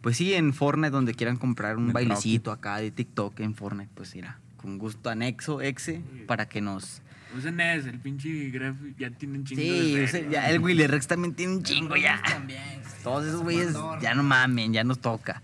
pues 0.00 0.16
sí, 0.16 0.32
en 0.32 0.54
Fortnite, 0.54 0.92
donde 0.92 1.12
quieran 1.12 1.36
comprar 1.36 1.76
un 1.76 1.92
bailecito 1.92 2.52
acá 2.52 2.78
de 2.78 2.90
TikTok 2.90 3.40
en 3.40 3.54
Fortnite, 3.54 3.90
pues 3.94 4.14
mira, 4.14 4.38
con 4.56 4.78
gusto 4.78 5.10
Anexo 5.10 5.60
Exe 5.60 6.00
para 6.26 6.48
que 6.48 6.62
nos... 6.62 7.02
Usen 7.36 7.60
ese, 7.60 7.90
el 7.90 8.00
pinche 8.00 8.50
Gref 8.50 8.76
ya 8.98 9.10
tienen 9.10 9.44
chingo 9.44 9.62
Sí, 9.62 9.94
de 9.94 10.06
feria. 10.08 10.30
ya 10.30 10.50
el 10.50 10.58
Willy 10.60 10.86
Rex 10.86 11.06
también 11.06 11.34
tiene 11.34 11.54
un 11.54 11.62
chingo 11.62 11.96
ya. 11.96 12.20
También. 12.22 12.80
Todos 13.02 13.26
esos 13.26 13.42
güeyes 13.42 13.74
ya 14.00 14.14
no 14.14 14.22
mamen, 14.22 14.72
ya 14.72 14.84
nos 14.84 15.00
toca. 15.00 15.42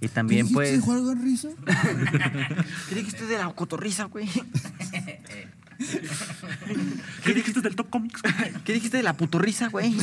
Y 0.00 0.08
también 0.08 0.50
pues... 0.52 0.86
algo 0.88 1.14
risa? 1.14 1.48
¿Qué 2.88 2.94
dijiste 2.94 3.26
de 3.26 3.38
la 3.38 3.48
cotorriza, 3.50 4.04
güey? 4.04 4.28
¿Qué 7.24 7.34
dijiste 7.34 7.60
del 7.60 7.76
Top 7.76 7.90
Comics? 7.90 8.22
¿Qué 8.64 8.72
dijiste 8.72 8.96
de 8.98 9.02
la 9.02 9.14
putorriza, 9.14 9.68
güey? 9.68 9.94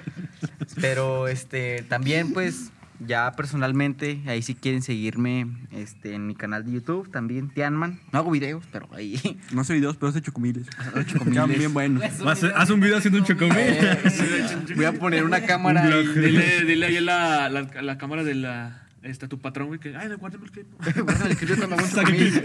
Pero 0.80 1.28
este 1.28 1.84
también 1.88 2.32
pues 2.32 2.70
ya 3.06 3.32
personalmente 3.32 4.20
ahí 4.26 4.42
si 4.42 4.54
quieren 4.54 4.82
seguirme 4.82 5.46
este 5.70 6.14
en 6.14 6.26
mi 6.26 6.34
canal 6.34 6.64
de 6.64 6.72
YouTube 6.72 7.10
también 7.10 7.50
Tianman. 7.50 8.00
No 8.12 8.18
hago 8.18 8.30
videos, 8.30 8.64
pero 8.72 8.88
ahí 8.92 9.20
No 9.52 9.60
hace 9.60 9.74
videos, 9.74 9.96
pero 9.96 10.10
hace 10.10 10.22
chocomiles. 10.22 10.66
chocomiles. 11.06 11.32
Quedan 11.32 11.48
bien 11.58 11.74
buenos. 11.74 12.02
Haz, 12.02 12.44
haz 12.44 12.70
un 12.70 12.80
video 12.80 12.98
haciendo 12.98 13.18
un 13.18 13.24
chocomil. 13.24 13.56
voy 14.76 14.84
a 14.84 14.92
poner 14.92 15.24
una 15.24 15.42
cámara 15.42 15.82
Un. 15.82 16.14
Dile, 16.14 16.64
dile 16.64 16.86
ahí 16.86 16.96
a 16.96 17.00
la, 17.00 17.48
la 17.48 17.98
cámara 17.98 18.24
de 18.24 18.34
la, 18.34 18.81
este, 19.02 19.26
a 19.26 19.28
tu 19.28 19.40
patrón, 19.40 19.68
güey, 19.68 19.80
que, 19.80 19.96
ay, 19.96 20.08
guárdame 20.14 20.44
el 20.44 20.50
clip. 20.52 20.66
Guárdame 21.02 21.30
el 21.30 21.36
clip 21.36 21.56
cuando 21.58 21.76
hago 21.76 21.84
un 21.84 21.90
chocomil. 21.90 22.42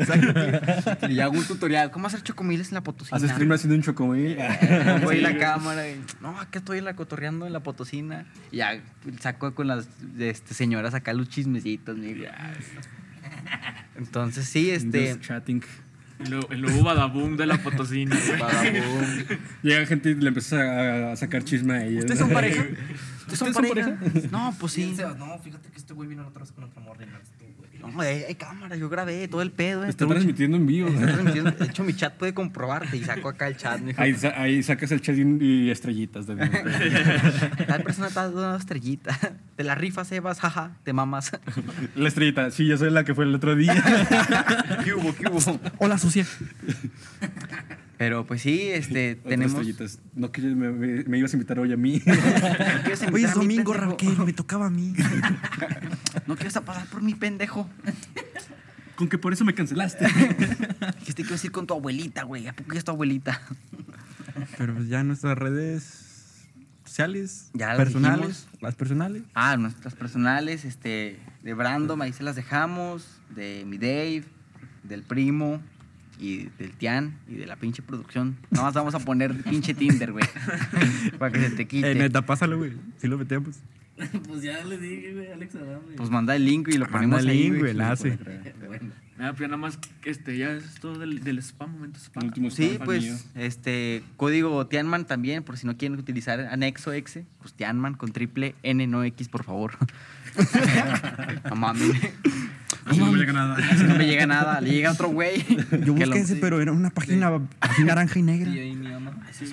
Y 1.09 1.19
hago 1.19 1.37
un 1.37 1.45
tutorial. 1.45 1.91
¿Cómo 1.91 2.07
hacer 2.07 2.23
chocomiles 2.23 2.69
en 2.69 2.75
la 2.75 2.81
potosina? 2.81 3.17
Haces 3.17 3.31
stream 3.31 3.51
haciendo 3.51 3.75
un 3.75 3.83
chocomil. 3.83 4.37
Voy 5.03 5.21
la 5.21 5.37
cámara 5.37 5.87
y, 5.89 6.01
no, 6.21 6.39
acá 6.39 6.59
estoy 6.59 6.81
la 6.81 6.95
cotorreando 6.95 7.45
en 7.45 7.53
la 7.53 7.61
potosina. 7.61 8.25
Y 8.51 8.57
ya 8.57 8.81
saco 9.19 9.53
con 9.53 9.67
las 9.67 9.87
este, 10.17 10.53
señoras 10.53 10.93
acá 10.93 11.13
los 11.13 11.29
chismecitos. 11.29 11.97
ya. 12.01 12.53
Entonces, 13.95 14.45
sí, 14.45 14.71
este. 14.71 15.13
Just 15.13 15.21
chatting. 15.21 15.63
El, 16.19 16.61
nuevo- 16.61 16.83
badaboom 16.83 17.37
de 17.37 17.45
la 17.45 17.57
potosina. 17.59 18.17
Vagabundo. 18.39 19.35
Llega 19.61 19.85
gente 19.85 20.09
y 20.09 20.15
le 20.15 20.29
empieza 20.29 20.57
a, 20.57 21.11
a 21.11 21.15
sacar 21.15 21.43
chisme 21.43 21.73
a 21.75 21.85
ellos. 21.85 21.99
¿Ustedes 22.05 22.19
son 22.19 22.31
pareja? 22.31 22.65
¿Ustedes 23.31 23.39
son 23.39 23.53
son 23.53 23.67
pareja? 23.67 23.97
No, 24.31 24.55
pues 24.59 24.73
Sí. 24.73 24.95
No, 25.17 25.37
fíjate 25.39 25.69
que 25.69 25.77
este 25.77 25.93
güey 25.93 26.07
vino 26.09 26.23
la 26.23 26.29
otra 26.29 26.41
vez 26.43 26.51
con 26.51 26.63
otra 26.63 26.81
morra 26.81 27.03
y 27.03 27.07
no 27.07 28.01
hay, 28.01 28.23
hay 28.23 28.35
cámara, 28.35 28.75
yo 28.75 28.89
grabé 28.89 29.27
todo 29.27 29.41
el 29.43 29.51
pedo. 29.51 29.85
eh, 29.85 29.89
Está 29.89 29.99
trucha. 29.99 30.15
transmitiendo 30.15 30.57
en 30.57 30.65
vivo. 30.65 30.89
Está 30.89 31.05
transmitiendo. 31.13 31.51
De 31.51 31.65
hecho, 31.65 31.83
mi 31.83 31.93
chat 31.93 32.13
puede 32.17 32.33
comprobarte 32.33 32.97
y 32.97 33.03
saco 33.03 33.29
acá 33.29 33.47
el 33.47 33.55
chat. 33.55 33.79
mijo. 33.79 34.01
Ahí, 34.01 34.13
sa- 34.15 34.33
ahí 34.41 34.61
sacas 34.63 34.91
el 34.91 34.99
chat 34.99 35.15
y, 35.15 35.21
y 35.45 35.69
estrellitas. 35.69 36.25
De 36.25 36.35
Tal 37.67 37.83
persona 37.83 38.07
está 38.07 38.23
dando 38.23 38.39
una 38.49 38.57
estrellita. 38.57 39.17
Te 39.55 39.63
la 39.63 39.75
rifas, 39.75 40.11
Evas, 40.11 40.39
jaja, 40.39 40.71
te 40.83 40.91
mamas. 40.91 41.31
la 41.95 42.07
estrellita. 42.07 42.49
Sí, 42.51 42.65
yo 42.65 42.77
soy 42.77 42.89
la 42.89 43.03
que 43.05 43.13
fue 43.13 43.25
el 43.25 43.35
otro 43.35 43.55
día. 43.55 43.73
¿Qué 44.83 44.93
hubo, 44.93 45.15
qué 45.15 45.29
hubo? 45.29 45.59
Hola, 45.77 45.97
sucia. 45.99 46.25
Pero 47.97 48.25
pues 48.27 48.41
sí, 48.43 48.61
este, 48.69 49.15
tenemos. 49.15 49.53
estrellitas. 49.53 49.99
No 50.13 50.31
que 50.31 50.41
me, 50.41 50.71
me- 50.71 51.03
me 51.03 51.17
ibas 51.17 51.33
a 51.33 51.35
invitar 51.35 51.59
hoy 51.59 51.73
a 51.73 51.77
mí. 51.77 52.01
¿No 52.05 52.13
quieres 52.13 53.01
invitar 53.01 53.13
Hoy 53.13 53.23
es 53.23 53.33
domingo? 53.33 53.73
Raquel, 53.73 54.17
me 54.19 54.33
tocaba 54.33 54.67
a 54.67 54.69
mí. 54.69 54.93
No 56.27 56.35
quieres 56.35 56.57
a 56.57 56.61
pasar 56.61 56.85
por 56.87 57.01
mi 57.01 57.15
pendejo. 57.15 57.69
Con 58.97 59.07
que 59.07 59.17
por 59.17 59.31
eso 59.31 59.45
me 59.45 59.53
cancelaste. 59.53 60.05
Dijiste 60.99 61.23
que 61.23 61.29
ibas 61.29 61.43
a 61.43 61.47
ir 61.47 61.51
con 61.51 61.65
tu 61.67 61.73
abuelita, 61.73 62.23
güey. 62.23 62.47
¿A 62.47 62.53
poco 62.53 62.73
ya 62.73 62.79
es 62.79 62.83
tu 62.85 62.91
abuelita? 62.91 63.41
Pero 64.57 64.73
pues 64.75 64.89
ya 64.89 65.03
nuestras 65.03 65.37
redes 65.37 66.43
sociales, 66.83 67.49
Ya 67.53 67.67
las 67.69 67.77
personales, 67.77 68.19
dijimos. 68.27 68.47
las 68.61 68.75
personales. 68.75 69.23
Ah, 69.35 69.55
nuestras 69.57 69.95
personales, 69.95 70.65
este, 70.65 71.19
de 71.43 71.53
Brandom, 71.53 72.01
ahí 72.01 72.11
se 72.13 72.23
las 72.23 72.35
dejamos. 72.35 73.07
De 73.33 73.63
mi 73.65 73.77
Dave, 73.77 74.23
del 74.83 75.03
primo 75.03 75.61
y 76.19 76.49
del 76.57 76.71
Tian 76.77 77.17
y 77.27 77.35
de 77.35 77.45
la 77.45 77.55
pinche 77.55 77.81
producción. 77.81 78.37
Nada 78.51 78.65
más 78.65 78.73
vamos 78.73 78.95
a 78.95 78.99
poner 78.99 79.35
pinche 79.43 79.73
Tinder, 79.73 80.11
güey. 80.11 80.25
para 81.19 81.31
que 81.31 81.39
se 81.41 81.49
te 81.55 81.67
quite. 81.67 81.91
Eh, 81.91 81.95
neta, 81.95 82.25
pásalo, 82.25 82.57
güey. 82.57 82.73
Si 82.97 83.07
lo 83.07 83.17
metemos. 83.17 83.55
Pues 84.27 84.43
ya 84.43 84.63
le 84.63 84.77
dije, 84.77 85.11
güey, 85.13 85.31
Alex 85.31 85.55
Adame. 85.55 85.95
Pues 85.95 86.11
manda 86.11 86.35
el 86.35 86.45
link 86.45 86.67
y 86.67 86.73
lo 86.73 86.85
Manda 86.85 86.97
ponemos 86.99 87.19
el 87.21 87.29
ahí, 87.29 87.37
link, 87.37 87.49
güey. 87.49 87.59
güey, 87.61 87.71
el 87.71 87.77
enlace. 87.81 88.17
Bueno, 88.67 88.91
Ah, 89.19 89.33
pues 89.35 89.49
nada 89.49 89.57
más, 89.57 89.79
este, 90.05 90.37
ya 90.37 90.51
es 90.51 90.75
todo 90.75 90.99
del, 90.99 91.23
del 91.23 91.39
spam, 91.39 91.71
momento 91.71 91.99
spam. 91.99 92.23
El 92.23 92.27
último 92.29 92.51
Sí, 92.51 92.73
spam 92.75 92.85
pues, 92.85 93.03
mío. 93.03 93.15
este, 93.35 94.03
código 94.15 94.67
Tianman 94.67 95.05
también, 95.05 95.43
por 95.43 95.57
si 95.57 95.65
no 95.65 95.75
quieren 95.75 95.97
utilizar 95.97 96.39
anexo 96.41 96.93
X, 96.93 97.19
pues 97.41 97.53
Tianman 97.53 97.95
con 97.95 98.11
triple 98.11 98.53
N, 98.63 98.85
no 98.85 99.03
X, 99.03 99.27
por 99.29 99.43
favor. 99.43 99.73
no 101.49 101.55
mames. 101.55 101.91
Así 102.85 102.99
no 102.99 103.11
me 103.11 103.17
llega 103.17 103.33
nada. 103.33 103.57
Si 103.77 103.83
no 103.83 103.95
me 103.95 104.05
llega 104.05 104.27
nada, 104.27 104.61
le 104.61 104.71
llega 104.71 104.91
otro 104.91 105.09
güey. 105.09 105.43
Yo 105.83 105.93
busqué 105.93 106.19
ese, 106.19 106.35
pero 106.35 106.61
era 106.61 106.71
una 106.71 106.89
página 106.89 107.31
así 107.59 107.83
naranja 107.83 108.19
y 108.19 108.23
negra. 108.23 108.49
y 108.51 108.59
ahí 108.59 108.75
mi 108.75 108.91
ama. 108.93 109.17
Sí, 109.31 109.45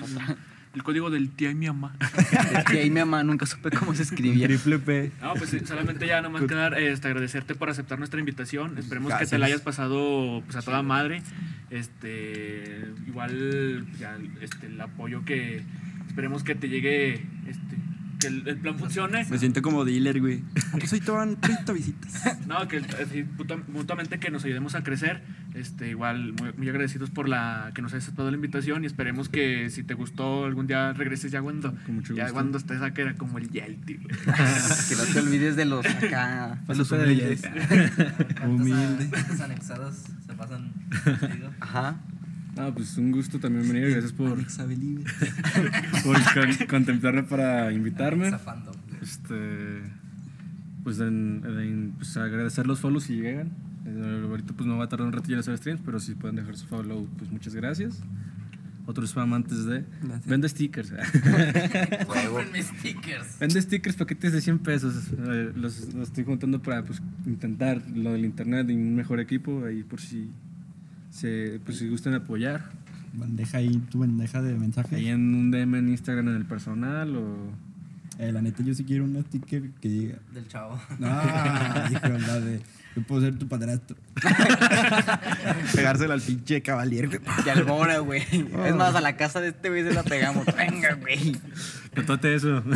El 0.75 0.83
código 0.83 1.09
del 1.09 1.29
tía 1.29 1.51
y 1.51 1.55
mi 1.55 1.67
mamá. 1.67 1.95
Es 2.53 2.65
que 2.65 2.79
ahí 2.79 2.89
mi 2.89 2.99
mamá 2.99 3.23
nunca 3.23 3.45
supe 3.45 3.71
cómo 3.71 3.95
se 3.95 4.03
escribía. 4.03 4.45
Triple 4.45 4.79
P. 4.79 5.11
No, 5.21 5.33
pues 5.35 5.49
sí, 5.49 5.59
solamente 5.65 6.05
ya 6.05 6.21
nomás 6.21 6.43
quedar 6.43 6.77
este, 6.77 7.07
agradecerte 7.07 7.55
por 7.55 7.69
aceptar 7.69 7.97
nuestra 7.97 8.19
invitación. 8.19 8.77
Esperemos 8.77 9.13
que 9.13 9.25
te 9.25 9.37
la 9.37 9.45
hayas 9.45 9.61
pasado 9.61 10.43
pues, 10.45 10.57
a 10.57 10.61
toda 10.61 10.81
madre. 10.83 11.21
Este, 11.69 12.89
igual 13.07 13.85
ya, 13.97 14.17
este, 14.41 14.67
el 14.67 14.79
apoyo 14.81 15.23
que 15.23 15.63
esperemos 16.07 16.43
que 16.43 16.55
te 16.55 16.67
llegue, 16.67 17.25
este, 17.47 17.77
que 18.27 18.33
el, 18.33 18.47
el 18.47 18.57
plan 18.57 18.77
funcione. 18.77 19.25
Me 19.29 19.37
siento 19.37 19.61
como 19.61 19.85
dealer, 19.85 20.19
güey. 20.19 20.43
Aquí 20.73 20.87
soy 20.87 20.99
todo 21.01 21.17
30 21.37 21.73
visitas. 21.73 22.23
No, 22.47 22.67
que 22.67 22.81
mutuamente 23.67 24.19
que 24.19 24.29
nos 24.29 24.43
ayudemos 24.45 24.75
a 24.75 24.83
crecer. 24.83 25.21
Este, 25.53 25.89
igual 25.89 26.33
muy, 26.33 26.51
muy 26.53 26.69
agradecidos 26.69 27.09
por 27.09 27.29
la 27.29 27.71
que 27.73 27.81
nos 27.81 27.93
hayas 27.93 28.03
aceptado 28.05 28.29
la 28.29 28.35
invitación 28.35 28.83
y 28.83 28.87
esperemos 28.87 29.29
que 29.29 29.69
si 29.69 29.83
te 29.83 29.93
gustó 29.93 30.45
algún 30.45 30.67
día 30.67 30.91
regreses 30.93 31.31
ya 31.31 31.41
cuando 31.41 31.73
Con 31.85 31.95
mucho 31.95 32.13
ya 32.13 32.31
cuando 32.31 32.57
estés 32.57 32.81
acá 32.81 33.03
era 33.03 33.15
como 33.15 33.37
el 33.37 33.49
Yelty. 33.49 33.95
güey. 33.95 34.15
Que 34.89 34.95
no 34.95 35.03
te 35.13 35.19
olvides 35.19 35.55
de 35.55 35.65
los 35.65 35.85
acá, 35.85 36.61
de 36.67 36.75
los 36.75 36.91
humildes. 36.91 37.41
Humilde. 38.45 39.07
¿Cuántas 39.09 39.41
anexadas 39.41 40.03
se 40.25 40.33
pasan? 40.33 40.73
Ajá. 41.59 41.97
Ah, 42.57 42.71
pues 42.73 42.97
un 42.97 43.11
gusto 43.11 43.39
también 43.39 43.67
venir. 43.67 43.89
Gracias 43.91 44.13
por, 44.13 44.35
por 46.03 46.23
con- 46.33 46.67
contemplarme 46.69 47.23
para 47.23 47.71
invitarme. 47.71 48.31
Este. 49.01 49.81
Pues, 50.83 50.99
en, 50.99 51.41
en- 51.45 51.93
pues 51.97 52.15
agradecer 52.17 52.65
los 52.67 52.79
follows 52.79 53.03
si 53.05 53.15
llegan. 53.17 53.49
Eh, 53.87 54.25
ahorita 54.29 54.53
pues 54.53 54.67
no 54.67 54.77
va 54.77 54.85
a 54.85 54.89
tardar 54.89 55.07
un 55.07 55.13
ratillo 55.13 55.35
en 55.35 55.39
hacer 55.41 55.57
streams, 55.57 55.81
pero 55.85 55.99
si 55.99 56.15
pueden 56.15 56.35
dejar 56.37 56.55
su 56.57 56.65
follow, 56.67 57.07
pues 57.17 57.29
muchas 57.31 57.53
gracias. 57.55 58.01
Otro 58.87 59.03
spam 59.05 59.33
antes 59.33 59.65
de. 59.65 59.83
Gracias. 60.03 60.27
Vende 60.27 60.47
stickers. 60.49 60.91
Cómprenme 62.07 62.61
stickers. 62.63 63.39
Vende 63.39 63.61
stickers, 63.61 63.95
paquetes 63.95 64.31
de 64.33 64.41
100 64.41 64.59
pesos. 64.59 64.93
Eh, 65.27 65.51
los, 65.55 65.93
los 65.93 66.07
estoy 66.09 66.23
juntando 66.23 66.61
para 66.61 66.83
pues, 66.83 67.01
intentar 67.25 67.81
lo 67.95 68.11
del 68.13 68.25
internet 68.25 68.69
y 68.69 68.73
un 68.73 68.95
mejor 68.95 69.19
equipo. 69.19 69.65
Ahí 69.65 69.81
por 69.83 69.99
si, 69.99 70.29
se, 71.15 71.61
pues, 71.63 71.77
si 71.77 71.87
gustan 71.87 72.13
apoyar. 72.13 72.69
Bandeja 73.13 73.59
ahí, 73.59 73.77
tu 73.89 73.99
bandeja 73.99 74.41
de 74.41 74.53
mensajes. 74.55 74.91
Ahí 74.91 75.07
en 75.07 75.33
un 75.33 75.49
DM 75.49 75.75
en 75.75 75.89
Instagram 75.89 76.27
en 76.27 76.35
el 76.35 76.45
personal 76.45 77.15
o. 77.15 77.37
Eh, 78.19 78.31
la 78.31 78.41
neta, 78.41 78.63
yo 78.63 78.73
sí 78.73 78.83
quiero 78.83 79.05
un 79.05 79.23
sticker 79.23 79.71
que 79.81 79.89
diga. 79.89 80.17
Del 80.33 80.47
chavo. 80.47 80.79
No, 80.99 81.07
hijo, 81.91 82.07
la 82.27 82.39
de. 82.39 82.61
Yo 82.95 83.01
puedo 83.03 83.21
ser 83.21 83.37
tu 83.37 83.47
padrastro. 83.47 83.97
Pegársela 85.75 86.13
al 86.13 86.21
pinche 86.21 86.61
caballero, 86.61 87.09
güey. 87.09 87.21
Y 87.45 87.49
al 87.49 87.63
Bora, 87.63 87.99
güey. 87.99 88.21
Es 88.65 88.75
más, 88.75 88.95
a 88.95 89.01
la 89.01 89.17
casa 89.17 89.41
de 89.41 89.49
este 89.49 89.69
güey 89.69 89.83
se 89.83 89.93
la 89.93 90.03
pegamos. 90.03 90.45
Venga, 90.57 90.93
güey. 90.95 91.35
Tatuate 91.95 92.35
eso. 92.35 92.63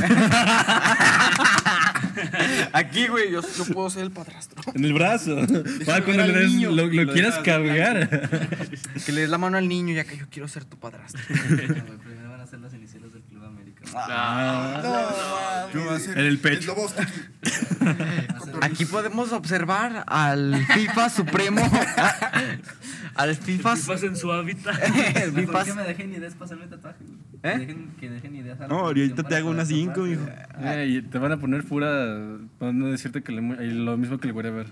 Aquí, 2.74 3.08
güey, 3.08 3.32
yo, 3.32 3.42
yo 3.42 3.66
puedo 3.74 3.90
ser 3.90 4.04
el 4.04 4.12
padrastro. 4.12 4.62
en 4.74 4.86
el 4.86 4.94
brazo. 4.94 5.36
Para 5.86 6.04
cuando 6.04 6.24
ver 6.24 6.32
le 6.32 6.38
al 6.38 6.40
des, 6.42 6.50
niño 6.52 6.72
lo, 6.72 6.86
y 6.92 6.96
lo 6.96 7.04
lo 7.04 7.14
quieras 7.14 7.40
cargar. 7.40 8.10
Que 9.06 9.12
le 9.12 9.22
des 9.22 9.30
la 9.30 9.38
mano 9.38 9.58
al 9.58 9.68
niño 9.68 9.94
ya 9.94 10.04
que 10.04 10.18
yo 10.18 10.26
quiero 10.30 10.48
ser 10.48 10.66
tu 10.66 10.78
padrastro. 10.78 11.22
Primero 11.28 12.30
van 12.30 12.42
a 12.42 12.48
ser 12.48 12.60
las 12.60 12.74
iniciales 12.74 13.14
del 13.14 13.22
Club 13.24 13.44
América. 13.46 13.69
Ah, 13.96 15.68
voy 15.74 15.88
a 15.88 16.00
ser 16.00 16.18
En 16.18 16.26
el 16.26 16.40
pecho. 16.40 16.76
Aquí 18.62 18.86
podemos 18.86 19.32
observar 19.32 20.04
al 20.08 20.66
FIFA 20.66 21.10
Supremo. 21.10 21.62
al 23.16 23.36
FIFA. 23.36 23.76
Fifas 23.76 24.04
en 24.04 24.16
su 24.16 24.32
hábitat. 24.32 24.76
el 25.16 25.32
FIFA 25.32 25.66
que 25.66 25.74
me 25.74 25.84
dejen 25.84 26.14
ideas 26.14 26.34
para 26.34 26.46
hacerme 26.46 26.68
tatuaje, 26.68 27.04
güey. 27.06 27.20
¿Eh? 27.42 27.54
Que 27.54 27.58
dejen, 27.60 27.92
que 28.00 28.10
dejen 28.10 28.36
ideas 28.36 28.60
a 28.60 28.64
la 28.64 28.68
No, 28.68 28.80
ahorita 28.80 29.24
te 29.24 29.36
hago 29.36 29.50
unas 29.50 29.70
5, 29.70 29.92
tatuarse, 29.92 30.14
hijo. 30.14 30.26
Eh, 30.62 30.88
y 30.88 31.02
te 31.02 31.18
van 31.18 31.32
a 31.32 31.38
poner 31.38 31.64
pura. 31.64 32.18
No 32.60 32.88
decirte 32.88 33.24
que 33.24 33.32
le, 33.32 33.42
lo 33.74 33.98
mismo 33.98 34.20
que 34.20 34.28
le 34.28 34.34
voy 34.34 34.46
a 34.48 34.52
ver. 34.52 34.68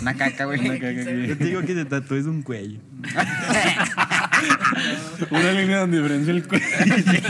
Una 0.00 0.14
caca, 0.14 0.46
güey. 0.46 0.60
Una 0.60 0.74
caca 0.74 0.88
aquí. 0.88 1.26
Yo 1.28 1.38
te 1.38 1.44
digo 1.44 1.60
que 1.60 1.74
te 1.74 1.84
tatúes 1.84 2.26
un 2.26 2.42
cuello. 2.42 2.80
Una 5.30 5.52
línea 5.52 5.78
donde 5.80 5.98
diferencia 5.98 6.32
el 6.32 6.46
cuello. 6.46 6.64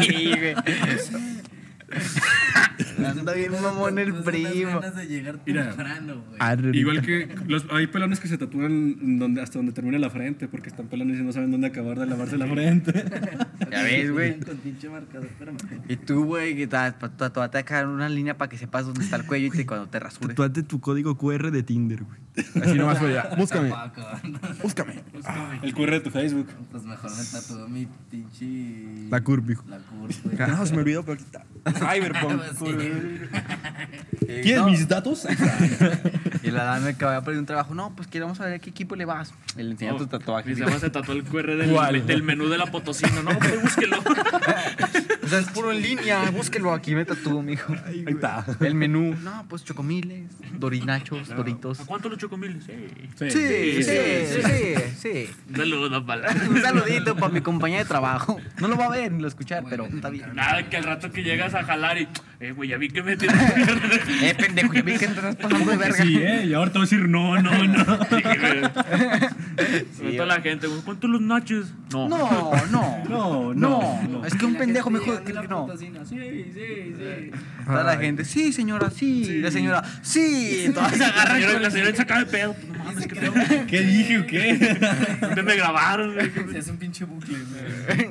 Sí, 0.03 0.33
güey. 0.37 0.55
Anda 2.99 3.33
bien 3.35 3.53
mamón 3.53 3.99
el 3.99 4.15
primo. 4.15 4.81
ganas 4.81 4.97
de 4.97 5.07
llegar 5.07 5.41
Mira. 5.47 5.67
temprano, 5.69 6.23
güey. 6.29 6.37
Arre, 6.41 6.77
Igual 6.77 7.03
que 7.03 7.35
los, 7.47 7.67
hay 7.71 7.87
pelones 7.87 8.21
que 8.21 8.29
se 8.29 8.39
tatúan 8.39 9.19
donde, 9.19 9.41
hasta 9.43 9.59
donde 9.59 9.73
termina 9.73 9.99
la 9.99 10.11
frente, 10.11 10.49
porque 10.49 10.69
están 10.69 10.87
pelones 10.89 11.19
y 11.19 11.23
no 11.23 11.33
saben 11.33 11.51
dónde 11.51 11.67
acabar 11.69 11.99
de 11.99 12.07
lavarse 12.07 12.37
la 12.39 12.47
frente. 12.47 12.93
Ya 13.71 13.83
ves, 13.83 14.13
güey. 14.13 14.39
Con 14.41 14.57
pinche 14.59 14.89
marcador, 14.89 15.27
espérame. 15.27 15.57
Y 15.89 15.97
tú, 15.97 16.25
güey, 16.25 16.55
que 16.57 16.67
tatuate 16.67 17.59
acá 17.59 17.87
una 17.89 18.09
línea 18.09 18.37
para 18.37 18.49
que 18.49 18.57
sepas 18.59 18.87
dónde 18.87 19.03
está 19.05 19.17
el 19.17 19.25
cuello 19.27 19.47
y 19.47 19.51
te, 19.51 19.67
cuando 19.67 19.89
te 19.89 19.99
rasures. 19.99 20.29
Tatúate 20.29 20.63
tu 20.63 20.81
código 20.81 21.17
QR 21.17 21.51
de 21.51 21.63
Tinder, 21.63 22.05
güey. 22.05 22.19
Así 22.63 22.77
nomás 22.77 22.99
fue 22.99 23.13
ya. 23.15 23.35
Búscame. 23.39 23.73
Búscame. 24.63 25.03
El 25.63 25.75
QR 25.75 25.91
de 25.93 26.01
tu 26.01 26.11
Facebook. 26.11 26.47
Pues 26.71 26.85
mejor 26.85 27.11
me 27.11 27.25
tatúo 27.25 27.69
mi 27.69 27.89
pinche. 28.11 29.09
La 29.09 29.21
curva, 29.23 29.53
hijo. 29.53 29.65
La 29.69 29.79
curva, 29.79 30.15
güey. 30.25 30.37
Ah, 30.41 30.47
No, 30.59 30.67
se 30.67 30.75
me 30.75 30.81
olvidó, 30.81 31.03
pero 31.05 31.15
aquí 31.15 31.25
está. 31.25 31.45
Cyberpunk. 31.73 32.43
Sí. 32.85 34.27
¿Quieres 34.27 34.57
No. 34.63 34.67
mis 34.71 34.89
datos? 34.89 35.27
Y 36.43 36.51
la 36.51 36.65
dame 36.65 36.97
que 36.97 37.05
vaya 37.05 37.19
a 37.19 37.25
pedir 37.25 37.39
un 37.39 37.47
trabajo. 37.47 37.75
No, 37.75 37.95
pues 37.95 38.09
queremos 38.09 38.39
saber 38.39 38.55
a 38.55 38.59
qué 38.59 38.71
equipo 38.71 38.97
le 38.97 39.05
vas. 39.05 39.33
Y 39.57 39.63
le 39.63 39.73
enseña 39.73 39.93
No, 39.93 39.99
tus 39.99 40.09
tatuajes. 40.09 40.59
Se 40.81 40.91
tatuó 40.91 41.15
el 41.15 41.25
QR 41.25 41.57
del, 41.57 41.71
¿Cuál? 41.71 42.07
del 42.07 42.23
menú 42.23 42.49
de 42.49 42.59
la 42.59 42.67
potosina. 42.67 43.23
No, 43.23 43.39
pero 43.39 43.61
búsquelo. 43.61 43.99
O 45.25 45.27
sea, 45.27 45.39
es 45.39 45.47
puro 45.51 45.73
en 45.73 45.81
línea. 45.81 46.31
Búsquelo 46.31 46.73
aquí, 46.75 46.95
meta 46.95 47.15
tú, 47.15 47.41
mijo. 47.43 47.75
Ahí 47.87 48.05
está. 48.07 48.45
El 48.61 48.75
menú. 48.75 49.15
No, 49.23 49.47
pues 49.49 49.65
chocomiles, 49.65 50.31
dorinachos, 50.59 51.29
doritos. 51.29 51.81
¿A 51.81 51.87
cuánto 51.87 52.11
los 52.11 52.19
chocomiles? 52.19 52.63
Sí. 52.65 52.73
Sí, 53.19 53.31
sí, 53.31 53.83
sí, 53.83 54.43
sí, 54.43 54.75
sí. 54.99 55.31
Un 55.49 55.57
saludo, 55.57 56.05
pala. 56.05 56.29
Un 56.51 56.61
saludito 56.61 57.17
para 57.17 57.33
mi 57.33 57.41
compañía 57.41 57.79
de 57.79 57.85
trabajo. 57.87 58.39
No 58.61 58.69
lo 58.69 58.77
va 58.77 58.85
a 58.87 58.91
ver 58.91 59.13
ni 59.13 59.23
lo 59.23 59.29
escuchar, 59.29 59.65
pero 59.69 59.87
está 59.87 60.11
bien. 60.11 60.35
Nada, 60.35 60.69
que 60.69 60.77
al 60.77 60.85
rato 60.85 61.11
que 61.11 61.23
llegas 61.23 61.55
a 61.55 61.65
jalar 61.65 61.97
y, 61.99 62.07
eh, 62.41 62.53
güey, 62.53 62.74
ya 62.75 62.79
vi 62.79 62.89
que 62.89 63.03
me 63.05 63.17
tienes 63.17 63.39
Eh, 64.23 64.35
pendejo, 64.37 64.73
ya 64.75 64.83
vi 64.83 64.93
que 64.95 65.07
te 65.07 65.13
estás 65.15 65.37
pasando 65.37 65.71
de 65.71 65.77
verga. 65.77 66.03
Sí, 66.05 66.17
¿eh? 66.17 66.45
Y 66.47 66.55
ahora 66.55 66.73
te 66.73 66.79
voy 66.79 66.87
a 66.87 66.91
decir 66.91 67.09
no, 67.09 67.41
no, 67.41 67.65
no. 67.65 67.85
Sí, 69.97 70.17
toda 70.17 70.27
la 70.27 70.41
gente, 70.41 70.67
güey, 70.67 70.81
¿cuántos 70.83 71.09
los 71.09 71.21
nachos? 71.21 71.73
No. 71.93 72.09
No, 72.09 72.53
no. 72.71 73.05
No, 73.09 73.55
No, 73.55 74.03
no. 74.09 74.27
es 74.27 74.35
que 74.35 74.45
un 74.45 74.55
La 74.55 74.59
pendejo 74.59 74.91
me 74.91 74.99
dijo 74.99 75.23
que 75.23 75.31
a 75.33 75.35
la 75.37 75.43
no. 75.45 75.69
Sí, 75.79 75.91
sí, 76.09 76.53
sí. 76.53 77.31
Toda 77.65 77.85
la 77.85 77.97
gente, 77.97 78.25
sí, 78.25 78.53
señora, 78.53 78.91
sí. 78.91 79.41
La 79.41 79.51
señora, 79.51 79.83
sí. 80.03 80.71
Todas 80.75 80.93
se 80.93 80.99
La 80.99 81.07
agarran. 81.09 81.41
señora, 81.41 81.61
la 81.61 81.71
señora 81.71 81.95
saca 81.95 82.19
de 82.19 82.27
pedo. 82.27 82.57
No 82.77 82.85
mames, 82.85 83.07
qué 83.07 83.15
pedo. 83.15 83.33
¿Qué 83.69 83.81
dije 83.83 84.19
o 84.19 84.27
qué? 84.27 84.77
¿Dónde 85.21 85.43
me 85.43 85.57
grabaron? 85.57 86.15
güey? 86.15 86.31
Se 86.53 86.59
hace 86.59 86.71
un 86.73 86.77
pinche 86.79 87.05
bucle, 87.05 87.39
güey. 87.39 88.11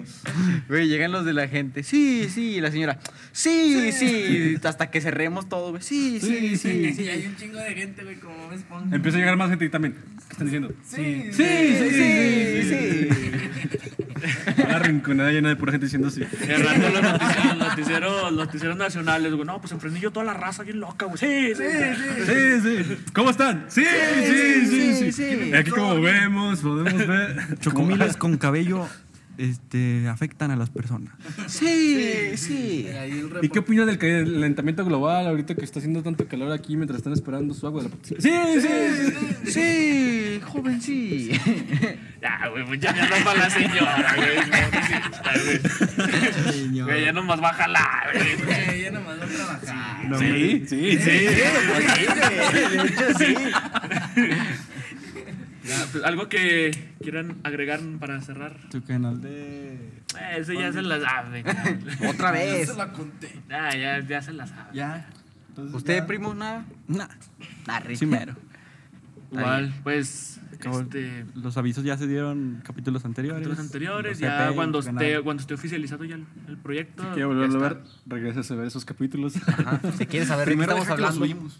Güey, 0.69 0.87
llegan 0.87 1.11
los 1.11 1.25
de 1.25 1.33
la 1.33 1.47
gente. 1.49 1.83
Sí, 1.83 2.29
sí, 2.33 2.61
la 2.61 2.71
señora. 2.71 2.99
Sí, 3.33 3.91
sí. 3.91 4.52
Hasta 4.63 4.89
que 4.91 5.01
cerremos 5.01 5.49
todo, 5.49 5.71
güey. 5.71 5.81
Sí, 5.83 6.19
sí, 6.19 6.55
sí, 6.57 6.93
Sí, 6.93 7.07
hay 7.09 7.21
sí. 7.21 7.27
un 7.27 7.35
chingo 7.35 7.59
de 7.59 7.73
gente, 7.73 8.03
güey, 8.03 8.15
como 8.17 8.47
me 8.49 8.55
esponja. 8.55 8.95
Empieza 8.95 9.17
a 9.17 9.21
llegar 9.21 9.37
más 9.37 9.49
gente 9.49 9.65
y 9.65 9.69
también. 9.69 9.93
¿Qué 9.93 10.31
están 10.31 10.47
diciendo? 10.47 10.71
Sí, 10.85 11.29
Sí, 11.31 11.77
sí, 11.79 12.63
sí. 12.69 13.09
Una 14.65 14.79
rinconada 14.79 15.31
llena 15.31 15.49
de 15.49 15.55
pura 15.55 15.71
gente 15.71 15.85
diciendo 15.85 16.09
sí. 16.09 16.21
De 16.21 16.57
rato 16.57 16.89
los 16.89 17.01
noticieros, 17.01 17.57
noticieros, 17.57 18.33
noticieros 18.33 18.77
nacionales, 18.77 19.33
güey. 19.33 19.45
No, 19.45 19.59
pues 19.59 19.71
en 19.73 19.79
Fresnillo 19.79 20.11
toda 20.11 20.25
la 20.25 20.33
raza 20.33 20.63
bien 20.63 20.79
loca, 20.79 21.05
güey. 21.05 21.17
Sí, 21.17 21.53
sí, 21.55 21.63
sí. 22.25 22.25
Sí, 22.25 22.83
sí. 22.85 22.97
¿Cómo 23.13 23.29
están? 23.31 23.65
Sí, 23.67 23.83
sí, 23.83 24.25
sí, 24.25 24.65
sí. 24.65 25.11
sí, 25.11 25.11
sí. 25.11 25.53
Aquí 25.53 25.71
como 25.71 25.99
vemos, 26.01 26.59
podemos 26.59 27.07
ver. 27.07 27.57
Chocomiles 27.59 28.15
con 28.17 28.37
cabello 28.37 28.87
este, 29.37 30.07
afectan 30.07 30.51
a 30.51 30.55
las 30.55 30.69
personas. 30.69 31.13
Sí, 31.47 32.35
sí. 32.37 32.87
¿Y 33.41 33.49
qué 33.49 33.59
opinan 33.59 33.85
del 33.87 33.97
calentamiento 33.97 34.83
global 34.85 35.27
ahorita 35.27 35.55
que 35.55 35.63
está 35.65 35.79
haciendo 35.79 36.01
tanto 36.03 36.27
calor 36.27 36.51
aquí 36.51 36.75
mientras 36.75 36.97
están 36.97 37.13
esperando 37.13 37.53
su 37.53 37.65
agua 37.67 37.83
de 37.83 37.89
la 37.89 37.95
potosina? 37.95 38.19
Sí, 38.21 38.31
sí, 38.61 38.67
sí. 39.45 39.51
Sí, 39.51 40.41
joven, 40.45 40.81
sí. 40.81 41.31
Ya, 42.21 42.47
güey, 42.51 42.65
pues 42.65 42.79
ya 42.79 42.93
me 42.93 43.01
ando 43.01 43.15
para 43.23 43.39
la 43.39 43.49
señora, 43.49 44.15
güey. 44.15 44.29
güey. 46.71 46.81
Güey, 46.81 47.05
ya 47.05 47.13
nomás 47.13 47.41
va 47.41 47.49
a 47.49 47.53
jalar, 47.53 48.11
güey. 48.13 48.81
Ya 48.83 48.91
nomás 48.91 49.19
va 49.19 49.23
a 49.25 49.27
trabajar. 49.27 50.05
No, 50.09 50.17
Sí, 50.19 50.63
sí, 50.67 50.97
sí. 50.97 51.09
De 51.09 51.47
hecho, 52.83 53.17
sí. 53.17 53.35
Ya, 55.65 55.85
pues, 55.91 56.03
algo 56.03 56.27
que 56.27 56.71
quieran 57.01 57.37
agregar 57.43 57.79
para 57.99 58.19
cerrar. 58.21 58.57
Tu 58.69 58.83
canal 58.83 59.21
de. 59.21 59.73
Eh, 60.19 60.35
Ese 60.37 60.55
ya 60.55 60.71
se 60.73 60.81
la 60.81 60.99
sabe. 60.99 61.39
Otra 62.09 62.27
Ya 62.27 62.53
vez. 62.53 62.69
se 62.69 62.75
la 62.75 62.91
conté. 62.91 63.39
Ah, 63.49 63.75
ya, 63.75 63.99
ya 64.05 64.21
se 64.21 64.33
la 64.33 64.45
sabe. 64.45 64.69
Ya. 64.73 65.07
Entonces, 65.49 65.75
¿Usted, 65.75 65.97
ya. 65.97 66.05
primo, 66.07 66.33
nada? 66.33 66.65
Sí, 67.95 68.05
mero. 68.05 68.35
Igual, 69.31 69.73
pues, 69.83 70.39
Acabó- 70.69 70.81
este, 70.81 71.25
Los 71.35 71.57
avisos 71.57 71.83
ya 71.83 71.97
se 71.97 72.07
dieron 72.07 72.61
capítulos 72.63 73.05
anteriores. 73.05 73.47
los 73.47 73.59
anteriores, 73.59 74.19
ya 74.19 74.49
EP, 74.49 74.55
cuando 74.55 74.79
esté, 74.79 75.21
cuando 75.21 75.41
esté 75.41 75.53
oficializado 75.53 76.03
ya 76.05 76.15
el, 76.15 76.25
el 76.47 76.57
proyecto. 76.57 77.03
Quiero 77.13 77.17
ya 77.17 77.25
volverlo 77.27 77.65
a 77.65 77.69
ver. 77.69 77.77
Regresas 78.05 78.49
a 78.51 78.55
ver 78.55 78.67
esos 78.67 78.85
capítulos. 78.85 79.35
Ajá. 79.47 79.79
Si 79.97 80.05
quieres 80.05 80.27
saber 80.29 80.45
Primero 80.45 80.77
estamos 80.77 80.87
deja 80.87 80.95
que 80.97 81.03
hablando. 81.19 81.25
subimos. 81.25 81.59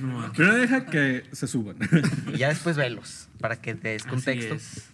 No, 0.02 0.32
Primero 0.32 0.54
deja 0.56 0.86
que 0.86 1.24
se 1.32 1.46
suban. 1.46 1.76
Y 2.34 2.38
ya 2.38 2.48
después 2.48 2.76
velos. 2.76 3.28
Para 3.40 3.56
que 3.60 3.74
te 3.74 3.88
des 3.88 4.02
así 4.02 4.10
contexto. 4.10 4.54
es. 4.54 4.90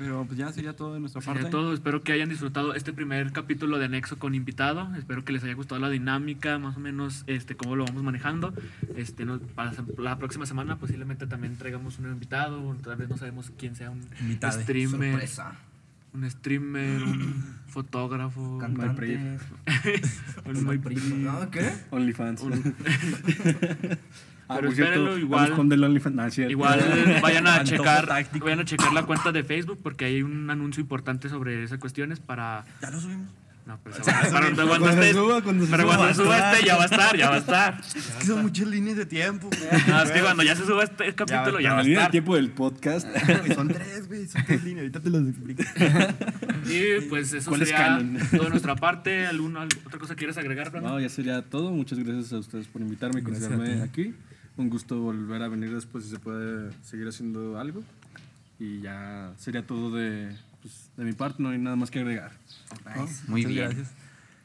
Pero 0.00 0.24
pues 0.24 0.38
ya 0.38 0.50
sería 0.50 0.74
todo 0.74 0.94
de 0.94 1.00
nuestra 1.00 1.20
Sería 1.20 1.42
parte. 1.42 1.50
todo. 1.50 1.74
Espero 1.74 2.02
que 2.02 2.12
hayan 2.12 2.30
disfrutado 2.30 2.72
este 2.74 2.94
primer 2.94 3.32
capítulo 3.32 3.78
de 3.78 3.86
Nexo 3.90 4.18
con 4.18 4.34
invitado. 4.34 4.88
Espero 4.96 5.26
que 5.26 5.32
les 5.34 5.44
haya 5.44 5.52
gustado 5.52 5.78
la 5.78 5.90
dinámica, 5.90 6.58
más 6.58 6.78
o 6.78 6.80
menos 6.80 7.22
este 7.26 7.54
cómo 7.54 7.76
lo 7.76 7.84
vamos 7.84 8.02
manejando. 8.02 8.54
Este, 8.96 9.26
no- 9.26 9.38
para 9.40 9.72
la 9.98 10.16
próxima 10.16 10.46
semana 10.46 10.76
posiblemente 10.78 11.26
también 11.26 11.56
traigamos 11.58 11.98
un 11.98 12.06
invitado. 12.06 12.74
Tal 12.82 12.96
vez 12.96 13.10
no 13.10 13.18
sabemos 13.18 13.52
quién 13.58 13.76
sea 13.76 13.90
un 13.90 14.00
Invitade. 14.22 14.62
streamer, 14.62 15.10
Sorpresa. 15.12 15.52
un 16.14 16.30
streamer, 16.30 17.02
un 17.02 17.44
fotógrafo, 17.68 18.56
Cantante. 18.58 19.38
un 20.46 20.64
muy 20.64 20.78
¿No? 21.18 21.50
¿Qué? 21.50 21.70
OnlyFans. 21.90 22.40
Un- 22.40 22.74
Ah, 24.50 24.56
Pero 24.56 24.68
espérenlo, 24.70 25.16
igual- 25.18 25.52
es. 25.52 26.38
Igual 26.50 26.80
vayan 27.22 27.46
a 27.46 27.62
checar, 27.64 28.06
táctico. 28.06 28.44
vayan 28.46 28.60
a 28.60 28.64
checar 28.64 28.92
la 28.92 29.04
cuenta 29.04 29.30
de 29.32 29.44
Facebook 29.44 29.78
porque 29.82 30.06
hay 30.06 30.22
un 30.22 30.50
anuncio 30.50 30.80
importante 30.80 31.28
sobre 31.28 31.62
esas 31.62 31.78
cuestiones 31.78 32.18
para 32.20 32.64
Ya 32.82 32.90
lo 32.90 33.00
subimos. 33.00 33.28
no, 33.66 33.78
pero 33.84 33.96
va- 33.96 34.30
para 34.32 34.54
cuando, 34.66 34.92
se 35.02 35.12
suba, 35.12 35.42
cuando 35.42 35.64
se 35.66 35.70
pero 35.70 35.82
suba, 35.84 35.96
cuando 35.96 36.04
va 36.04 36.10
a 36.10 36.14
suba 36.14 36.36
estar. 36.36 36.54
este 36.54 36.66
ya 36.66 36.76
va 36.76 36.82
a 36.82 36.86
estar, 36.86 37.16
ya 37.16 37.30
va 37.30 37.36
a 37.36 37.38
estar. 37.38 37.80
Es 37.94 37.94
que 38.18 38.24
son 38.26 38.42
muchas 38.42 38.66
líneas 38.66 38.96
de 38.96 39.06
tiempo. 39.06 39.48
No, 39.88 40.02
es 40.02 40.10
que 40.10 40.20
cuando 40.20 40.42
ya 40.42 40.56
se 40.56 40.66
suba 40.66 40.82
este 40.84 41.14
capítulo 41.14 41.60
ya 41.60 41.68
La 41.70 41.74
va 41.76 41.80
a 41.80 41.82
línea 41.84 41.98
de 41.98 42.02
estar. 42.02 42.10
tiempo 42.10 42.34
del 42.34 42.50
podcast. 42.50 43.06
Güey, 43.08 43.54
son 43.54 43.68
tres, 43.68 44.08
güey. 44.08 44.26
Son 44.26 44.44
tres 44.44 44.64
líneas. 44.64 44.80
Ahorita 44.80 45.00
te 45.00 45.10
las 45.10 45.22
explico. 45.28 45.62
Y 46.66 47.08
pues 47.08 47.32
eso 47.32 47.48
¿Cuál 47.50 47.62
es 47.62 47.68
sería 47.68 47.84
canon? 47.86 48.18
todo 48.30 48.44
de 48.44 48.50
nuestra 48.50 48.76
parte. 48.76 49.26
¿Alguna 49.26 49.64
otra 49.64 49.98
cosa 49.98 50.14
quieres 50.14 50.36
agregar, 50.36 50.70
Brandon? 50.70 50.92
No, 50.92 51.00
ya 51.00 51.08
sería 51.08 51.42
todo. 51.42 51.70
Muchas 51.70 51.98
gracias 51.98 52.32
a 52.32 52.38
ustedes 52.38 52.66
por 52.66 52.82
invitarme 52.82 53.20
y 53.20 53.22
considerarme 53.22 53.74
ti. 53.76 53.80
aquí. 53.82 54.14
Un 54.56 54.68
gusto 54.70 55.00
volver 55.00 55.42
a 55.42 55.48
venir 55.48 55.72
después 55.74 56.04
si 56.04 56.10
se 56.10 56.18
puede 56.18 56.70
seguir 56.82 57.08
haciendo 57.08 57.58
algo. 57.58 57.82
Y 58.58 58.80
ya 58.82 59.32
sería 59.38 59.66
todo 59.66 59.90
de, 59.90 60.36
pues, 60.60 60.90
de 60.96 61.04
mi 61.04 61.12
parte, 61.12 61.42
no 61.42 61.48
hay 61.50 61.58
nada 61.58 61.76
más 61.76 61.90
que 61.90 62.00
agregar. 62.00 62.32
Muy 63.26 63.42
Muchas 63.42 63.52
bien. 63.52 63.64
gracias. 63.66 63.92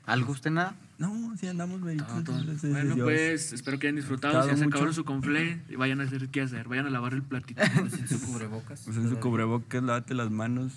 ¿Algo 0.05 0.31
usted 0.31 0.51
nada? 0.51 0.75
No, 0.99 1.35
sí 1.35 1.47
andamos, 1.47 1.81
a 1.81 1.83
Bueno, 1.83 2.95
Dios. 2.95 2.99
pues 3.03 3.51
espero 3.53 3.79
que 3.79 3.87
hayan 3.87 3.95
disfrutado. 3.97 4.41
Si 4.43 4.49
ya 4.49 4.55
se 4.55 4.63
mucho. 4.63 4.69
acabaron 4.75 4.93
su 4.93 5.03
conflé, 5.03 5.61
vayan 5.77 5.99
a 5.99 6.03
hacer 6.03 6.29
qué 6.29 6.41
hacer. 6.41 6.67
Vayan 6.69 6.85
a 6.85 6.89
lavar 6.91 7.13
el 7.13 7.23
platito. 7.23 7.61
Sin 7.89 8.07
su 8.07 8.21
cubrebocas. 8.21 8.87
Usen 8.87 9.09
su 9.09 9.19
cubrebocas, 9.19 9.83
lávate 9.83 10.13
las 10.13 10.31
manos, 10.31 10.71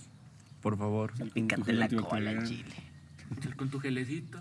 por 0.62 0.76
favor. 0.78 1.12
Pícate 1.34 1.72
la 1.74 1.88
cola, 1.88 2.42
chile. 2.42 2.64
Con 3.56 3.68
tu 3.68 3.78
gelecito. 3.78 4.40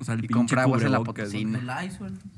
O 0.00 0.04
sea, 0.04 0.14
el 0.14 0.24
Y 0.24 0.28
compra 0.28 0.62
aguas 0.62 0.82
en 0.82 0.92
la 0.92 1.00
potosina. 1.00 1.60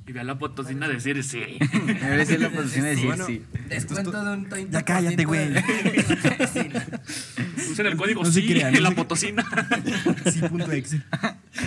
Y 0.07 0.12
ve 0.12 0.20
a 0.20 0.24
la 0.24 0.39
potosina 0.39 0.89
decir 0.89 1.23
sí. 1.23 1.41
Debe 2.01 2.16
decir 2.16 2.41
la 2.41 2.49
de 2.49 2.62
decir 2.62 3.15
sí. 3.27 3.45
Descuento 3.69 4.11
de 4.11 4.32
un 4.32 4.49
30%. 4.49 4.70
Ya 4.70 4.82
cállate, 4.82 5.24
güey. 5.24 5.53
Usen 7.70 7.87
el 7.87 7.97
código 7.97 8.23
No 8.23 8.31
se 8.31 8.41
sí 8.41 8.47
crean, 8.49 8.73
no 8.73 8.77
en 8.78 8.82
la 8.85 8.89
se- 8.91 8.95
potosina. 8.97 9.45
Sí, 10.32 10.41
punto 10.41 10.70
exe. 10.73 11.03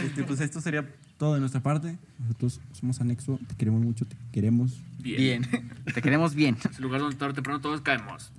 Este, 0.06 0.24
pues 0.24 0.40
esto 0.40 0.62
sería 0.62 0.88
todo 1.18 1.34
de 1.36 1.40
nuestra 1.42 1.62
parte. 1.62 1.98
Nosotros 2.20 2.62
somos 2.80 3.00
Anexo, 3.02 3.38
te 3.48 3.56
queremos 3.56 3.82
mucho, 3.82 4.06
te 4.06 4.16
queremos. 4.32 4.80
Bien. 5.00 5.46
Te 5.94 6.02
queremos 6.02 6.34
bien. 6.36 6.58
Es 6.70 6.78
el 6.78 6.84
lugar 6.84 7.02
donde 7.02 7.18
tarde 7.18 7.32
o 7.34 7.36
temprano 7.36 7.60
todos 7.60 7.82
caemos. 7.82 8.32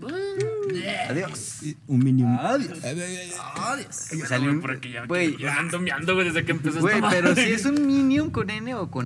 Adiós. 1.08 1.60
Un 1.86 1.98
mínimo. 2.00 2.38
Adiós. 2.40 2.82
Adiós. 2.82 3.94
Salió 4.26 4.58
Por 4.60 4.70
aquí 4.72 4.90
ya, 4.92 5.04
Güey, 5.06 5.36
ando 5.46 5.78
meando, 5.80 6.14
güey, 6.14 6.26
desde 6.28 6.44
que 6.44 6.52
empezó 6.52 6.80
Güey, 6.80 6.96
esta 6.96 7.10
pero 7.10 7.34
si 7.34 7.42
es 7.42 7.64
un 7.66 7.86
Minion 7.86 8.30
con 8.30 8.48
N 8.50 8.74
o 8.74 8.90
con 8.90 9.04